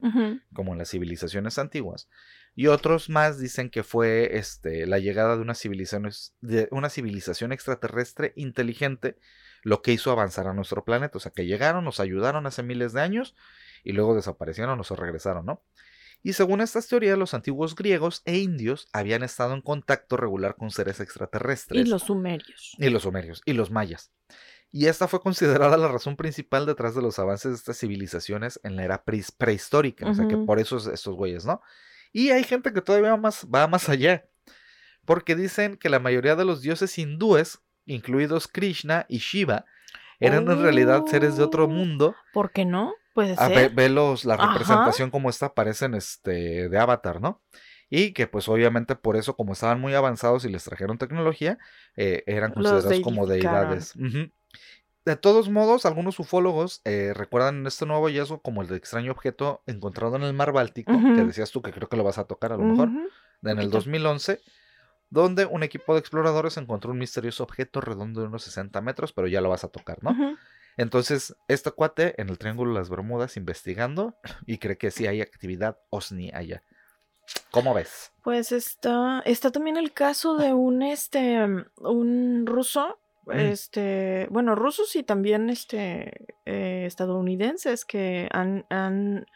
como 0.53 0.73
en 0.73 0.79
las 0.79 0.91
civilizaciones 0.91 1.59
antiguas. 1.59 2.09
Y 2.59 2.69
otros 2.69 3.11
más 3.11 3.39
dicen 3.39 3.69
que 3.69 3.83
fue 3.83 4.39
este, 4.39 4.87
la 4.87 4.99
llegada 4.99 5.37
de 5.37 5.43
una, 5.43 5.55
civilización, 5.55 6.11
de 6.41 6.69
una 6.71 6.89
civilización 6.89 7.53
extraterrestre 7.53 8.33
inteligente 8.35 9.19
lo 9.63 9.83
que 9.83 9.93
hizo 9.93 10.11
avanzar 10.11 10.47
a 10.49 10.55
nuestro 10.55 10.83
planeta. 10.83 11.19
O 11.19 11.21
sea, 11.21 11.33
que 11.33 11.45
llegaron, 11.45 11.85
nos 11.85 12.01
ayudaron 12.01 12.47
hace 12.47 12.63
miles 12.63 12.95
de 12.95 13.03
años 13.03 13.37
y 13.85 13.93
luego 13.93 14.15
desaparecieron 14.15 14.81
o 14.81 14.85
se 14.85 14.97
regresaron, 14.97 15.45
¿no? 15.45 15.63
Y 16.23 16.33
según 16.33 16.63
estas 16.63 16.89
teorías, 16.89 17.19
los 17.19 17.35
antiguos 17.35 17.77
griegos 17.77 18.23
e 18.25 18.39
indios 18.39 18.89
habían 18.95 19.23
estado 19.23 19.53
en 19.53 19.61
contacto 19.61 20.17
regular 20.17 20.57
con 20.57 20.71
seres 20.71 20.99
extraterrestres. 21.01 21.87
Y 21.87 21.89
los 21.89 22.05
sumerios. 22.05 22.75
Y 22.79 22.89
los 22.89 23.03
sumerios, 23.03 23.43
y 23.45 23.53
los 23.53 23.71
mayas. 23.71 24.13
Y 24.73 24.87
esta 24.87 25.09
fue 25.09 25.21
considerada 25.21 25.77
la 25.77 25.89
razón 25.89 26.17
principal 26.17 26.65
detrás 26.65 26.95
de 26.95 27.03
los 27.03 27.19
avances 27.19 27.51
de 27.51 27.57
estas 27.57 27.79
civilizaciones 27.79 28.61
en 28.65 28.77
la 28.77 28.85
era 28.85 29.05
prehistórica. 29.05 30.09
O 30.09 30.15
sea 30.15 30.27
que 30.27 30.39
por 30.39 30.59
eso 30.59 30.79
estos 30.91 31.15
güeyes, 31.15 31.45
¿no? 31.45 31.61
Y 32.17 32.31
hay 32.31 32.45
gente 32.45 32.73
que 32.73 32.81
todavía 32.81 33.11
va 33.11 33.19
más, 33.19 33.47
va 33.55 33.67
más 33.67 33.91
allá, 33.91 34.25
porque 35.05 35.37
dicen 35.37 35.77
que 35.77 35.91
la 35.91 35.99
mayoría 35.99 36.35
de 36.35 36.47
los 36.47 36.63
dioses 36.63 36.97
hindúes, 36.97 37.61
incluidos 37.85 38.49
Krishna 38.49 39.05
y 39.11 39.19
Shiva, 39.19 39.67
eran 40.19 40.51
en 40.51 40.63
realidad 40.63 41.05
seres 41.05 41.37
de 41.37 41.45
otro 41.45 41.67
oh, 41.67 41.69
mundo. 41.69 42.17
¿Por 42.33 42.53
qué 42.53 42.65
no? 42.65 42.95
Puede 43.13 43.37
ser. 43.37 43.71
ve, 43.75 43.91
la 43.91 44.37
representación 44.39 45.11
como 45.11 45.29
esta 45.29 45.45
aparecen 45.45 45.93
este, 45.93 46.71
de 46.71 46.79
Avatar, 46.79 47.21
¿no? 47.21 47.43
Y 47.91 48.15
que 48.15 48.27
pues 48.27 48.49
obviamente 48.49 48.97
por 48.97 49.17
eso, 49.17 49.37
como 49.37 49.53
estaban 49.53 49.79
muy 49.79 49.93
avanzados 49.93 50.47
y 50.47 50.49
les 50.49 50.65
trajeron 50.65 50.97
tecnología, 50.97 51.59
eh, 51.97 52.25
eran 52.27 52.55
considerados 52.55 52.99
como 53.01 53.27
deidades. 53.27 53.93
De 55.07 55.15
todos 55.15 55.49
modos, 55.49 55.87
algunos 55.87 56.19
ufólogos 56.19 56.81
eh, 56.85 57.13
recuerdan 57.15 57.65
este 57.65 57.87
nuevo 57.87 58.07
hallazgo 58.07 58.43
como 58.43 58.63
el 58.63 58.67
de 58.67 58.77
extraño 58.77 59.13
objeto 59.13 59.63
encontrado 59.67 60.17
en 60.17 60.25
el 60.25 60.33
mar 60.33 60.51
Báltico, 60.51 60.91
que 60.91 61.23
decías 61.23 61.53
tú 61.53 61.63
que 61.63 61.71
creo 61.71 61.89
que 61.89 61.97
lo 61.97 62.03
vas 62.03 62.19
a 62.19 62.25
tocar 62.25 62.53
a 62.53 62.57
lo 62.57 62.65
mejor, 62.65 62.89
en 63.45 63.59
el 63.61 63.71
2011, 63.71 64.41
donde 65.09 65.47
un 65.47 65.63
equipo 65.63 65.95
de 65.95 66.01
exploradores 66.01 66.57
encontró 66.57 66.91
un 66.91 66.99
misterioso 66.99 67.45
objeto 67.45 67.81
redondo 67.81 68.21
de 68.21 68.27
unos 68.27 68.43
60 68.43 68.81
metros, 68.81 69.13
pero 69.13 69.29
ya 69.29 69.41
lo 69.41 69.49
vas 69.49 69.63
a 69.63 69.69
tocar, 69.69 70.03
¿no? 70.03 70.37
Entonces, 70.77 71.37
este 71.47 71.71
cuate 71.71 72.21
en 72.21 72.29
el 72.29 72.37
Triángulo 72.37 72.73
de 72.73 72.81
las 72.81 72.91
Bermudas 72.91 73.37
investigando 73.37 74.17
y 74.45 74.59
cree 74.59 74.77
que 74.77 74.91
sí 74.91 75.07
hay 75.07 75.21
actividad 75.21 75.79
OSNI 75.91 76.33
allá. 76.35 76.65
¿Cómo 77.53 77.75
ves? 77.75 78.11
Pues 78.25 78.51
está, 78.51 79.23
está 79.25 79.53
también 79.53 79.77
el 79.77 79.93
caso 79.93 80.37
de 80.37 80.53
un, 80.53 80.83
este, 80.83 81.47
un 81.77 82.45
ruso 82.45 82.99
este, 83.33 84.29
bueno, 84.31 84.55
rusos 84.55 84.97
y 84.97 85.03
también 85.03 85.51
este, 85.51 86.37
eh, 86.45 86.85
estadounidenses 86.87 87.85
que 87.85 88.29
han, 88.33 88.67
han 88.71 89.27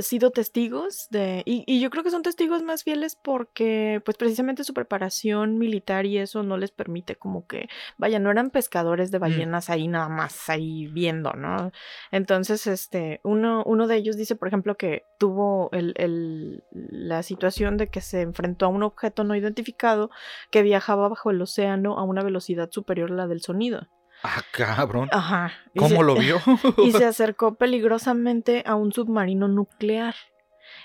sido 0.00 0.30
testigos 0.30 1.08
de, 1.10 1.42
y, 1.44 1.80
yo 1.80 1.90
creo 1.90 2.02
que 2.02 2.10
son 2.10 2.22
testigos 2.22 2.62
más 2.62 2.82
fieles 2.82 3.16
porque 3.16 4.00
pues 4.04 4.16
precisamente 4.16 4.64
su 4.64 4.72
preparación 4.72 5.58
militar 5.58 6.06
y 6.06 6.18
eso 6.18 6.42
no 6.42 6.56
les 6.56 6.70
permite 6.70 7.16
como 7.16 7.46
que, 7.46 7.68
vaya, 7.98 8.18
no 8.18 8.30
eran 8.30 8.50
pescadores 8.50 9.10
de 9.10 9.18
mm. 9.18 9.20
ballenas 9.20 9.70
ahí 9.70 9.88
nada 9.88 10.08
más, 10.08 10.48
ahí 10.48 10.86
viendo, 10.86 11.32
¿no? 11.32 11.72
Entonces, 12.10 12.66
este, 12.66 13.20
uno, 13.22 13.62
uno 13.66 13.86
de 13.86 13.96
ellos 13.96 14.16
dice, 14.16 14.36
por 14.36 14.48
ejemplo, 14.48 14.76
que 14.76 15.02
tuvo 15.18 15.68
el, 15.72 15.92
el, 15.96 16.64
la 16.70 17.22
situación 17.22 17.76
de 17.76 17.88
que 17.88 18.00
se 18.00 18.22
enfrentó 18.22 18.66
a 18.66 18.68
un 18.68 18.82
objeto 18.82 19.24
no 19.24 19.36
identificado 19.36 20.10
que 20.50 20.62
viajaba 20.62 21.08
bajo 21.08 21.30
el 21.30 21.42
océano 21.42 21.98
a 21.98 22.02
una 22.02 22.22
velocidad 22.22 22.70
superior 22.70 23.12
a 23.12 23.14
la 23.16 23.26
del 23.26 23.42
sonido. 23.42 23.88
Ah, 24.22 24.42
cabrón. 24.52 25.08
¿Cómo 25.76 26.02
lo 26.02 26.14
vio? 26.18 26.38
y 26.78 26.92
se 26.92 27.04
acercó 27.04 27.54
peligrosamente 27.54 28.62
a 28.66 28.74
un 28.74 28.92
submarino 28.92 29.48
nuclear. 29.48 30.14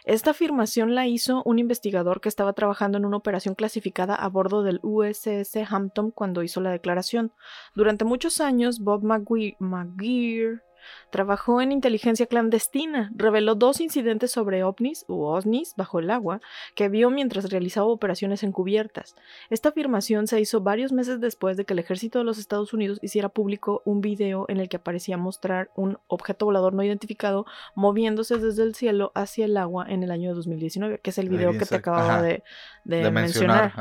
Esta 0.04 0.32
afirmación 0.32 0.96
la 0.96 1.08
hizo 1.08 1.44
un 1.44 1.60
investigador 1.60 2.22
que 2.22 2.30
estaba 2.30 2.54
trabajando 2.54 2.98
en 2.98 3.06
una 3.06 3.18
operación 3.18 3.56
clasificada 3.56 4.16
a 4.16 4.28
bordo 4.30 4.64
del 4.64 4.80
USS 4.82 5.58
Hampton 5.70 6.12
cuando 6.12 6.44
hizo 6.44 6.62
la 6.62 6.72
declaración. 6.72 7.32
Durante 7.76 8.06
muchos 8.06 8.42
años, 8.42 8.80
Bob 8.80 9.04
McGear 9.04 10.64
Trabajó 11.10 11.62
en 11.62 11.72
inteligencia 11.72 12.26
clandestina, 12.26 13.12
reveló 13.16 13.56
dos 13.56 13.82
incidentes 13.82 14.32
sobre 14.32 14.64
ovnis 14.64 15.06
u 15.08 15.24
osnis 15.24 15.74
bajo 15.76 16.00
el 16.00 16.10
agua 16.10 16.42
que 16.76 16.90
vio 16.90 17.10
mientras 17.10 17.50
realizaba 17.50 17.88
operaciones 17.88 18.44
encubiertas. 18.44 19.16
Esta 19.50 19.70
afirmación 19.70 20.28
se 20.28 20.40
hizo 20.40 20.62
varios 20.62 20.92
meses 20.92 21.20
después 21.20 21.58
de 21.58 21.66
que 21.66 21.74
el 21.74 21.80
ejército 21.80 22.20
de 22.20 22.26
los 22.26 22.38
Estados 22.38 22.74
Unidos 22.74 23.00
hiciera 23.02 23.30
público 23.30 23.82
un 23.86 24.02
video 24.02 24.46
en 24.50 24.60
el 24.60 24.70
que 24.70 24.78
aparecía 24.78 25.18
mostrar 25.18 25.72
un 25.76 25.98
objeto 26.08 26.46
volador 26.46 26.74
no 26.74 26.84
identificado 26.84 27.46
moviéndose 27.76 28.38
desde 28.38 28.64
el 28.64 28.76
cielo 28.76 29.12
hacia 29.16 29.46
el 29.46 29.58
agua 29.58 29.86
en 29.88 30.04
el 30.04 30.12
año 30.12 30.34
2019, 30.36 31.00
que 31.00 31.10
es 31.10 31.18
el 31.18 31.30
video 31.30 31.58
que 31.58 31.66
te 31.66 31.76
acababa 31.76 32.22
de, 32.22 32.44
mencionar. 32.88 33.74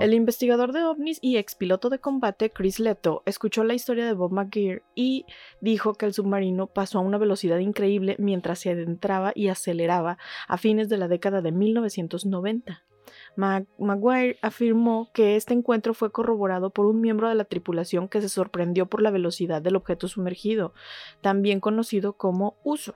el 0.00 0.14
investigador 0.14 0.72
de 0.72 0.84
ovnis 0.84 1.18
y 1.20 1.36
expiloto 1.36 1.90
de 1.90 1.98
combate 1.98 2.50
Chris 2.50 2.80
Leto 2.80 3.22
escuchó 3.26 3.64
la 3.64 3.74
historia 3.74 4.06
de 4.06 4.12
Bob 4.12 4.32
McGear 4.32 4.82
y 4.94 5.26
dijo 5.60 5.94
que 5.94 6.06
el 6.06 6.14
submarino 6.14 6.66
pasó 6.66 6.98
a 6.98 7.02
una 7.02 7.18
velocidad 7.18 7.58
increíble 7.58 8.16
mientras 8.18 8.60
se 8.60 8.70
adentraba 8.70 9.32
y 9.34 9.48
aceleraba 9.48 10.18
a 10.48 10.56
fines 10.56 10.88
de 10.88 10.98
la 10.98 11.08
década 11.08 11.42
de 11.42 11.52
1990. 11.52 12.84
Maguire 13.36 14.38
afirmó 14.42 15.10
que 15.12 15.36
este 15.36 15.54
encuentro 15.54 15.94
fue 15.94 16.12
corroborado 16.12 16.70
por 16.70 16.86
un 16.86 17.00
miembro 17.00 17.28
de 17.28 17.34
la 17.34 17.44
tripulación 17.44 18.08
que 18.08 18.20
se 18.20 18.28
sorprendió 18.28 18.86
por 18.86 19.02
la 19.02 19.10
velocidad 19.10 19.62
del 19.62 19.76
objeto 19.76 20.08
sumergido, 20.08 20.74
también 21.20 21.60
conocido 21.60 22.14
como 22.14 22.56
uso. 22.64 22.94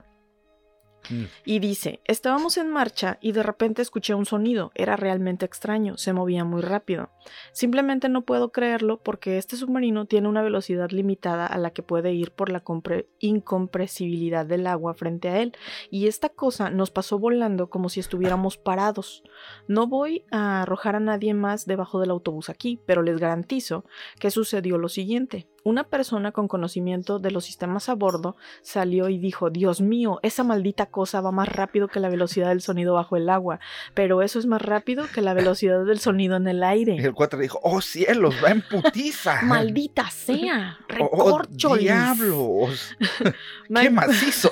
Mm. 1.09 1.23
Y 1.45 1.59
dice, 1.59 1.99
estábamos 2.05 2.57
en 2.57 2.69
marcha 2.69 3.17
y 3.21 3.31
de 3.31 3.43
repente 3.43 3.81
escuché 3.81 4.13
un 4.13 4.25
sonido, 4.25 4.71
era 4.75 4.95
realmente 4.95 5.45
extraño, 5.45 5.97
se 5.97 6.13
movía 6.13 6.43
muy 6.43 6.61
rápido. 6.61 7.09
Simplemente 7.51 8.09
no 8.09 8.23
puedo 8.23 8.51
creerlo 8.51 9.01
porque 9.01 9.37
este 9.37 9.55
submarino 9.55 10.05
tiene 10.05 10.27
una 10.27 10.41
velocidad 10.41 10.91
limitada 10.91 11.45
a 11.47 11.57
la 11.57 11.71
que 11.71 11.83
puede 11.83 12.13
ir 12.13 12.31
por 12.31 12.49
la 12.49 12.63
incompresibilidad 13.19 14.45
del 14.45 14.67
agua 14.67 14.93
frente 14.93 15.29
a 15.29 15.39
él, 15.39 15.53
y 15.89 16.07
esta 16.07 16.29
cosa 16.29 16.69
nos 16.69 16.91
pasó 16.91 17.19
volando 17.19 17.69
como 17.69 17.89
si 17.89 17.99
estuviéramos 17.99 18.57
parados. 18.57 19.23
No 19.67 19.87
voy 19.87 20.25
a 20.31 20.61
arrojar 20.61 20.95
a 20.95 20.99
nadie 20.99 21.33
más 21.33 21.65
debajo 21.65 21.99
del 21.99 22.11
autobús 22.11 22.49
aquí, 22.49 22.79
pero 22.85 23.01
les 23.01 23.19
garantizo 23.19 23.85
que 24.19 24.31
sucedió 24.31 24.77
lo 24.77 24.89
siguiente 24.89 25.47
una 25.65 25.83
persona 25.83 26.31
con 26.31 26.47
conocimiento 26.47 27.17
de 27.17 27.31
los 27.31 27.43
sistemas 27.43 27.89
a 27.89 27.95
bordo 27.95 28.37
salió 28.61 29.09
y 29.09 29.17
dijo, 29.17 29.49
Dios 29.49 29.81
mío, 29.81 30.19
esa 30.21 30.43
maldita 30.43 30.85
cosa 30.85 31.21
va 31.21 31.31
más 31.31 31.49
rápido 31.49 31.87
que 31.87 31.99
la 31.99 32.07
velocidad 32.07 32.49
del 32.49 32.61
sonido 32.61 32.93
bajo 32.93 33.17
el 33.17 33.27
agua, 33.29 33.59
pero 33.95 34.21
eso 34.21 34.37
es 34.37 34.45
más 34.45 34.61
rápido 34.61 35.07
que 35.11 35.21
la 35.21 35.33
velocidad 35.33 35.83
del 35.83 35.99
sonido 35.99 36.35
en 36.35 36.47
el 36.47 36.63
aire. 36.63 36.97
Y 36.99 37.03
el 37.03 37.15
cuatro 37.15 37.39
dijo, 37.39 37.59
oh 37.63 37.81
cielos, 37.81 38.35
va 38.43 38.51
en 38.51 38.61
putiza. 38.61 39.41
Maldita 39.43 40.07
sea, 40.11 40.77
oh, 40.99 41.41
oh 41.41 41.77
diablos, 41.77 42.95
qué 43.67 43.89
macizo. 43.89 44.51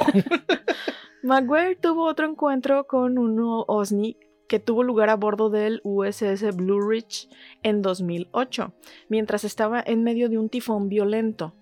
Maguire 1.21 1.75
tuvo 1.75 2.05
otro 2.07 2.27
encuentro 2.27 2.87
con 2.87 3.19
un 3.19 3.63
OSNI 3.67 4.17
que 4.47 4.59
tuvo 4.59 4.83
lugar 4.83 5.09
a 5.09 5.15
bordo 5.15 5.49
del 5.49 5.81
USS 5.83 6.55
Blue 6.55 6.87
Ridge 6.87 7.29
en 7.63 7.81
2008, 7.81 8.73
mientras 9.09 9.43
estaba 9.43 9.83
en 9.85 10.03
medio 10.03 10.29
de 10.29 10.37
un 10.37 10.49
tifón 10.49 10.89
violento. 10.89 11.55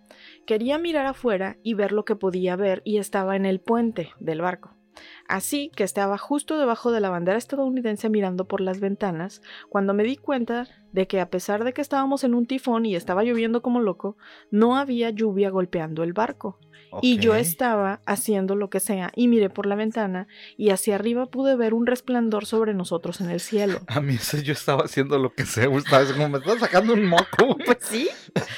Quería 0.45 0.77
mirar 0.77 1.05
afuera 1.05 1.57
y 1.63 1.73
ver 1.73 1.91
lo 1.91 2.05
que 2.05 2.15
podía 2.15 2.55
ver 2.55 2.81
y 2.83 2.97
estaba 2.97 3.35
en 3.35 3.45
el 3.45 3.59
puente 3.59 4.09
del 4.19 4.41
barco. 4.41 4.80
Así 5.27 5.71
que 5.75 5.83
estaba 5.83 6.17
justo 6.17 6.57
debajo 6.57 6.91
de 6.91 6.99
la 6.99 7.09
bandera 7.09 7.37
estadounidense 7.37 8.09
mirando 8.09 8.45
por 8.47 8.61
las 8.61 8.79
ventanas, 8.79 9.41
cuando 9.69 9.93
me 9.93 10.03
di 10.03 10.17
cuenta 10.17 10.67
de 10.91 11.07
que 11.07 11.19
a 11.19 11.29
pesar 11.29 11.63
de 11.63 11.73
que 11.73 11.81
estábamos 11.81 12.23
en 12.23 12.33
un 12.33 12.45
tifón 12.45 12.85
y 12.85 12.95
estaba 12.95 13.23
lloviendo 13.23 13.61
como 13.61 13.79
loco, 13.79 14.17
no 14.49 14.77
había 14.77 15.09
lluvia 15.09 15.49
golpeando 15.49 16.03
el 16.03 16.13
barco. 16.13 16.59
Y 17.01 17.19
yo 17.19 17.35
estaba 17.35 18.01
haciendo 18.05 18.55
lo 18.55 18.69
que 18.69 18.81
sea 18.81 19.11
y 19.15 19.27
miré 19.27 19.49
por 19.49 19.65
la 19.65 19.75
ventana 19.75 20.27
y 20.57 20.71
hacia 20.71 20.95
arriba 20.95 21.27
pude 21.27 21.55
ver 21.55 21.73
un 21.73 21.87
resplandor 21.87 22.45
sobre 22.45 22.73
nosotros 22.73 23.21
en 23.21 23.29
el 23.29 23.39
cielo. 23.39 23.79
A 23.87 24.01
mí 24.01 24.15
eso 24.15 24.37
yo 24.37 24.53
estaba 24.53 24.83
haciendo 24.83 25.17
lo 25.17 25.33
que 25.33 25.45
sea, 25.45 25.69
estaba 25.73 26.05
como 26.05 26.29
me 26.29 26.39
estaba 26.39 26.59
sacando 26.59 26.93
un 26.93 27.05
moco. 27.05 27.57
Pues 27.65 27.77
sí. 27.81 28.09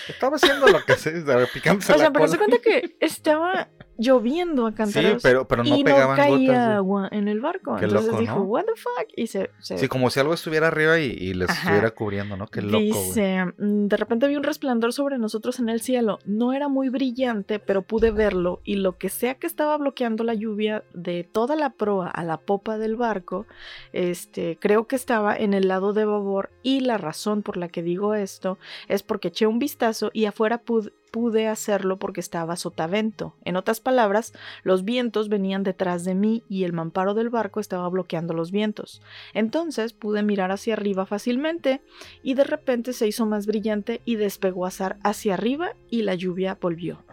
Estaba 0.08 0.38
haciendo 0.38 0.68
lo 0.68 0.84
que 0.86 0.96
sea, 0.96 1.14
picándose 1.54 1.94
O 1.94 1.98
sea, 1.98 2.12
pero 2.12 2.28
se 2.28 2.38
cuenta 2.38 2.58
que 2.60 2.96
estaba 3.00 3.70
lloviendo 4.04 4.68
a 4.68 4.74
cantar. 4.74 5.04
Sí, 5.04 5.18
pero, 5.22 5.48
pero 5.48 5.64
no 5.64 5.76
y 5.76 5.84
pegaban 5.84 6.18
no 6.18 6.24
caía 6.24 6.76
agua 6.76 7.08
en 7.12 7.28
el 7.28 7.40
barco. 7.40 7.78
Entonces 7.80 8.18
dijo, 8.20 8.42
what 8.42 8.66
the 8.66 8.74
fuck? 8.76 9.08
Y 9.16 9.28
se, 9.28 9.50
Sí, 9.60 9.88
como 9.88 10.10
si 10.10 10.20
algo 10.20 10.34
estuviera 10.34 10.68
arriba 10.68 11.00
y, 11.00 11.34
les 11.34 11.50
estuviera 11.50 11.92
cubriendo, 11.92 12.38
¿no? 12.38 12.48
Qué 12.48 12.62
loco, 12.62 12.78
Dice, 12.78 13.46
mm, 13.46 13.88
de 13.88 13.98
repente 13.98 14.28
vi 14.28 14.36
un 14.36 14.44
resplandor 14.44 14.94
sobre 14.94 15.18
nosotros 15.18 15.60
en 15.60 15.70
el 15.70 15.82
cielo. 15.82 16.20
No 16.26 16.54
era 16.54 16.68
muy 16.68 16.90
brillante, 16.90 17.60
pero 17.60 17.82
pude 17.82 18.12
verlo 18.12 18.62
y 18.64 18.76
lo 18.76 18.98
que 18.98 19.10
sea 19.10 19.36
que 19.36 19.48
estaba 19.48 19.78
bloqueando 19.78 20.24
la 20.24 20.34
lluvia 20.34 20.84
de 20.94 21.24
toda 21.24 21.56
la 21.56 21.72
proa 21.72 22.10
a 22.10 22.24
la 22.24 22.38
popa 22.38 22.78
del 22.78 22.96
barco, 22.96 23.46
este, 23.94 24.58
creo 24.60 24.88
que 24.88 24.96
estaba 24.96 25.36
en 25.36 25.54
el 25.54 25.68
lado 25.68 25.94
de 25.94 26.06
babor 26.06 26.50
y 26.62 26.82
la 26.82 26.98
razón 26.98 27.42
por 27.42 27.58
la 27.58 27.70
que 27.70 27.82
digo 27.84 28.14
esto 28.14 28.58
es 28.88 29.04
porque 29.04 29.30
eché 29.30 29.48
un 29.48 29.60
vistazo 29.60 30.12
y 30.14 30.26
afuera 30.26 30.60
pude 30.60 30.92
pude 31.14 31.48
hacerlo 31.48 32.00
porque 32.00 32.20
estaba 32.20 32.56
sotavento. 32.56 33.36
En 33.46 33.56
otras 33.56 33.80
palabras, 33.80 34.34
los 34.64 34.84
vientos 34.84 35.30
venían 35.30 35.62
detrás 35.62 36.06
de 36.06 36.16
mí 36.16 36.42
y 36.50 36.64
el 36.64 36.74
mamparo 36.74 37.14
del 37.14 37.30
barco 37.30 37.60
estaba 37.60 37.88
bloqueando 37.88 38.34
los 38.34 38.50
vientos. 38.50 39.00
Entonces 39.36 39.94
pude 39.94 40.24
mirar 40.24 40.52
hacia 40.52 40.74
arriba 40.74 41.06
fácilmente 41.06 41.82
y 42.24 42.34
de 42.34 42.44
repente 42.44 42.94
se 42.94 43.06
hizo 43.06 43.28
más 43.28 43.46
brillante 43.46 44.02
y 44.06 44.16
despegó 44.16 44.66
azar 44.66 44.98
hacia 45.04 45.36
arriba 45.36 45.74
y 45.88 46.02
la 46.02 46.16
lluvia 46.16 46.58
volvió. 46.60 47.04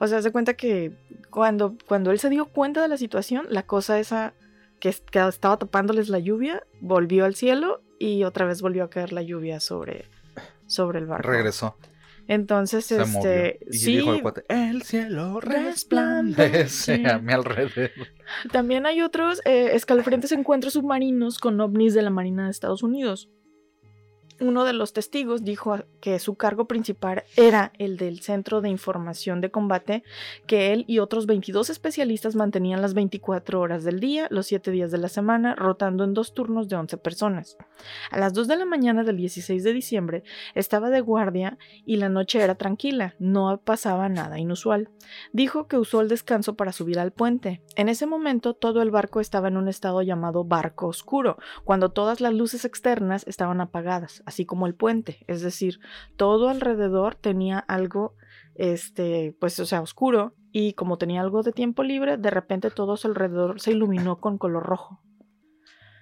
O 0.00 0.08
sea, 0.08 0.20
se 0.20 0.32
cuenta 0.32 0.54
que 0.54 0.96
cuando, 1.30 1.76
cuando 1.86 2.10
él 2.10 2.18
se 2.18 2.30
dio 2.30 2.46
cuenta 2.46 2.82
de 2.82 2.88
la 2.88 2.96
situación, 2.96 3.46
la 3.50 3.62
cosa 3.62 4.00
esa 4.00 4.34
que, 4.80 4.92
que 5.12 5.20
estaba 5.20 5.56
tapándoles 5.58 6.08
la 6.08 6.18
lluvia 6.18 6.64
volvió 6.80 7.24
al 7.24 7.36
cielo 7.36 7.82
y 8.00 8.24
otra 8.24 8.46
vez 8.46 8.62
volvió 8.62 8.82
a 8.82 8.90
caer 8.90 9.12
la 9.12 9.22
lluvia 9.22 9.60
sobre, 9.60 10.06
sobre 10.66 10.98
el 10.98 11.06
barco. 11.06 11.28
Regresó. 11.28 11.76
Entonces, 12.28 12.92
este. 12.92 13.58
Y 13.70 13.78
sí. 13.78 13.96
Dijo 13.96 14.12
el, 14.12 14.22
cuate, 14.22 14.44
el 14.48 14.82
cielo 14.82 15.40
resplandece 15.40 17.06
a 17.10 17.18
mi 17.18 17.32
alrededor. 17.32 17.90
También 18.52 18.86
hay 18.86 19.00
otros 19.00 19.40
eh, 19.46 19.70
escalofriantes 19.72 20.32
encuentros 20.32 20.74
submarinos 20.74 21.38
con 21.38 21.60
ovnis 21.60 21.94
de 21.94 22.02
la 22.02 22.10
Marina 22.10 22.44
de 22.44 22.50
Estados 22.50 22.82
Unidos 22.82 23.30
uno 24.40 24.64
de 24.64 24.72
los 24.72 24.92
testigos 24.92 25.44
dijo 25.44 25.78
que 26.00 26.18
su 26.18 26.36
cargo 26.36 26.66
principal 26.66 27.24
era 27.36 27.72
el 27.78 27.96
del 27.96 28.20
Centro 28.20 28.60
de 28.60 28.68
Información 28.68 29.40
de 29.40 29.50
Combate, 29.50 30.04
que 30.46 30.72
él 30.72 30.84
y 30.86 30.98
otros 31.00 31.26
22 31.26 31.70
especialistas 31.70 32.36
mantenían 32.36 32.82
las 32.82 32.94
24 32.94 33.60
horas 33.60 33.84
del 33.84 34.00
día, 34.00 34.28
los 34.30 34.46
7 34.46 34.70
días 34.70 34.90
de 34.90 34.98
la 34.98 35.08
semana, 35.08 35.54
rotando 35.54 36.04
en 36.04 36.14
dos 36.14 36.34
turnos 36.34 36.68
de 36.68 36.76
11 36.76 36.98
personas. 36.98 37.56
A 38.10 38.18
las 38.18 38.32
2 38.34 38.48
de 38.48 38.56
la 38.56 38.64
mañana 38.64 39.04
del 39.04 39.16
16 39.16 39.64
de 39.64 39.72
diciembre 39.72 40.22
estaba 40.54 40.90
de 40.90 41.00
guardia 41.00 41.58
y 41.84 41.96
la 41.96 42.08
noche 42.08 42.40
era 42.40 42.54
tranquila, 42.54 43.14
no 43.18 43.60
pasaba 43.62 44.08
nada 44.08 44.38
inusual. 44.38 44.90
Dijo 45.32 45.66
que 45.66 45.78
usó 45.78 46.00
el 46.00 46.08
descanso 46.08 46.54
para 46.54 46.72
subir 46.72 46.98
al 46.98 47.12
puente. 47.12 47.62
En 47.76 47.88
ese 47.88 48.06
momento 48.06 48.54
todo 48.54 48.82
el 48.82 48.90
barco 48.90 49.20
estaba 49.20 49.48
en 49.48 49.56
un 49.56 49.68
estado 49.68 50.02
llamado 50.02 50.44
barco 50.44 50.86
oscuro, 50.86 51.38
cuando 51.64 51.90
todas 51.90 52.20
las 52.20 52.34
luces 52.34 52.64
externas 52.64 53.26
estaban 53.26 53.60
apagadas 53.60 54.22
así 54.28 54.46
como 54.46 54.66
el 54.66 54.74
puente, 54.74 55.24
es 55.26 55.42
decir, 55.42 55.80
todo 56.16 56.48
alrededor 56.48 57.14
tenía 57.14 57.58
algo, 57.58 58.14
este, 58.54 59.36
pues, 59.40 59.58
o 59.58 59.66
sea, 59.66 59.80
oscuro, 59.80 60.34
y 60.52 60.74
como 60.74 60.98
tenía 60.98 61.20
algo 61.20 61.42
de 61.42 61.52
tiempo 61.52 61.82
libre, 61.82 62.16
de 62.16 62.30
repente 62.30 62.70
todo 62.70 62.96
alrededor 63.02 63.60
se 63.60 63.72
iluminó 63.72 64.20
con 64.20 64.38
color 64.38 64.64
rojo. 64.64 65.00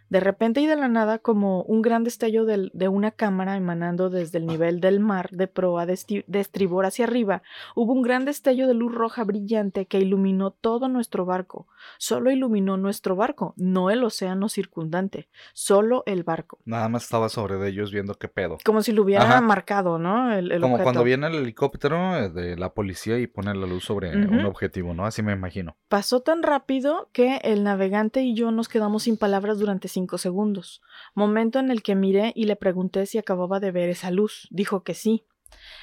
De 0.09 0.21
repente 0.21 0.61
y 0.61 0.67
de 0.67 0.77
la 0.77 0.89
nada, 0.89 1.19
como 1.19 1.63
un 1.63 1.83
gran 1.83 2.05
destello 2.05 2.45
de, 2.45 2.89
una 2.89 3.11
cámara 3.11 3.57
emanando 3.57 4.09
desde 4.09 4.39
el 4.39 4.47
nivel 4.47 4.81
del 4.81 5.01
mar 5.01 5.31
de 5.31 5.49
proa 5.49 5.85
de, 5.87 5.99
estribor 6.33 6.87
hacia 6.87 7.07
arriba, 7.07 7.43
hubo 7.75 7.93
un 7.93 8.03
gran 8.03 8.25
destello 8.25 8.69
de 8.69 8.75
luz 8.75 8.95
roja 8.95 9.25
brillante 9.25 9.87
que 9.87 9.99
iluminó 9.99 10.53
todo 10.53 10.89
nuestro 10.89 11.25
barco. 11.25 11.67
Solo 11.99 12.31
iluminó 12.31 12.77
nuestro 12.77 13.17
barco, 13.17 13.55
no 13.57 13.91
el 13.91 14.05
océano 14.05 14.49
circundante, 14.49 15.29
solo 15.53 16.03
el 16.07 16.23
barco. 16.23 16.59
Nada 16.65 16.89
más 16.89 17.05
estaba 17.05 17.29
sobre 17.29 17.57
de 17.57 17.69
ellos 17.69 17.91
viendo 17.91 18.15
qué 18.15 18.29
pedo. 18.29 18.59
Como 18.65 18.83
si 18.83 18.93
lo 18.93 19.03
hubiera 19.03 19.41
marcado, 19.41 19.99
¿no? 19.99 20.33
El, 20.33 20.61
como 20.61 20.79
cuando 20.79 21.03
viene 21.03 21.27
el 21.27 21.35
helicóptero 21.35 22.17
eh, 22.17 22.29
de 22.31 22.57
la 22.57 22.75
policía 22.75 23.19
y 23.19 23.27
pone 23.27 23.55
la 23.55 23.67
luz 23.67 23.85
sobre 23.85 24.17
un 24.17 24.45
objetivo, 24.47 24.95
¿no? 24.95 25.05
Así 25.05 25.23
me 25.23 25.33
imagino. 25.33 25.77
Pasó 25.89 26.21
tan 26.21 26.43
rápido 26.43 27.09
que 27.13 27.37
el 27.43 27.65
navegante 27.65 28.23
y 28.23 28.35
yo 28.35 28.51
nos 28.51 28.69
quedamos 28.69 29.05
sin 29.05 29.17
palabras 29.17 29.59
durante 29.59 29.89
segundos, 30.19 30.83
momento 31.15 31.59
en 31.59 31.71
el 31.71 31.83
que 31.83 31.95
miré 31.95 32.33
y 32.35 32.45
le 32.45 32.57
pregunté 32.57 33.07
si 33.07 33.19
acababa 33.19 33.61
de 33.61 33.71
ver 33.73 33.89
esa 33.89 34.11
luz. 34.11 34.47
Dijo 34.51 34.83
que 34.83 34.95
sí. 34.95 35.25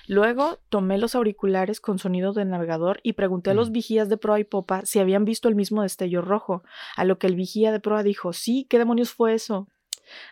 Luego 0.07 0.59
tomé 0.69 0.97
los 0.97 1.15
auriculares 1.15 1.79
con 1.79 1.97
sonido 1.97 2.33
de 2.33 2.45
navegador 2.45 2.99
y 3.01 3.13
pregunté 3.13 3.51
a 3.51 3.53
los 3.53 3.69
Mm. 3.69 3.73
vigías 3.73 4.09
de 4.09 4.17
proa 4.17 4.39
y 4.39 4.43
popa 4.43 4.85
si 4.85 4.99
habían 4.99 5.25
visto 5.25 5.47
el 5.47 5.55
mismo 5.55 5.81
destello 5.81 6.21
rojo, 6.21 6.63
a 6.95 7.05
lo 7.05 7.17
que 7.17 7.27
el 7.27 7.35
vigía 7.35 7.71
de 7.71 7.79
proa 7.79 8.03
dijo, 8.03 8.33
sí, 8.33 8.67
¿qué 8.69 8.77
demonios 8.77 9.11
fue 9.13 9.33
eso? 9.33 9.67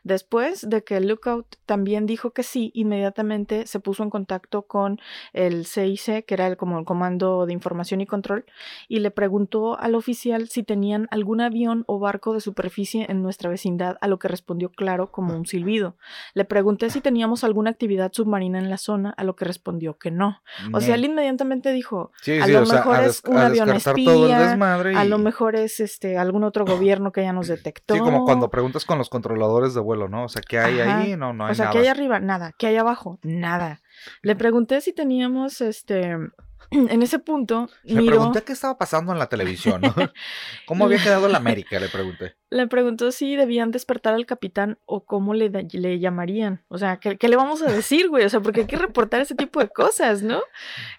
Después 0.04 0.70
de 0.70 0.84
que 0.84 0.98
el 0.98 1.08
Lookout 1.08 1.58
también 1.66 2.06
dijo 2.06 2.32
que 2.32 2.44
sí, 2.44 2.72
inmediatamente 2.74 3.68
se 3.68 3.80
puso 3.80 4.04
en 4.04 4.10
contacto 4.10 4.64
con 4.64 5.00
el 5.34 5.66
CIC, 5.66 6.26
que 6.26 6.34
era 6.34 6.48
el, 6.48 6.58
como 6.58 6.80
el 6.80 6.86
Comando 6.86 7.46
de 7.46 7.54
Información 7.54 8.02
y 8.02 8.06
Control, 8.06 8.46
y 8.88 9.00
le 9.00 9.12
preguntó 9.12 9.80
al 9.80 9.96
oficial 9.96 10.50
si 10.50 10.64
tenían 10.64 11.08
algún 11.12 11.42
avión 11.42 11.84
o 11.88 12.00
barco 12.00 12.34
de 12.34 12.42
superficie 12.42 13.06
en 13.10 13.22
nuestra 13.22 13.50
vecindad, 13.50 13.98
a 14.02 14.08
lo 14.08 14.20
que 14.20 14.28
respondió 14.28 14.70
claro 14.70 15.12
como 15.12 15.36
un 15.36 15.46
silbido. 15.46 15.96
Le 16.34 16.46
pregunté 16.46 16.90
si 16.90 17.02
teníamos 17.02 17.44
alguna 17.44 17.72
actividad 17.72 18.12
submarina 18.14 18.60
en 18.60 18.70
la 18.70 18.78
zona, 18.78 19.14
a 19.18 19.24
lo 19.24 19.36
que 19.36 19.46
respondió 19.46 19.98
que 19.98 20.12
no. 20.12 20.42
O 20.74 20.82
sea, 20.82 20.96
él 20.96 21.06
inmediatamente 21.06 21.72
dijo, 21.72 22.12
Sí, 22.22 22.40
a 22.40 22.48
lo 22.48 22.66
sea, 22.66 22.78
mejor 22.78 23.04
es 23.04 23.22
un 23.26 23.38
avión 23.38 23.70
espía, 23.70 24.54
a 24.54 25.06
lo 25.06 25.18
mejor 25.18 25.56
es 25.56 25.80
este 25.80 26.18
algún 26.18 26.44
otro 26.44 26.66
gobierno 26.66 27.12
que 27.12 27.24
ya 27.24 27.34
nos 27.34 27.48
detectó. 27.48 27.96
Sí, 27.96 28.00
como 28.00 28.26
cuando 28.26 28.50
preguntas 28.50 28.86
con 28.86 28.98
los 28.98 29.10
controladores 29.10 29.71
de 29.74 29.82
vuelo, 29.82 30.08
¿no? 30.08 30.26
O 30.26 30.30
sea, 30.30 30.42
¿qué 30.42 30.60
hay 30.60 30.80
Ajá. 30.80 31.00
ahí? 31.00 31.16
No, 31.18 31.34
no 31.34 31.46
hay 31.46 31.52
o 31.52 31.56
sea, 31.56 31.66
nada. 31.66 31.74
¿qué 31.74 31.80
hay 31.80 31.88
arriba? 31.88 32.20
Nada. 32.20 32.54
¿Qué 32.58 32.68
hay 32.68 32.78
abajo? 32.78 33.20
Nada. 33.24 33.82
Le 34.22 34.36
pregunté 34.36 34.82
si 34.82 34.94
teníamos, 34.94 35.62
este, 35.62 36.18
en 36.72 37.02
ese 37.02 37.20
punto, 37.20 37.70
Le 37.84 38.02
miró, 38.02 38.18
pregunté 38.18 38.44
qué 38.44 38.54
estaba 38.54 38.78
pasando 38.78 39.12
en 39.12 39.20
la 39.20 39.28
televisión, 39.28 39.82
¿no? 39.82 39.94
¿Cómo 40.68 40.86
había 40.86 41.02
quedado 41.02 41.28
la 41.28 41.38
América? 41.42 41.80
Le 41.80 41.90
pregunté. 41.90 42.36
le 42.50 42.68
preguntó 42.68 43.12
si 43.12 43.36
debían 43.36 43.72
despertar 43.72 44.14
al 44.14 44.26
capitán 44.26 44.78
o 44.86 45.06
cómo 45.06 45.34
le, 45.34 45.50
le 45.50 46.00
llamarían. 46.00 46.64
O 46.68 46.78
sea, 46.78 46.98
¿qué, 46.98 47.18
qué 47.18 47.28
le 47.28 47.36
vamos 47.36 47.62
a 47.62 47.72
decir, 47.72 48.10
güey? 48.10 48.26
O 48.26 48.30
sea, 48.30 48.42
porque 48.42 48.62
hay 48.62 48.68
que 48.68 48.78
reportar 48.78 49.22
ese 49.22 49.36
tipo 49.36 49.60
de 49.60 49.70
cosas, 49.70 50.24
¿no? 50.24 50.42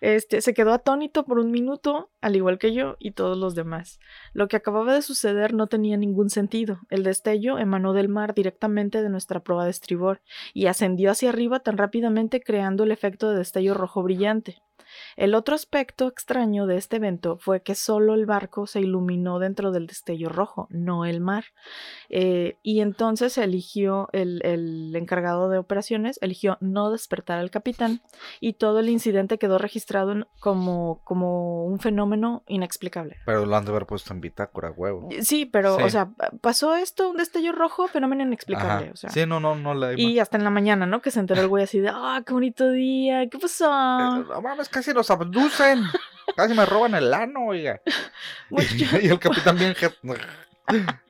Este, 0.01 0.41
se 0.41 0.55
quedó 0.55 0.73
atónito 0.73 1.25
por 1.25 1.39
un 1.39 1.51
minuto, 1.51 2.11
al 2.21 2.37
igual 2.37 2.59
que 2.59 2.73
yo 2.73 2.97
y 2.99 3.13
todos 3.13 3.37
los 3.37 3.55
demás. 3.55 4.01
Lo 4.33 4.49
que 4.49 4.57
acababa 4.57 4.95
de 4.95 5.03
suceder 5.03 5.55
no 5.55 5.67
tenía 5.67 5.97
ningún 5.97 6.31
sentido. 6.31 6.81
El 6.91 7.03
destello 7.03 7.59
emanó 7.59 7.93
del 7.93 8.09
mar 8.09 8.35
directamente 8.35 9.03
de 9.03 9.09
nuestra 9.09 9.41
proa 9.41 9.65
de 9.65 9.71
estribor 9.71 10.23
y 10.55 10.67
ascendió 10.67 11.11
hacia 11.11 11.31
arriba 11.31 11.61
tan 11.61 11.77
rápidamente 11.77 12.41
creando 12.41 12.85
el 12.85 12.93
efecto 12.93 13.31
de 13.31 13.39
destello 13.39 13.75
rojo 13.75 14.03
brillante. 14.03 14.62
El 15.17 15.35
otro 15.35 15.55
aspecto 15.55 16.07
extraño 16.09 16.67
de 16.67 16.77
este 16.77 16.97
evento 16.97 17.37
fue 17.39 17.63
que 17.63 17.75
solo 17.75 18.15
el 18.15 18.27
barco 18.27 18.67
se 18.67 18.81
iluminó 18.81 19.39
dentro 19.39 19.71
del 19.73 19.87
destello 19.87 20.29
rojo, 20.29 20.67
no 20.71 21.05
el 21.05 21.21
mar. 21.21 21.45
Eh, 22.09 22.57
y 22.63 22.81
entonces 22.81 23.39
eligió 23.39 24.09
el, 24.13 24.41
el 24.45 24.95
encargado 24.97 25.49
de 25.49 25.59
operaciones, 25.59 26.19
eligió 26.23 26.59
no 26.61 26.91
despertar 26.91 27.39
al 27.39 27.51
capitán 27.51 28.01
y 28.41 28.55
todo 28.55 28.81
el 28.81 28.89
incidente 28.89 29.39
quedó 29.39 29.59
registrado 29.59 30.13
en- 30.13 30.27
como, 30.41 31.01
como 31.05 31.65
un 31.67 31.79
fenómeno 31.81 32.43
inexplicable. 32.47 33.17
Pero 33.27 33.47
lo 33.47 33.57
han 33.57 33.65
de 33.65 33.71
haber 33.71 33.87
puesto 33.87 34.13
en 34.13 34.21
bitácora, 34.21 34.71
huevo. 34.71 35.09
Sí, 35.21 35.47
pero, 35.47 35.77
Sí. 35.77 35.83
o 35.85 35.91
sea, 35.91 36.11
pasó 36.41 36.75
esto, 36.75 37.11
un 37.11 37.17
destello 37.17 37.53
rojo, 37.53 37.87
fenómeno 37.89 38.23
inexplicable. 38.23 38.87
Ajá. 38.87 38.93
O 38.93 38.97
sea, 38.97 39.11
Sí, 39.11 39.27
no, 39.27 39.41
no, 39.41 39.55
no 39.55 39.75
la 39.75 39.93
y 39.99 40.19
hasta 40.19 40.37
en 40.37 40.45
la 40.45 40.51
mañana, 40.51 40.87
¿no? 40.87 41.01
Que 41.01 41.11
se 41.11 41.21
enteró 41.21 41.41
el 41.43 41.49
güey 41.49 41.65
así 41.65 41.81
de, 41.81 41.91
ah, 41.93 42.23
qué 42.27 42.33
bonito 42.33 42.71
día, 42.71 43.27
¿qué 43.29 43.39
pasó? 43.39 43.67
Eh, 43.67 44.25
No 44.29 44.41
mames, 44.43 44.69
casi 44.69 44.93
nos 45.03 45.11
abducen. 45.11 45.85
Casi 46.37 46.55
me 46.55 46.65
roban 46.65 46.95
el 46.95 47.13
ano, 47.13 47.47
oiga. 47.47 47.81
Mucho- 48.51 48.67
Y 49.03 49.09
el 49.09 49.19
capitán 49.19 49.59
bien 49.59 49.75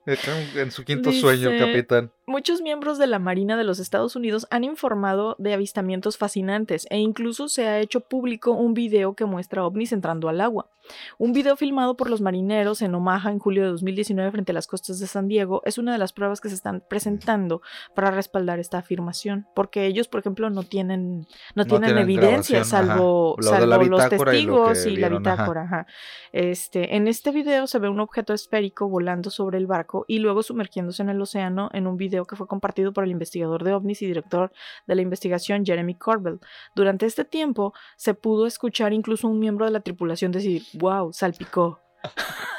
en 0.07 0.71
su 0.71 0.85
quinto 0.85 1.13
sueño, 1.13 1.51
capitán. 1.59 2.11
Muchos 2.27 2.61
miembros 2.61 2.99
de 2.99 3.07
la 3.07 3.19
Marina 3.19 3.57
de 3.57 3.65
los 3.65 3.79
Estados 3.79 4.17
Unidos 4.17 4.47
han 4.51 4.65
informado 4.65 5.37
de 5.39 5.55
avistamientos 5.55 6.17
fascinantes 6.17 6.87
e 6.91 6.99
incluso 6.99 7.49
se 7.49 7.69
ha 7.69 7.79
hecho 7.81 8.01
público 8.01 8.53
un 8.53 8.75
video 8.75 9.15
que 9.15 9.25
muestra 9.25 9.65
ovnis 9.65 9.93
entrando 9.93 10.29
al 10.29 10.41
agua. 10.41 10.71
Un 11.19 11.33
video 11.33 11.57
filmado 11.57 11.97
por 11.97 12.11
los 12.11 12.21
marineros 12.21 12.83
en 12.83 12.95
Omaha 12.95 13.31
en 13.31 13.39
julio 13.39 13.63
de 13.63 13.71
2019 13.71 14.31
frente 14.33 14.53
a 14.53 14.55
las 14.55 14.67
costas 14.67 14.99
de 14.99 15.07
San 15.07 15.29
Diego 15.29 15.63
es 15.65 15.79
una 15.79 15.93
de 15.93 15.99
las 15.99 16.13
pruebas 16.13 16.41
que 16.41 16.49
se 16.49 16.57
están 16.57 16.83
presentando 16.89 17.63
para 17.95 18.11
respaldar 18.11 18.59
esta 18.59 18.79
afirmación, 18.79 19.47
porque 19.55 19.87
ellos, 19.87 20.09
por 20.09 20.21
ejemplo, 20.21 20.51
no 20.51 20.65
tienen 20.65 21.21
no, 21.55 21.63
No 21.63 21.67
tienen, 21.67 21.87
tienen 21.87 22.03
evidencia 22.03 22.65
salvo, 22.65 23.37
Lo 23.39 23.43
salvo 23.43 23.77
los 23.77 23.87
y 23.87 23.89
lo 23.91 24.09
testigos 24.09 24.87
y, 24.87 24.97
la 24.97 25.07
ajá. 25.07 25.17
bitácora. 25.17 25.63
ajá. 25.63 25.87
Este, 26.33 26.97
en 26.97 27.07
este 27.07 27.31
video 27.31 27.67
se 27.67 27.79
ve 27.79 27.89
un 27.89 28.01
objeto 28.01 28.33
esférico 28.33 28.89
volando 28.89 29.31
sobre 29.31 29.59
el 29.59 29.67
barco 29.67 29.92
y 30.09 30.19
luego 30.19 30.43
sumergiéndose 30.43 31.03
en 31.03 31.11
el 31.11 31.21
océano 31.21 31.71
en 31.73 31.87
un 31.87 31.97
video 31.97 32.25
que 32.25 32.37
fue 32.37 32.47
compartido 32.47 32.93
por 32.93 33.05
el 33.05 33.11
investigador 33.11 33.65
de 33.65 33.73
ovnis 33.73 34.03
y 34.03 34.07
director 34.07 34.53
de 34.87 34.95
la 34.95 35.03
investigación 35.03 35.65
Jeremy 35.65 35.95
Corbell. 35.95 36.41
Durante 36.75 37.07
este 37.07 37.25
tiempo 37.25 37.75
se 37.97 38.15
pudo 38.15 38.47
escuchar 38.47 38.93
incluso 38.93 39.29
un 39.29 39.39
miembro 39.39 39.67
de 39.67 39.73
la 39.73 39.81
tripulación 39.81 40.33
decir, 40.33 40.63
wow, 40.75 41.13
salpicó. 41.13 41.81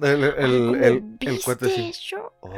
El, 0.00 0.24
el, 0.24 0.34
¿Cómo 0.34 0.74
el, 0.74 1.14
el 1.20 1.40
cuate 1.42 1.68
sí. 1.68 1.92
Oh, 2.40 2.50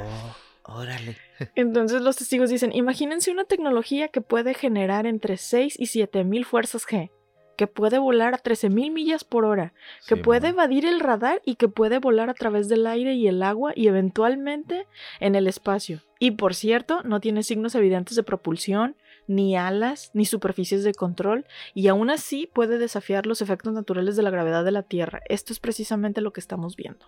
órale. 0.62 1.18
Entonces 1.54 2.00
los 2.00 2.16
testigos 2.16 2.48
dicen, 2.48 2.74
imagínense 2.74 3.30
una 3.30 3.44
tecnología 3.44 4.08
que 4.08 4.22
puede 4.22 4.54
generar 4.54 5.06
entre 5.06 5.36
6 5.36 5.78
y 5.78 5.86
7 5.86 6.24
mil 6.24 6.46
fuerzas 6.46 6.86
G, 6.86 7.10
que 7.56 7.66
puede 7.66 7.98
volar 7.98 8.34
a 8.34 8.38
13 8.38 8.70
mil 8.70 8.92
millas 8.92 9.24
por 9.24 9.44
hora, 9.44 9.72
que 10.06 10.16
Sí, 10.16 10.22
puede 10.22 10.48
evadir 10.48 10.84
el 10.86 11.00
radar 11.00 11.40
y 11.44 11.56
que 11.56 11.68
puede 11.68 11.98
volar 11.98 12.30
a 12.30 12.34
través 12.34 12.68
del 12.68 12.86
aire 12.86 13.14
y 13.14 13.28
el 13.28 13.42
agua 13.42 13.72
y 13.74 13.88
eventualmente 13.88 14.86
en 15.20 15.34
el 15.34 15.46
espacio. 15.46 16.00
Y 16.18 16.32
por 16.32 16.54
cierto, 16.54 17.02
no 17.02 17.20
tiene 17.20 17.42
signos 17.42 17.74
evidentes 17.74 18.16
de 18.16 18.22
propulsión, 18.22 18.96
ni 19.26 19.56
alas, 19.56 20.10
ni 20.14 20.24
superficies 20.24 20.84
de 20.84 20.94
control, 20.94 21.46
y 21.74 21.88
aún 21.88 22.10
así 22.10 22.48
puede 22.52 22.78
desafiar 22.78 23.26
los 23.26 23.42
efectos 23.42 23.72
naturales 23.72 24.16
de 24.16 24.22
la 24.22 24.30
gravedad 24.30 24.64
de 24.64 24.70
la 24.70 24.82
Tierra. 24.82 25.22
Esto 25.28 25.52
es 25.52 25.60
precisamente 25.60 26.20
lo 26.20 26.32
que 26.32 26.40
estamos 26.40 26.76
viendo. 26.76 27.06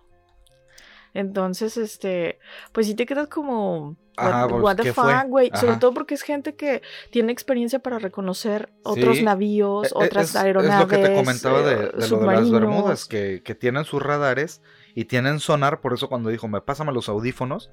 Entonces, 1.13 1.77
este, 1.77 2.39
pues 2.71 2.87
sí 2.87 2.95
te 2.95 3.05
quedas 3.05 3.27
como, 3.27 3.97
what, 4.17 4.27
Ajá, 4.27 4.47
pues, 4.47 4.61
what 4.63 4.75
the 4.75 4.93
fuck, 4.93 5.27
güey. 5.27 5.51
Sobre 5.55 5.77
todo 5.77 5.93
porque 5.93 6.13
es 6.15 6.21
gente 6.21 6.55
que 6.55 6.81
tiene 7.11 7.31
experiencia 7.31 7.79
para 7.79 7.99
reconocer 7.99 8.69
otros 8.83 9.17
Sí. 9.17 9.23
navíos, 9.23 9.87
E- 9.87 9.91
otras 9.95 10.29
es, 10.31 10.35
aronaves. 10.35 10.73
Es 10.73 10.79
lo 10.79 10.87
que 10.87 10.97
te 11.09 11.15
comentaba 11.15 11.61
de, 11.61 11.73
eh, 11.73 11.77
de 11.77 11.81
lo 11.83 11.91
de 11.91 11.97
las 11.97 12.07
submarinos. 12.09 12.51
Bermudas, 12.51 13.05
que, 13.05 13.41
que 13.43 13.55
tienen 13.55 13.83
sus 13.85 14.01
radares 14.01 14.61
y 14.95 15.05
tienen 15.05 15.39
sonar, 15.39 15.81
por 15.81 15.93
eso 15.93 16.09
cuando 16.09 16.29
dijo, 16.29 16.47
me 16.47 16.61
pásame 16.61 16.91
los 16.91 17.09
audífonos, 17.09 17.71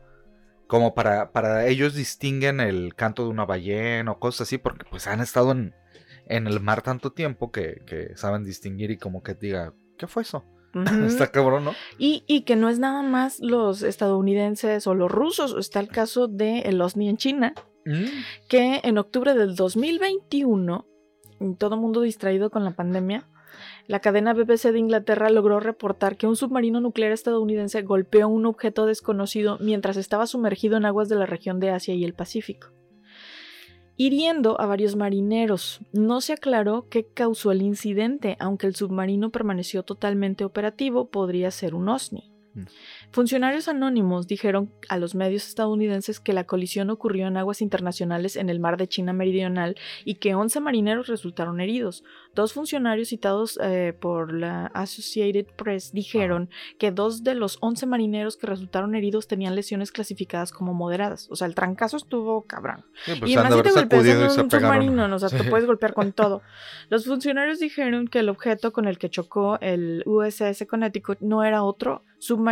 como 0.66 0.94
para, 0.94 1.30
para 1.32 1.66
ellos 1.66 1.94
distinguen 1.94 2.60
el 2.60 2.94
canto 2.94 3.24
de 3.24 3.28
una 3.30 3.44
ballena 3.44 4.12
o 4.12 4.18
cosas 4.18 4.42
así, 4.48 4.58
porque 4.58 4.86
pues 4.88 5.06
han 5.06 5.20
estado 5.20 5.52
en, 5.52 5.74
en 6.26 6.46
el 6.46 6.60
mar 6.60 6.80
tanto 6.82 7.12
tiempo 7.12 7.52
que, 7.52 7.82
que 7.86 8.16
saben 8.16 8.44
distinguir 8.44 8.90
y 8.90 8.96
como 8.96 9.22
que 9.22 9.34
diga, 9.34 9.74
¿qué 9.98 10.06
fue 10.06 10.22
eso? 10.22 10.44
Está 11.06 11.30
cabrón, 11.30 11.64
¿no? 11.64 11.74
Y, 11.98 12.24
y 12.26 12.42
que 12.42 12.56
no 12.56 12.68
es 12.68 12.78
nada 12.78 13.02
más 13.02 13.40
los 13.40 13.82
estadounidenses 13.82 14.86
o 14.86 14.94
los 14.94 15.10
rusos. 15.10 15.54
Está 15.58 15.80
el 15.80 15.88
caso 15.88 16.28
de 16.28 16.60
el 16.60 16.80
OSNI 16.80 17.08
en 17.08 17.16
China, 17.16 17.54
Mm. 17.86 18.04
que 18.48 18.80
en 18.82 18.96
octubre 18.98 19.34
del 19.34 19.56
2021, 19.56 20.86
y 21.40 21.54
todo 21.56 21.76
mundo 21.76 22.00
distraído 22.00 22.50
con 22.50 22.64
la 22.64 22.70
pandemia, 22.70 23.28
la 23.86 24.00
cadena 24.00 24.32
BBC 24.32 24.72
de 24.72 24.78
Inglaterra 24.78 25.28
logró 25.30 25.60
reportar 25.60 26.16
que 26.16 26.26
un 26.26 26.34
submarino 26.36 26.80
nuclear 26.80 27.12
estadounidense 27.12 27.82
golpeó 27.82 28.28
un 28.28 28.46
objeto 28.46 28.86
desconocido 28.86 29.58
mientras 29.60 29.96
estaba 29.96 30.26
sumergido 30.26 30.76
en 30.76 30.86
aguas 30.86 31.08
de 31.08 31.16
la 31.16 31.26
región 31.26 31.60
de 31.60 31.70
Asia 31.70 31.94
y 31.94 32.04
el 32.04 32.14
Pacífico, 32.14 32.68
hiriendo 33.96 34.60
a 34.60 34.66
varios 34.66 34.96
marineros. 34.96 35.80
No 35.92 36.20
se 36.20 36.32
aclaró 36.32 36.88
qué 36.88 37.06
causó 37.06 37.52
el 37.52 37.62
incidente, 37.62 38.36
aunque 38.40 38.66
el 38.66 38.74
submarino 38.74 39.30
permaneció 39.30 39.82
totalmente 39.82 40.44
operativo, 40.44 41.10
podría 41.10 41.50
ser 41.50 41.74
un 41.74 41.88
OSNI. 41.88 42.33
Mm. 42.54 42.62
Funcionarios 43.10 43.68
anónimos 43.68 44.26
dijeron 44.26 44.72
a 44.88 44.98
los 44.98 45.14
medios 45.14 45.46
estadounidenses 45.46 46.20
que 46.20 46.32
la 46.32 46.44
colisión 46.44 46.90
ocurrió 46.90 47.26
en 47.26 47.36
aguas 47.36 47.60
internacionales 47.60 48.36
en 48.36 48.48
el 48.48 48.60
mar 48.60 48.76
de 48.76 48.88
China 48.88 49.12
Meridional 49.12 49.76
y 50.04 50.16
que 50.16 50.34
11 50.34 50.60
marineros 50.60 51.08
resultaron 51.08 51.60
heridos. 51.60 52.04
Dos 52.34 52.52
funcionarios 52.52 53.08
citados 53.08 53.58
eh, 53.62 53.96
por 53.98 54.32
la 54.32 54.66
Associated 54.66 55.46
Press 55.56 55.92
dijeron 55.92 56.48
que 56.78 56.90
dos 56.90 57.22
de 57.22 57.34
los 57.34 57.58
11 57.60 57.86
marineros 57.86 58.36
que 58.36 58.46
resultaron 58.46 58.94
heridos 58.94 59.28
tenían 59.28 59.54
lesiones 59.54 59.92
clasificadas 59.92 60.52
como 60.52 60.74
moderadas. 60.74 61.28
O 61.30 61.36
sea, 61.36 61.46
el 61.46 61.54
trancazo 61.54 61.96
estuvo 61.96 62.42
cabrón. 62.42 62.84
Sí, 63.04 63.12
pues 63.18 63.30
y 63.30 63.36
además 63.36 63.62
de 63.62 63.70
si 63.70 63.74
te 63.74 63.80
golpeas 63.80 64.06
en 64.06 64.22
un 64.22 64.50
submarino, 64.50 65.08
¿no? 65.08 65.16
o 65.16 65.18
sea, 65.18 65.28
te 65.28 65.44
puedes 65.44 65.66
golpear 65.66 65.94
con 65.94 66.12
todo. 66.14 66.42
Los 66.88 67.06
funcionarios 67.06 67.58
dijeron 67.58 68.08
que 68.08 68.20
el 68.20 68.28
objeto 68.28 68.72
con 68.72 68.86
el 68.86 68.98
que 68.98 69.10
chocó 69.10 69.58
el 69.60 70.02
USS 70.06 70.66
Connecticut 70.68 71.20
no 71.20 71.44
era 71.44 71.62
otro 71.62 72.02
submarino, 72.18 72.43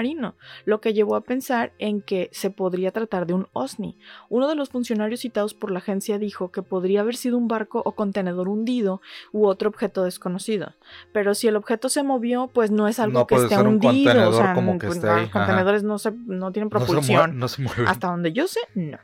lo 0.64 0.80
que 0.80 0.94
llevó 0.94 1.16
a 1.16 1.20
pensar 1.20 1.72
en 1.78 2.00
que 2.02 2.28
se 2.32 2.50
podría 2.50 2.90
tratar 2.92 3.26
de 3.26 3.34
un 3.34 3.46
OSNI. 3.52 3.96
Uno 4.28 4.48
de 4.48 4.54
los 4.54 4.70
funcionarios 4.70 5.20
citados 5.20 5.54
por 5.54 5.70
la 5.70 5.78
agencia 5.78 6.18
dijo 6.18 6.50
que 6.50 6.62
podría 6.62 7.00
haber 7.00 7.16
sido 7.16 7.36
un 7.38 7.48
barco 7.48 7.82
o 7.84 7.92
contenedor 7.92 8.48
hundido 8.48 9.00
u 9.32 9.46
otro 9.46 9.68
objeto 9.68 10.04
desconocido. 10.04 10.72
Pero 11.12 11.34
si 11.34 11.48
el 11.48 11.56
objeto 11.56 11.88
se 11.88 12.02
movió, 12.02 12.48
pues 12.48 12.70
no 12.70 12.88
es 12.88 12.98
algo 12.98 13.20
No 13.20 13.26
que 13.26 13.34
esté 13.36 13.58
hundido. 13.60 14.28
O 14.28 14.32
sea, 14.32 14.54
como 14.54 14.78
que 14.78 14.86
pues, 14.86 14.96
esté 14.98 15.06
los 15.08 15.16
ahí, 15.16 15.24
ajá. 15.24 15.40
contenedores 15.40 15.82
no, 15.82 15.98
se, 15.98 16.12
no 16.12 16.52
tienen 16.52 16.68
No 16.72 16.80
se 16.80 16.84
mue- 16.84 16.86
propulsión. 16.86 17.38
No 17.38 17.48
se. 17.48 17.62
Hasta 17.86 18.08
donde 18.08 18.32
yo 18.32 18.46
sé, 18.48 18.60
no. 18.74 18.98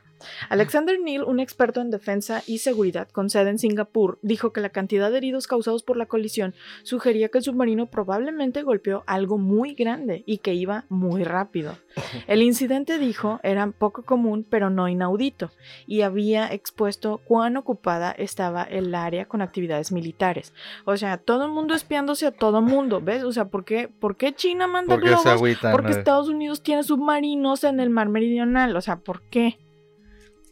Alexander 0.49 0.99
Neal, 0.99 1.23
un 1.23 1.39
experto 1.39 1.81
en 1.81 1.91
defensa 1.91 2.43
y 2.45 2.59
seguridad 2.59 3.07
con 3.09 3.29
sede 3.29 3.49
en 3.49 3.59
Singapur, 3.59 4.19
dijo 4.21 4.53
que 4.53 4.61
la 4.61 4.69
cantidad 4.69 5.11
de 5.11 5.17
heridos 5.17 5.47
causados 5.47 5.83
por 5.83 5.97
la 5.97 6.05
colisión 6.05 6.53
sugería 6.83 7.29
que 7.29 7.39
el 7.39 7.43
submarino 7.43 7.87
probablemente 7.87 8.63
golpeó 8.63 9.03
algo 9.07 9.37
muy 9.37 9.73
grande 9.73 10.23
y 10.25 10.39
que 10.39 10.53
iba 10.53 10.85
muy 10.89 11.23
rápido. 11.23 11.77
El 12.27 12.41
incidente, 12.41 12.97
dijo, 12.97 13.39
era 13.43 13.69
poco 13.71 14.03
común 14.03 14.45
pero 14.49 14.69
no 14.69 14.87
inaudito 14.87 15.51
y 15.87 16.01
había 16.01 16.51
expuesto 16.51 17.21
cuán 17.25 17.57
ocupada 17.57 18.11
estaba 18.11 18.63
el 18.63 18.93
área 18.95 19.25
con 19.25 19.41
actividades 19.41 19.91
militares. 19.91 20.53
O 20.85 20.95
sea, 20.97 21.17
todo 21.17 21.45
el 21.45 21.51
mundo 21.51 21.73
espiándose 21.73 22.27
a 22.27 22.31
todo 22.31 22.59
el 22.59 22.65
mundo, 22.65 23.01
¿ves? 23.01 23.23
O 23.23 23.31
sea, 23.31 23.45
¿por 23.45 23.65
qué, 23.65 23.87
¿por 23.87 24.15
qué 24.15 24.33
China 24.33 24.67
manda 24.67 24.95
se 24.95 25.01
globos? 25.01 25.57
Porque. 25.71 25.89
Estados 25.99 26.29
Unidos 26.29 26.61
tiene 26.61 26.83
submarinos 26.83 27.63
en 27.63 27.79
el 27.79 27.89
mar 27.89 28.09
meridional, 28.09 28.75
o 28.75 28.81
sea, 28.81 28.97
¿por 28.97 29.21
qué? 29.23 29.59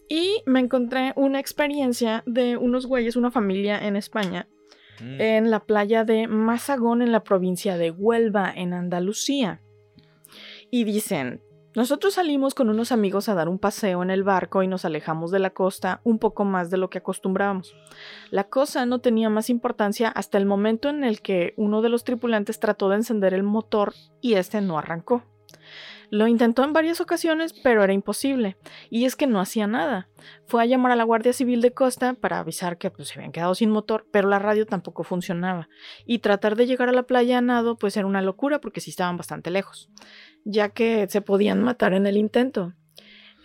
Y 0.09 0.41
me 0.45 0.59
encontré 0.59 1.13
una 1.15 1.39
experiencia 1.39 2.23
de 2.25 2.57
unos 2.57 2.85
güeyes, 2.85 3.15
una 3.15 3.31
familia 3.31 3.85
en 3.85 3.95
España, 3.95 4.47
Mm. 5.01 5.21
en 5.21 5.51
la 5.51 5.59
playa 5.59 6.03
de 6.03 6.27
Mazagón, 6.27 7.01
en 7.01 7.11
la 7.11 7.23
provincia 7.23 7.77
de 7.77 7.91
Huelva, 7.91 8.51
en 8.55 8.73
Andalucía. 8.73 9.61
Y 10.71 10.83
dicen, 10.83 11.41
nosotros 11.75 12.15
salimos 12.15 12.55
con 12.55 12.69
unos 12.69 12.91
amigos 12.91 13.29
a 13.29 13.35
dar 13.35 13.47
un 13.49 13.59
paseo 13.59 14.01
en 14.01 14.09
el 14.09 14.23
barco 14.23 14.63
y 14.63 14.67
nos 14.67 14.85
alejamos 14.85 15.29
de 15.29 15.39
la 15.39 15.51
costa 15.51 16.01
un 16.03 16.17
poco 16.17 16.43
más 16.43 16.71
de 16.71 16.77
lo 16.77 16.89
que 16.89 16.97
acostumbrábamos. 16.97 17.75
La 18.31 18.45
cosa 18.45 18.85
no 18.85 18.99
tenía 18.99 19.29
más 19.29 19.49
importancia 19.49 20.09
hasta 20.09 20.39
el 20.39 20.45
momento 20.45 20.89
en 20.89 21.03
el 21.03 21.21
que 21.21 21.53
uno 21.57 21.81
de 21.81 21.89
los 21.89 22.03
tripulantes 22.03 22.59
trató 22.59 22.89
de 22.89 22.95
encender 22.95 23.33
el 23.33 23.43
motor 23.43 23.93
y 24.21 24.33
este 24.33 24.61
no 24.61 24.79
arrancó. 24.79 25.23
Lo 26.09 26.27
intentó 26.27 26.63
en 26.63 26.73
varias 26.73 27.01
ocasiones, 27.01 27.53
pero 27.53 27.83
era 27.83 27.93
imposible. 27.93 28.57
Y 28.89 29.05
es 29.05 29.15
que 29.15 29.27
no 29.27 29.41
hacía 29.41 29.67
nada. 29.67 30.09
Fue 30.45 30.61
a 30.63 30.65
llamar 30.65 30.93
a 30.93 30.95
la 30.95 31.03
Guardia 31.03 31.33
Civil 31.33 31.61
de 31.61 31.73
Costa 31.73 32.13
para 32.13 32.39
avisar 32.39 32.77
que 32.77 32.89
pues, 32.91 33.09
se 33.09 33.19
habían 33.19 33.31
quedado 33.31 33.55
sin 33.55 33.71
motor, 33.71 34.07
pero 34.11 34.29
la 34.29 34.39
radio 34.39 34.65
tampoco 34.65 35.03
funcionaba. 35.03 35.67
Y 36.05 36.19
tratar 36.19 36.55
de 36.55 36.65
llegar 36.65 36.89
a 36.89 36.93
la 36.93 37.03
playa 37.03 37.39
a 37.39 37.41
nado 37.41 37.77
pues 37.77 37.97
era 37.97 38.07
una 38.07 38.21
locura 38.21 38.61
porque 38.61 38.81
sí 38.81 38.89
estaban 38.89 39.17
bastante 39.17 39.51
lejos, 39.51 39.89
ya 40.45 40.69
que 40.69 41.07
se 41.09 41.21
podían 41.21 41.61
matar 41.61 41.93
en 41.93 42.07
el 42.07 42.17
intento. 42.17 42.73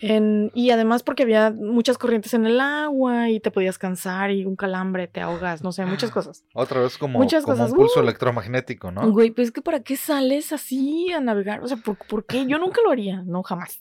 En- 0.03 0.51
y 0.53 0.71
además 0.71 1.03
porque 1.03 1.23
había 1.23 1.51
muchas 1.51 1.97
corrientes 1.97 2.35
en 2.35 2.45
el 2.45 2.61
agua 2.61 3.31
y 3.31 3.41
te 3.41 3.51
podías 3.51 3.79
cansar 3.79 4.31
y 4.33 4.45
un 4.45 4.57
calambre, 4.57 5.07
te 5.07 5.21
ahogas, 5.21 5.63
no 5.63 5.71
sé, 5.73 5.87
muchas 5.87 6.11
cosas. 6.11 6.45
Otra 6.55 6.81
vez 6.81 6.99
como, 6.99 7.19
Muchas 7.21 7.45
como 7.45 7.57
cosas, 7.57 7.71
un 7.71 7.77
pulso 7.79 8.01
uh. 8.01 8.03
electromagnético, 8.03 8.91
¿no? 8.91 9.11
Güey, 9.11 9.31
pues 9.31 9.49
es 9.49 9.53
que 9.53 9.63
¿para 9.63 9.81
qué 9.81 9.97
sales 9.97 10.53
así 10.53 11.13
a 11.13 11.21
navegar? 11.21 11.63
O 11.63 11.69
sea, 11.69 11.77
¿por, 11.77 11.97
por 11.97 12.27
qué? 12.27 12.45
Yo 12.47 12.59
nunca 12.59 12.81
lo 12.85 12.91
haría, 12.91 13.23
no, 13.25 13.43
jamás. 13.43 13.81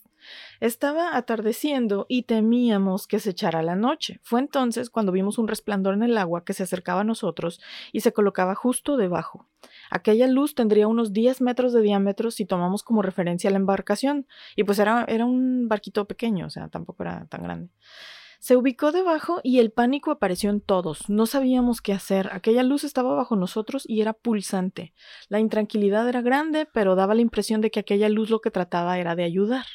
Estaba 0.59 1.17
atardeciendo 1.17 2.05
y 2.07 2.23
temíamos 2.23 3.07
que 3.07 3.19
se 3.19 3.31
echara 3.31 3.63
la 3.63 3.75
noche. 3.75 4.19
Fue 4.21 4.39
entonces 4.39 4.91
cuando 4.91 5.11
vimos 5.11 5.39
un 5.39 5.47
resplandor 5.47 5.95
en 5.95 6.03
el 6.03 6.15
agua 6.17 6.43
que 6.45 6.53
se 6.53 6.61
acercaba 6.61 7.01
a 7.01 7.03
nosotros 7.03 7.59
y 7.91 8.01
se 8.01 8.13
colocaba 8.13 8.53
justo 8.53 8.95
debajo. 8.97 9.47
Aquella 9.91 10.27
luz 10.27 10.55
tendría 10.55 10.87
unos 10.87 11.11
10 11.13 11.41
metros 11.41 11.73
de 11.73 11.81
diámetro 11.81 12.31
si 12.31 12.45
tomamos 12.45 12.81
como 12.81 13.01
referencia 13.01 13.51
la 13.51 13.57
embarcación, 13.57 14.25
y 14.55 14.63
pues 14.63 14.79
era, 14.79 15.05
era 15.07 15.25
un 15.25 15.67
barquito 15.67 16.05
pequeño, 16.05 16.47
o 16.47 16.49
sea, 16.49 16.69
tampoco 16.69 17.03
era 17.03 17.25
tan 17.25 17.43
grande. 17.43 17.69
Se 18.39 18.55
ubicó 18.55 18.91
debajo 18.91 19.39
y 19.43 19.59
el 19.59 19.71
pánico 19.71 20.09
apareció 20.09 20.49
en 20.49 20.61
todos. 20.61 21.09
No 21.09 21.27
sabíamos 21.27 21.79
qué 21.79 21.93
hacer. 21.93 22.29
Aquella 22.31 22.63
luz 22.63 22.83
estaba 22.83 23.13
bajo 23.13 23.35
nosotros 23.35 23.83
y 23.87 24.01
era 24.01 24.13
pulsante. 24.13 24.95
La 25.29 25.39
intranquilidad 25.39 26.09
era 26.09 26.21
grande, 26.21 26.65
pero 26.65 26.95
daba 26.95 27.13
la 27.13 27.21
impresión 27.21 27.61
de 27.61 27.69
que 27.69 27.81
aquella 27.81 28.09
luz 28.09 28.31
lo 28.31 28.41
que 28.41 28.49
trataba 28.49 28.97
era 28.97 29.15
de 29.15 29.25
ayudar. 29.25 29.67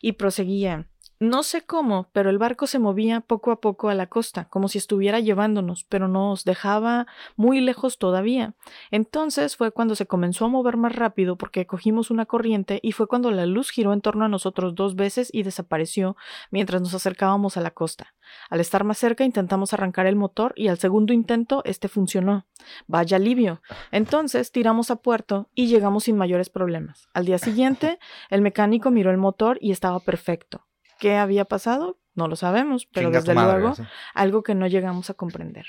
Y 0.00 0.12
proseguía. 0.12 0.88
No 1.18 1.42
sé 1.42 1.62
cómo, 1.62 2.08
pero 2.12 2.28
el 2.28 2.36
barco 2.36 2.66
se 2.66 2.78
movía 2.78 3.22
poco 3.22 3.50
a 3.50 3.60
poco 3.60 3.88
a 3.88 3.94
la 3.94 4.06
costa, 4.06 4.44
como 4.50 4.68
si 4.68 4.76
estuviera 4.76 5.18
llevándonos, 5.18 5.84
pero 5.84 6.08
nos 6.08 6.44
dejaba 6.44 7.06
muy 7.36 7.62
lejos 7.62 7.96
todavía. 7.96 8.54
Entonces 8.90 9.56
fue 9.56 9.70
cuando 9.70 9.94
se 9.94 10.06
comenzó 10.06 10.44
a 10.44 10.48
mover 10.48 10.76
más 10.76 10.94
rápido 10.94 11.36
porque 11.36 11.66
cogimos 11.66 12.10
una 12.10 12.26
corriente 12.26 12.80
y 12.82 12.92
fue 12.92 13.08
cuando 13.08 13.30
la 13.30 13.46
luz 13.46 13.70
giró 13.70 13.94
en 13.94 14.02
torno 14.02 14.26
a 14.26 14.28
nosotros 14.28 14.74
dos 14.74 14.94
veces 14.94 15.30
y 15.32 15.42
desapareció 15.42 16.18
mientras 16.50 16.82
nos 16.82 16.92
acercábamos 16.92 17.56
a 17.56 17.62
la 17.62 17.70
costa. 17.70 18.14
Al 18.50 18.60
estar 18.60 18.84
más 18.84 18.98
cerca 18.98 19.24
intentamos 19.24 19.72
arrancar 19.72 20.06
el 20.06 20.16
motor 20.16 20.52
y 20.54 20.68
al 20.68 20.78
segundo 20.78 21.14
intento 21.14 21.62
este 21.64 21.88
funcionó. 21.88 22.44
Vaya 22.88 23.16
alivio. 23.16 23.62
Entonces 23.90 24.52
tiramos 24.52 24.90
a 24.90 24.96
puerto 24.96 25.48
y 25.54 25.68
llegamos 25.68 26.04
sin 26.04 26.18
mayores 26.18 26.50
problemas. 26.50 27.08
Al 27.14 27.24
día 27.24 27.38
siguiente, 27.38 27.98
el 28.28 28.42
mecánico 28.42 28.90
miró 28.90 29.10
el 29.10 29.16
motor 29.16 29.56
y 29.62 29.72
estaba 29.72 30.00
perfecto. 30.00 30.66
¿Qué 30.98 31.16
había 31.16 31.44
pasado? 31.44 31.98
No 32.14 32.28
lo 32.28 32.36
sabemos, 32.36 32.86
pero 32.86 33.08
Chinga 33.08 33.20
desde 33.20 33.34
madre, 33.34 33.60
luego 33.60 33.76
algo 34.14 34.42
que 34.42 34.54
no 34.54 34.66
llegamos 34.66 35.10
a 35.10 35.14
comprender. 35.14 35.66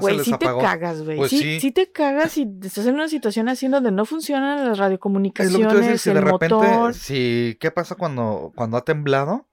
Güey, 0.00 0.20
sí 0.20 0.32
te 0.38 0.46
cagas, 0.46 1.02
güey. 1.02 1.16
Pues 1.16 1.30
sí, 1.30 1.38
sí. 1.38 1.60
sí 1.60 1.72
te 1.72 1.90
cagas 1.90 2.36
y 2.38 2.48
estás 2.62 2.86
en 2.86 2.94
una 2.94 3.08
situación 3.08 3.48
así 3.48 3.66
donde 3.66 3.90
no 3.90 4.04
funcionan 4.04 4.58
las 4.58 4.60
Es 4.60 4.68
lo 4.68 4.74
que 4.74 4.80
radiocomunicaciones, 4.80 5.76
decir, 5.76 5.98
si 5.98 6.10
el 6.10 6.14
de 6.16 6.20
repente, 6.20 6.54
motor. 6.54 6.94
si, 6.94 7.56
¿qué 7.60 7.70
pasa 7.70 7.96
cuando, 7.96 8.52
cuando 8.54 8.76
ha 8.76 8.84
temblado? 8.84 9.48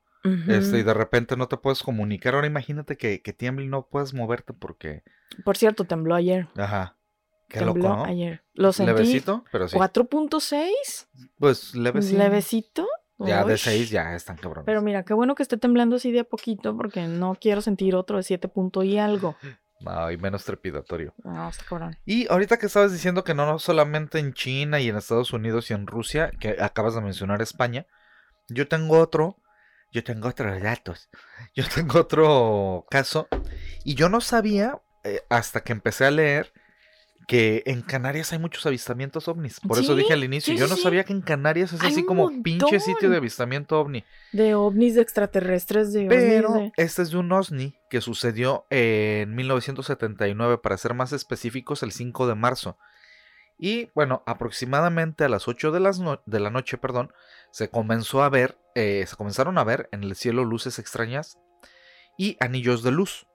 Este, 0.47 0.79
y 0.79 0.83
de 0.83 0.93
repente 0.93 1.37
no 1.37 1.47
te 1.47 1.57
puedes 1.57 1.81
comunicar. 1.81 2.35
Ahora 2.35 2.45
imagínate 2.45 2.97
que, 2.97 3.21
que 3.21 3.33
tiemble 3.33 3.65
y 3.65 3.69
no 3.69 3.87
puedes 3.87 4.13
moverte 4.13 4.53
porque. 4.53 5.01
Por 5.45 5.57
cierto, 5.57 5.85
tembló 5.85 6.13
ayer. 6.13 6.47
Ajá. 6.57 6.97
Qué 7.47 7.59
tembló 7.59 7.89
loco, 7.89 7.95
¿no? 7.95 8.05
ayer. 8.05 8.43
Lo 8.53 8.73
sentí. 8.73 8.91
Levecito, 8.91 9.45
pero 9.51 9.67
sí. 9.67 9.77
4.6. 9.77 11.07
Pues 11.39 11.73
levecito. 11.73 12.19
Levecito. 12.19 12.87
Ya 13.19 13.43
de. 13.43 13.57
6 13.57 13.89
ya 13.89 14.15
están 14.15 14.37
cabrones. 14.37 14.65
Pero 14.65 14.81
mira, 14.81 15.03
qué 15.03 15.13
bueno 15.13 15.35
que 15.35 15.43
esté 15.43 15.57
temblando 15.57 15.97
así 15.97 16.11
de 16.11 16.21
a 16.21 16.23
poquito 16.23 16.75
porque 16.75 17.07
no 17.07 17.35
quiero 17.39 17.61
sentir 17.61 17.95
otro 17.95 18.17
de 18.17 18.23
7 18.23 18.47
punto 18.47 18.83
y 18.83 18.97
algo. 18.97 19.35
No, 19.81 20.11
y 20.11 20.17
menos 20.17 20.43
trepidatorio. 20.43 21.13
No, 21.23 21.47
está 21.47 21.63
cabrón. 21.63 21.97
Y 22.05 22.29
ahorita 22.29 22.57
que 22.57 22.65
estabas 22.65 22.91
diciendo 22.91 23.23
que 23.23 23.33
no, 23.33 23.45
no 23.45 23.59
solamente 23.59 24.19
en 24.19 24.33
China 24.33 24.79
y 24.81 24.89
en 24.89 24.97
Estados 24.97 25.31
Unidos 25.31 25.71
y 25.71 25.73
en 25.73 25.87
Rusia, 25.87 26.31
que 26.37 26.57
acabas 26.59 26.95
de 26.95 27.01
mencionar 27.01 27.41
España, 27.41 27.87
yo 28.49 28.67
tengo 28.67 28.99
otro, 28.99 29.37
yo 29.93 30.03
tengo 30.03 30.27
otros 30.27 30.61
datos, 30.61 31.09
yo 31.55 31.63
tengo 31.73 31.99
otro 31.99 32.85
caso, 32.89 33.29
y 33.85 33.95
yo 33.95 34.09
no 34.09 34.19
sabía, 34.19 34.81
eh, 35.05 35.21
hasta 35.29 35.61
que 35.61 35.71
empecé 35.71 36.05
a 36.05 36.11
leer, 36.11 36.51
que 37.29 37.61
en 37.67 37.83
Canarias 37.83 38.33
hay 38.33 38.39
muchos 38.39 38.65
avistamientos 38.65 39.27
ovnis. 39.27 39.59
Por 39.59 39.77
eso 39.77 39.95
dije 39.95 40.13
al 40.13 40.23
inicio, 40.23 40.51
sí, 40.51 40.59
yo 40.59 40.67
no 40.67 40.75
sí. 40.75 40.81
sabía 40.81 41.03
que 41.03 41.13
en 41.13 41.21
Canarias 41.21 41.71
es 41.73 41.81
Hay 41.81 41.91
así 41.91 42.03
como 42.03 42.23
montón. 42.23 42.41
pinche 42.41 42.79
sitio 42.79 43.07
de 43.11 43.17
avistamiento 43.17 43.79
ovni. 43.79 44.03
De 44.31 44.55
ovnis, 44.55 44.95
de 44.95 45.01
extraterrestres, 45.03 45.93
de 45.93 46.07
Pero 46.07 46.49
ovnis. 46.49 46.71
de- 46.75 46.83
este 46.83 47.03
es 47.03 47.11
de 47.11 47.17
un 47.17 47.31
OSNI 47.31 47.75
que 47.91 48.01
sucedió 48.01 48.65
en 48.71 49.35
1979, 49.35 50.57
para 50.57 50.75
ser 50.77 50.95
más 50.95 51.13
específicos, 51.13 51.83
el 51.83 51.91
5 51.91 52.25
de 52.25 52.33
marzo. 52.33 52.79
Y 53.59 53.89
bueno, 53.93 54.23
aproximadamente 54.25 55.23
a 55.23 55.29
las 55.29 55.47
8 55.47 55.71
de, 55.71 55.81
las 55.81 55.99
no- 55.99 56.23
de 56.25 56.39
la 56.39 56.49
noche, 56.49 56.79
perdón, 56.79 57.13
se 57.51 57.69
comenzó 57.69 58.23
a 58.23 58.29
ver, 58.29 58.57
eh, 58.73 59.05
se 59.07 59.15
comenzaron 59.15 59.59
a 59.59 59.63
ver 59.63 59.87
en 59.91 60.03
el 60.03 60.15
cielo 60.15 60.45
luces 60.45 60.79
extrañas 60.79 61.37
y 62.17 62.37
anillos 62.39 62.81
de 62.81 62.89
luz. 62.91 63.27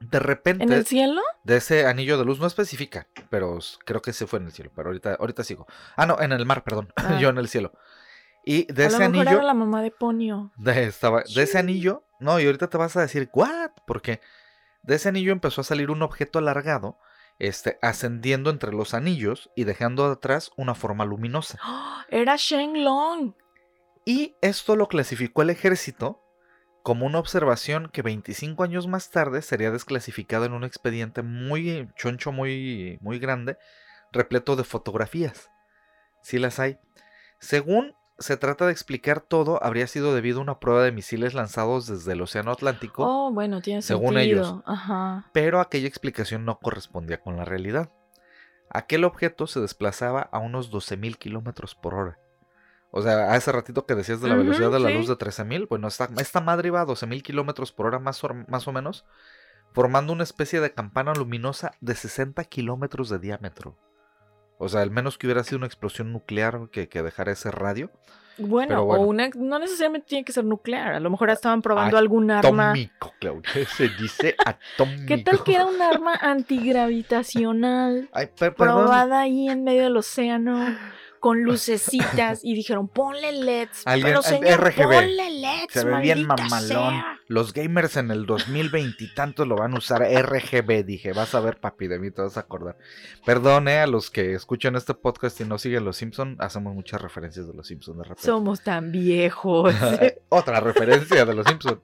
De 0.00 0.18
repente, 0.18 0.64
¿En 0.64 0.72
el 0.72 0.86
cielo? 0.86 1.20
de 1.44 1.56
ese 1.58 1.86
anillo 1.86 2.16
de 2.18 2.24
luz 2.24 2.40
no 2.40 2.46
especifica, 2.46 3.06
pero 3.28 3.58
creo 3.84 4.00
que 4.02 4.12
se 4.14 4.26
fue 4.26 4.38
en 4.38 4.46
el 4.46 4.52
cielo, 4.52 4.70
pero 4.74 4.88
ahorita, 4.88 5.14
ahorita 5.20 5.44
sigo. 5.44 5.66
Ah, 5.96 6.06
no, 6.06 6.18
en 6.20 6.32
el 6.32 6.46
mar, 6.46 6.64
perdón, 6.64 6.92
Ah. 6.96 7.18
yo 7.20 7.28
en 7.28 7.38
el 7.38 7.48
cielo. 7.48 7.72
Y 8.44 8.64
de 8.72 8.84
a 8.84 8.86
ese 8.86 8.98
lo 8.98 9.10
mejor 9.10 9.16
anillo... 9.26 9.36
era 9.38 9.46
la 9.46 9.54
mamá 9.54 9.82
de 9.82 9.90
Ponio. 9.90 10.50
De, 10.56 10.84
estaba, 10.84 11.20
de 11.20 11.26
Sí. 11.28 11.40
ese 11.40 11.58
anillo, 11.58 12.04
no, 12.18 12.40
y 12.40 12.46
ahorita 12.46 12.68
te 12.70 12.78
vas 12.78 12.96
a 12.96 13.02
decir, 13.02 13.28
¿what? 13.34 13.70
Porque 13.86 14.20
de 14.82 14.94
ese 14.94 15.10
anillo 15.10 15.32
empezó 15.32 15.60
a 15.60 15.64
salir 15.64 15.90
un 15.90 16.00
objeto 16.02 16.38
alargado, 16.38 16.98
este, 17.38 17.78
ascendiendo 17.82 18.48
entre 18.48 18.72
los 18.72 18.94
anillos 18.94 19.50
y 19.54 19.64
dejando 19.64 20.06
atrás 20.06 20.50
una 20.56 20.74
forma 20.74 21.04
luminosa. 21.04 21.58
¡Ah! 21.62 22.06
Era 22.10 22.36
Shen 22.36 22.82
Long. 22.84 23.34
Y 24.06 24.34
esto 24.40 24.76
lo 24.76 24.88
clasificó 24.88 25.42
el 25.42 25.50
ejército 25.50 26.22
como 26.82 27.06
una 27.06 27.18
observación 27.18 27.88
que 27.92 28.02
25 28.02 28.62
años 28.62 28.86
más 28.86 29.10
tarde 29.10 29.42
sería 29.42 29.70
desclasificada 29.70 30.46
en 30.46 30.52
un 30.52 30.64
expediente 30.64 31.22
muy 31.22 31.88
choncho, 31.96 32.32
muy, 32.32 32.98
muy 33.00 33.18
grande, 33.18 33.56
repleto 34.12 34.56
de 34.56 34.64
fotografías. 34.64 35.50
Sí 36.22 36.38
las 36.38 36.58
hay. 36.58 36.78
Según 37.38 37.94
se 38.18 38.36
trata 38.36 38.66
de 38.66 38.72
explicar 38.72 39.20
todo, 39.20 39.62
habría 39.64 39.86
sido 39.86 40.14
debido 40.14 40.40
a 40.40 40.42
una 40.42 40.58
prueba 40.60 40.82
de 40.82 40.92
misiles 40.92 41.32
lanzados 41.32 41.86
desde 41.86 42.12
el 42.12 42.20
Océano 42.20 42.50
Atlántico, 42.52 43.04
Oh, 43.06 43.32
bueno, 43.32 43.62
tiene 43.62 43.80
Según 43.80 44.14
sentido. 44.14 44.42
ellos. 44.42 44.62
Ajá. 44.66 45.30
pero 45.32 45.60
aquella 45.60 45.88
explicación 45.88 46.44
no 46.44 46.58
correspondía 46.58 47.20
con 47.20 47.36
la 47.36 47.44
realidad. 47.46 47.90
Aquel 48.68 49.04
objeto 49.04 49.46
se 49.46 49.60
desplazaba 49.60 50.20
a 50.32 50.38
unos 50.38 50.70
12.000 50.70 51.16
kilómetros 51.16 51.74
por 51.74 51.94
hora. 51.94 52.18
O 52.92 53.02
sea, 53.02 53.32
hace 53.34 53.52
ratito 53.52 53.86
que 53.86 53.94
decías 53.94 54.20
de 54.20 54.28
la 54.28 54.34
velocidad 54.34 54.70
de 54.72 54.80
la 54.80 54.88
sí. 54.88 54.94
luz 54.94 55.06
de 55.06 55.14
13.000, 55.14 55.68
bueno, 55.68 55.86
esta, 55.86 56.08
esta 56.18 56.40
madre 56.40 56.68
iba 56.68 56.80
a 56.80 56.86
12.000 56.86 57.22
kilómetros 57.22 57.70
por 57.70 57.86
hora 57.86 58.00
más 58.00 58.22
o, 58.24 58.30
más 58.48 58.66
o 58.66 58.72
menos, 58.72 59.04
formando 59.72 60.12
una 60.12 60.24
especie 60.24 60.60
de 60.60 60.72
campana 60.72 61.12
luminosa 61.14 61.72
de 61.80 61.94
60 61.94 62.42
kilómetros 62.44 63.08
de 63.08 63.20
diámetro. 63.20 63.76
O 64.58 64.68
sea, 64.68 64.82
al 64.82 64.90
menos 64.90 65.18
que 65.18 65.26
hubiera 65.26 65.44
sido 65.44 65.58
una 65.58 65.66
explosión 65.66 66.12
nuclear 66.12 66.68
que, 66.70 66.88
que 66.88 67.02
dejara 67.02 67.32
ese 67.32 67.50
radio. 67.50 67.90
Bueno, 68.38 68.82
o 68.82 69.00
una, 69.02 69.28
no 69.36 69.58
necesariamente 69.58 70.06
tiene 70.08 70.24
que 70.24 70.32
ser 70.32 70.44
nuclear. 70.44 70.94
A 70.94 71.00
lo 71.00 71.10
mejor 71.10 71.30
estaban 71.30 71.62
probando 71.62 71.96
algún 71.98 72.30
arma. 72.30 72.70
Atómico, 72.70 73.12
Claudia. 73.20 73.50
Se 73.76 73.88
dice 73.88 74.34
atómico. 74.44 75.06
¿Qué 75.06 75.18
tal 75.18 75.44
que 75.44 75.54
era 75.54 75.66
un 75.66 75.80
arma 75.80 76.14
antigravitacional 76.14 78.08
Ay, 78.12 78.26
per- 78.26 78.54
perdón. 78.54 78.84
probada 78.84 79.20
ahí 79.20 79.48
en 79.48 79.64
medio 79.64 79.82
del 79.84 79.96
océano 79.96 80.76
con 81.20 81.42
lucecitas 81.44 82.40
y 82.42 82.54
dijeron 82.54 82.88
ponle 82.88 83.32
LEDs? 83.32 83.82
Alguien- 83.86 84.08
pero 84.08 84.22
señor, 84.22 84.60
RGB. 84.60 84.82
ponle 84.82 85.30
LEDs, 85.30 85.66
Se 85.72 85.84
ve 85.84 86.00
bien 86.00 86.26
mamalón. 86.26 86.68
sea". 86.68 87.18
Los 87.28 87.52
gamers 87.52 87.96
en 87.96 88.10
el 88.10 88.26
2020 88.26 89.04
y 89.04 89.14
tantos 89.14 89.46
lo 89.46 89.54
van 89.56 89.74
a 89.74 89.78
usar 89.78 90.02
RGB. 90.02 90.84
Dije, 90.84 91.12
vas 91.12 91.34
a 91.34 91.40
ver, 91.40 91.58
papi, 91.60 91.86
de 91.86 91.98
mí 92.00 92.10
te 92.10 92.22
vas 92.22 92.36
a 92.36 92.40
acordar. 92.40 92.76
Perdón, 93.24 93.68
eh, 93.68 93.78
a 93.78 93.86
los 93.86 94.10
que 94.10 94.34
escuchan 94.34 94.74
este 94.74 94.94
podcast 94.94 95.40
y 95.40 95.44
no 95.44 95.58
siguen 95.58 95.84
los 95.84 95.96
Simpsons, 95.98 96.40
hacemos 96.40 96.74
muchas 96.74 97.00
referencias 97.00 97.46
de 97.46 97.54
los 97.54 97.68
Simpsons 97.68 97.98
de 97.98 98.04
repente. 98.04 98.22
Somos 98.22 98.62
tan 98.64 98.90
viejos. 98.90 99.72
Otra 100.28 100.58
referencia 100.60 101.24
de 101.24 101.34
los 101.34 101.46
Simpsons. 101.46 101.78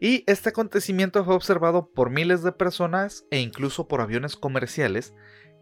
Y 0.00 0.24
este 0.26 0.48
acontecimiento 0.50 1.24
fue 1.24 1.34
observado 1.34 1.86
por 1.92 2.08
miles 2.10 2.42
de 2.42 2.52
personas 2.52 3.24
e 3.30 3.38
incluso 3.40 3.86
por 3.88 4.00
aviones 4.00 4.36
comerciales 4.36 5.12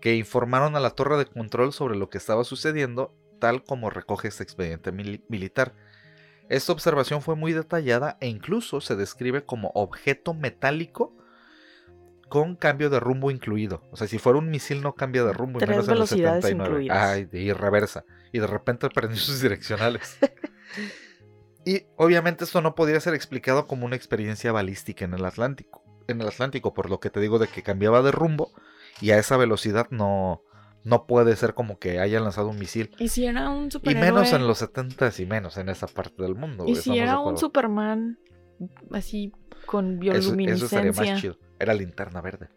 que 0.01 0.17
informaron 0.17 0.77
a 0.77 0.81
la 0.81 0.91
torre 0.91 1.17
de 1.19 1.27
control 1.27 1.73
sobre 1.73 1.97
lo 1.97 2.09
que 2.11 2.19
estaba 2.19 2.45
sucediendo, 2.45 3.15
tal 3.39 3.63
como 3.65 3.91
recoge 3.91 4.29
este 4.29 4.43
expediente 4.43 4.93
mili- 4.93 5.23
militar. 5.29 5.75
Esta 6.49 6.73
observación 6.73 7.23
fue 7.23 7.37
muy 7.37 7.53
detallada 7.53 8.17
e 8.21 8.27
incluso 8.29 8.81
se 8.81 8.97
describe 8.97 9.45
como 9.45 9.71
objeto 9.75 10.35
metálico 10.35 11.17
con 12.29 12.55
cambio 12.57 12.91
de 12.91 13.01
rumbo 13.01 13.31
incluido. 13.31 13.83
O 13.91 13.97
sea, 13.97 14.07
si 14.07 14.19
fuera 14.19 14.39
un 14.39 14.51
misil 14.51 14.83
no 14.83 14.95
cambia 14.95 15.25
de 15.25 15.33
rumbo. 15.33 15.59
y 15.59 15.61
Tres 15.61 15.71
menos 15.71 15.87
en 15.87 15.91
el 15.93 15.97
velocidades 15.99 16.45
79. 16.45 16.71
incluidas. 16.85 17.09
Ay, 17.11 17.25
de- 17.25 17.41
y 17.41 17.53
reversa. 17.53 18.05
Y 18.33 18.39
de 18.39 18.47
repente 18.47 18.89
prendió 18.91 19.19
sus 19.19 19.41
direccionales. 19.41 20.19
Y 21.65 21.83
obviamente 21.97 22.45
esto 22.45 22.63
no 22.63 22.75
podría 22.75 23.01
ser 23.01 23.15
explicado 23.15 23.67
como 23.67 23.85
una 23.85 23.97
experiencia 23.97 24.51
balística 24.51 25.05
en 25.05 25.13
el 25.13 25.25
Atlántico. 25.27 25.83
En 26.09 26.21
el 26.21 26.27
Atlántico, 26.29 26.73
por 26.73 26.89
lo 26.89 27.01
que 27.01 27.11
te 27.11 27.21
digo 27.21 27.39
de 27.39 27.49
que 27.49 27.63
cambiaba 27.63 28.01
de 28.03 28.13
rumbo 28.13 28.51
y 29.01 29.11
a 29.11 29.19
esa 29.19 29.37
velocidad 29.37 29.87
no, 29.91 30.43
no 30.85 31.07
puede 31.07 31.37
ser 31.37 31.55
como 31.55 31.79
que 31.79 32.01
hayan 32.01 32.23
lanzado 32.25 32.49
un 32.49 32.59
misil. 32.59 32.91
¿Y 32.99 33.09
si 33.09 33.27
era 33.27 33.49
un 33.51 33.69
Y 33.83 33.95
menos 33.95 34.33
en 34.33 34.47
los 34.47 34.63
70s 34.63 35.21
y 35.21 35.27
menos 35.27 35.57
en 35.57 35.69
esa 35.69 35.87
parte 35.87 36.23
del 36.23 36.35
mundo. 36.35 36.65
¿Y 36.67 36.77
si 36.77 36.99
era 36.99 37.19
un. 37.21 37.37
Superman 37.37 38.19
así 38.93 39.33
con 39.67 40.03
Eso, 40.03 40.13
eso 40.13 40.69
sería 40.69 40.91
bioluminiscencia? 40.91 41.13
más 41.13 41.21
chido. 41.21 41.37
Era 41.59 41.75
linterna 41.75 42.21
verde. 42.21 42.49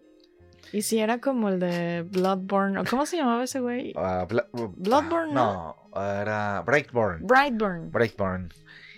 ¿Y 0.71 0.81
si 0.81 0.99
era 0.99 1.19
como 1.19 1.49
el 1.49 1.59
de 1.59 2.01
Bloodborne? 2.01 2.79
¿o 2.79 2.83
¿Cómo 2.89 3.05
se 3.05 3.17
llamaba 3.17 3.43
ese 3.43 3.59
güey? 3.59 3.93
Ah, 3.95 4.25
Bla- 4.27 4.47
Bloodborne, 4.51 5.31
No, 5.33 5.75
era 5.95 6.61
Breakborn. 6.65 7.27
Brightburn. 7.27 7.91
Breakburn. 7.91 8.49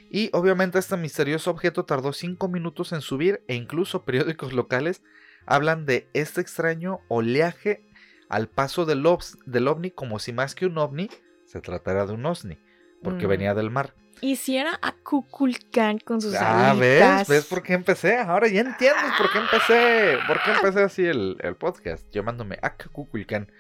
Y 0.09 0.29
obviamente 0.31 0.79
este 0.79 0.95
misterioso 0.95 1.51
objeto 1.51 1.83
tardó 1.83 2.13
5 2.13 2.47
minutos 2.47 2.93
en 2.93 3.01
subir 3.01 3.43
e 3.49 3.55
incluso 3.55 4.03
periódicos 4.05 4.53
locales 4.53 5.01
hablan 5.45 5.85
de 5.85 6.07
este 6.13 6.41
extraño 6.41 6.99
oleaje 7.07 7.85
al 8.29 8.47
paso 8.49 8.85
del, 8.85 9.03
del 9.45 9.67
ovni 9.67 9.91
como 9.91 10.19
si 10.19 10.33
más 10.33 10.55
que 10.55 10.65
un 10.65 10.77
ovni 10.77 11.09
se 11.45 11.61
tratara 11.61 12.05
de 12.05 12.13
un 12.13 12.25
osni, 12.25 12.57
porque 13.03 13.25
Mm. 13.27 13.29
venía 13.29 13.53
del 13.53 13.69
mar. 13.69 13.93
¿Y 14.21 14.37
si 14.37 14.57
era 14.57 14.79
Akukulkan 14.81 15.99
con 15.99 16.21
sus 16.21 16.33
Ah, 16.35 16.73
¿ves? 16.79 17.01
alitas? 17.01 17.27
¿Ves 17.27 17.45
por 17.45 17.61
qué 17.61 17.73
empecé? 17.73 18.17
Ahora 18.17 18.47
ya 18.47 18.61
entiendes 18.61 19.11
por 19.17 19.31
qué 19.31 19.37
empecé. 19.39 20.17
¿Por 20.25 20.41
qué 20.41 20.51
empecé 20.51 20.83
así 20.83 21.05
el, 21.05 21.37
el 21.41 21.55
podcast? 21.55 22.09
Llamándome 22.11 22.57
Akakukulkan. 22.61 23.51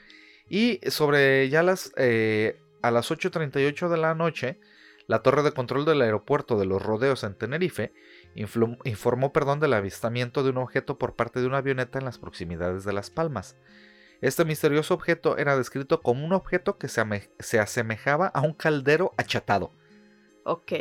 Y 0.49 0.79
sobre 0.89 1.49
ya 1.49 1.61
las 1.61 1.91
eh, 1.97 2.57
a 2.81 2.91
las 2.91 3.11
8.38 3.11 3.89
de 3.89 3.97
la 3.97 4.15
noche, 4.15 4.59
la 5.07 5.19
torre 5.23 5.43
de 5.43 5.51
control 5.51 5.85
del 5.85 6.01
aeropuerto 6.01 6.57
de 6.57 6.65
los 6.65 6.81
rodeos 6.81 7.23
en 7.23 7.35
Tenerife 7.35 7.91
informó 8.35 9.33
perdón, 9.33 9.59
del 9.59 9.73
avistamiento 9.73 10.43
de 10.43 10.49
un 10.49 10.57
objeto 10.57 10.97
por 10.97 11.15
parte 11.15 11.39
de 11.39 11.47
una 11.47 11.57
avioneta 11.57 11.99
en 11.99 12.05
las 12.05 12.19
proximidades 12.19 12.83
de 12.83 12.93
Las 12.93 13.09
Palmas. 13.09 13.55
Este 14.21 14.45
misterioso 14.45 14.93
objeto 14.93 15.37
era 15.37 15.57
descrito 15.57 16.01
como 16.01 16.25
un 16.25 16.33
objeto 16.33 16.77
que 16.77 16.87
se, 16.87 17.29
se 17.39 17.59
asemejaba 17.59 18.27
a 18.27 18.41
un 18.41 18.53
caldero 18.53 19.13
achatado 19.17 19.71
Ok. 20.43 20.71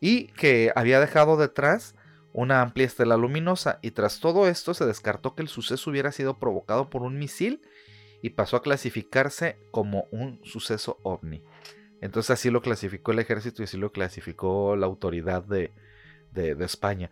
y 0.00 0.26
que 0.28 0.72
había 0.74 1.00
dejado 1.00 1.36
detrás 1.36 1.94
una 2.32 2.62
amplia 2.62 2.86
estela 2.86 3.16
luminosa 3.16 3.78
y 3.82 3.90
tras 3.90 4.20
todo 4.20 4.48
esto 4.48 4.74
se 4.74 4.86
descartó 4.86 5.34
que 5.34 5.42
el 5.42 5.48
suceso 5.48 5.90
hubiera 5.90 6.12
sido 6.12 6.38
provocado 6.38 6.88
por 6.88 7.02
un 7.02 7.18
misil 7.18 7.60
y 8.22 8.30
pasó 8.30 8.56
a 8.56 8.62
clasificarse 8.62 9.58
como 9.70 10.06
un 10.10 10.40
suceso 10.44 10.98
ovni. 11.02 11.42
Entonces 12.00 12.30
así 12.30 12.50
lo 12.50 12.62
clasificó 12.62 13.12
el 13.12 13.18
ejército 13.18 13.62
y 13.62 13.64
así 13.64 13.76
lo 13.76 13.92
clasificó 13.92 14.76
la 14.76 14.86
autoridad 14.86 15.44
de, 15.44 15.72
de- 16.32 16.54
de 16.54 16.64
España 16.64 17.10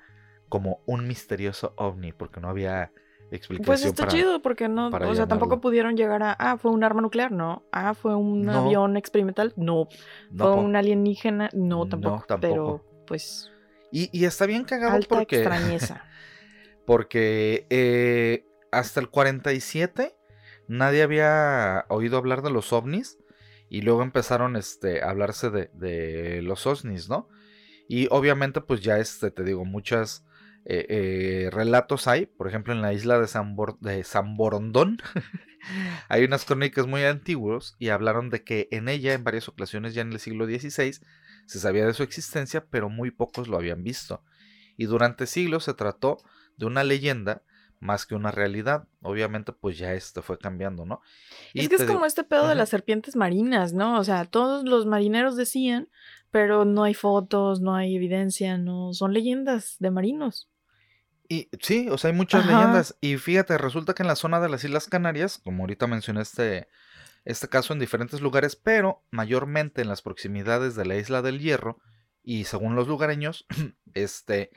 como 0.49 0.81
un 0.87 1.07
misterioso 1.07 1.75
ovni 1.77 2.13
porque 2.13 2.41
no 2.41 2.49
había 2.49 2.93
explicación 3.31 3.67
Pues 3.67 3.85
está 3.85 4.07
para- 4.07 4.13
chido 4.17 4.43
porque 4.43 4.69
no, 4.69 4.91
para 4.91 5.09
o 5.09 5.15
sea, 5.15 5.29
tampoco 5.29 5.61
pudieron 5.61 5.97
llegar 5.97 6.23
a, 6.25 6.33
ah, 6.33 6.57
fue 6.59 6.73
un 6.73 6.83
arma 6.83 7.01
nuclear, 7.01 7.31
no. 7.31 7.63
Ah, 7.71 7.95
fue 7.95 8.17
un 8.17 8.43
No. 8.43 8.53
avión 8.67 8.97
experimental, 8.97 9.53
no. 9.57 9.87
No, 10.33 10.53
fue 10.55 10.63
un 10.65 10.75
alienígena, 10.75 11.49
no, 11.53 11.85
No, 11.85 11.89
tampoco. 11.89 12.25
tampoco. 12.27 12.41
Pero, 12.41 12.85
pues, 13.07 13.53
y, 13.93 14.11
y 14.13 14.25
está 14.25 14.47
bien 14.47 14.65
cagado 14.65 14.97
alta 14.97 15.17
porque 15.17 15.37
extrañeza. 15.37 16.05
porque 16.85 17.67
eh, 17.71 18.45
hasta 18.73 19.01
el 19.01 19.09
47 19.11 20.17
nadie 20.67 21.03
había 21.03 21.85
oído 21.89 22.17
hablar 22.19 22.43
de 22.43 22.51
los 22.51 22.73
ovnis 22.73 23.19
y 23.69 23.83
luego 23.83 24.03
empezaron 24.03 24.57
este, 24.57 25.03
a 25.03 25.11
hablarse 25.11 25.51
de, 25.51 25.71
de 25.75 26.43
los 26.43 26.67
ovnis, 26.67 27.09
¿no? 27.09 27.29
Y 27.93 28.07
obviamente 28.13 28.61
pues 28.61 28.83
ya 28.83 28.99
este, 28.99 29.33
te 29.33 29.43
digo, 29.43 29.65
muchas 29.65 30.25
eh, 30.65 30.87
eh, 30.89 31.51
relatos 31.51 32.07
hay, 32.07 32.27
por 32.27 32.47
ejemplo 32.47 32.73
en 32.73 32.83
la 32.83 32.93
isla 32.93 33.19
de 33.19 33.27
San, 33.27 33.57
Borondón 34.37 34.99
hay 36.09 36.23
unas 36.23 36.45
crónicas 36.45 36.87
muy 36.87 37.03
antiguas 37.03 37.75
y 37.81 37.89
hablaron 37.89 38.31
de 38.31 38.45
que 38.45 38.69
en 38.71 38.89
ella 38.89 39.13
en 39.13 39.25
varias 39.25 39.49
ocasiones 39.49 39.93
ya 39.93 40.03
en 40.03 40.13
el 40.13 40.21
siglo 40.21 40.47
XVI 40.47 41.01
se 41.47 41.59
sabía 41.59 41.85
de 41.85 41.93
su 41.93 42.05
existencia, 42.05 42.65
pero 42.71 42.91
muy 42.91 43.11
pocos 43.11 43.49
lo 43.49 43.57
habían 43.57 43.83
visto. 43.83 44.23
Y 44.77 44.85
durante 44.85 45.27
siglos 45.27 45.65
se 45.65 45.75
trató 45.75 46.19
de 46.59 46.67
una 46.67 46.85
leyenda 46.85 47.43
más 47.81 48.07
que 48.07 48.15
una 48.15 48.31
realidad. 48.31 48.87
Obviamente, 49.03 49.53
pues 49.53 49.79
ya 49.79 49.95
esto 49.95 50.23
fue 50.23 50.39
cambiando, 50.39 50.85
¿no? 50.87 51.01
es 51.55 51.69
que 51.69 51.75
es 51.77 51.81
digo- 51.81 51.95
como 51.95 52.07
este 52.07 52.25
pedo 52.25 52.47
de 52.49 52.55
las 52.55 52.69
serpientes 52.69 53.17
marinas, 53.17 53.73
¿no? 53.73 53.99
O 53.99 54.05
sea, 54.05 54.25
todos 54.27 54.65
los 54.65 54.87
marineros 54.87 55.37
decían, 55.37 55.89
pero 56.31 56.65
no 56.65 56.85
hay 56.85 56.95
fotos, 56.95 57.61
no 57.61 57.75
hay 57.75 57.97
evidencia, 57.97 58.59
no 58.59 58.93
son 58.93 59.13
leyendas 59.13 59.77
de 59.81 59.91
marinos. 59.91 60.49
Y 61.29 61.49
sí, 61.61 61.89
o 61.91 61.97
sea, 61.97 62.11
hay 62.11 62.17
muchas 62.17 62.45
Ajá. 62.45 62.53
leyendas. 62.53 62.97
Y 63.01 63.17
fíjate, 63.17 63.57
resulta 63.57 63.95
que 63.95 64.03
en 64.03 64.09
la 64.09 64.17
zona 64.17 64.41
de 64.41 64.49
las 64.49 64.65
Islas 64.65 64.89
Canarias, 64.89 65.39
como 65.39 65.63
ahorita 65.63 65.87
mencioné 65.87 66.23
este, 66.23 66.69
este 67.25 67.49
caso 67.49 67.73
en 67.73 67.79
diferentes 67.79 68.21
lugares, 68.21 68.57
pero 68.57 69.05
mayormente 69.11 69.81
en 69.81 69.89
las 69.89 70.03
proximidades 70.03 70.75
de 70.75 70.85
la 70.87 70.97
Isla 70.97 71.23
del 71.23 71.39
Hierro, 71.39 71.79
y 72.23 72.45
según 72.45 72.75
los 72.75 72.89
lugareños, 72.89 73.47
este, 73.95 74.51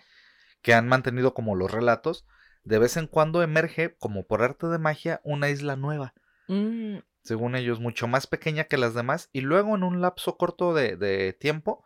que 0.61 0.73
han 0.73 0.87
mantenido 0.87 1.33
como 1.33 1.55
los 1.55 1.71
relatos, 1.71 2.25
de 2.63 2.79
vez 2.79 2.97
en 2.97 3.07
cuando 3.07 3.41
emerge, 3.43 3.95
como 3.99 4.25
por 4.25 4.41
arte 4.41 4.67
de 4.67 4.77
magia, 4.79 5.21
una 5.23 5.49
isla 5.49 5.75
nueva. 5.75 6.13
Mm, 6.47 6.97
según 7.23 7.55
ellos, 7.55 7.79
mucho 7.79 8.07
más 8.07 8.27
pequeña 8.27 8.65
que 8.65 8.77
las 8.77 8.93
demás, 8.93 9.29
y 9.31 9.41
luego 9.41 9.75
en 9.75 9.83
un 9.83 10.01
lapso 10.01 10.37
corto 10.37 10.73
de, 10.73 10.95
de 10.97 11.33
tiempo, 11.33 11.83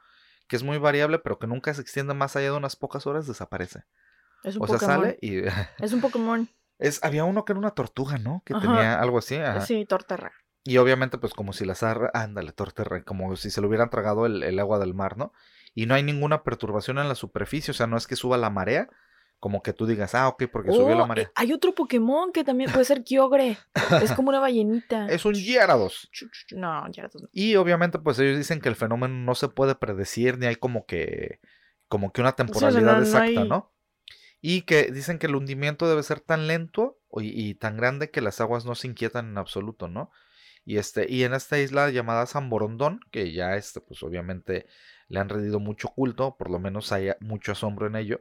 que 0.48 0.56
es 0.56 0.64
muy 0.64 0.78
variable, 0.78 1.20
pero 1.20 1.40
que 1.40 1.48
nunca 1.48 1.74
se 1.74 1.82
extiende 1.82 2.14
más 2.14 2.36
allá 2.36 2.52
de 2.52 2.58
unas 2.58 2.76
pocas 2.76 3.06
horas, 3.06 3.28
desaparece. 3.28 3.84
es 4.44 4.56
un 4.56 4.64
O 4.64 4.68
sea, 4.68 4.76
Pokémon. 4.78 4.96
sale 5.02 5.20
y 5.22 5.42
Es 5.84 5.94
un 5.94 6.02
Pokémon. 6.02 6.50
es, 6.80 7.04
había 7.04 7.26
uno 7.26 7.44
que 7.46 7.52
era 7.54 7.60
una 7.60 7.72
tortuga, 7.72 8.18
¿no? 8.18 8.42
Que 8.46 8.54
Ajá. 8.54 8.62
tenía 8.66 9.00
algo 9.00 9.18
así. 9.20 9.36
ajá. 9.36 9.62
Sí, 9.62 9.86
Torterra. 9.86 10.32
Y 10.64 10.78
obviamente, 10.78 11.18
pues 11.18 11.34
como 11.34 11.54
si 11.54 11.64
las 11.66 11.82
arra... 11.82 12.12
Ándale, 12.14 12.52
torterra, 12.52 13.02
como 13.04 13.36
si 13.38 13.50
se 13.52 13.62
le 13.62 13.68
hubieran 13.68 13.90
tragado 13.90 14.26
el, 14.26 14.44
el 14.44 14.60
agua 14.60 14.80
del 14.80 14.94
mar, 14.94 15.16
¿no? 15.18 15.32
Y 15.74 15.86
no 15.86 15.94
hay 15.96 16.04
ninguna 16.04 16.44
perturbación 16.44 16.98
en 16.98 17.08
la 17.08 17.16
superficie, 17.16 17.72
o 17.72 17.74
sea, 17.74 17.88
no 17.88 17.96
es 17.96 18.06
que 18.08 18.16
suba 18.18 18.38
la 18.38 18.50
marea, 18.50 18.90
como 19.40 19.62
que 19.62 19.74
tú 19.74 19.86
digas, 19.86 20.16
ah, 20.16 20.28
ok, 20.30 20.46
porque 20.52 20.72
subió 20.72 20.96
la 20.96 21.06
marea. 21.06 21.32
hay 21.36 21.54
otro 21.54 21.74
Pokémon 21.76 22.32
que 22.32 22.44
también 22.44 22.72
puede 22.72 22.86
ser 22.86 23.04
Kyogre. 23.04 23.58
es 24.02 24.12
como 24.14 24.30
una 24.30 24.40
ballenita. 24.40 25.08
Es 25.08 25.26
un 25.26 25.34
Gyarados. 25.36 26.10
No, 26.52 26.90
ya 26.92 27.04
no. 27.04 27.10
Y 27.32 27.56
obviamente, 27.56 28.00
pues 28.00 28.18
ellos 28.20 28.38
dicen 28.38 28.60
que 28.62 28.70
el 28.70 28.76
fenómeno 28.76 29.14
no 29.14 29.36
se 29.36 29.48
puede 29.50 29.76
predecir, 29.76 30.38
ni 30.38 30.48
hay 30.48 30.56
como 30.56 30.86
que, 30.86 31.40
como 31.88 32.12
que 32.12 32.22
una 32.22 32.32
temporalidad 32.34 32.98
no 32.98 33.04
exacta, 33.04 33.42
hay- 33.42 33.48
¿no? 33.50 33.72
Y 34.42 34.62
que 34.64 34.92
dicen 34.92 35.18
que 35.20 35.28
el 35.28 35.36
hundimiento 35.36 35.88
debe 35.90 36.04
ser 36.04 36.20
tan 36.20 36.48
lento 36.48 37.00
y 37.20 37.56
tan 37.56 37.76
grande 37.78 38.12
que 38.12 38.22
las 38.22 38.40
aguas 38.42 38.66
no 38.66 38.76
se 38.76 38.88
inquietan 38.88 39.30
en 39.30 39.38
absoluto, 39.38 39.88
¿no? 39.88 40.12
Y 40.64 40.78
este, 40.78 41.12
y 41.12 41.24
en 41.24 41.34
esta 41.34 41.58
isla 41.60 41.90
llamada 41.90 42.26
San 42.26 42.50
Borondón, 42.50 43.00
que 43.12 43.32
ya 43.32 43.56
este, 43.56 43.82
pues 43.82 44.04
obviamente 44.04 44.68
le 45.08 45.20
han 45.20 45.30
rendido 45.30 45.60
mucho 45.60 45.88
culto, 45.90 46.36
por 46.38 46.50
lo 46.52 46.60
menos 46.60 46.92
hay 46.92 47.12
mucho 47.20 47.54
asombro 47.54 47.88
en 47.88 47.96
ello. 47.96 48.20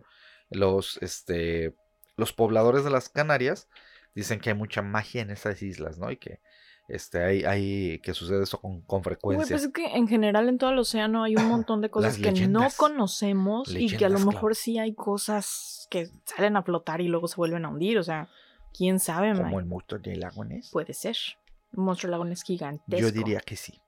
Los, 0.51 0.99
este, 1.03 1.75
los 2.17 2.33
pobladores 2.33 2.85
de 2.85 2.91
las 2.91 3.09
Canarias 3.09 3.69
dicen 4.15 4.41
que 4.41 4.51
hay 4.51 4.57
mucha 4.57 4.83
magia 4.83 5.23
en 5.23 5.31
esas 5.31 5.63
islas, 5.63 5.99
¿no? 5.99 6.11
Y 6.11 6.17
que, 6.17 6.41
este, 6.89 7.23
hay, 7.23 7.45
hay 7.45 7.99
que 7.99 8.15
sucede 8.15 8.45
eso 8.45 8.61
con, 8.61 8.81
con 8.83 9.01
Güey, 9.01 9.05
frecuencia. 9.05 9.55
pues 9.57 9.65
es 9.65 9.73
que 9.73 9.87
en 9.87 10.07
general 10.07 10.49
en 10.49 10.57
todo 10.57 10.71
el 10.71 10.79
océano 10.79 11.25
hay 11.25 11.35
un 11.37 11.49
montón 11.49 11.81
de 11.81 11.91
cosas 11.91 12.17
que 12.17 12.31
no 12.31 12.33
leyendas. 12.33 12.77
conocemos 12.77 13.75
y 13.75 13.89
que 13.97 14.05
a 14.05 14.09
lo 14.09 14.21
mejor 14.21 14.41
claro. 14.41 14.55
sí 14.55 14.79
hay 14.79 14.95
cosas 14.95 15.89
que 15.91 16.09
salen 16.25 16.57
a 16.57 16.63
flotar 16.63 17.01
y 17.01 17.09
luego 17.09 17.27
se 17.29 17.37
vuelven 17.37 17.65
a 17.65 17.71
hundir. 17.71 17.99
O 17.99 18.05
sea, 18.05 18.29
quién 18.73 19.01
sabe, 19.01 19.33
como 19.33 19.45
Mike? 19.45 19.59
el 19.59 19.65
monstruo 19.67 20.01
del 20.01 20.21
lago 20.21 20.45
Ness. 20.45 20.71
Puede 20.71 20.95
ser. 20.95 21.17
Un 21.73 21.85
monstruo 21.85 22.11
lago 22.11 22.25
es 22.27 22.43
gigantesco. 22.43 23.01
Yo 23.01 23.11
diría 23.11 23.41
que 23.41 23.57
sí. 23.57 23.81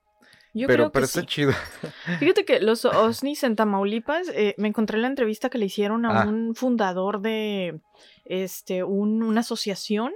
Yo 0.59 0.67
pero 0.67 0.91
creo 0.91 0.93
pero 0.93 1.03
que 1.03 1.07
está 1.07 1.25
chido. 1.25 1.53
Fíjate 2.21 2.45
que 2.45 2.61
los 2.61 2.85
OSNIs 2.85 3.43
en 3.45 3.57
Tamaulipas, 3.57 4.29
eh, 4.35 4.55
me 4.59 4.69
encontré 4.69 4.99
la 4.99 5.07
entrevista 5.07 5.49
que 5.51 5.59
le 5.59 5.67
hicieron 5.67 6.05
a 6.07 6.23
Ah. 6.23 6.27
un 6.29 6.55
fundador 6.55 7.21
de 7.21 7.81
este, 8.25 8.83
un- 8.85 9.23
una 9.23 9.41
asociación. 9.41 10.13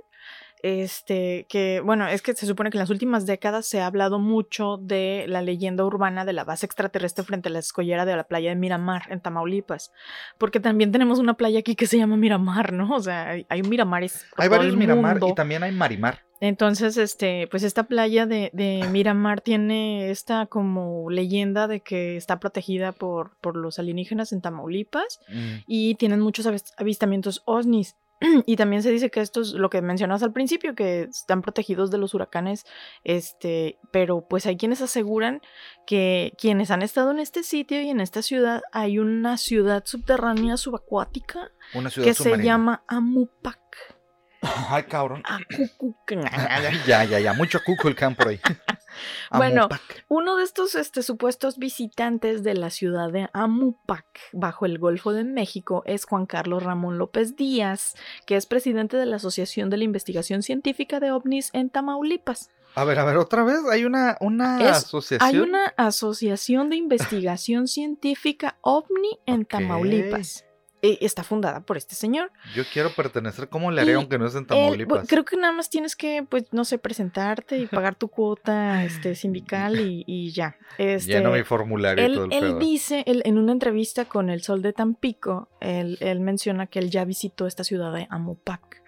Este, 0.63 1.45
que, 1.49 1.81
bueno, 1.85 2.07
es 2.07 2.23
que 2.23 2.35
se 2.35 2.47
supone 2.47 2.71
que 2.71 2.77
en 2.79 2.83
las 2.83 2.91
últimas 2.91 3.27
décadas 3.27 3.67
se 3.67 3.81
ha 3.81 3.87
hablado 3.87 4.21
mucho 4.21 4.77
de 4.81 5.25
la 5.29 5.43
leyenda 5.43 5.85
urbana 5.85 6.25
de 6.25 6.33
la 6.33 6.45
base 6.45 6.67
extraterrestre 6.67 7.25
frente 7.25 7.49
a 7.49 7.53
la 7.53 7.59
escollera 7.59 8.05
de 8.05 8.15
la 8.15 8.25
playa 8.25 8.51
de 8.51 8.57
Miramar, 8.57 9.03
en 9.11 9.21
Tamaulipas. 9.21 9.93
Porque 10.39 10.61
también 10.61 10.93
tenemos 10.93 11.19
una 11.19 11.35
playa 11.35 11.59
aquí 11.61 11.75
que 11.75 11.87
se 11.89 11.99
llama 11.99 12.17
Miramar, 12.17 12.73
¿no? 12.73 12.95
O 12.95 13.01
sea, 13.01 13.31
hay, 13.31 13.47
hay 13.49 13.63
miramares. 13.63 14.25
por 14.31 14.41
Hay 14.43 14.49
todo 14.49 14.59
varios 14.59 14.75
el 14.75 14.79
Miramar 14.79 15.15
mundo. 15.15 15.29
y 15.29 15.35
también 15.35 15.63
hay 15.65 15.73
Marimar. 15.73 16.21
Entonces, 16.41 16.97
este, 16.97 17.47
pues 17.53 17.63
esta 17.63 17.85
playa 17.85 18.27
de, 18.27 18.51
de 18.53 18.85
Miramar 18.91 19.41
tiene 19.41 20.11
esta 20.11 20.47
como 20.47 21.09
leyenda 21.09 21.69
de 21.69 21.81
que 21.81 22.17
está 22.17 22.41
protegida 22.41 22.91
por, 22.91 23.37
por 23.41 23.57
los 23.57 23.79
alienígenas 23.79 24.33
en 24.33 24.41
Tamaulipas 24.41 25.21
Mm, 25.29 25.63
y 25.67 25.95
tienen 25.97 26.21
muchos 26.21 26.47
avis- 26.47 26.73
avistamientos 26.77 27.43
ovnis. 27.47 27.95
Y 28.47 28.57
también 28.57 28.83
se 28.83 28.91
dice 28.91 29.11
que 29.11 29.20
esto 29.20 29.41
es 29.41 29.53
lo 29.53 29.70
que 29.70 29.83
mencionas 29.83 30.23
al 30.23 30.33
principio, 30.33 30.75
que 30.75 31.03
están 31.03 31.43
protegidos 31.43 31.91
de 31.91 31.99
los 31.99 32.14
huracanes, 32.14 32.64
este, 33.05 33.79
pero 33.91 34.27
pues 34.29 34.47
hay 34.47 34.57
quienes 34.57 34.81
aseguran 34.81 35.41
que 35.87 36.33
quienes 36.39 36.70
han 36.70 36.83
estado 36.83 37.11
en 37.11 37.18
este 37.18 37.43
sitio 37.43 37.81
y 37.83 37.91
en 37.91 38.01
esta 38.01 38.23
ciudad 38.23 38.62
hay 38.73 38.99
una 38.99 39.37
ciudad 39.37 39.83
subterránea 39.85 40.57
subacuática 40.57 41.51
Una 41.75 41.91
ciudad 41.91 42.09
que 42.09 42.14
se 42.14 42.39
llama 42.39 42.85
Amupac. 42.87 43.59
Ay, 44.68 44.85
cabrón. 44.85 45.23
Ya, 46.87 47.05
ya, 47.05 47.18
ya. 47.20 47.33
Mucho 47.33 47.61
Kukulkan 47.64 48.14
por 48.14 48.29
ahí. 48.29 48.41
Bueno. 49.30 49.68
Uno 50.09 50.36
de 50.36 50.45
estos 50.45 50.74
este, 50.74 51.03
supuestos 51.03 51.59
visitantes 51.59 52.43
de 52.43 52.55
la 52.55 52.70
ciudad 52.70 53.11
de 53.12 53.28
Amupac, 53.32 54.07
bajo 54.32 54.66
el 54.66 54.78
Golfo 54.78 55.12
de 55.12 55.24
México, 55.24 55.82
es 55.86 56.05
Juan 56.05 56.26
Carlos 56.26 56.62
Ramón 56.62 56.99
López 56.99 57.36
Díaz, 57.36 57.95
que 58.26 58.36
es 58.36 58.47
presidente 58.47 58.97
de 58.97 59.07
la 59.07 59.16
Asociación 59.16 59.70
de 59.70 59.76
la 59.78 59.84
Investigación 59.84 60.43
Científica 60.43 61.01
de 61.01 61.12
OVNIs 61.12 61.51
en 61.53 61.70
Tamaulipas. 61.70 62.51
A 62.74 62.84
ver, 62.84 62.99
a 62.99 63.05
ver, 63.05 63.18
otra 63.18 63.43
vez. 63.45 63.59
Hay 63.70 63.84
una, 63.84 64.16
una 64.20 64.62
Es- 64.62 64.78
asociación. 64.78 65.28
Hay 65.28 65.38
una 65.40 65.66
asociación 65.76 66.70
de 66.70 66.76
investigación 66.76 67.68
científica 67.68 68.57
OVNI 68.62 69.18
en 69.26 69.43
Ok. 69.43 69.49
Tamaulipas. 69.49 70.45
E- 70.83 70.99
está 71.01 71.22
fundada 71.22 71.61
por 71.61 71.76
este 71.76 71.95
señor. 71.95 72.33
Yo 72.55 72.64
quiero 72.72 72.91
pertenecer. 72.91 73.49
¿Cómo 73.49 73.70
le 73.70 73.80
haré 73.80 73.93
Y 73.93 73.95
aunque 73.95 74.18
no 74.18 74.26
es 74.26 74.35
en 74.35 74.47
Tamaulipas? 74.47 75.07
creo 75.09 75.24
que 75.24 75.37
nada 75.37 75.53
más 75.53 75.70
tienes 75.70 75.95
que, 75.97 76.26
pues, 76.28 76.45
no 76.53 76.64
sé, 76.64 76.78
presentarte 76.78 77.57
y 77.59 77.66
pagar 77.66 77.95
tu 77.95 78.09
cuota 78.09 78.85
este, 78.85 79.14
sindical 79.14 79.78
y, 79.80 80.03
y 80.07 80.33
ya. 80.33 80.57
Este, 80.78 81.12
Lleno 81.12 81.30
mi 81.33 81.45
formulario 81.45 82.03
y 82.03 82.07
Él, 82.07 82.14
todo 82.14 82.24
el 82.24 82.33
él 82.33 82.41
pedo. 82.41 82.59
dice, 82.59 83.05
él- 83.07 83.22
en 83.24 83.39
una 83.39 83.53
entrevista 83.53 84.07
con 84.07 84.28
El 84.28 84.43
Sol 84.43 84.61
de 84.62 84.72
Tampico, 84.72 85.49
él, 85.61 85.99
él 86.01 86.20
menciona 86.20 86.66
que 86.66 86.80
él 86.80 86.91
ya 86.91 87.05
visitó 87.05 87.47
esta 87.47 87.62
ciudad 87.64 87.93
de 87.95 88.07
Amopac. 88.11 88.82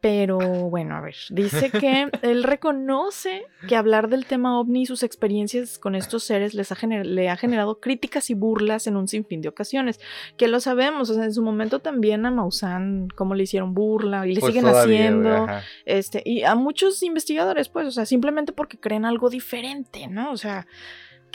Pero 0.00 0.38
bueno, 0.38 0.94
a 0.96 1.00
ver, 1.00 1.16
dice 1.30 1.70
que 1.70 2.08
él 2.22 2.42
reconoce 2.44 3.44
que 3.66 3.76
hablar 3.76 4.08
del 4.08 4.26
tema 4.26 4.60
ovni 4.60 4.82
y 4.82 4.86
sus 4.86 5.02
experiencias 5.02 5.78
con 5.78 5.94
estos 5.94 6.24
seres 6.24 6.54
les 6.54 6.70
ha 6.70 6.76
le 6.86 7.30
ha 7.30 7.36
generado 7.36 7.80
críticas 7.80 8.30
y 8.30 8.34
burlas 8.34 8.86
en 8.86 8.96
un 8.96 9.08
sinfín 9.08 9.40
de 9.40 9.48
ocasiones. 9.48 9.98
Que 10.36 10.48
lo 10.48 10.60
sabemos, 10.60 11.10
o 11.10 11.14
sea, 11.14 11.24
en 11.24 11.32
su 11.32 11.42
momento 11.42 11.80
también 11.80 12.26
a 12.26 12.30
Maussan, 12.30 13.08
cómo 13.14 13.34
le 13.34 13.44
hicieron 13.44 13.74
burla 13.74 14.26
y 14.26 14.34
le 14.34 14.40
Pues 14.40 14.52
siguen 14.52 14.68
haciendo. 14.68 15.46
Este, 15.84 16.22
y 16.24 16.44
a 16.44 16.54
muchos 16.54 17.02
investigadores, 17.02 17.68
pues, 17.68 17.86
o 17.86 17.90
sea, 17.90 18.06
simplemente 18.06 18.52
porque 18.52 18.78
creen 18.78 19.04
algo 19.04 19.30
diferente, 19.30 20.06
¿no? 20.08 20.30
O 20.30 20.36
sea, 20.36 20.66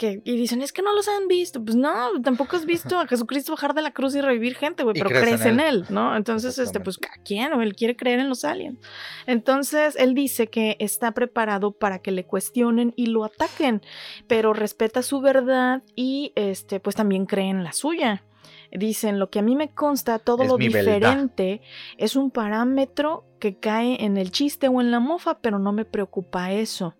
que, 0.02 0.20
y 0.24 0.36
dicen, 0.36 0.62
es 0.62 0.72
que 0.72 0.82
no 0.82 0.92
los 0.92 1.06
han 1.06 1.28
visto. 1.28 1.64
Pues 1.64 1.76
no, 1.76 2.20
tampoco 2.22 2.56
has 2.56 2.66
visto 2.66 2.98
a 2.98 3.06
Jesucristo 3.06 3.52
bajar 3.52 3.72
de 3.72 3.82
la 3.82 3.92
cruz 3.92 4.16
y 4.16 4.20
revivir 4.20 4.56
gente, 4.56 4.82
güey, 4.82 4.94
pero 4.94 5.10
crees 5.10 5.22
crees, 5.22 5.40
en 5.42 5.60
en 5.60 5.66
él, 5.68 5.84
¿no? 5.90 6.16
Entonces, 6.16 6.58
este, 6.58 6.80
pues, 6.80 6.98
¿a 6.98 7.22
quién? 7.22 7.52
O 7.52 7.62
él 7.62 7.76
quiere 7.76 7.94
creer 7.94 8.18
en 8.18 8.28
los 8.28 8.44
aliens. 8.44 8.78
Entonces, 9.26 9.94
él 9.94 10.14
dice 10.14 10.48
que 10.48 10.76
está 10.80 11.12
preparado 11.12 11.70
para 11.70 12.00
que 12.00 12.10
le 12.10 12.24
cuestionen 12.24 12.92
y 12.96 13.06
lo 13.06 13.22
ataquen, 13.22 13.80
pero 14.26 14.52
respeta 14.52 15.02
su 15.02 15.20
verdad 15.20 15.84
y, 15.94 16.32
este, 16.34 16.80
pues, 16.80 16.96
también 16.96 17.24
cree 17.26 17.48
en 17.48 17.62
la 17.62 17.72
suya. 17.72 18.24
Dicen, 18.72 19.18
lo 19.18 19.28
que 19.28 19.38
a 19.38 19.42
mí 19.42 19.54
me 19.54 19.74
consta, 19.74 20.18
todo 20.18 20.42
Es 20.44 20.48
lo 20.48 20.56
verdad. 20.56 20.68
diferente 20.80 21.60
es 21.98 22.16
un 22.16 22.30
parámetro 22.30 23.24
que 23.38 23.58
cae 23.58 24.04
en 24.04 24.16
el 24.16 24.30
chiste 24.30 24.68
o 24.68 24.80
en 24.80 24.90
la 24.90 24.98
mofa, 25.00 25.40
pero 25.40 25.58
no 25.58 25.72
me 25.72 25.84
preocupa 25.84 26.52
eso. 26.52 26.94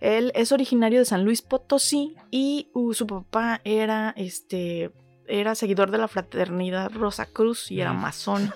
Él 0.00 0.32
es 0.34 0.52
originario 0.52 0.98
de 0.98 1.04
San 1.04 1.24
Luis 1.24 1.40
Potosí 1.40 2.14
y 2.30 2.68
uh, 2.74 2.92
su 2.92 3.06
papá 3.06 3.60
era 3.64 4.12
este 4.16 4.92
era 5.26 5.54
seguidor 5.54 5.90
de 5.90 5.98
la 5.98 6.08
fraternidad 6.08 6.92
Rosa 6.92 7.26
Cruz 7.26 7.70
y 7.70 7.80
era 7.80 7.92
Mm. 7.92 8.00
masón. 8.02 8.52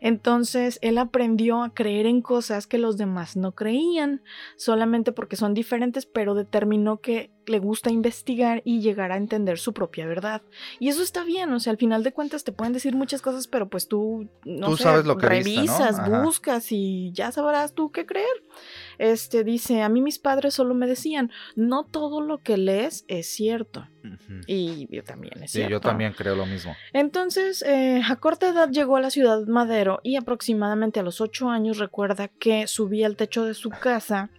Entonces 0.00 0.78
él 0.82 0.98
aprendió 0.98 1.62
a 1.62 1.72
creer 1.74 2.06
en 2.06 2.22
cosas 2.22 2.66
que 2.66 2.78
los 2.78 2.96
demás 2.96 3.36
no 3.36 3.52
creían, 3.52 4.22
solamente 4.56 5.12
porque 5.12 5.36
son 5.36 5.54
diferentes, 5.54 6.06
pero 6.06 6.34
determinó 6.34 6.98
que 7.00 7.30
le 7.46 7.58
gusta 7.58 7.90
investigar 7.90 8.62
y 8.64 8.80
llegar 8.80 9.10
a 9.10 9.16
entender 9.16 9.58
su 9.58 9.72
propia 9.72 10.06
verdad. 10.06 10.42
Y 10.78 10.88
eso 10.88 11.02
está 11.02 11.24
bien, 11.24 11.52
o 11.52 11.58
sea, 11.60 11.72
al 11.72 11.76
final 11.76 12.04
de 12.04 12.12
cuentas 12.12 12.44
te 12.44 12.52
pueden 12.52 12.72
decir 12.72 12.94
muchas 12.94 13.20
cosas, 13.20 13.48
pero 13.48 13.68
pues 13.68 13.88
tú 13.88 14.28
no 14.44 14.68
Tú 14.68 14.76
sé, 14.76 14.84
sabes 14.84 15.04
lo 15.06 15.16
que 15.16 15.28
viste, 15.28 15.50
¿no? 15.50 15.56
revisas, 15.78 16.08
buscas 16.22 16.70
y 16.70 17.10
ya 17.12 17.32
sabrás 17.32 17.74
tú 17.74 17.90
qué 17.90 18.06
creer. 18.06 18.26
Este 18.98 19.44
dice, 19.44 19.82
a 19.82 19.88
mí 19.88 20.00
mis 20.00 20.18
padres 20.18 20.54
solo 20.54 20.74
me 20.74 20.86
decían, 20.86 21.30
no 21.56 21.84
todo 21.84 22.20
lo 22.20 22.38
que 22.38 22.56
lees 22.56 23.04
es 23.08 23.26
cierto. 23.28 23.86
Y 24.46 24.88
yo 24.94 25.04
también 25.04 25.42
es 25.42 25.52
Sí, 25.52 25.58
cierto. 25.58 25.70
yo 25.72 25.80
también 25.80 26.12
creo 26.12 26.34
lo 26.34 26.46
mismo. 26.46 26.74
Entonces, 26.92 27.62
eh, 27.62 28.02
a 28.06 28.16
corta 28.16 28.48
edad 28.48 28.70
llegó 28.70 28.96
a 28.96 29.00
la 29.00 29.10
ciudad 29.10 29.46
Madero 29.46 30.00
y 30.02 30.16
aproximadamente 30.16 31.00
a 31.00 31.02
los 31.02 31.20
ocho 31.20 31.48
años 31.48 31.78
recuerda 31.78 32.28
que 32.28 32.66
subía 32.66 33.06
al 33.06 33.16
techo 33.16 33.44
de 33.44 33.54
su 33.54 33.70
casa 33.70 34.30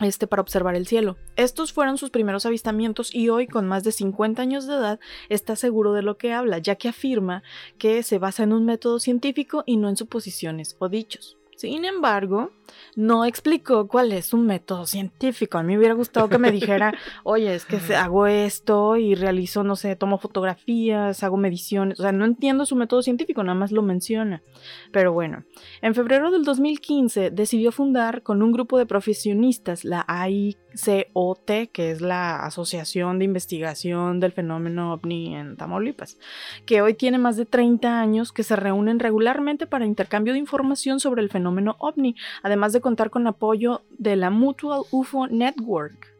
este, 0.00 0.26
para 0.26 0.42
observar 0.42 0.74
el 0.74 0.86
cielo. 0.86 1.16
Estos 1.36 1.72
fueron 1.72 1.96
sus 1.96 2.10
primeros 2.10 2.44
avistamientos 2.44 3.14
y 3.14 3.28
hoy, 3.28 3.46
con 3.46 3.68
más 3.68 3.84
de 3.84 3.92
50 3.92 4.42
años 4.42 4.66
de 4.66 4.74
edad, 4.74 5.00
está 5.28 5.54
seguro 5.54 5.92
de 5.92 6.02
lo 6.02 6.16
que 6.18 6.32
habla, 6.32 6.58
ya 6.58 6.74
que 6.74 6.88
afirma 6.88 7.42
que 7.78 8.02
se 8.02 8.18
basa 8.18 8.42
en 8.42 8.52
un 8.52 8.64
método 8.64 8.98
científico 8.98 9.62
y 9.64 9.76
no 9.76 9.88
en 9.88 9.96
suposiciones 9.96 10.76
o 10.80 10.88
dichos. 10.88 11.38
Sin 11.56 11.84
embargo, 11.84 12.50
no 12.96 13.24
explicó 13.24 13.88
cuál 13.88 14.12
es 14.12 14.32
un 14.32 14.46
método 14.46 14.86
científico. 14.86 15.58
A 15.58 15.62
mí 15.62 15.72
me 15.72 15.78
hubiera 15.78 15.94
gustado 15.94 16.28
que 16.28 16.38
me 16.38 16.52
dijera, 16.52 16.92
oye, 17.24 17.54
es 17.54 17.64
que 17.64 17.78
hago 17.94 18.26
esto 18.26 18.96
y 18.96 19.14
realizo, 19.14 19.62
no 19.64 19.76
sé, 19.76 19.96
tomo 19.96 20.18
fotografías, 20.18 21.22
hago 21.22 21.36
mediciones. 21.36 21.98
O 22.00 22.02
sea, 22.02 22.12
no 22.12 22.24
entiendo 22.24 22.66
su 22.66 22.76
método 22.76 23.02
científico, 23.02 23.42
nada 23.42 23.58
más 23.58 23.72
lo 23.72 23.82
menciona. 23.82 24.42
Pero 24.90 25.12
bueno, 25.12 25.44
en 25.80 25.94
febrero 25.94 26.30
del 26.30 26.44
2015 26.44 27.30
decidió 27.30 27.72
fundar 27.72 28.22
con 28.22 28.42
un 28.42 28.52
grupo 28.52 28.78
de 28.78 28.86
profesionistas 28.86 29.84
la 29.84 30.04
AICOT, 30.06 31.50
que 31.72 31.90
es 31.90 32.00
la 32.00 32.44
Asociación 32.44 33.18
de 33.18 33.24
Investigación 33.24 34.20
del 34.20 34.32
Fenómeno 34.32 34.94
OVNI 34.94 35.36
en 35.36 35.56
Tamaulipas, 35.56 36.18
que 36.66 36.82
hoy 36.82 36.94
tiene 36.94 37.18
más 37.18 37.36
de 37.36 37.46
30 37.46 38.00
años 38.00 38.32
que 38.32 38.42
se 38.42 38.56
reúnen 38.56 38.98
regularmente 38.98 39.66
para 39.66 39.86
intercambio 39.86 40.32
de 40.32 40.38
información 40.38 41.00
sobre 41.00 41.22
el 41.22 41.30
fenómeno 41.30 41.76
OVNI, 41.78 42.14
además 42.42 42.51
de 42.72 42.80
contar 42.80 43.10
con 43.10 43.26
apoyo 43.26 43.82
de 43.98 44.16
la 44.16 44.30
Mutual 44.30 44.82
UFO 44.90 45.26
Network. 45.26 46.11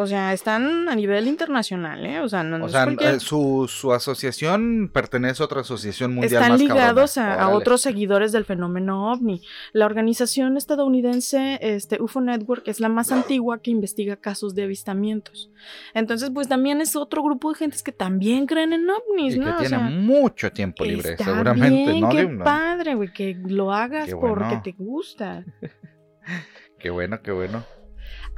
O 0.00 0.06
sea, 0.06 0.32
están 0.32 0.88
a 0.88 0.94
nivel 0.94 1.26
internacional, 1.26 2.06
¿eh? 2.06 2.20
O 2.20 2.28
sea, 2.28 2.44
no, 2.44 2.62
O 2.62 2.66
es 2.66 2.72
sea, 2.72 2.84
cualquier- 2.84 3.14
eh, 3.16 3.18
su, 3.18 3.66
su 3.68 3.92
asociación 3.92 4.92
pertenece 4.94 5.42
a 5.42 5.46
otra 5.46 5.62
asociación 5.62 6.14
mundial 6.14 6.34
están 6.34 6.52
más 6.52 6.60
ligados 6.60 7.18
a, 7.18 7.48
otros 7.48 7.80
seguidores 7.80 8.30
del 8.30 8.44
fenómeno 8.44 9.10
ovni. 9.10 9.42
La 9.72 9.86
organización 9.86 10.56
estadounidense 10.56 11.58
este, 11.62 12.00
UFO 12.00 12.20
Network 12.20 12.68
es 12.68 12.78
la 12.78 12.88
más 12.88 13.10
antigua 13.10 13.60
que 13.60 13.72
investiga 13.72 14.14
casos 14.14 14.54
de 14.54 14.62
avistamientos. 14.62 15.50
Entonces, 15.94 16.30
pues 16.30 16.46
también 16.46 16.80
es 16.80 16.94
otro 16.94 17.24
grupo 17.24 17.50
de 17.50 17.58
gentes 17.58 17.82
que 17.82 17.90
también 17.90 18.46
creen 18.46 18.74
en 18.74 18.88
ovnis, 18.88 19.34
Y 19.34 19.40
¿no? 19.40 19.46
que 19.46 19.50
O 19.50 19.56
tiene 19.56 19.68
sea, 19.68 19.80
mucho 19.80 20.52
tiempo 20.52 20.84
libre, 20.84 21.14
está 21.14 21.24
seguramente, 21.24 21.90
bien, 21.90 22.00
¿no? 22.02 22.08
Qué 22.10 22.28
padre, 22.44 22.94
güey, 22.94 23.12
que 23.12 23.36
lo 23.48 23.72
hagas 23.72 24.14
bueno. 24.14 24.28
porque 24.46 24.60
te 24.62 24.76
gusta. 24.78 25.44
Qué 26.78 26.90
bueno, 26.90 27.20
qué 27.20 27.32
bueno. 27.32 27.64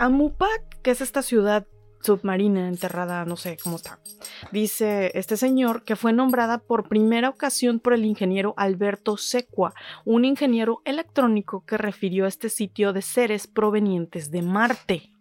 Amupac, 0.05 0.80
que 0.82 0.90
es 0.90 1.01
esta 1.01 1.22
ciudad 1.22 1.66
submarina 2.03 2.66
enterrada, 2.68 3.26
no 3.26 3.36
sé 3.36 3.59
cómo 3.62 3.76
está. 3.76 3.98
Dice 4.53 5.12
este 5.14 5.36
señor 5.36 5.84
que 5.84 5.96
fue 5.96 6.14
nombrada 6.14 6.59
por 6.59 6.88
primera 6.88 7.28
ocasión 7.28 7.78
por 7.78 7.92
el 7.92 8.07
ingeniero 8.07 8.55
Alberto 8.57 9.18
Secua, 9.18 9.74
un 10.07 10.24
ingeniero 10.24 10.80
electrónico 10.86 11.64
que 11.66 11.76
refirió 11.76 12.24
a 12.24 12.28
este 12.28 12.48
sitio 12.48 12.94
de 12.94 13.03
seres 13.03 13.46
provenientes 13.46 14.30
de 14.30 14.40
Marte. 14.40 15.12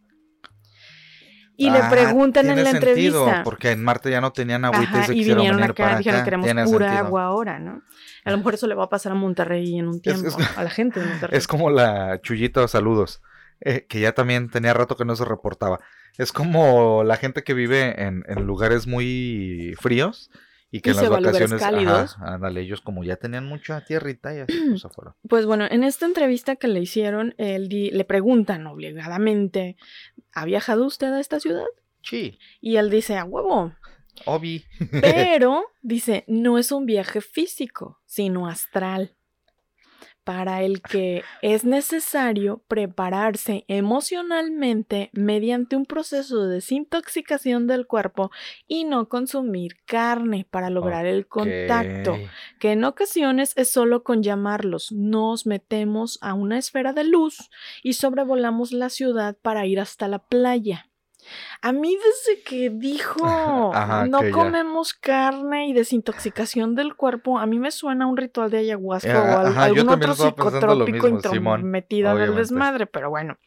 Y 1.57 1.69
le 1.69 1.79
Ah, 1.79 1.89
preguntan 1.89 2.49
en 2.49 2.63
la 2.63 2.71
sentido, 2.71 3.23
entrevista. 3.25 3.43
Porque 3.43 3.71
en 3.71 3.83
Marte 3.83 4.09
ya 4.09 4.21
no 4.21 4.31
tenían 4.31 4.63
agüita 4.63 5.01
Ajá, 5.01 5.13
y 5.13 5.19
y 5.19 5.23
vinieron 5.25 5.61
acá, 5.61 5.73
para 5.83 5.97
dijeron 5.97 6.19
acá. 6.21 6.23
queremos 6.23 6.45
Tiene 6.45 6.63
pura 6.63 6.87
sentido. 6.87 7.05
agua 7.07 7.23
ahora, 7.25 7.59
¿no? 7.59 7.81
A 8.23 8.31
lo 8.31 8.37
mejor 8.37 8.53
eso 8.53 8.67
le 8.67 8.75
va 8.75 8.85
a 8.85 8.89
pasar 8.89 9.11
a 9.11 9.15
Monterrey 9.15 9.77
en 9.77 9.89
un 9.89 9.99
tiempo, 10.01 10.27
es- 10.29 10.57
a 10.57 10.63
la 10.63 10.69
gente 10.69 11.01
de 11.01 11.07
Monterrey. 11.07 11.37
Es 11.37 11.47
como 11.47 11.69
la 11.69 12.21
Chuyita, 12.21 12.65
saludos, 12.69 13.21
eh, 13.61 13.85
que 13.87 13.99
ya 13.99 14.13
también 14.13 14.49
tenía 14.49 14.73
rato 14.73 14.95
que 14.97 15.05
no 15.05 15.15
se 15.15 15.25
reportaba. 15.25 15.79
Es 16.17 16.31
como 16.31 17.03
la 17.03 17.15
gente 17.17 17.43
que 17.43 17.53
vive 17.53 18.01
en, 18.03 18.23
en 18.27 18.45
lugares 18.45 18.87
muy 18.87 19.73
fríos 19.79 20.29
y 20.71 20.81
que 20.81 20.89
Y 20.89 20.93
en 20.93 20.97
las 20.97 21.09
vacaciones, 21.09 21.59
cálidos. 21.61 22.15
ajá, 22.17 22.35
ándale, 22.35 22.61
ellos 22.61 22.81
como 22.81 23.03
ya 23.03 23.15
tenían 23.15 23.45
mucha 23.47 23.83
tierrita 23.85 24.35
y 24.35 24.39
así 24.39 24.53
pues 24.69 24.85
afuera. 24.85 25.15
Pues 25.27 25.45
bueno, 25.45 25.65
en 25.69 25.83
esta 25.83 26.05
entrevista 26.05 26.55
que 26.57 26.67
le 26.67 26.79
hicieron, 26.79 27.33
él 27.37 27.69
di- 27.69 27.89
le 27.91 28.05
preguntan 28.05 28.67
obligadamente, 28.67 29.77
¿ha 30.33 30.45
viajado 30.45 30.85
usted 30.85 31.07
a 31.13 31.19
esta 31.19 31.39
ciudad? 31.39 31.65
Sí, 32.03 32.37
Y 32.61 32.77
él 32.77 32.89
dice, 32.89 33.17
a 33.17 33.23
huevo. 33.25 33.73
Obi. 34.25 34.63
Pero, 35.01 35.63
dice, 35.81 36.23
no 36.27 36.57
es 36.57 36.71
un 36.71 36.85
viaje 36.85 37.21
físico, 37.21 38.01
sino 38.05 38.47
astral. 38.47 39.15
Para 40.29 40.61
el 40.61 40.83
que 40.83 41.23
es 41.41 41.65
necesario 41.65 42.61
prepararse 42.67 43.65
emocionalmente 43.67 45.09
mediante 45.11 45.75
un 45.75 45.87
proceso 45.87 46.43
de 46.43 46.53
desintoxicación 46.53 47.65
del 47.65 47.87
cuerpo 47.87 48.29
y 48.67 48.83
no 48.83 49.09
consumir 49.09 49.77
carne 49.85 50.45
para 50.47 50.69
lograr 50.69 51.07
el 51.07 51.25
contacto. 51.25 52.15
Que 52.59 52.73
en 52.73 52.83
ocasiones 52.83 53.53
es 53.55 53.71
solo 53.71 54.03
con 54.03 54.21
llamarlos. 54.21 54.91
Nos 54.91 55.47
metemos 55.47 56.19
a 56.21 56.35
una 56.35 56.59
esfera 56.59 56.93
de 56.93 57.05
luz 57.05 57.49
y 57.81 57.93
sobrevolamos 57.93 58.71
la 58.71 58.89
ciudad 58.89 59.35
para 59.41 59.65
ir 59.65 59.79
hasta 59.79 60.07
la 60.07 60.19
playa. 60.19 60.88
A 61.61 61.71
mí 61.71 61.95
desde 61.95 62.41
que 62.43 62.69
dijo 62.69 63.19
Ajá, 63.75 64.05
no 64.05 64.19
que 64.21 64.31
comemos 64.31 64.93
carne 64.93 65.67
y 65.67 65.73
desintoxicación 65.73 66.75
del 66.75 66.95
cuerpo, 66.95 67.39
a 67.39 67.45
mí 67.45 67.59
me 67.59 67.71
suena 67.71 68.07
un 68.07 68.17
ritual 68.17 68.49
de 68.51 68.59
ayahuasca 68.59 69.09
Eh, 69.11 69.35
o 69.35 69.39
al- 69.39 69.47
algún 69.57 69.89
otro 69.89 70.13
psicotrópico 70.61 71.07
metido 71.63 72.09
en 72.11 72.17
el 72.21 72.29
desmadre, 72.37 72.85
pero 72.87 73.09
bueno. 73.09 73.37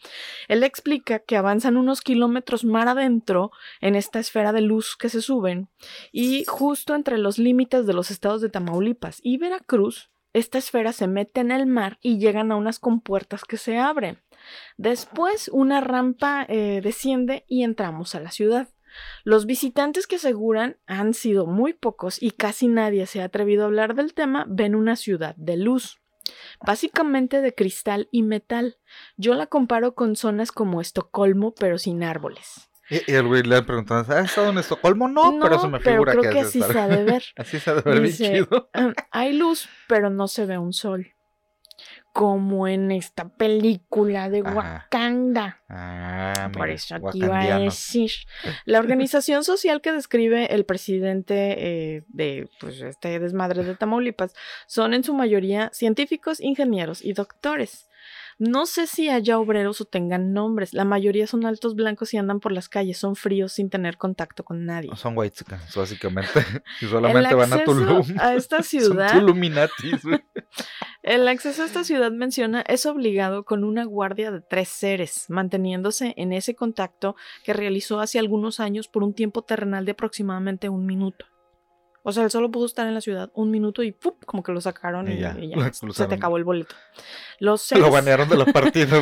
Él 0.48 0.62
explica 0.64 1.18
que 1.20 1.36
avanzan 1.36 1.76
unos 1.76 2.00
kilómetros 2.00 2.64
mar 2.64 2.88
adentro 2.88 3.50
en 3.80 3.96
esta 3.96 4.18
esfera 4.18 4.52
de 4.52 4.60
luz 4.60 4.96
que 4.96 5.08
se 5.08 5.22
suben 5.22 5.68
y 6.12 6.44
justo 6.46 6.94
entre 6.94 7.18
los 7.18 7.38
límites 7.38 7.86
de 7.86 7.92
los 7.94 8.10
estados 8.10 8.40
de 8.40 8.48
Tamaulipas 8.48 9.20
y 9.22 9.38
Veracruz, 9.38 10.10
esta 10.34 10.58
esfera 10.58 10.92
se 10.92 11.06
mete 11.08 11.40
en 11.40 11.50
el 11.50 11.66
mar 11.66 11.98
y 12.00 12.18
llegan 12.18 12.52
a 12.52 12.56
unas 12.56 12.78
compuertas 12.78 13.44
que 13.44 13.56
se 13.58 13.78
abren. 13.78 14.18
Después 14.76 15.48
una 15.52 15.80
rampa 15.80 16.44
eh, 16.48 16.80
desciende 16.82 17.44
y 17.48 17.62
entramos 17.64 18.14
a 18.14 18.20
la 18.20 18.30
ciudad. 18.30 18.68
Los 19.24 19.46
visitantes 19.46 20.06
que 20.06 20.16
aseguran 20.16 20.76
han 20.86 21.14
sido 21.14 21.46
muy 21.46 21.72
pocos 21.72 22.22
y 22.22 22.32
casi 22.32 22.68
nadie 22.68 23.06
se 23.06 23.22
ha 23.22 23.24
atrevido 23.24 23.62
a 23.62 23.66
hablar 23.66 23.94
del 23.94 24.14
tema 24.14 24.44
ven 24.48 24.74
una 24.74 24.96
ciudad 24.96 25.34
de 25.36 25.56
luz. 25.56 25.98
Básicamente 26.64 27.40
de 27.40 27.54
cristal 27.54 28.08
y 28.10 28.22
metal. 28.22 28.76
Yo 29.16 29.34
la 29.34 29.46
comparo 29.46 29.94
con 29.94 30.16
zonas 30.16 30.52
como 30.52 30.80
Estocolmo, 30.80 31.54
pero 31.54 31.78
sin 31.78 32.02
árboles. 32.02 32.68
Y, 32.90 33.12
el 33.12 33.26
güey 33.26 33.42
le 33.42 33.62
preguntado, 33.62 34.00
¿has 34.14 34.26
estado 34.26 34.50
en 34.50 34.58
Estocolmo? 34.58 35.08
No, 35.08 35.38
pero 35.40 35.56
eso 35.56 35.70
me 35.70 35.80
figura 35.80 36.12
creo 36.12 36.22
que, 36.24 36.30
que 36.30 36.40
así 36.40 36.58
estar. 36.58 36.72
se 36.72 36.78
ha 36.80 36.88
de 36.88 37.04
ver. 37.04 37.24
Así 37.36 37.58
se 37.58 37.70
ha 37.70 37.74
de 37.74 37.82
ver 37.82 38.00
bien 38.02 38.14
chido. 38.14 38.70
"Ah, 38.74 38.92
hay 39.10 39.32
luz, 39.32 39.68
pero 39.88 40.10
no 40.10 40.28
se 40.28 40.44
ve 40.46 40.58
un 40.58 40.72
sol. 40.72 41.12
Como 42.12 42.68
en 42.68 42.90
esta 42.90 43.28
película 43.28 44.28
de 44.28 44.40
Ajá. 44.40 44.54
Wakanda. 44.54 45.62
Ah, 45.68 46.50
Por 46.52 46.62
mira, 46.62 46.74
eso 46.74 46.96
te 47.10 47.18
iba 47.18 47.40
a 47.40 47.58
decir. 47.58 48.10
La 48.66 48.78
organización 48.78 49.44
social 49.44 49.80
que 49.80 49.92
describe 49.92 50.54
el 50.54 50.66
presidente 50.66 51.96
eh, 51.96 52.04
de 52.08 52.48
pues, 52.60 52.82
este 52.82 53.18
desmadre 53.18 53.64
de 53.64 53.74
Tamaulipas 53.74 54.34
son 54.66 54.92
en 54.92 55.04
su 55.04 55.14
mayoría 55.14 55.70
científicos, 55.72 56.40
ingenieros 56.40 57.02
y 57.02 57.14
doctores. 57.14 57.88
No 58.38 58.66
sé 58.66 58.86
si 58.86 59.08
haya 59.08 59.38
obreros 59.38 59.80
o 59.80 59.84
tengan 59.84 60.32
nombres. 60.32 60.72
La 60.74 60.84
mayoría 60.84 61.26
son 61.26 61.46
altos 61.46 61.74
blancos 61.74 62.12
y 62.14 62.18
andan 62.18 62.40
por 62.40 62.52
las 62.52 62.68
calles. 62.68 62.98
Son 62.98 63.16
fríos 63.16 63.52
sin 63.52 63.70
tener 63.70 63.96
contacto 63.96 64.44
con 64.44 64.64
nadie. 64.64 64.90
Son 64.96 65.16
white 65.16 65.44
básicamente. 65.74 66.30
Y 66.80 66.86
solamente 66.86 67.34
van 67.34 67.52
a 67.52 67.64
Tulum. 67.64 68.04
a 68.18 68.34
esta 68.34 68.56
Son 68.62 68.80
ciudad 68.80 69.12
Tuluminatis, 69.12 70.02
güey. 70.02 70.22
El 71.02 71.26
acceso 71.26 71.62
a 71.62 71.66
esta 71.66 71.84
ciudad 71.84 72.12
menciona 72.12 72.62
es 72.62 72.86
obligado 72.86 73.44
con 73.44 73.64
una 73.64 73.84
guardia 73.84 74.30
de 74.30 74.40
tres 74.40 74.68
seres, 74.68 75.26
manteniéndose 75.28 76.14
en 76.16 76.32
ese 76.32 76.54
contacto 76.54 77.16
que 77.44 77.52
realizó 77.52 78.00
hace 78.00 78.18
algunos 78.18 78.60
años 78.60 78.88
por 78.88 79.02
un 79.02 79.14
tiempo 79.14 79.42
terrenal 79.42 79.84
de 79.84 79.92
aproximadamente 79.92 80.68
un 80.68 80.86
minuto. 80.86 81.26
O 82.04 82.12
sea, 82.12 82.24
él 82.24 82.30
solo 82.30 82.50
pudo 82.50 82.66
estar 82.66 82.86
en 82.86 82.94
la 82.94 83.00
ciudad 83.00 83.30
un 83.34 83.50
minuto 83.50 83.82
y 83.82 83.92
¡pup! 83.92 84.24
como 84.24 84.42
que 84.42 84.52
lo 84.52 84.60
sacaron 84.60 85.08
y, 85.10 85.14
Y 85.14 85.18
ya, 85.20 85.36
y 85.38 85.48
ya, 85.54 85.56
lo 85.56 85.92
se 85.92 86.06
te 86.06 86.14
acabó 86.16 86.36
el 86.36 86.44
boleto. 86.44 86.74
Los 87.38 87.62
seres 87.62 87.84
Lo 87.84 87.90
banearon 87.90 88.28
de 88.28 88.36
la 88.36 88.44
partida, 88.52 88.98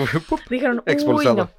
dijeron, 0.49 0.83
expulsado. 0.87 1.35
"Uy, 1.35 1.41
no". 1.43 1.51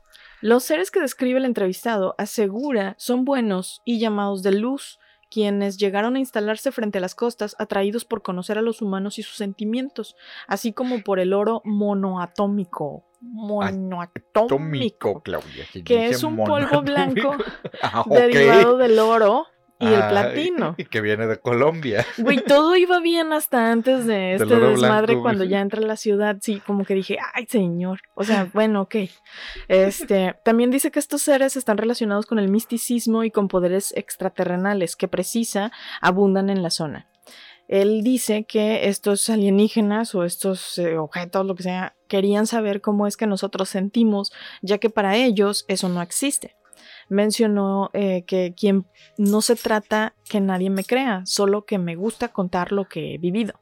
Los 0.41 0.63
seres 0.63 0.89
que 0.89 0.99
describe 0.99 1.37
el 1.39 1.45
entrevistado 1.45 2.15
asegura 2.17 2.95
son 2.97 3.25
buenos 3.25 3.81
y 3.85 3.99
llamados 3.99 4.41
de 4.41 4.51
luz, 4.51 4.97
quienes 5.29 5.77
llegaron 5.77 6.15
a 6.15 6.19
instalarse 6.19 6.71
frente 6.71 6.97
a 6.97 7.01
las 7.01 7.13
costas 7.15 7.55
atraídos 7.59 8.05
por 8.05 8.21
conocer 8.23 8.57
a 8.57 8.61
los 8.63 8.81
humanos 8.81 9.19
y 9.19 9.23
sus 9.23 9.37
sentimientos, 9.37 10.15
así 10.47 10.73
como 10.73 11.03
por 11.03 11.19
el 11.19 11.33
oro 11.33 11.61
monoatómico. 11.63 13.05
Monoatómico. 13.21 14.47
Tómico, 14.47 15.21
Claudia. 15.21 15.65
Que 15.85 16.07
es 16.07 16.23
un 16.23 16.37
polvo 16.43 16.81
blanco 16.81 17.35
Ah. 17.83 18.03
Derivado 18.09 18.77
del 18.77 18.97
oro 18.99 19.45
y 19.81 19.87
el 19.87 20.01
Ah, 20.01 20.09
platino. 20.09 20.75
y 20.77 20.85
que 20.85 21.01
viene 21.01 21.27
de 21.27 21.39
Colombia. 21.39 22.05
Güey, 22.17 22.43
todo 22.43 22.75
iba 22.75 22.99
bien 22.99 23.33
hasta 23.33 23.71
antes 23.71 24.05
de 24.05 24.35
este 24.35 24.53
oro 24.53 24.69
desmadre 24.71 25.13
blanco, 25.13 25.23
cuando 25.23 25.43
ya 25.43 25.59
entra 25.59 25.81
a 25.81 25.85
la 25.85 25.95
ciudad. 25.97 26.37
Sí, 26.41 26.61
como 26.65 26.85
que 26.85 26.93
dije, 26.93 27.17
ay, 27.33 27.45
señor. 27.47 27.99
O 28.15 28.23
sea, 28.23 28.49
bueno, 28.53 28.81
ok. 28.81 28.95
Este, 29.67 30.35
también 30.43 30.71
dice 30.71 30.91
que 30.91 30.99
estos 30.99 31.21
seres 31.21 31.55
están 31.57 31.77
relacionados 31.77 32.25
con 32.25 32.39
el 32.39 32.49
misticismo 32.49 33.23
y 33.23 33.31
con 33.31 33.47
poderes 33.47 33.93
extraterrenales 33.95 34.95
que 34.95 35.07
precisa 35.07 35.71
abundan 36.01 36.49
en 36.49 36.63
la 36.63 36.69
zona. 36.69 37.07
Él 37.67 38.03
dice 38.03 38.43
que 38.43 38.89
estos 38.89 39.29
alienígenas 39.29 40.13
o 40.13 40.25
estos 40.25 40.77
eh, 40.77 40.97
objetos, 40.97 41.45
lo 41.45 41.55
que 41.55 41.63
sea, 41.63 41.95
querían 42.09 42.45
saber 42.45 42.81
cómo 42.81 43.07
es 43.07 43.15
que 43.15 43.27
nosotros 43.27 43.69
sentimos, 43.69 44.33
ya 44.61 44.77
que 44.77 44.89
para 44.89 45.15
ellos 45.15 45.63
eso 45.69 45.87
no 45.87 46.01
existe 46.01 46.55
mencionó 47.11 47.89
eh, 47.93 48.23
que 48.25 48.53
quien 48.55 48.85
no 49.17 49.41
se 49.41 49.55
trata 49.55 50.15
que 50.29 50.39
nadie 50.39 50.69
me 50.69 50.85
crea, 50.85 51.23
solo 51.25 51.65
que 51.65 51.77
me 51.77 51.95
gusta 51.95 52.29
contar 52.29 52.71
lo 52.71 52.87
que 52.87 53.13
he 53.13 53.17
vivido. 53.17 53.59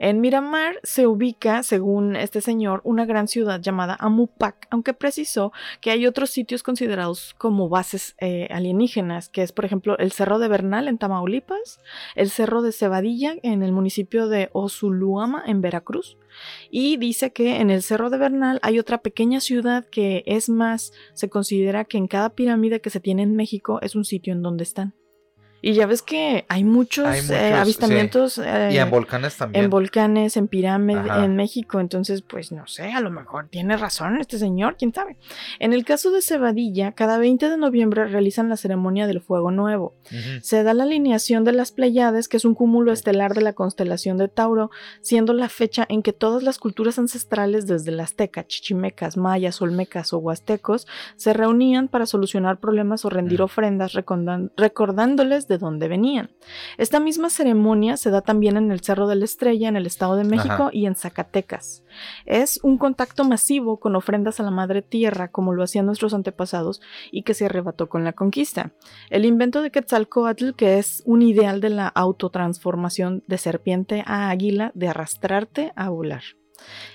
En 0.00 0.20
Miramar 0.20 0.78
se 0.84 1.08
ubica, 1.08 1.64
según 1.64 2.14
este 2.14 2.40
señor, 2.40 2.80
una 2.84 3.04
gran 3.04 3.26
ciudad 3.26 3.60
llamada 3.60 3.96
Amupac, 3.98 4.68
aunque 4.70 4.94
precisó 4.94 5.52
que 5.80 5.90
hay 5.90 6.06
otros 6.06 6.30
sitios 6.30 6.62
considerados 6.62 7.34
como 7.36 7.68
bases 7.68 8.14
eh, 8.20 8.46
alienígenas, 8.52 9.28
que 9.28 9.42
es 9.42 9.50
por 9.50 9.64
ejemplo 9.64 9.98
el 9.98 10.12
Cerro 10.12 10.38
de 10.38 10.46
Bernal 10.46 10.86
en 10.86 10.98
Tamaulipas, 10.98 11.80
el 12.14 12.30
Cerro 12.30 12.62
de 12.62 12.70
Cebadilla 12.70 13.34
en 13.42 13.64
el 13.64 13.72
municipio 13.72 14.28
de 14.28 14.50
Osuluama 14.52 15.42
en 15.44 15.62
Veracruz, 15.62 16.16
y 16.70 16.96
dice 16.96 17.32
que 17.32 17.56
en 17.56 17.70
el 17.70 17.82
Cerro 17.82 18.08
de 18.08 18.18
Bernal 18.18 18.60
hay 18.62 18.78
otra 18.78 18.98
pequeña 18.98 19.40
ciudad 19.40 19.84
que 19.90 20.22
es 20.26 20.48
más, 20.48 20.92
se 21.14 21.28
considera 21.28 21.84
que 21.84 21.98
en 21.98 22.06
cada 22.06 22.30
pirámide 22.30 22.80
que 22.80 22.90
se 22.90 23.00
tiene 23.00 23.24
en 23.24 23.34
México 23.34 23.80
es 23.82 23.96
un 23.96 24.04
sitio 24.04 24.32
en 24.32 24.42
donde 24.42 24.62
están. 24.62 24.94
Y 25.60 25.72
ya 25.74 25.86
ves 25.86 26.02
que 26.02 26.44
hay 26.48 26.64
muchos, 26.64 27.06
Hay 27.06 27.18
eh, 27.20 27.22
muchos, 27.22 27.60
avistamientos 27.60 28.38
eh, 28.38 28.70
Y 28.72 28.78
en 28.78 28.90
volcanes 28.90 29.36
también. 29.36 29.64
en 29.64 29.70
volcanes, 29.70 30.36
en 30.36 30.48
pirámides, 30.48 31.04
en 31.16 31.34
México. 31.36 31.80
Entonces, 31.80 32.22
pues 32.22 32.52
no 32.52 32.66
sé, 32.66 32.92
a 32.92 33.00
lo 33.00 33.10
mejor 33.10 33.48
tiene 33.48 33.76
razón 33.76 34.18
este 34.20 34.38
señor, 34.38 34.76
quién 34.78 34.92
sabe. 34.92 35.16
En 35.58 35.72
el 35.72 35.84
caso 35.84 36.10
de 36.10 36.22
Cebadilla, 36.22 36.92
cada 36.92 37.18
20 37.18 37.48
de 37.50 37.56
noviembre 37.56 38.06
realizan 38.06 38.48
la 38.48 38.56
ceremonia 38.56 39.06
del 39.06 39.20
fuego 39.20 39.50
nuevo. 39.50 39.94
Ujú. 40.06 40.40
Se 40.42 40.62
da 40.62 40.74
la 40.74 40.84
alineación 40.84 41.44
de 41.44 41.52
las 41.52 41.72
Pleiades, 41.72 42.28
que 42.28 42.36
es 42.36 42.44
un 42.44 42.54
cúmulo 42.54 42.92
estelar 42.92 43.34
de 43.34 43.40
la 43.42 43.52
constelación 43.52 44.16
de 44.16 44.28
Tauro, 44.28 44.70
siendo 45.00 45.32
la 45.32 45.48
fecha 45.48 45.86
en 45.88 46.02
que 46.02 46.12
todas 46.12 46.42
las 46.42 46.58
culturas 46.58 46.98
ancestrales, 46.98 47.66
desde 47.66 47.90
las 47.92 48.08
azteca, 48.08 48.46
chichimecas, 48.46 49.16
mayas, 49.16 49.60
olmecas 49.60 50.12
o 50.14 50.18
huastecos, 50.18 50.86
se 51.16 51.32
reunían 51.34 51.88
para 51.88 52.06
solucionar 52.06 52.58
problemas 52.58 53.04
o 53.04 53.10
rendir 53.10 53.40
Mm. 53.40 53.44
ofrendas, 53.44 53.92
recordan- 53.92 54.50
recordándoles 54.56 55.47
de 55.48 55.58
dónde 55.58 55.88
venían. 55.88 56.30
Esta 56.76 57.00
misma 57.00 57.30
ceremonia 57.30 57.96
se 57.96 58.10
da 58.10 58.20
también 58.20 58.56
en 58.56 58.70
el 58.70 58.80
Cerro 58.80 59.08
de 59.08 59.16
la 59.16 59.24
Estrella, 59.24 59.68
en 59.68 59.76
el 59.76 59.86
Estado 59.86 60.16
de 60.16 60.24
México 60.24 60.52
Ajá. 60.52 60.70
y 60.72 60.86
en 60.86 60.94
Zacatecas. 60.94 61.82
Es 62.26 62.60
un 62.62 62.78
contacto 62.78 63.24
masivo 63.24 63.80
con 63.80 63.96
ofrendas 63.96 64.40
a 64.40 64.42
la 64.42 64.50
Madre 64.50 64.82
Tierra, 64.82 65.28
como 65.28 65.52
lo 65.52 65.62
hacían 65.62 65.86
nuestros 65.86 66.14
antepasados, 66.14 66.80
y 67.10 67.22
que 67.22 67.34
se 67.34 67.46
arrebató 67.46 67.88
con 67.88 68.04
la 68.04 68.12
conquista. 68.12 68.72
El 69.10 69.24
invento 69.24 69.62
de 69.62 69.70
Quetzalcoatl, 69.70 70.52
que 70.52 70.78
es 70.78 71.02
un 71.06 71.22
ideal 71.22 71.60
de 71.60 71.70
la 71.70 71.88
autotransformación 71.88 73.24
de 73.26 73.38
serpiente 73.38 74.04
a 74.06 74.30
águila, 74.30 74.72
de 74.74 74.88
arrastrarte 74.88 75.72
a 75.76 75.88
volar. 75.88 76.22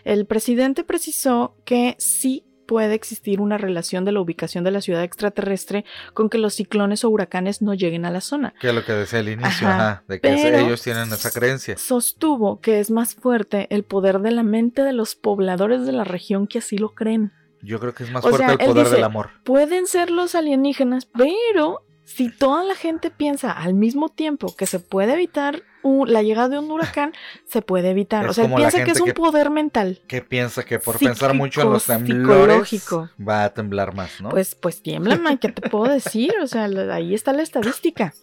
El 0.04 0.26
presidente 0.26 0.84
precisó 0.84 1.56
que 1.66 1.96
sí 1.98 2.46
puede 2.66 2.94
existir 2.94 3.42
una 3.42 3.58
relación 3.58 4.06
de 4.06 4.12
la 4.12 4.20
ubicación 4.22 4.64
de 4.64 4.72
la 4.72 4.82
ciudad 4.82 5.04
extraterrestre 5.04 5.86
con 6.14 6.30
que 6.30 6.38
los 6.38 6.54
ciclones 6.56 7.04
o 7.04 7.10
huracanes 7.10 7.62
no 7.62 7.74
lleguen 7.74 8.06
a 8.06 8.12
la 8.12 8.22
zona. 8.22 8.54
Que 8.60 8.70
es 8.70 8.76
lo 8.76 8.84
que 8.86 8.94
decía 8.94 9.20
al 9.20 9.30
inicio, 9.30 9.68
Ajá, 9.68 9.76
ajá, 9.92 10.04
de 10.08 10.20
que 10.20 10.30
pero- 10.30 10.58
ellos 10.60 10.82
tienen 10.82 11.12
esa 11.12 11.32
creencia. 11.32 11.78
Sostuvo 11.78 12.60
que 12.60 12.80
es 12.80 12.92
más 12.92 13.16
fuerte 13.16 13.68
el 13.70 13.84
poder 13.84 14.20
de 14.20 14.32
la 14.32 14.44
mente 14.44 14.84
de 14.84 14.94
los 14.94 15.16
pobladores 15.16 15.86
de 15.86 15.92
la 15.92 16.04
región 16.04 16.48
que 16.48 16.60
así 16.60 16.78
lo 16.78 16.94
creen. 16.96 17.32
Yo 17.62 17.80
creo 17.80 17.94
que 17.94 18.04
es 18.04 18.12
más 18.12 18.26
O 18.26 18.30
fuerte 18.30 18.46
sea, 18.46 18.54
el 18.56 18.66
poder 18.72 18.84
dice- 18.86 18.96
del 18.96 19.04
amor. 19.06 19.30
Pueden 19.44 19.88
ser 19.88 20.10
los 20.12 20.36
alienígenas, 20.36 21.06
pero 21.06 21.86
si 22.04 22.30
toda 22.30 22.64
la 22.66 22.76
gente 22.76 23.10
piensa 23.10 23.52
al 23.52 23.74
mismo 23.74 24.10
tiempo 24.10 24.54
que 24.56 24.66
se 24.66 24.80
puede 24.80 25.14
evitar 25.14 25.64
la 26.08 26.22
llegada 26.24 26.50
de 26.50 26.60
un 26.60 26.72
huracán, 26.72 27.14
se 27.46 27.62
puede 27.62 27.90
evitar. 27.92 28.26
Es 28.26 28.32
o 28.32 28.34
sea, 28.34 28.46
él 28.46 28.54
piensa 28.56 28.84
que 28.84 28.92
es 28.92 29.00
un 29.02 29.08
que- 29.08 29.14
poder 29.14 29.50
mental. 29.50 30.02
Que 30.08 30.22
piensa 30.22 30.64
que 30.64 30.80
por 30.80 30.96
Psíquico, 30.96 31.10
pensar 31.12 31.34
mucho 31.34 31.62
en 31.62 31.70
los 31.72 31.86
temblores 31.86 32.68
psicológico. 32.70 33.10
va 33.28 33.44
a 33.46 33.54
temblar 33.54 33.94
más, 33.96 34.22
¿no? 34.22 34.30
Pues, 34.30 34.56
pues 34.56 34.82
tiembla, 34.82 35.18
man, 35.18 35.38
¿qué 35.38 35.50
te 35.50 35.70
puedo 35.70 35.92
decir? 35.92 36.34
O 36.42 36.48
sea, 36.48 36.66
ahí 36.92 37.14
está 37.14 37.34
la 37.34 37.42
estadística. 37.44 38.14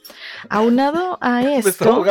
Aunado 0.48 1.18
a 1.20 1.42
esto, 1.54 2.04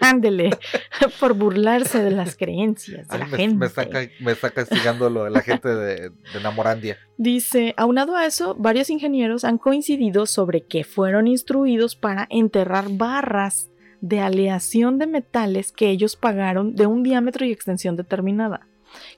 ándele, 0.00 0.50
por 1.20 1.34
burlarse 1.34 2.02
de 2.02 2.10
las 2.10 2.36
creencias 2.36 3.08
de 3.08 3.14
Ay, 3.14 3.20
la 3.20 3.26
me, 3.26 3.36
gente. 3.36 3.56
me 3.56 3.66
está, 3.66 3.88
me 4.20 4.32
está 4.32 4.50
castigando 4.50 5.10
lo- 5.10 5.28
la 5.28 5.40
gente 5.42 5.68
de, 5.68 6.10
de 6.10 6.40
Namorandia. 6.42 6.98
Dice, 7.16 7.74
aunado 7.76 8.16
a 8.16 8.24
eso, 8.26 8.54
varios 8.58 8.88
ingenieros 8.90 9.44
han 9.44 9.58
coincidido 9.58 10.26
sobre 10.26 10.62
que 10.66 10.84
fueron 10.84 11.26
instruidos 11.26 11.94
para 11.96 12.26
enterrar 12.30 12.86
barras 12.90 13.69
de 14.00 14.20
aleación 14.20 14.98
de 14.98 15.06
metales 15.06 15.72
que 15.72 15.90
ellos 15.90 16.16
pagaron 16.16 16.74
de 16.74 16.86
un 16.86 17.02
diámetro 17.02 17.44
y 17.44 17.52
extensión 17.52 17.96
determinada, 17.96 18.66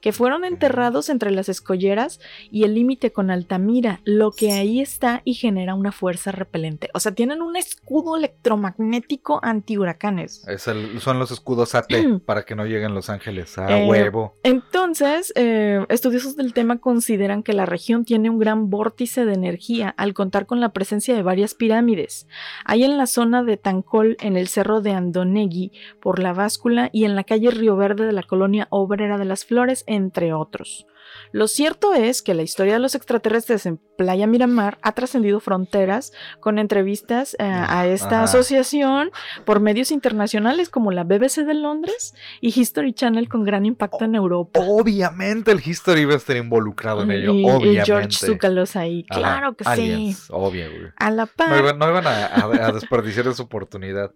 que 0.00 0.12
fueron 0.12 0.44
enterrados 0.44 1.08
entre 1.08 1.30
las 1.30 1.48
escolleras 1.48 2.20
y 2.50 2.64
el 2.64 2.74
límite 2.74 3.12
con 3.12 3.30
Altamira, 3.30 4.00
lo 4.04 4.30
que 4.32 4.52
ahí 4.52 4.80
está 4.80 5.22
y 5.24 5.34
genera 5.34 5.74
una 5.74 5.92
fuerza 5.92 6.32
repelente. 6.32 6.88
O 6.94 7.00
sea, 7.00 7.12
tienen 7.12 7.42
un 7.42 7.56
escudo 7.56 8.16
electromagnético 8.16 9.40
antihuracanes. 9.42 10.46
Es 10.48 10.68
el- 10.68 11.00
son 11.00 11.18
los 11.18 11.30
escudos 11.30 11.74
AT 11.74 11.92
para 12.24 12.44
que 12.44 12.54
no 12.54 12.64
lleguen 12.66 12.94
los 12.94 13.10
ángeles 13.10 13.56
a 13.58 13.80
Eh, 13.80 13.86
huevo. 13.88 14.34
Entonces, 14.42 15.32
eh, 15.36 15.84
estudiosos 15.88 16.36
del 16.36 16.52
tema 16.52 16.78
consideran 16.78 17.42
que 17.42 17.52
la 17.52 17.66
región 17.66 18.04
tiene 18.04 18.30
un 18.30 18.38
gran 18.38 18.70
vórtice 18.70 19.24
de 19.24 19.34
energía 19.34 19.94
al 19.96 20.14
contar 20.14 20.46
con 20.46 20.60
la 20.60 20.70
presencia 20.72 21.14
de 21.14 21.22
varias 21.22 21.54
pirámides. 21.54 22.26
Hay 22.64 22.84
en 22.84 22.96
la 22.98 23.06
zona 23.06 23.42
de 23.42 23.56
Tancol, 23.56 24.16
en 24.20 24.36
el 24.36 24.48
cerro 24.48 24.80
de 24.80 24.92
Andonegui, 24.92 25.72
por 26.00 26.18
la 26.18 26.32
báscula 26.32 26.90
y 26.92 27.04
en 27.04 27.16
la 27.16 27.24
calle 27.24 27.50
Río 27.50 27.76
Verde 27.76 28.06
de 28.06 28.12
la 28.12 28.22
colonia 28.22 28.66
obrera 28.70 29.18
de 29.18 29.24
las 29.24 29.44
Flores, 29.44 29.61
entre 29.86 30.32
otros. 30.32 30.86
Lo 31.30 31.46
cierto 31.46 31.92
es 31.92 32.22
que 32.22 32.32
la 32.32 32.42
historia 32.42 32.74
de 32.74 32.78
los 32.78 32.94
extraterrestres 32.94 33.66
en 33.66 33.78
Playa 33.98 34.26
Miramar 34.26 34.78
ha 34.82 34.92
trascendido 34.92 35.40
fronteras 35.40 36.10
con 36.40 36.58
entrevistas 36.58 37.34
eh, 37.38 37.42
a 37.44 37.86
esta 37.86 38.16
Ajá. 38.16 38.22
asociación 38.24 39.10
por 39.44 39.60
medios 39.60 39.90
internacionales 39.90 40.70
como 40.70 40.90
la 40.90 41.04
BBC 41.04 41.44
de 41.44 41.52
Londres 41.54 42.14
y 42.40 42.58
History 42.58 42.94
Channel 42.94 43.28
con 43.28 43.44
gran 43.44 43.66
impacto 43.66 44.04
en 44.06 44.14
Europa. 44.14 44.60
Obviamente 44.66 45.50
el 45.52 45.60
History 45.64 46.04
va 46.06 46.14
a 46.14 46.16
estar 46.16 46.36
involucrado 46.36 47.02
en 47.02 47.10
ello. 47.10 47.32
y, 47.34 47.42
y 47.42 47.50
obviamente. 47.50 47.84
George 47.84 48.10
Zúcalos 48.26 48.76
ahí, 48.76 49.04
Ajá, 49.10 49.20
claro 49.20 49.56
que 49.56 49.64
sí. 49.76 50.16
Obvio, 50.30 50.70
güey. 50.70 50.92
A 50.96 51.10
la 51.10 51.24
No 51.24 51.30
par, 51.36 51.58
iban, 51.58 51.78
no 51.78 51.88
iban 51.90 52.06
a, 52.06 52.26
a- 52.26 52.66
a 52.68 52.72
desperdiciar 52.72 53.26
esa 53.26 53.42
oportunidad. 53.42 54.12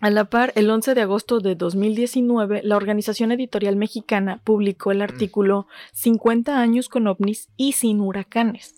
A 0.00 0.10
la 0.10 0.26
par, 0.26 0.52
el 0.56 0.68
11 0.68 0.94
de 0.94 1.00
agosto 1.00 1.40
de 1.40 1.54
2019, 1.54 2.60
la 2.62 2.76
Organización 2.76 3.32
Editorial 3.32 3.76
Mexicana 3.76 4.40
publicó 4.44 4.90
Mm. 4.90 4.92
el 4.92 5.02
artículo 5.02 5.66
50 5.94 6.60
años 6.60 6.88
con 6.90 7.06
ovnis 7.06 7.48
y 7.56 7.72
sin 7.72 8.00
huracanes, 8.00 8.74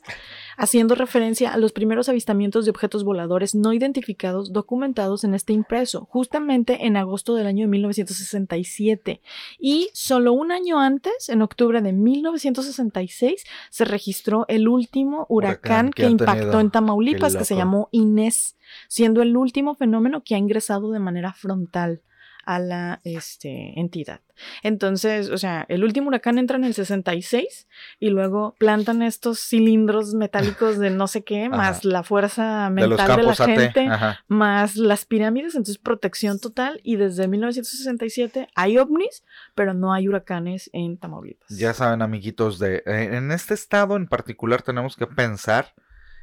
haciendo 0.58 0.96
referencia 0.96 1.52
a 1.52 1.56
los 1.56 1.72
primeros 1.72 2.08
avistamientos 2.08 2.64
de 2.64 2.70
objetos 2.72 3.04
voladores 3.04 3.54
no 3.54 3.72
identificados 3.72 4.52
documentados 4.52 5.24
en 5.24 5.34
este 5.34 5.52
impreso, 5.52 6.06
justamente 6.10 6.86
en 6.86 6.96
agosto 6.96 7.34
del 7.34 7.46
año 7.46 7.64
de 7.64 7.70
1967. 7.70 9.22
Y 9.58 9.88
solo 9.94 10.32
un 10.32 10.50
año 10.52 10.80
antes, 10.80 11.28
en 11.28 11.42
octubre 11.42 11.80
de 11.80 11.92
1966, 11.92 13.44
se 13.70 13.84
registró 13.84 14.44
el 14.48 14.68
último 14.68 15.24
Huracán 15.28 15.86
huracán 15.86 15.90
que 15.92 16.06
impactó 16.06 16.60
en 16.60 16.70
Tamaulipas, 16.70 17.36
que 17.36 17.44
se 17.44 17.56
llamó 17.56 17.88
Inés 17.92 18.56
siendo 18.88 19.22
el 19.22 19.36
último 19.36 19.74
fenómeno 19.74 20.22
que 20.24 20.34
ha 20.34 20.38
ingresado 20.38 20.90
de 20.90 20.98
manera 20.98 21.32
frontal 21.32 22.02
a 22.48 22.58
la 22.58 23.02
este, 23.04 23.78
entidad. 23.78 24.22
Entonces, 24.62 25.28
o 25.28 25.36
sea, 25.36 25.66
el 25.68 25.84
último 25.84 26.08
huracán 26.08 26.38
entra 26.38 26.56
en 26.56 26.64
el 26.64 26.72
66 26.72 27.68
y 28.00 28.08
luego 28.08 28.54
plantan 28.56 29.02
estos 29.02 29.38
cilindros 29.38 30.14
metálicos 30.14 30.78
de 30.78 30.88
no 30.88 31.08
sé 31.08 31.24
qué, 31.24 31.48
más 31.50 31.84
la 31.84 32.02
fuerza 32.02 32.70
mental 32.70 33.16
de, 33.18 33.22
la 33.22 33.34
gente, 33.34 33.80
Ajá. 33.88 34.24
más 34.28 34.76
las 34.76 35.04
pirámides, 35.04 35.56
entonces 35.56 35.76
protección 35.76 36.40
total 36.40 36.80
y 36.82 36.96
desde 36.96 37.28
1967 37.28 38.48
hay 38.54 38.78
ovnis, 38.78 39.24
pero 39.54 39.74
no 39.74 39.92
hay 39.92 40.08
huracanes 40.08 40.70
en 40.72 40.96
Tamaulipas. 40.96 41.50
Ya 41.50 41.74
saben, 41.74 42.00
amiguitos, 42.00 42.58
de 42.58 42.76
eh, 42.86 43.10
en 43.12 43.30
este 43.30 43.52
estado 43.52 43.94
en 43.94 44.06
particular 44.06 44.62
tenemos 44.62 44.96
que 44.96 45.06
pensar 45.06 45.74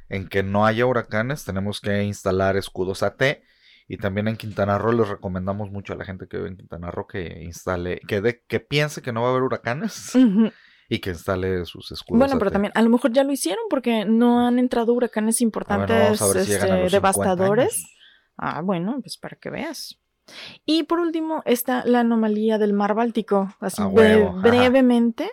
en 0.08 0.26
que 0.26 0.42
no 0.42 0.66
haya 0.66 0.86
huracanes, 0.86 1.44
tenemos 1.44 1.80
que 1.80 2.02
instalar 2.02 2.56
escudos 2.56 3.04
AT 3.04 3.22
y 3.88 3.98
también 3.98 4.28
en 4.28 4.36
Quintana 4.36 4.78
Roo 4.78 4.92
les 4.92 5.08
recomendamos 5.08 5.70
mucho 5.70 5.92
a 5.92 5.96
la 5.96 6.04
gente 6.04 6.26
que 6.26 6.36
vive 6.38 6.48
en 6.48 6.56
Quintana 6.56 6.90
Roo 6.90 7.06
que 7.06 7.42
instale, 7.44 8.00
que 8.06 8.20
de, 8.20 8.42
que 8.46 8.60
piense 8.60 9.02
que 9.02 9.12
no 9.12 9.22
va 9.22 9.28
a 9.28 9.30
haber 9.30 9.42
huracanes 9.42 10.12
y 10.88 10.98
que 10.98 11.10
instale 11.10 11.64
sus 11.64 11.92
escudos 11.92 12.18
Bueno, 12.18 12.38
pero 12.38 12.50
también 12.50 12.72
a 12.74 12.82
lo 12.82 12.90
mejor 12.90 13.12
ya 13.12 13.22
lo 13.22 13.32
hicieron 13.32 13.64
porque 13.70 14.04
no 14.04 14.46
han 14.46 14.58
entrado 14.58 14.92
huracanes 14.92 15.40
importantes 15.40 16.18
si 16.18 16.24
este, 16.24 16.68
los 16.68 16.68
50 16.68 16.88
devastadores. 16.90 17.86
Ah, 18.36 18.60
bueno, 18.62 18.98
pues 19.00 19.16
para 19.16 19.36
que 19.36 19.50
veas. 19.50 19.98
Y 20.64 20.82
por 20.84 20.98
último 20.98 21.42
está 21.44 21.84
la 21.84 22.00
anomalía 22.00 22.58
del 22.58 22.72
mar 22.72 22.94
Báltico. 22.94 23.54
Así 23.60 23.80
bre- 23.82 24.28
ajá. 24.28 24.40
brevemente, 24.40 25.30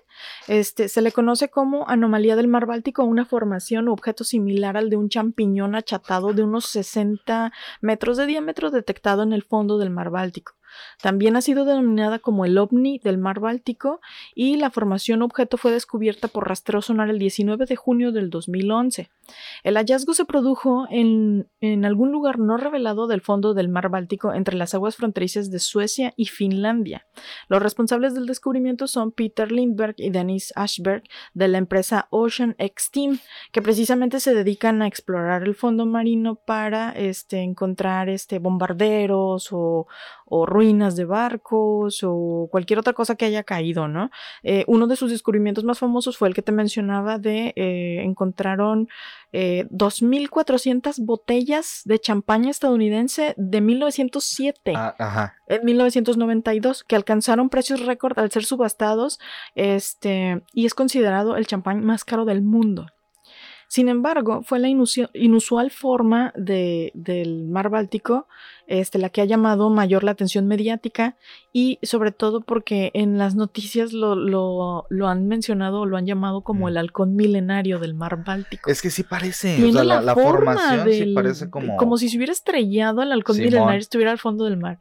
este, 0.48 0.88
se 0.88 1.02
le 1.02 1.12
conoce 1.12 1.50
como 1.50 1.88
anomalía 1.90 2.36
del 2.36 2.48
mar 2.48 2.66
Báltico, 2.66 3.04
una 3.04 3.26
formación 3.26 3.88
o 3.88 3.94
objeto 3.94 4.24
similar 4.24 4.78
al 4.78 4.90
de 4.90 4.98
un 4.98 5.10
champiñón 5.10 5.76
achatado 5.76 6.34
de 6.34 6.44
unos 6.44 6.66
60 6.68 7.52
metros 7.82 8.18
de 8.18 8.26
diámetro 8.28 8.70
detectado 8.72 9.24
en 9.24 9.34
el 9.34 9.44
fondo 9.44 9.78
del 9.78 9.90
mar 9.90 10.10
Báltico. 10.10 10.54
También 11.02 11.36
ha 11.36 11.42
sido 11.42 11.66
denominada 11.66 12.20
como 12.20 12.46
el 12.46 12.58
ovni 12.58 13.00
del 13.00 13.18
mar 13.18 13.40
Báltico 13.40 14.02
y 14.36 14.58
la 14.58 14.70
formación 14.70 15.22
objeto 15.22 15.58
fue 15.58 15.72
descubierta 15.72 16.28
por 16.28 16.48
rastreo 16.48 16.82
sonar 16.82 17.10
el 17.10 17.20
19 17.20 17.66
de 17.66 17.76
junio 17.76 18.12
del 18.12 18.30
2011. 18.30 19.10
El 19.64 19.78
hallazgo 19.78 20.14
se 20.14 20.26
produjo 20.26 20.86
en, 20.90 21.48
en 21.62 21.86
algún 21.86 22.12
lugar 22.12 22.40
no 22.40 22.58
revelado 22.58 23.08
del 23.08 23.22
fondo 23.22 23.54
del 23.54 23.70
mar 23.70 23.90
Báltico 23.90 24.34
entre 24.34 24.56
las 24.56 24.74
aguas 24.74 24.96
fronterizas 24.96 25.50
de 25.50 25.60
Suecia 25.60 26.14
y 26.18 26.26
Finlandia. 26.26 27.06
Los 27.48 27.62
responsables 27.62 28.14
del 28.14 28.26
descubrimiento 28.26 28.88
son 28.88 29.12
Peter 29.12 29.52
Lindberg 29.52 29.96
y 29.98 30.10
Dennis 30.10 30.54
Ashberg 30.56 31.04
de 31.34 31.48
la 31.48 31.58
empresa 31.58 32.08
Ocean 32.10 32.56
X 32.58 32.92
Team, 32.92 33.20
que 33.52 33.62
precisamente 33.62 34.20
se 34.20 34.34
dedican 34.34 34.82
a 34.82 34.88
explorar 34.88 35.44
el 35.44 35.56
fondo 35.56 35.86
marino 35.86 36.36
para 36.36 36.92
este, 36.92 37.42
encontrar 37.42 38.10
este, 38.10 38.40
bombarderos 38.40 39.50
o, 39.52 39.88
o 40.26 40.46
ruinas 40.46 40.63
de 40.64 41.04
barcos 41.04 42.00
o 42.04 42.48
cualquier 42.50 42.80
otra 42.80 42.94
cosa 42.94 43.16
que 43.16 43.26
haya 43.26 43.44
caído, 43.44 43.90
¿no? 43.90 44.10
Eh, 44.44 44.64
uno 44.68 44.88
de 44.88 44.96
sus 44.96 45.12
descubrimientos 45.12 45.66
más 45.66 45.80
famosos 45.80 46.18
fue 46.18 46.30
el 46.30 46.34
que 46.34 46.42
te 46.42 46.54
mencionaba 46.54 47.20
de 47.20 47.54
eh, 47.58 48.02
encontraron 48.04 48.88
eh, 49.34 49.68
2.400 49.72 51.04
botellas 51.04 51.82
de 51.84 52.00
champaña 52.00 52.50
estadounidense 52.50 53.34
de 53.36 53.60
1907 53.60 54.74
Ah, 54.76 54.96
ajá. 54.98 55.36
en 55.48 55.66
1992 55.66 56.86
que 56.86 56.96
alcanzaron 56.96 57.50
precios 57.50 57.86
récord 57.86 58.18
al 58.18 58.32
ser 58.32 58.46
subastados 58.46 59.20
este, 59.56 60.44
y 60.54 60.66
es 60.66 60.74
considerado 60.74 61.36
el 61.36 61.46
champán 61.46 61.84
más 61.84 62.06
caro 62.06 62.24
del 62.24 62.42
mundo. 62.42 62.88
Sin 63.74 63.90
embargo, 63.90 64.44
fue 64.44 64.60
la 64.60 64.68
inusual, 64.68 65.10
inusual 65.16 65.72
forma 65.72 66.32
de, 66.36 66.92
del 66.94 67.48
mar 67.48 67.72
Báltico 67.72 68.28
este, 68.68 68.98
la 68.98 69.10
que 69.10 69.22
ha 69.22 69.26
llamado 69.26 69.70
mayor 69.70 70.04
la 70.04 70.12
atención 70.12 70.48
mediática 70.48 71.18
y 71.52 71.80
sobre 71.84 72.12
todo 72.12 72.42
porque 72.42 72.92
en 72.94 73.18
las 73.18 73.36
noticias 73.36 73.94
lo, 73.94 74.16
lo, 74.16 74.86
lo 74.90 75.08
han 75.08 75.28
mencionado, 75.28 75.86
lo 75.86 75.98
han 75.98 76.06
llamado 76.06 76.42
como 76.42 76.66
Mm. 76.66 76.68
el 76.70 76.78
halcón 76.78 77.16
milenario 77.16 77.80
del 77.80 77.94
mar 77.94 78.24
Báltico. 78.24 78.70
Es 78.70 78.82
que 78.82 78.90
sí 78.90 79.04
parece, 79.04 79.64
o 79.64 79.72
sea, 79.72 79.84
la, 79.84 80.14
forma 80.14 80.56
formación 80.56 80.92
sí 80.92 81.14
parece 81.14 81.50
como... 81.50 81.78
Como 81.78 81.98
si 81.98 82.10
se 82.10 82.18
hubiera 82.18 82.32
estrellado 82.34 83.02
el 83.02 83.12
halcón 83.12 83.36
Simón. 83.36 83.52
milenario, 83.52 83.80
estuviera 83.80 84.12
al 84.12 84.20
fondo 84.20 84.46
del 84.46 84.58
mar. 84.58 84.80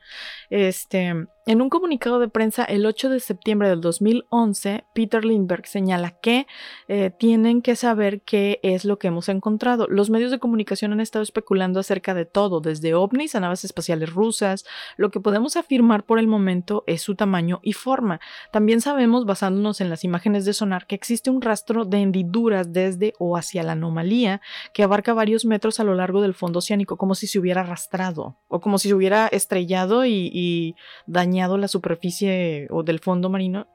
Este, 0.51 1.15
en 1.47 1.61
un 1.61 1.71
comunicado 1.71 2.21
de 2.21 2.29
prensa 2.29 2.65
el 2.65 2.87
8 2.87 3.09
de 3.11 3.19
septiembre 3.19 3.69
del 3.69 3.81
2011, 3.81 4.85
Peter 4.95 5.25
Lindbergh 5.25 5.67
señala 5.67 6.11
que 6.11 6.47
eh, 6.89 7.11
tienen 7.19 7.63
que 7.63 7.75
saber 7.75 8.21
qué 8.21 8.61
es 8.63 8.85
lo 8.85 8.99
que 8.99 9.09
hemos 9.09 9.29
encontrado. 9.29 9.87
Los 9.89 10.11
medios 10.11 10.31
de 10.31 10.39
comunicación 10.39 10.93
han 10.93 11.01
estado 11.01 11.23
especulando 11.23 11.81
acerca 11.81 12.15
de 12.15 12.27
todo, 12.27 12.61
desde 12.61 12.95
ovnis 12.95 13.35
a 13.35 13.41
naves 13.41 13.65
espaciales 13.73 14.13
rusas. 14.13 14.65
Lo 14.97 15.11
que 15.11 15.21
podemos 15.21 15.57
afirmar 15.57 16.05
por 16.05 16.19
el 16.19 16.27
momento 16.27 16.85
es 16.87 17.03
su 17.03 17.15
tamaño 17.15 17.61
y 17.63 17.73
forma. 17.73 18.21
También 18.53 18.81
sabemos, 18.81 19.25
basándonos 19.25 19.81
en 19.81 19.89
las 19.89 20.05
imágenes 20.05 20.45
de 20.45 20.53
sonar, 20.53 20.87
que 20.87 20.95
existe 20.95 21.31
un 21.31 21.41
rastro 21.41 21.85
de 21.85 21.99
hendiduras 21.99 22.73
desde 22.73 23.15
o 23.19 23.37
hacia 23.37 23.63
la 23.63 23.73
anomalía 23.73 24.41
que 24.75 24.83
abarca 24.83 25.15
varios 25.15 25.45
metros 25.45 25.81
a 25.81 25.85
lo 25.85 25.95
largo 25.95 26.21
del 26.21 26.35
fondo 26.35 26.59
oceánico, 26.59 26.97
como 26.97 27.15
si 27.15 27.27
se 27.27 27.39
hubiera 27.39 27.63
arrastrado 27.63 28.39
o 28.49 28.61
como 28.61 28.79
si 28.79 28.89
se 28.89 28.95
hubiera 28.95 29.27
estrellado 29.29 30.05
y, 30.05 30.31
y 30.33 30.77
dañado 31.07 31.57
la 31.57 31.69
superficie 31.69 32.69
o 32.71 32.83
del 32.83 33.01
fondo 33.01 33.31
marino. 33.31 33.67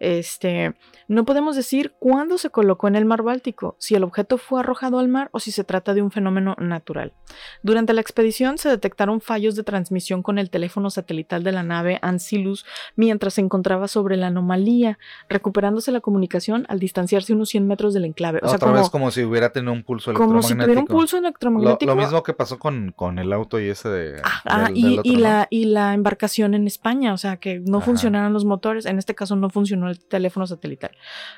Este, 0.00 0.74
no 1.08 1.24
podemos 1.24 1.56
decir 1.56 1.94
cuándo 1.98 2.38
se 2.38 2.50
colocó 2.50 2.88
en 2.88 2.96
el 2.96 3.04
mar 3.04 3.22
Báltico, 3.22 3.76
si 3.78 3.94
el 3.94 4.04
objeto 4.04 4.38
fue 4.38 4.60
arrojado 4.60 4.98
al 4.98 5.08
mar 5.08 5.28
o 5.32 5.40
si 5.40 5.50
se 5.52 5.64
trata 5.64 5.94
de 5.94 6.02
un 6.02 6.10
fenómeno 6.10 6.54
natural. 6.58 7.12
Durante 7.62 7.92
la 7.92 8.00
expedición 8.00 8.58
se 8.58 8.68
detectaron 8.68 9.20
fallos 9.20 9.56
de 9.56 9.62
transmisión 9.62 10.22
con 10.22 10.38
el 10.38 10.50
teléfono 10.50 10.90
satelital 10.90 11.42
de 11.42 11.52
la 11.52 11.62
nave 11.62 11.98
Ancilus 12.02 12.64
mientras 12.94 13.34
se 13.34 13.40
encontraba 13.40 13.88
sobre 13.88 14.16
la 14.16 14.28
anomalía, 14.28 14.98
recuperándose 15.28 15.92
la 15.92 16.00
comunicación 16.00 16.66
al 16.68 16.78
distanciarse 16.78 17.32
unos 17.32 17.48
100 17.50 17.66
metros 17.66 17.94
del 17.94 18.04
enclave. 18.04 18.40
O 18.42 18.46
sea, 18.48 18.56
Otra 18.56 18.68
como, 18.68 18.80
vez 18.80 18.90
como 18.90 19.10
si 19.10 19.22
hubiera 19.24 19.50
tenido 19.52 19.72
un 19.72 19.82
pulso 19.82 20.12
como 20.14 20.42
si 20.42 20.54
tuviera 20.54 20.54
un 20.54 20.60
electromagnético. 20.70 20.96
pulso 20.96 21.18
electromagnético. 21.18 21.94
lo 21.94 22.00
mismo 22.00 22.22
que 22.22 22.32
pasó 22.32 22.58
con, 22.58 22.92
con 22.94 23.18
el 23.18 23.32
auto 23.32 23.58
y 23.60 23.68
ese 23.68 23.88
de... 23.88 24.22
Ah, 24.44 24.66
del- 24.68 24.76
y, 24.76 24.82
del 24.82 24.98
otro, 25.00 25.12
y 25.50 25.56
y 25.56 25.64
la 25.64 25.94
embarcación 25.94 26.54
en 26.54 26.66
España, 26.66 27.12
o 27.12 27.16
sea, 27.16 27.38
que 27.38 27.60
no 27.60 27.78
Ajá. 27.78 27.86
funcionaron 27.86 28.32
los 28.32 28.44
motores, 28.44 28.86
en 28.86 28.98
este 28.98 29.14
caso 29.14 29.36
no 29.36 29.48
funcionó 29.50 29.85
el 29.88 29.98
teléfono 30.04 30.46
satelital. 30.46 30.92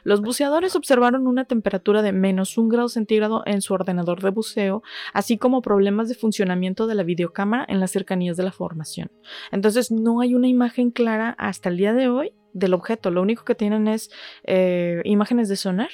Los 0.04 0.20
buceadores 0.20 0.76
observaron 0.76 1.26
una 1.26 1.44
temperatura 1.44 2.02
de 2.02 2.12
menos 2.12 2.58
un 2.58 2.68
grado 2.68 2.88
centígrado 2.88 3.42
en 3.46 3.60
su 3.60 3.74
ordenador 3.74 4.22
de 4.22 4.30
buceo, 4.30 4.82
así 5.12 5.38
como 5.38 5.62
problemas 5.62 6.08
de 6.08 6.14
funcionamiento 6.14 6.86
de 6.86 6.94
la 6.94 7.02
videocámara 7.02 7.66
en 7.68 7.80
las 7.80 7.90
cercanías 7.90 8.36
de 8.36 8.44
la 8.44 8.52
formación. 8.52 9.10
Entonces, 9.52 9.90
no 9.90 10.20
hay 10.20 10.34
una 10.34 10.48
imagen 10.48 10.90
clara 10.90 11.34
hasta 11.38 11.68
el 11.68 11.76
día 11.76 11.92
de 11.92 12.08
hoy 12.08 12.32
del 12.52 12.74
objeto, 12.74 13.10
lo 13.10 13.22
único 13.22 13.44
que 13.44 13.54
tienen 13.54 13.88
es 13.88 14.10
eh, 14.44 15.00
imágenes 15.04 15.48
de 15.48 15.56
sonar 15.56 15.90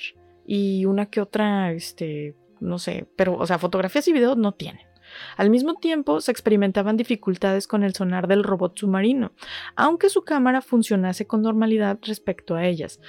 y 0.47 0.85
una 0.85 1.07
que 1.07 1.21
otra, 1.21 1.73
este, 1.73 2.35
no 2.61 2.79
sé, 2.79 3.07
pero, 3.17 3.37
o 3.37 3.47
sea, 3.47 3.59
fotografías 3.59 4.07
y 4.09 4.13
videos 4.13 4.37
no 4.37 4.53
tienen. 4.53 4.87
Al 5.37 5.51
mismo 5.51 5.75
tiempo, 5.75 6.21
se 6.21 6.31
experimentaban 6.31 6.97
dificultades 6.97 7.67
con 7.67 7.85
el 7.85 7.95
sonar 7.95 8.29
del 8.29 8.45
robot 8.45 8.79
submarino, 8.79 9.33
aunque 9.77 10.09
su 10.09 10.23
cámara 10.23 10.63
funcionase 10.63 11.27
con 11.27 11.43
normalidad 11.43 11.99
respecto 12.03 12.55
a 12.55 12.65
ellas. 12.65 13.01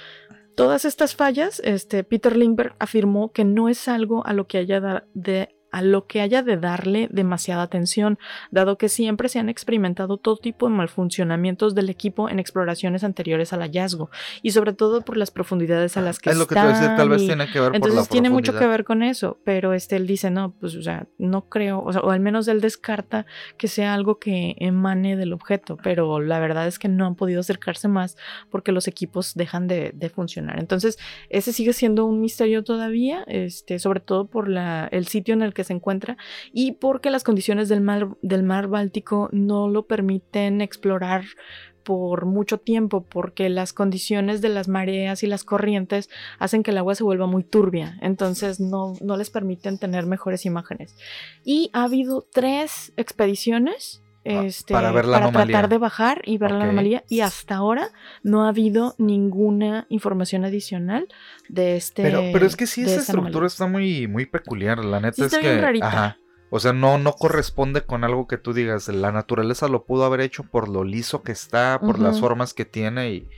Todas 0.54 0.86
estas 0.86 1.14
fallas, 1.14 1.60
este, 1.64 2.02
Peter 2.02 2.34
Lindbergh 2.34 2.74
afirmó 2.78 3.30
que 3.30 3.44
no 3.44 3.68
es 3.68 3.88
algo 3.88 4.26
a 4.26 4.32
lo 4.32 4.46
que 4.46 4.56
haya 4.58 5.04
de 5.12 5.55
a 5.76 5.82
lo 5.82 6.06
que 6.06 6.22
haya 6.22 6.42
de 6.42 6.56
darle 6.56 7.06
demasiada 7.12 7.62
atención, 7.62 8.18
dado 8.50 8.78
que 8.78 8.88
siempre 8.88 9.28
se 9.28 9.38
han 9.38 9.50
experimentado 9.50 10.16
todo 10.16 10.38
tipo 10.38 10.70
de 10.70 10.74
malfuncionamientos 10.74 11.74
del 11.74 11.90
equipo 11.90 12.30
en 12.30 12.38
exploraciones 12.38 13.04
anteriores 13.04 13.52
al 13.52 13.60
hallazgo, 13.60 14.08
y 14.40 14.52
sobre 14.52 14.72
todo 14.72 15.02
por 15.02 15.18
las 15.18 15.30
profundidades 15.30 15.98
a 15.98 16.00
las 16.00 16.18
que 16.18 16.30
Es 16.30 16.38
lo 16.38 16.46
que 16.46 16.54
decir, 16.54 16.88
tal 16.96 17.10
vez 17.10 17.20
y- 17.20 17.26
tiene 17.26 17.46
que 17.52 17.60
ver 17.60 17.72
por 17.72 17.80
la 17.80 17.86
entonces 17.88 18.08
tiene 18.08 18.30
mucho 18.30 18.58
que 18.58 18.66
ver 18.66 18.84
con 18.84 19.02
eso, 19.02 19.38
pero 19.44 19.74
este 19.74 19.96
él 19.96 20.06
dice, 20.06 20.30
no, 20.30 20.52
pues 20.58 20.74
o 20.76 20.82
sea, 20.82 21.08
no 21.18 21.42
creo, 21.50 21.82
o, 21.82 21.92
sea, 21.92 22.00
o 22.00 22.10
al 22.10 22.20
menos 22.20 22.48
él 22.48 22.62
descarta 22.62 23.26
que 23.58 23.68
sea 23.68 23.92
algo 23.92 24.18
que 24.18 24.56
emane 24.58 25.14
del 25.18 25.34
objeto, 25.34 25.76
pero 25.82 26.20
la 26.20 26.40
verdad 26.40 26.66
es 26.66 26.78
que 26.78 26.88
no 26.88 27.04
han 27.04 27.16
podido 27.16 27.40
acercarse 27.40 27.86
más 27.86 28.16
porque 28.50 28.72
los 28.72 28.88
equipos 28.88 29.34
dejan 29.34 29.68
de, 29.68 29.92
de 29.94 30.08
funcionar. 30.08 30.58
Entonces, 30.58 30.98
ese 31.28 31.52
sigue 31.52 31.74
siendo 31.74 32.06
un 32.06 32.22
misterio 32.22 32.64
todavía, 32.64 33.24
este, 33.26 33.78
sobre 33.78 34.00
todo 34.00 34.26
por 34.26 34.48
la, 34.48 34.88
el 34.90 35.06
sitio 35.06 35.34
en 35.34 35.42
el 35.42 35.52
que 35.52 35.65
se 35.66 35.74
encuentra 35.74 36.16
y 36.52 36.72
porque 36.72 37.10
las 37.10 37.24
condiciones 37.24 37.68
del 37.68 37.80
mar, 37.80 38.16
del 38.22 38.42
mar 38.42 38.68
Báltico 38.68 39.28
no 39.32 39.68
lo 39.68 39.86
permiten 39.86 40.60
explorar 40.60 41.24
por 41.86 42.26
mucho 42.26 42.58
tiempo 42.58 43.04
porque 43.08 43.48
las 43.48 43.72
condiciones 43.72 44.40
de 44.40 44.48
las 44.48 44.66
mareas 44.66 45.22
y 45.22 45.28
las 45.28 45.44
corrientes 45.44 46.10
hacen 46.40 46.64
que 46.64 46.72
el 46.72 46.78
agua 46.78 46.96
se 46.96 47.04
vuelva 47.04 47.28
muy 47.28 47.44
turbia, 47.44 47.96
entonces 48.02 48.58
no, 48.58 48.94
no 49.00 49.16
les 49.16 49.30
permiten 49.30 49.78
tener 49.78 50.04
mejores 50.04 50.44
imágenes. 50.46 50.96
Y 51.44 51.70
ha 51.72 51.84
habido 51.84 52.26
tres 52.32 52.92
expediciones 52.96 54.02
este, 54.26 54.72
para 54.74 54.92
ver 54.92 55.06
la 55.06 55.18
anomalía. 55.18 55.46
tratar 55.46 55.68
de 55.70 55.78
bajar 55.78 56.22
y 56.24 56.38
ver 56.38 56.52
la 56.52 56.64
anomalía 56.64 57.04
y 57.08 57.20
hasta 57.20 57.56
ahora 57.56 57.90
no 58.22 58.44
ha 58.44 58.48
habido 58.48 58.94
ninguna 58.98 59.86
información 59.88 60.44
adicional 60.44 61.08
de 61.48 61.76
este 61.76 62.02
Pero, 62.02 62.22
pero 62.32 62.46
es 62.46 62.56
que 62.56 62.66
sí, 62.66 62.82
esa 62.82 62.96
estructura 63.00 63.28
anomalía. 63.28 63.46
está 63.46 63.66
muy, 63.66 64.08
muy 64.08 64.26
peculiar. 64.26 64.84
La 64.84 65.00
neta 65.00 65.14
Sí, 65.14 65.22
es 65.22 65.38
que. 65.38 65.80
Ajá. 65.82 66.18
O 66.50 66.60
sea, 66.60 66.72
no, 66.72 66.98
no 66.98 67.12
corresponde 67.12 67.82
con 67.82 68.04
algo 68.04 68.26
que 68.28 68.38
tú 68.38 68.52
digas. 68.52 68.88
La 68.88 69.12
naturaleza 69.12 69.68
lo 69.68 69.84
pudo 69.84 70.04
haber 70.04 70.20
hecho 70.20 70.44
por 70.44 70.68
lo 70.68 70.84
liso 70.84 71.22
que 71.22 71.32
está, 71.32 71.80
por 71.80 71.98
las 71.98 72.20
formas 72.20 72.54
que 72.54 72.64
tiene 72.64 73.10
y, 73.12 73.28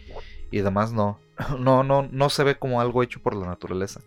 y 0.50 0.60
demás 0.60 0.92
no. 0.92 1.18
No, 1.58 1.84
no, 1.84 2.08
no 2.10 2.30
se 2.30 2.42
ve 2.42 2.58
como 2.58 2.80
algo 2.80 3.02
hecho 3.02 3.20
por 3.22 3.34
la 3.36 3.46
naturaleza. 3.46 4.00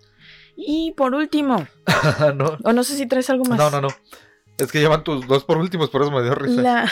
Y 0.56 0.94
por 0.98 1.16
último, 1.16 1.66
no, 2.36 2.58
o 2.64 2.74
no 2.74 2.84
sé 2.84 2.96
si 2.98 3.08
traes 3.08 3.30
algo 3.30 3.46
más. 3.46 3.58
no, 3.58 3.72
no, 3.72 3.82
no. 3.82 3.88
Es 4.62 4.72
que 4.72 4.80
llevan 4.80 5.04
tus 5.04 5.26
dos 5.28 5.44
por 5.44 5.58
últimos, 5.58 5.90
por 5.90 6.04
eso 6.04 6.12
me 6.12 6.22
dio 6.22 6.36
risa. 6.36 6.62
La- 6.62 6.92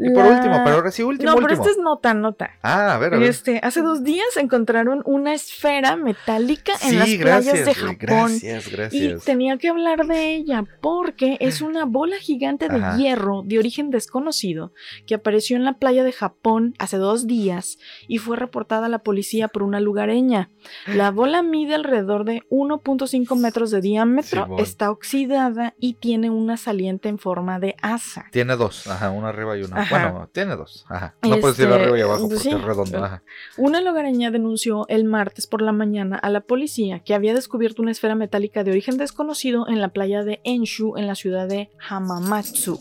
y 0.00 0.10
por 0.10 0.24
la- 0.24 0.30
último, 0.36 0.60
pero 0.64 0.76
ahora 0.76 0.90
sí, 0.90 1.02
último, 1.02 1.30
No, 1.30 1.36
pero 1.36 1.46
último. 1.48 1.62
esta 1.64 1.70
es 1.72 1.78
nota, 1.84 2.14
nota. 2.14 2.50
Ah, 2.62 2.94
a 2.94 2.98
ver, 2.98 3.14
a 3.14 3.18
ver. 3.18 3.28
Este, 3.28 3.60
hace 3.62 3.82
dos 3.82 4.02
días 4.04 4.26
encontraron 4.36 5.02
una 5.04 5.34
esfera 5.34 5.96
metálica 5.96 6.72
en 6.82 6.98
las 6.98 7.08
playas 7.14 7.64
de 7.66 7.74
Japón. 7.74 7.96
gracias, 7.98 8.66
Y 8.68 8.70
gracias. 8.70 9.24
tenía 9.24 9.56
que 9.58 9.68
hablar 9.68 10.06
de 10.06 10.34
ella 10.34 10.64
porque 10.80 11.36
es 11.40 11.60
una 11.60 11.84
bola 11.84 12.16
gigante 12.18 12.68
de 12.68 12.76
Ajá. 12.76 12.96
hierro 12.96 13.42
de 13.44 13.58
origen 13.58 13.90
desconocido 13.90 14.72
que 15.06 15.14
apareció 15.14 15.56
en 15.56 15.64
la 15.64 15.74
playa 15.74 16.04
de 16.04 16.12
Japón 16.12 16.74
hace 16.78 16.96
dos 16.96 17.26
días 17.26 17.78
y 18.08 18.18
fue 18.18 18.36
reportada 18.36 18.86
a 18.86 18.88
la 18.88 19.00
policía 19.00 19.48
por 19.48 19.62
una 19.62 19.80
lugareña. 19.80 20.50
La 20.86 21.10
bola 21.10 21.42
mide 21.42 21.74
alrededor 21.74 22.24
de 22.24 22.42
1.5 22.50 23.36
metros 23.36 23.70
de 23.70 23.80
diámetro, 23.80 24.46
está 24.58 24.90
oxidada 24.90 25.74
y 25.78 25.94
tiene 25.94 26.30
una 26.30 26.56
saliente 26.56 27.08
en 27.08 27.18
forma 27.18 27.58
de 27.58 27.76
asa. 27.82 28.26
Tiene 28.32 28.56
dos, 28.56 28.86
ajá, 28.86 29.10
una 29.10 29.28
arriba 29.28 29.56
y 29.56 29.62
una. 29.62 29.82
Ajá. 29.82 29.89
Bueno, 29.90 30.28
tiene 30.32 30.56
dos, 30.56 30.84
ajá. 30.88 31.14
No 31.22 31.38
puedes 31.40 31.58
ir 31.58 31.66
Este, 31.66 31.74
arriba 31.74 31.98
y 31.98 32.00
abajo 32.02 32.28
pues 32.28 32.42
porque 32.42 32.50
sí. 32.50 32.54
es 32.56 32.62
redondo, 32.62 33.04
ajá. 33.04 33.22
Una 33.56 33.80
lugareña 33.80 34.30
denunció 34.30 34.86
el 34.88 35.04
martes 35.04 35.46
por 35.46 35.62
la 35.62 35.72
mañana 35.72 36.16
a 36.16 36.30
la 36.30 36.40
policía 36.40 37.00
que 37.00 37.14
había 37.14 37.34
descubierto 37.34 37.82
una 37.82 37.90
esfera 37.90 38.14
metálica 38.14 38.64
de 38.64 38.70
origen 38.70 38.96
desconocido 38.96 39.68
en 39.68 39.80
la 39.80 39.88
playa 39.88 40.22
de 40.24 40.40
Enshu, 40.44 40.96
en 40.96 41.06
la 41.06 41.14
ciudad 41.14 41.48
de 41.48 41.70
Hamamatsu. 41.88 42.78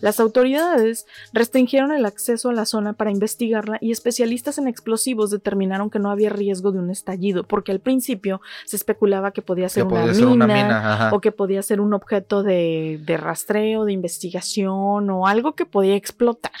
Las 0.00 0.20
autoridades 0.20 1.06
restringieron 1.32 1.92
el 1.92 2.04
acceso 2.06 2.50
a 2.50 2.52
la 2.52 2.64
zona 2.66 2.92
para 2.94 3.10
investigarla 3.10 3.78
y 3.80 3.92
especialistas 3.92 4.58
en 4.58 4.68
explosivos 4.68 5.30
determinaron 5.30 5.90
que 5.90 5.98
no 5.98 6.10
había 6.10 6.30
riesgo 6.30 6.72
de 6.72 6.78
un 6.78 6.90
estallido, 6.90 7.44
porque 7.44 7.72
al 7.72 7.80
principio 7.80 8.40
se 8.64 8.76
especulaba 8.76 9.30
que 9.32 9.42
podía 9.42 9.68
ser, 9.68 9.82
Que 9.84 9.88
una, 9.88 10.00
podía 10.00 10.12
mina, 10.12 10.18
ser 10.18 10.26
una 10.26 10.46
mina, 10.46 10.92
ajá. 10.94 11.10
o 11.14 11.20
que 11.20 11.32
podía 11.32 11.62
ser 11.62 11.80
un 11.80 11.94
objeto 11.94 12.42
de, 12.42 13.00
de 13.04 13.16
rastreo, 13.16 13.84
de 13.84 13.92
investigación 13.92 15.10
o 15.10 15.26
algo 15.26 15.54
que 15.54 15.66
podía 15.66 15.94
explotar. 15.96 16.51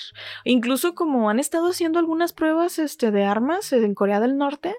Incluso 0.44 0.94
como 0.94 1.30
han 1.30 1.38
estado 1.38 1.70
haciendo 1.70 1.98
algunas 1.98 2.32
pruebas 2.32 2.78
este, 2.78 3.10
de 3.10 3.24
armas 3.24 3.72
en 3.72 3.94
Corea 3.94 4.20
del 4.20 4.36
Norte, 4.36 4.74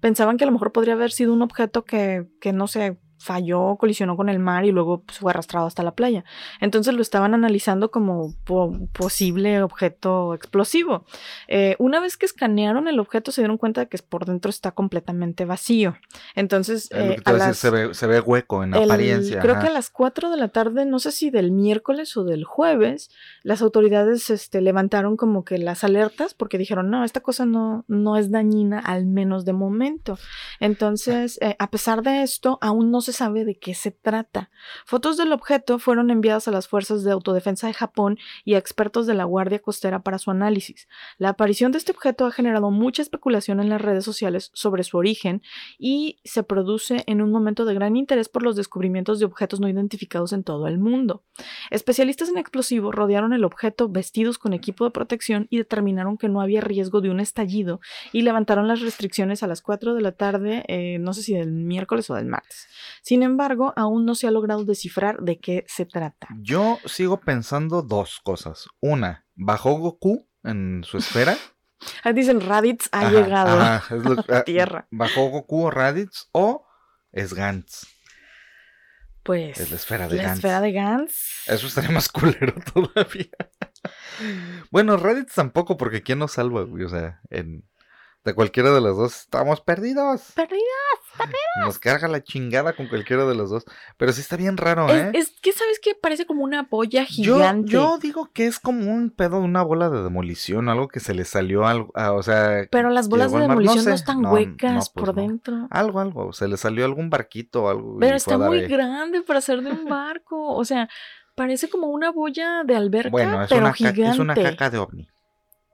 pensaban 0.00 0.36
que 0.36 0.44
a 0.44 0.46
lo 0.46 0.52
mejor 0.52 0.72
podría 0.72 0.94
haber 0.94 1.10
sido 1.10 1.32
un 1.32 1.42
objeto 1.42 1.84
que, 1.84 2.26
que 2.40 2.52
no 2.52 2.66
sé, 2.66 2.98
falló, 3.26 3.76
colisionó 3.76 4.16
con 4.16 4.28
el 4.28 4.38
mar 4.38 4.64
y 4.64 4.70
luego 4.72 5.02
pues, 5.02 5.18
fue 5.18 5.32
arrastrado 5.32 5.66
hasta 5.66 5.82
la 5.82 5.94
playa. 5.94 6.24
Entonces 6.60 6.94
lo 6.94 7.02
estaban 7.02 7.34
analizando 7.34 7.90
como 7.90 8.34
po- 8.44 8.72
posible 8.92 9.62
objeto 9.62 10.32
explosivo. 10.34 11.04
Eh, 11.48 11.74
una 11.80 11.98
vez 12.00 12.16
que 12.16 12.24
escanearon 12.26 12.86
el 12.86 13.00
objeto 13.00 13.32
se 13.32 13.40
dieron 13.40 13.58
cuenta 13.58 13.80
de 13.82 13.88
que 13.88 13.98
por 13.98 14.24
dentro 14.26 14.48
está 14.48 14.70
completamente 14.70 15.44
vacío. 15.44 15.96
Entonces, 16.36 16.88
eh, 16.92 17.16
a 17.24 17.32
las- 17.32 17.56
se, 17.58 17.70
ve, 17.70 17.94
se 17.94 18.06
ve 18.06 18.20
hueco 18.20 18.62
en 18.62 18.74
el- 18.74 18.84
apariencia. 18.90 19.40
Creo 19.40 19.54
ajá. 19.54 19.62
que 19.64 19.68
a 19.68 19.72
las 19.72 19.90
4 19.90 20.30
de 20.30 20.36
la 20.36 20.48
tarde, 20.48 20.86
no 20.86 20.98
sé 21.00 21.10
si 21.10 21.30
del 21.30 21.50
miércoles 21.50 22.16
o 22.16 22.22
del 22.24 22.44
jueves, 22.44 23.10
las 23.42 23.60
autoridades 23.60 24.30
este, 24.30 24.60
levantaron 24.60 25.16
como 25.16 25.44
que 25.44 25.58
las 25.58 25.82
alertas 25.82 26.34
porque 26.34 26.58
dijeron, 26.58 26.90
no, 26.90 27.02
esta 27.04 27.20
cosa 27.20 27.44
no, 27.44 27.84
no 27.88 28.16
es 28.16 28.30
dañina, 28.30 28.78
al 28.78 29.06
menos 29.06 29.44
de 29.44 29.52
momento. 29.52 30.16
Entonces, 30.60 31.38
eh, 31.40 31.56
a 31.58 31.70
pesar 31.70 32.02
de 32.02 32.22
esto, 32.22 32.58
aún 32.60 32.90
no 32.90 33.00
se 33.00 33.12
sabe 33.16 33.44
de 33.44 33.58
qué 33.58 33.74
se 33.74 33.90
trata. 33.90 34.50
Fotos 34.84 35.16
del 35.16 35.32
objeto 35.32 35.78
fueron 35.78 36.10
enviadas 36.10 36.48
a 36.48 36.50
las 36.50 36.68
fuerzas 36.68 37.02
de 37.02 37.12
autodefensa 37.12 37.66
de 37.66 37.74
Japón 37.74 38.18
y 38.44 38.54
a 38.54 38.58
expertos 38.58 39.06
de 39.06 39.14
la 39.14 39.24
Guardia 39.24 39.58
Costera 39.58 40.02
para 40.02 40.18
su 40.18 40.30
análisis. 40.30 40.86
La 41.18 41.30
aparición 41.30 41.72
de 41.72 41.78
este 41.78 41.92
objeto 41.92 42.26
ha 42.26 42.30
generado 42.30 42.70
mucha 42.70 43.02
especulación 43.02 43.60
en 43.60 43.68
las 43.68 43.80
redes 43.80 44.04
sociales 44.04 44.50
sobre 44.54 44.84
su 44.84 44.98
origen 44.98 45.42
y 45.78 46.20
se 46.24 46.42
produce 46.42 47.04
en 47.06 47.22
un 47.22 47.30
momento 47.30 47.64
de 47.64 47.74
gran 47.74 47.96
interés 47.96 48.28
por 48.28 48.42
los 48.42 48.56
descubrimientos 48.56 49.18
de 49.18 49.24
objetos 49.24 49.60
no 49.60 49.68
identificados 49.68 50.32
en 50.32 50.44
todo 50.44 50.66
el 50.66 50.78
mundo. 50.78 51.24
Especialistas 51.70 52.28
en 52.28 52.38
explosivos 52.38 52.94
rodearon 52.94 53.32
el 53.32 53.44
objeto 53.44 53.88
vestidos 53.88 54.38
con 54.38 54.52
equipo 54.52 54.84
de 54.84 54.90
protección 54.90 55.46
y 55.50 55.58
determinaron 55.58 56.18
que 56.18 56.28
no 56.28 56.40
había 56.40 56.60
riesgo 56.60 57.00
de 57.00 57.10
un 57.10 57.20
estallido 57.20 57.80
y 58.12 58.22
levantaron 58.22 58.68
las 58.68 58.80
restricciones 58.80 59.42
a 59.42 59.46
las 59.46 59.62
4 59.62 59.94
de 59.94 60.00
la 60.00 60.12
tarde, 60.12 60.64
eh, 60.68 60.98
no 60.98 61.12
sé 61.12 61.22
si 61.22 61.34
del 61.34 61.52
miércoles 61.52 62.10
o 62.10 62.14
del 62.14 62.26
martes. 62.26 62.68
Sin 63.06 63.22
embargo, 63.22 63.72
aún 63.76 64.04
no 64.04 64.16
se 64.16 64.26
ha 64.26 64.32
logrado 64.32 64.64
descifrar 64.64 65.18
de 65.20 65.38
qué 65.38 65.64
se 65.68 65.86
trata. 65.86 66.26
Yo 66.40 66.80
sigo 66.86 67.20
pensando 67.20 67.82
dos 67.82 68.18
cosas. 68.24 68.66
Una, 68.80 69.24
bajó 69.36 69.74
Goku 69.78 70.28
en 70.42 70.82
su 70.82 70.98
esfera. 70.98 71.36
Ah, 72.02 72.12
dicen 72.12 72.40
Raditz 72.40 72.88
ha 72.90 73.00
Ajá, 73.02 73.10
llegado 73.10 73.60
ajá, 73.60 73.94
lo- 74.02 74.18
a 74.34 74.38
ah, 74.38 74.44
tierra. 74.44 74.88
Bajó 74.90 75.28
Goku 75.28 75.66
o 75.66 75.70
Raditz 75.70 76.26
o 76.32 76.66
es 77.12 77.32
Gantz. 77.34 77.86
Pues 79.22 79.60
Es 79.60 79.70
la 79.70 79.76
esfera 79.76 80.08
de 80.08 80.16
la 80.16 80.22
Gantz. 80.24 80.36
esfera 80.38 80.60
de 80.62 80.72
Gantz. 80.72 81.14
Eso 81.46 81.66
estaría 81.68 81.90
más 81.90 82.08
culero 82.12 82.54
todavía. 82.74 83.30
bueno, 84.72 84.96
Raditz 84.96 85.34
tampoco, 85.34 85.76
porque 85.76 86.02
¿quién 86.02 86.18
nos 86.18 86.32
salva, 86.32 86.62
güey? 86.62 86.82
O 86.82 86.88
sea, 86.88 87.20
en, 87.30 87.68
de 88.26 88.34
cualquiera 88.34 88.72
de 88.72 88.80
las 88.82 88.96
dos 88.96 89.20
estamos 89.20 89.60
perdidos. 89.62 90.32
Perdida. 90.34 90.58
Nos 91.60 91.78
carga 91.78 92.08
la 92.08 92.22
chingada 92.22 92.74
con 92.74 92.88
cualquiera 92.88 93.24
de 93.24 93.34
los 93.34 93.48
dos. 93.50 93.64
Pero 93.96 94.12
sí 94.12 94.20
está 94.20 94.36
bien 94.36 94.56
raro, 94.56 94.88
¿eh? 94.90 95.12
Es, 95.14 95.28
es 95.30 95.40
que 95.40 95.52
sabes 95.52 95.78
que 95.80 95.94
parece 95.94 96.26
como 96.26 96.44
una 96.44 96.68
Yo, 96.88 97.04
gigante. 97.06 97.70
yo 97.70 97.98
digo 97.98 98.28
que 98.34 98.46
es 98.46 98.58
como 98.58 98.92
un 98.92 99.10
pedo, 99.10 99.38
una 99.38 99.62
bola 99.62 99.88
de 99.88 100.02
demolición, 100.02 100.68
algo 100.68 100.88
que 100.88 101.00
se 101.00 101.14
le 101.14 101.24
salió 101.24 101.66
algo, 101.66 101.90
ah, 101.94 102.12
o 102.12 102.22
sea, 102.22 102.66
Pero 102.70 102.90
las 102.90 103.08
bolas 103.08 103.30
de 103.32 103.38
no 103.38 103.42
demolición 103.44 103.84
no, 103.84 103.94
están 103.94 104.20
No, 104.22 104.32
huecas 104.32 104.72
no, 104.72 104.78
pues 104.78 104.88
por 104.90 105.14
dentro. 105.14 105.68
algo, 105.70 106.00
algo, 106.00 106.32
se 106.32 106.48
le 106.48 106.56
salió 106.56 106.84
algún 106.84 107.08
barquito 107.08 107.64
o 107.64 107.68
algo. 107.70 107.96
Pero 107.98 108.16
está 108.16 108.36
muy 108.36 108.58
ahí. 108.58 108.66
grande 108.68 109.22
para 109.22 109.40
ser 109.40 109.62
de 109.62 109.70
un 109.70 109.84
barco. 109.88 110.54
O 110.54 110.64
sea, 110.64 110.88
parece 111.34 111.68
como 111.70 111.86
una 111.88 112.10
boya 112.10 112.64
de 112.64 112.74
alberca, 112.76 113.10
Bueno, 113.10 113.42
es 113.44 113.48
pero 113.48 113.62
una, 113.66 113.72
gigante. 113.72 114.08
es 114.08 114.18
una 114.18 114.34
caca 114.34 114.68
de 114.70 114.78
ovni. 114.78 115.08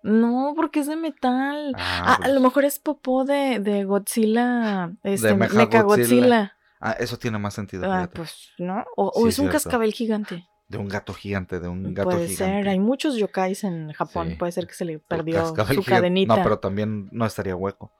No, 0.02 0.52
porque 0.56 0.80
es 0.80 0.86
de 0.88 0.96
metal. 0.96 1.72
Ah, 1.76 2.16
Ah, 2.20 2.24
a 2.24 2.28
lo 2.28 2.40
mejor 2.40 2.64
es 2.64 2.78
popó 2.78 3.24
de, 3.24 3.60
de 3.60 3.84
Godzilla. 3.84 4.92
Este, 5.04 5.34
Mechagodzilla. 5.34 5.64
Mechagodzilla. 5.64 6.52
Ah, 6.80 6.96
eso 6.98 7.16
tiene 7.18 7.38
más 7.38 7.54
sentido. 7.54 7.84
Ah, 7.90 7.98
fíjate. 8.00 8.16
pues, 8.16 8.48
¿no? 8.58 8.84
O, 8.96 9.12
o 9.14 9.22
Sí, 9.22 9.28
es 9.28 9.38
un 9.38 9.44
cierto. 9.44 9.52
cascabel 9.52 9.92
gigante. 9.92 10.46
De 10.68 10.78
un 10.78 10.88
gato 10.88 11.12
gigante, 11.14 11.60
de 11.60 11.68
un 11.68 11.94
gato 11.94 12.10
Puede 12.10 12.26
gigante. 12.28 12.62
ser. 12.62 12.68
Hay 12.68 12.78
muchos 12.80 13.14
yokais 13.16 13.62
en 13.64 13.92
Japón. 13.92 14.30
Sí. 14.30 14.34
Puede 14.36 14.52
ser 14.52 14.66
que 14.66 14.74
se 14.74 14.84
le 14.86 14.98
perdió 14.98 15.46
su 15.46 15.54
gigante. 15.54 15.82
cadenita. 15.84 16.36
No, 16.36 16.42
pero 16.42 16.58
también 16.58 17.08
no 17.12 17.24
estaría 17.26 17.54
hueco. 17.54 17.92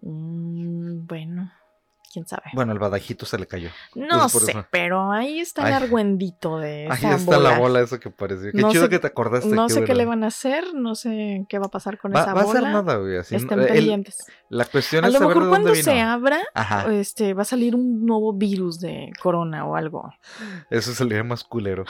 Mm, 0.00 1.06
bueno, 1.06 1.52
quién 2.14 2.26
sabe. 2.26 2.44
Bueno, 2.54 2.72
el 2.72 2.78
badajito 2.78 3.26
se 3.26 3.36
le 3.38 3.46
cayó. 3.46 3.68
no 3.94 4.28
sé, 4.30 4.52
eso. 4.52 4.66
pero 4.70 5.12
ahí 5.12 5.40
está 5.40 5.66
el 5.68 5.74
argüendito 5.74 6.58
de 6.58 6.86
Ahí 6.90 6.96
esa 6.98 7.16
está 7.16 7.38
la 7.38 7.50
bola. 7.50 7.58
bola 7.58 7.80
esa 7.82 7.98
que 8.00 8.08
pareció. 8.10 8.52
Qué 8.52 8.58
No 8.62 8.70
chido 8.70 8.84
sé- 8.84 8.88
que 8.88 8.98
te 9.00 9.06
acordaste. 9.08 9.48
No 9.48 9.68
sé 9.68 9.84
qué 9.84 9.94
le 9.94 10.06
van 10.06 10.24
a 10.24 10.28
hacer, 10.28 10.72
no 10.74 10.94
sé 10.94 11.44
qué 11.48 11.58
va 11.58 11.66
a 11.66 11.70
pasar 11.70 11.98
con 11.98 12.14
Va, 12.14 12.22
esa 12.22 12.32
va 12.32 12.40
a 12.42 12.44
bola. 12.44 12.60
ser 12.60 12.68
nada, 12.70 12.96
güey. 12.96 13.16
Así, 13.18 13.34
Estén 13.36 13.60
el- 13.60 13.66
pendientes. 13.66 14.24
la 14.48 14.64
cuestión 14.64 15.04
A 15.04 15.08
es 15.08 15.12
lo 15.14 15.18
saber 15.20 15.36
mejor 15.36 15.48
cuando 15.50 15.74
se 15.74 16.00
abra, 16.00 16.38
Ajá, 16.54 16.90
este, 16.94 17.34
va 17.34 17.42
a 17.42 17.44
salir 17.44 17.74
un 17.74 18.06
nuevo 18.06 18.32
virus 18.32 18.80
de 18.80 19.10
corona 19.20 19.66
o 19.66 19.76
algo. 19.76 20.10
eso 20.70 20.94
sería 20.94 21.24
más 21.24 21.44
culero. 21.44 21.84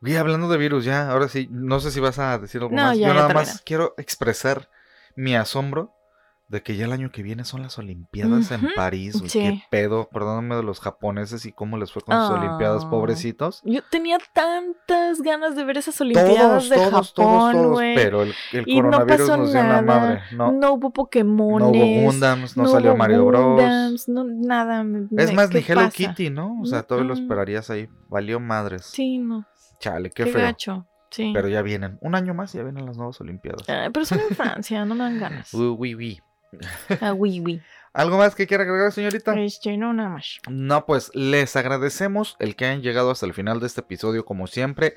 Güey, 0.00 0.16
hablando 0.16 0.48
de 0.48 0.58
virus, 0.58 0.84
ya, 0.84 1.10
ahora 1.10 1.28
sí, 1.28 1.48
no 1.50 1.80
sé 1.80 1.90
si 1.90 2.00
vas 2.00 2.18
a 2.18 2.38
decir 2.38 2.60
algo 2.60 2.74
No, 2.74 2.82
más. 2.82 2.98
ya, 2.98 3.08
Yo 3.08 3.14
ya 3.14 3.20
nada 3.20 3.34
más 3.34 3.62
quiero 3.64 3.94
expresar 3.96 4.68
mi 5.16 5.34
asombro 5.36 5.94
de 6.46 6.62
que 6.62 6.76
ya 6.76 6.84
el 6.84 6.92
año 6.92 7.10
que 7.10 7.22
viene 7.22 7.44
son 7.44 7.62
las 7.62 7.78
Olimpiadas 7.78 8.50
en 8.52 8.68
París. 8.76 9.20
sí. 9.26 9.38
Qué 9.40 9.62
pedo, 9.70 10.08
perdóname 10.12 10.56
de 10.56 10.62
los 10.62 10.78
japoneses 10.78 11.46
y 11.46 11.52
cómo 11.52 11.78
les 11.78 11.90
fue 11.90 12.02
con 12.02 12.14
sus 12.20 12.30
Ah. 12.36 12.38
Olimpiadas, 12.40 12.84
pobrecitos. 12.84 13.62
Yo 13.64 13.80
tenía 13.90 14.18
tantas 14.34 15.20
ganas 15.22 15.56
de 15.56 15.64
ver 15.64 15.78
esas 15.78 15.98
Olimpiadas 16.00 16.36
Todos, 16.36 16.68
de 16.68 16.76
todos, 16.76 17.14
todos, 17.14 17.44
Japón, 17.46 17.52
todos, 17.62 17.78
pero 17.94 18.22
el, 18.22 18.34
el 18.52 18.64
Y 18.68 18.76
no 18.76 18.90
coronavirus 18.90 19.20
pasó 19.28 19.36
nos 19.38 19.52
dio 19.52 19.62
nada, 19.62 19.82
madre. 19.82 20.20
No, 20.32 20.52
No, 20.52 20.72
hubo 20.74 20.90
Pokémon. 20.92 21.62
no 21.62 21.68
hubo 21.70 22.02
Gundams, 22.02 22.56
no, 22.56 22.68
salió 22.68 22.94
Mario 22.96 23.24
Bros. 23.26 23.44
Gundams, 23.44 24.08
no, 24.08 24.24
nada. 24.24 24.84
Es 25.16 25.32
más, 25.34 25.48
¿qué 25.48 25.58
ni 25.58 25.64
Hello? 25.66 25.90
Kitty, 25.90 26.30
¿no? 26.30 26.60
O 26.60 26.66
sea, 26.66 26.82
todavía 26.82 27.08
lo 27.08 27.14
Mm-mm. 27.16 27.22
esperarías 27.22 27.70
ahí. 27.70 27.88
Valió 28.08 28.38
madres. 28.38 28.84
Sí, 28.84 29.18
no. 29.18 29.46
Chale, 29.80 30.10
qué, 30.10 30.24
Qué, 30.24 30.30
feo. 30.32 30.42
gacho. 30.42 30.86
Sí. 31.10 31.30
Pero 31.34 31.48
ya 31.48 31.62
vienen. 31.62 31.96
Un 32.00 32.14
año 32.16 32.34
más 32.34 32.54
y 32.54 32.58
ya 32.58 32.64
vienen 32.64 32.86
las 32.86 32.96
nuevas 32.96 33.20
Olimpiadas. 33.20 33.68
Ay, 33.68 33.88
pero 33.92 34.04
son 34.04 34.20
en 34.20 34.34
Francia, 34.36 34.84
no 34.84 34.94
me 34.94 35.04
dan 35.04 35.18
ganas. 35.18 35.52
Uy, 35.54 35.66
uy, 35.78 35.94
uy. 35.94 36.22
Ah, 37.00 37.12
oui, 37.12 37.40
oui. 37.40 37.62
¿Algo 37.94 38.18
más 38.18 38.34
que 38.34 38.48
quiera 38.48 38.64
agregar, 38.64 38.90
señorita? 38.90 39.38
Este, 39.40 39.76
no, 39.76 39.92
nada 39.92 40.08
más. 40.08 40.40
No, 40.50 40.84
pues 40.84 41.12
les 41.14 41.54
agradecemos 41.54 42.36
el 42.40 42.56
que 42.56 42.64
hayan 42.64 42.82
llegado 42.82 43.12
hasta 43.12 43.24
el 43.24 43.34
final 43.34 43.60
de 43.60 43.68
este 43.68 43.82
episodio, 43.82 44.24
como 44.24 44.48
siempre. 44.48 44.96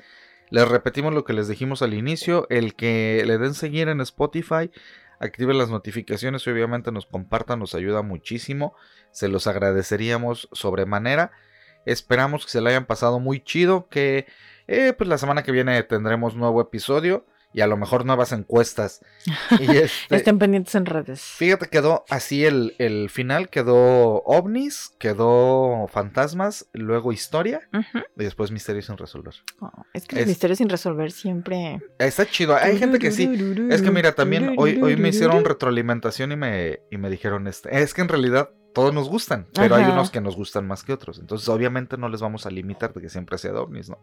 Les 0.50 0.66
repetimos 0.66 1.14
lo 1.14 1.24
que 1.24 1.32
les 1.32 1.46
dijimos 1.46 1.80
al 1.82 1.94
inicio: 1.94 2.48
el 2.50 2.74
que 2.74 3.22
le 3.24 3.38
den 3.38 3.54
seguir 3.54 3.88
en 3.88 4.00
Spotify, 4.00 4.72
activen 5.20 5.58
las 5.58 5.70
notificaciones 5.70 6.44
y 6.44 6.50
obviamente 6.50 6.90
nos 6.90 7.06
compartan, 7.06 7.60
nos 7.60 7.76
ayuda 7.76 8.02
muchísimo. 8.02 8.74
Se 9.12 9.28
los 9.28 9.46
agradeceríamos 9.46 10.48
sobremanera. 10.50 11.30
Esperamos 11.86 12.44
que 12.44 12.50
se 12.50 12.60
le 12.60 12.70
hayan 12.70 12.86
pasado 12.86 13.20
muy 13.20 13.40
chido. 13.40 13.88
Que 13.88 14.26
eh, 14.66 14.92
pues 14.98 15.08
la 15.08 15.18
semana 15.18 15.44
que 15.44 15.52
viene 15.52 15.80
tendremos 15.84 16.34
nuevo 16.34 16.60
episodio 16.60 17.26
y 17.52 17.60
a 17.62 17.66
lo 17.66 17.76
mejor 17.76 18.04
nuevas 18.04 18.32
encuestas. 18.32 19.00
Y 19.60 19.76
este, 19.76 20.16
Estén 20.16 20.38
pendientes 20.38 20.74
en 20.74 20.86
redes. 20.86 21.20
Fíjate, 21.20 21.66
quedó 21.68 22.04
así 22.10 22.44
el, 22.44 22.74
el 22.78 23.08
final, 23.10 23.48
quedó 23.48 24.22
ovnis, 24.24 24.92
quedó 24.98 25.86
fantasmas, 25.88 26.68
luego 26.72 27.12
historia 27.12 27.68
y 28.16 28.24
después 28.24 28.50
misterios 28.50 28.86
sin 28.86 28.96
resolver. 28.96 29.34
Oh, 29.60 29.70
es 29.94 30.06
que 30.06 30.16
los 30.16 30.22
Es- 30.22 30.28
misterios 30.28 30.58
sin 30.58 30.68
resolver 30.68 31.10
siempre. 31.10 31.80
Está 31.98 32.26
chido, 32.26 32.54
hay 32.56 32.78
gente 32.78 32.98
que 32.98 33.10
sí. 33.10 33.28
Es 33.70 33.82
que 33.82 33.90
mira, 33.90 34.12
también 34.12 34.54
hoy, 34.58 34.80
hoy 34.82 34.96
me 34.96 35.08
hicieron 35.08 35.44
retroalimentación 35.44 36.32
y 36.32 36.36
me, 36.36 36.80
y 36.90 36.98
me 36.98 37.10
dijeron, 37.10 37.46
este, 37.46 37.80
es 37.82 37.94
que 37.94 38.02
en 38.02 38.08
realidad 38.08 38.50
todos 38.74 38.92
nos 38.94 39.08
gustan, 39.08 39.48
pero 39.54 39.74
hay 39.74 39.84
unos 39.84 40.10
que 40.10 40.20
nos 40.20 40.36
gustan 40.36 40.66
más 40.66 40.84
que 40.84 40.92
otros. 40.92 41.18
Entonces 41.18 41.48
obviamente 41.48 41.96
no 41.96 42.08
les 42.08 42.20
vamos 42.20 42.46
a 42.46 42.50
limitar 42.50 42.92
de 42.92 43.00
que 43.00 43.08
siempre 43.08 43.38
sea 43.38 43.52
de 43.52 43.58
ovnis, 43.58 43.88
¿no? 43.88 43.98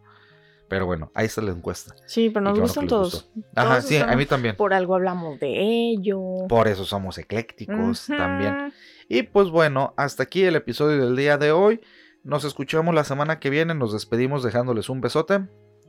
Pero 0.68 0.86
bueno, 0.86 1.12
ahí 1.14 1.26
está 1.26 1.42
la 1.42 1.52
encuesta. 1.52 1.94
Sí, 2.06 2.30
pero 2.30 2.42
nos 2.42 2.52
bueno 2.52 2.64
gustan 2.64 2.86
todos. 2.88 3.30
Ajá, 3.54 3.78
Todos 3.78 3.84
sí, 3.84 3.96
a 3.96 4.16
mí 4.16 4.26
también. 4.26 4.56
Por 4.56 4.74
algo 4.74 4.94
hablamos 4.94 5.38
de 5.38 5.60
ello. 5.60 6.20
Por 6.48 6.66
eso 6.66 6.84
somos 6.84 7.18
eclécticos 7.18 8.06
también. 8.06 8.72
Y 9.08 9.22
pues 9.22 9.50
bueno, 9.50 9.94
hasta 9.96 10.24
aquí 10.24 10.42
el 10.44 10.56
episodio 10.56 11.04
del 11.06 11.16
día 11.16 11.38
de 11.38 11.52
hoy. 11.52 11.80
Nos 12.24 12.44
escuchamos 12.44 12.92
la 12.94 13.04
semana 13.04 13.38
que 13.38 13.50
viene. 13.50 13.74
Nos 13.74 13.92
despedimos 13.92 14.42
dejándoles 14.42 14.88
un 14.88 15.00
besote. 15.00 15.46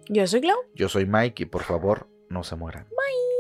Yo 0.10 0.28
soy 0.28 0.42
Clau. 0.42 0.58
Yo 0.76 0.88
soy 0.88 1.08
Mike 1.08 1.44
y 1.44 1.46
por 1.48 1.64
favor, 1.64 2.08
no 2.30 2.44
se 2.44 2.56
mueran. 2.56 2.84
Bye. 2.84 3.37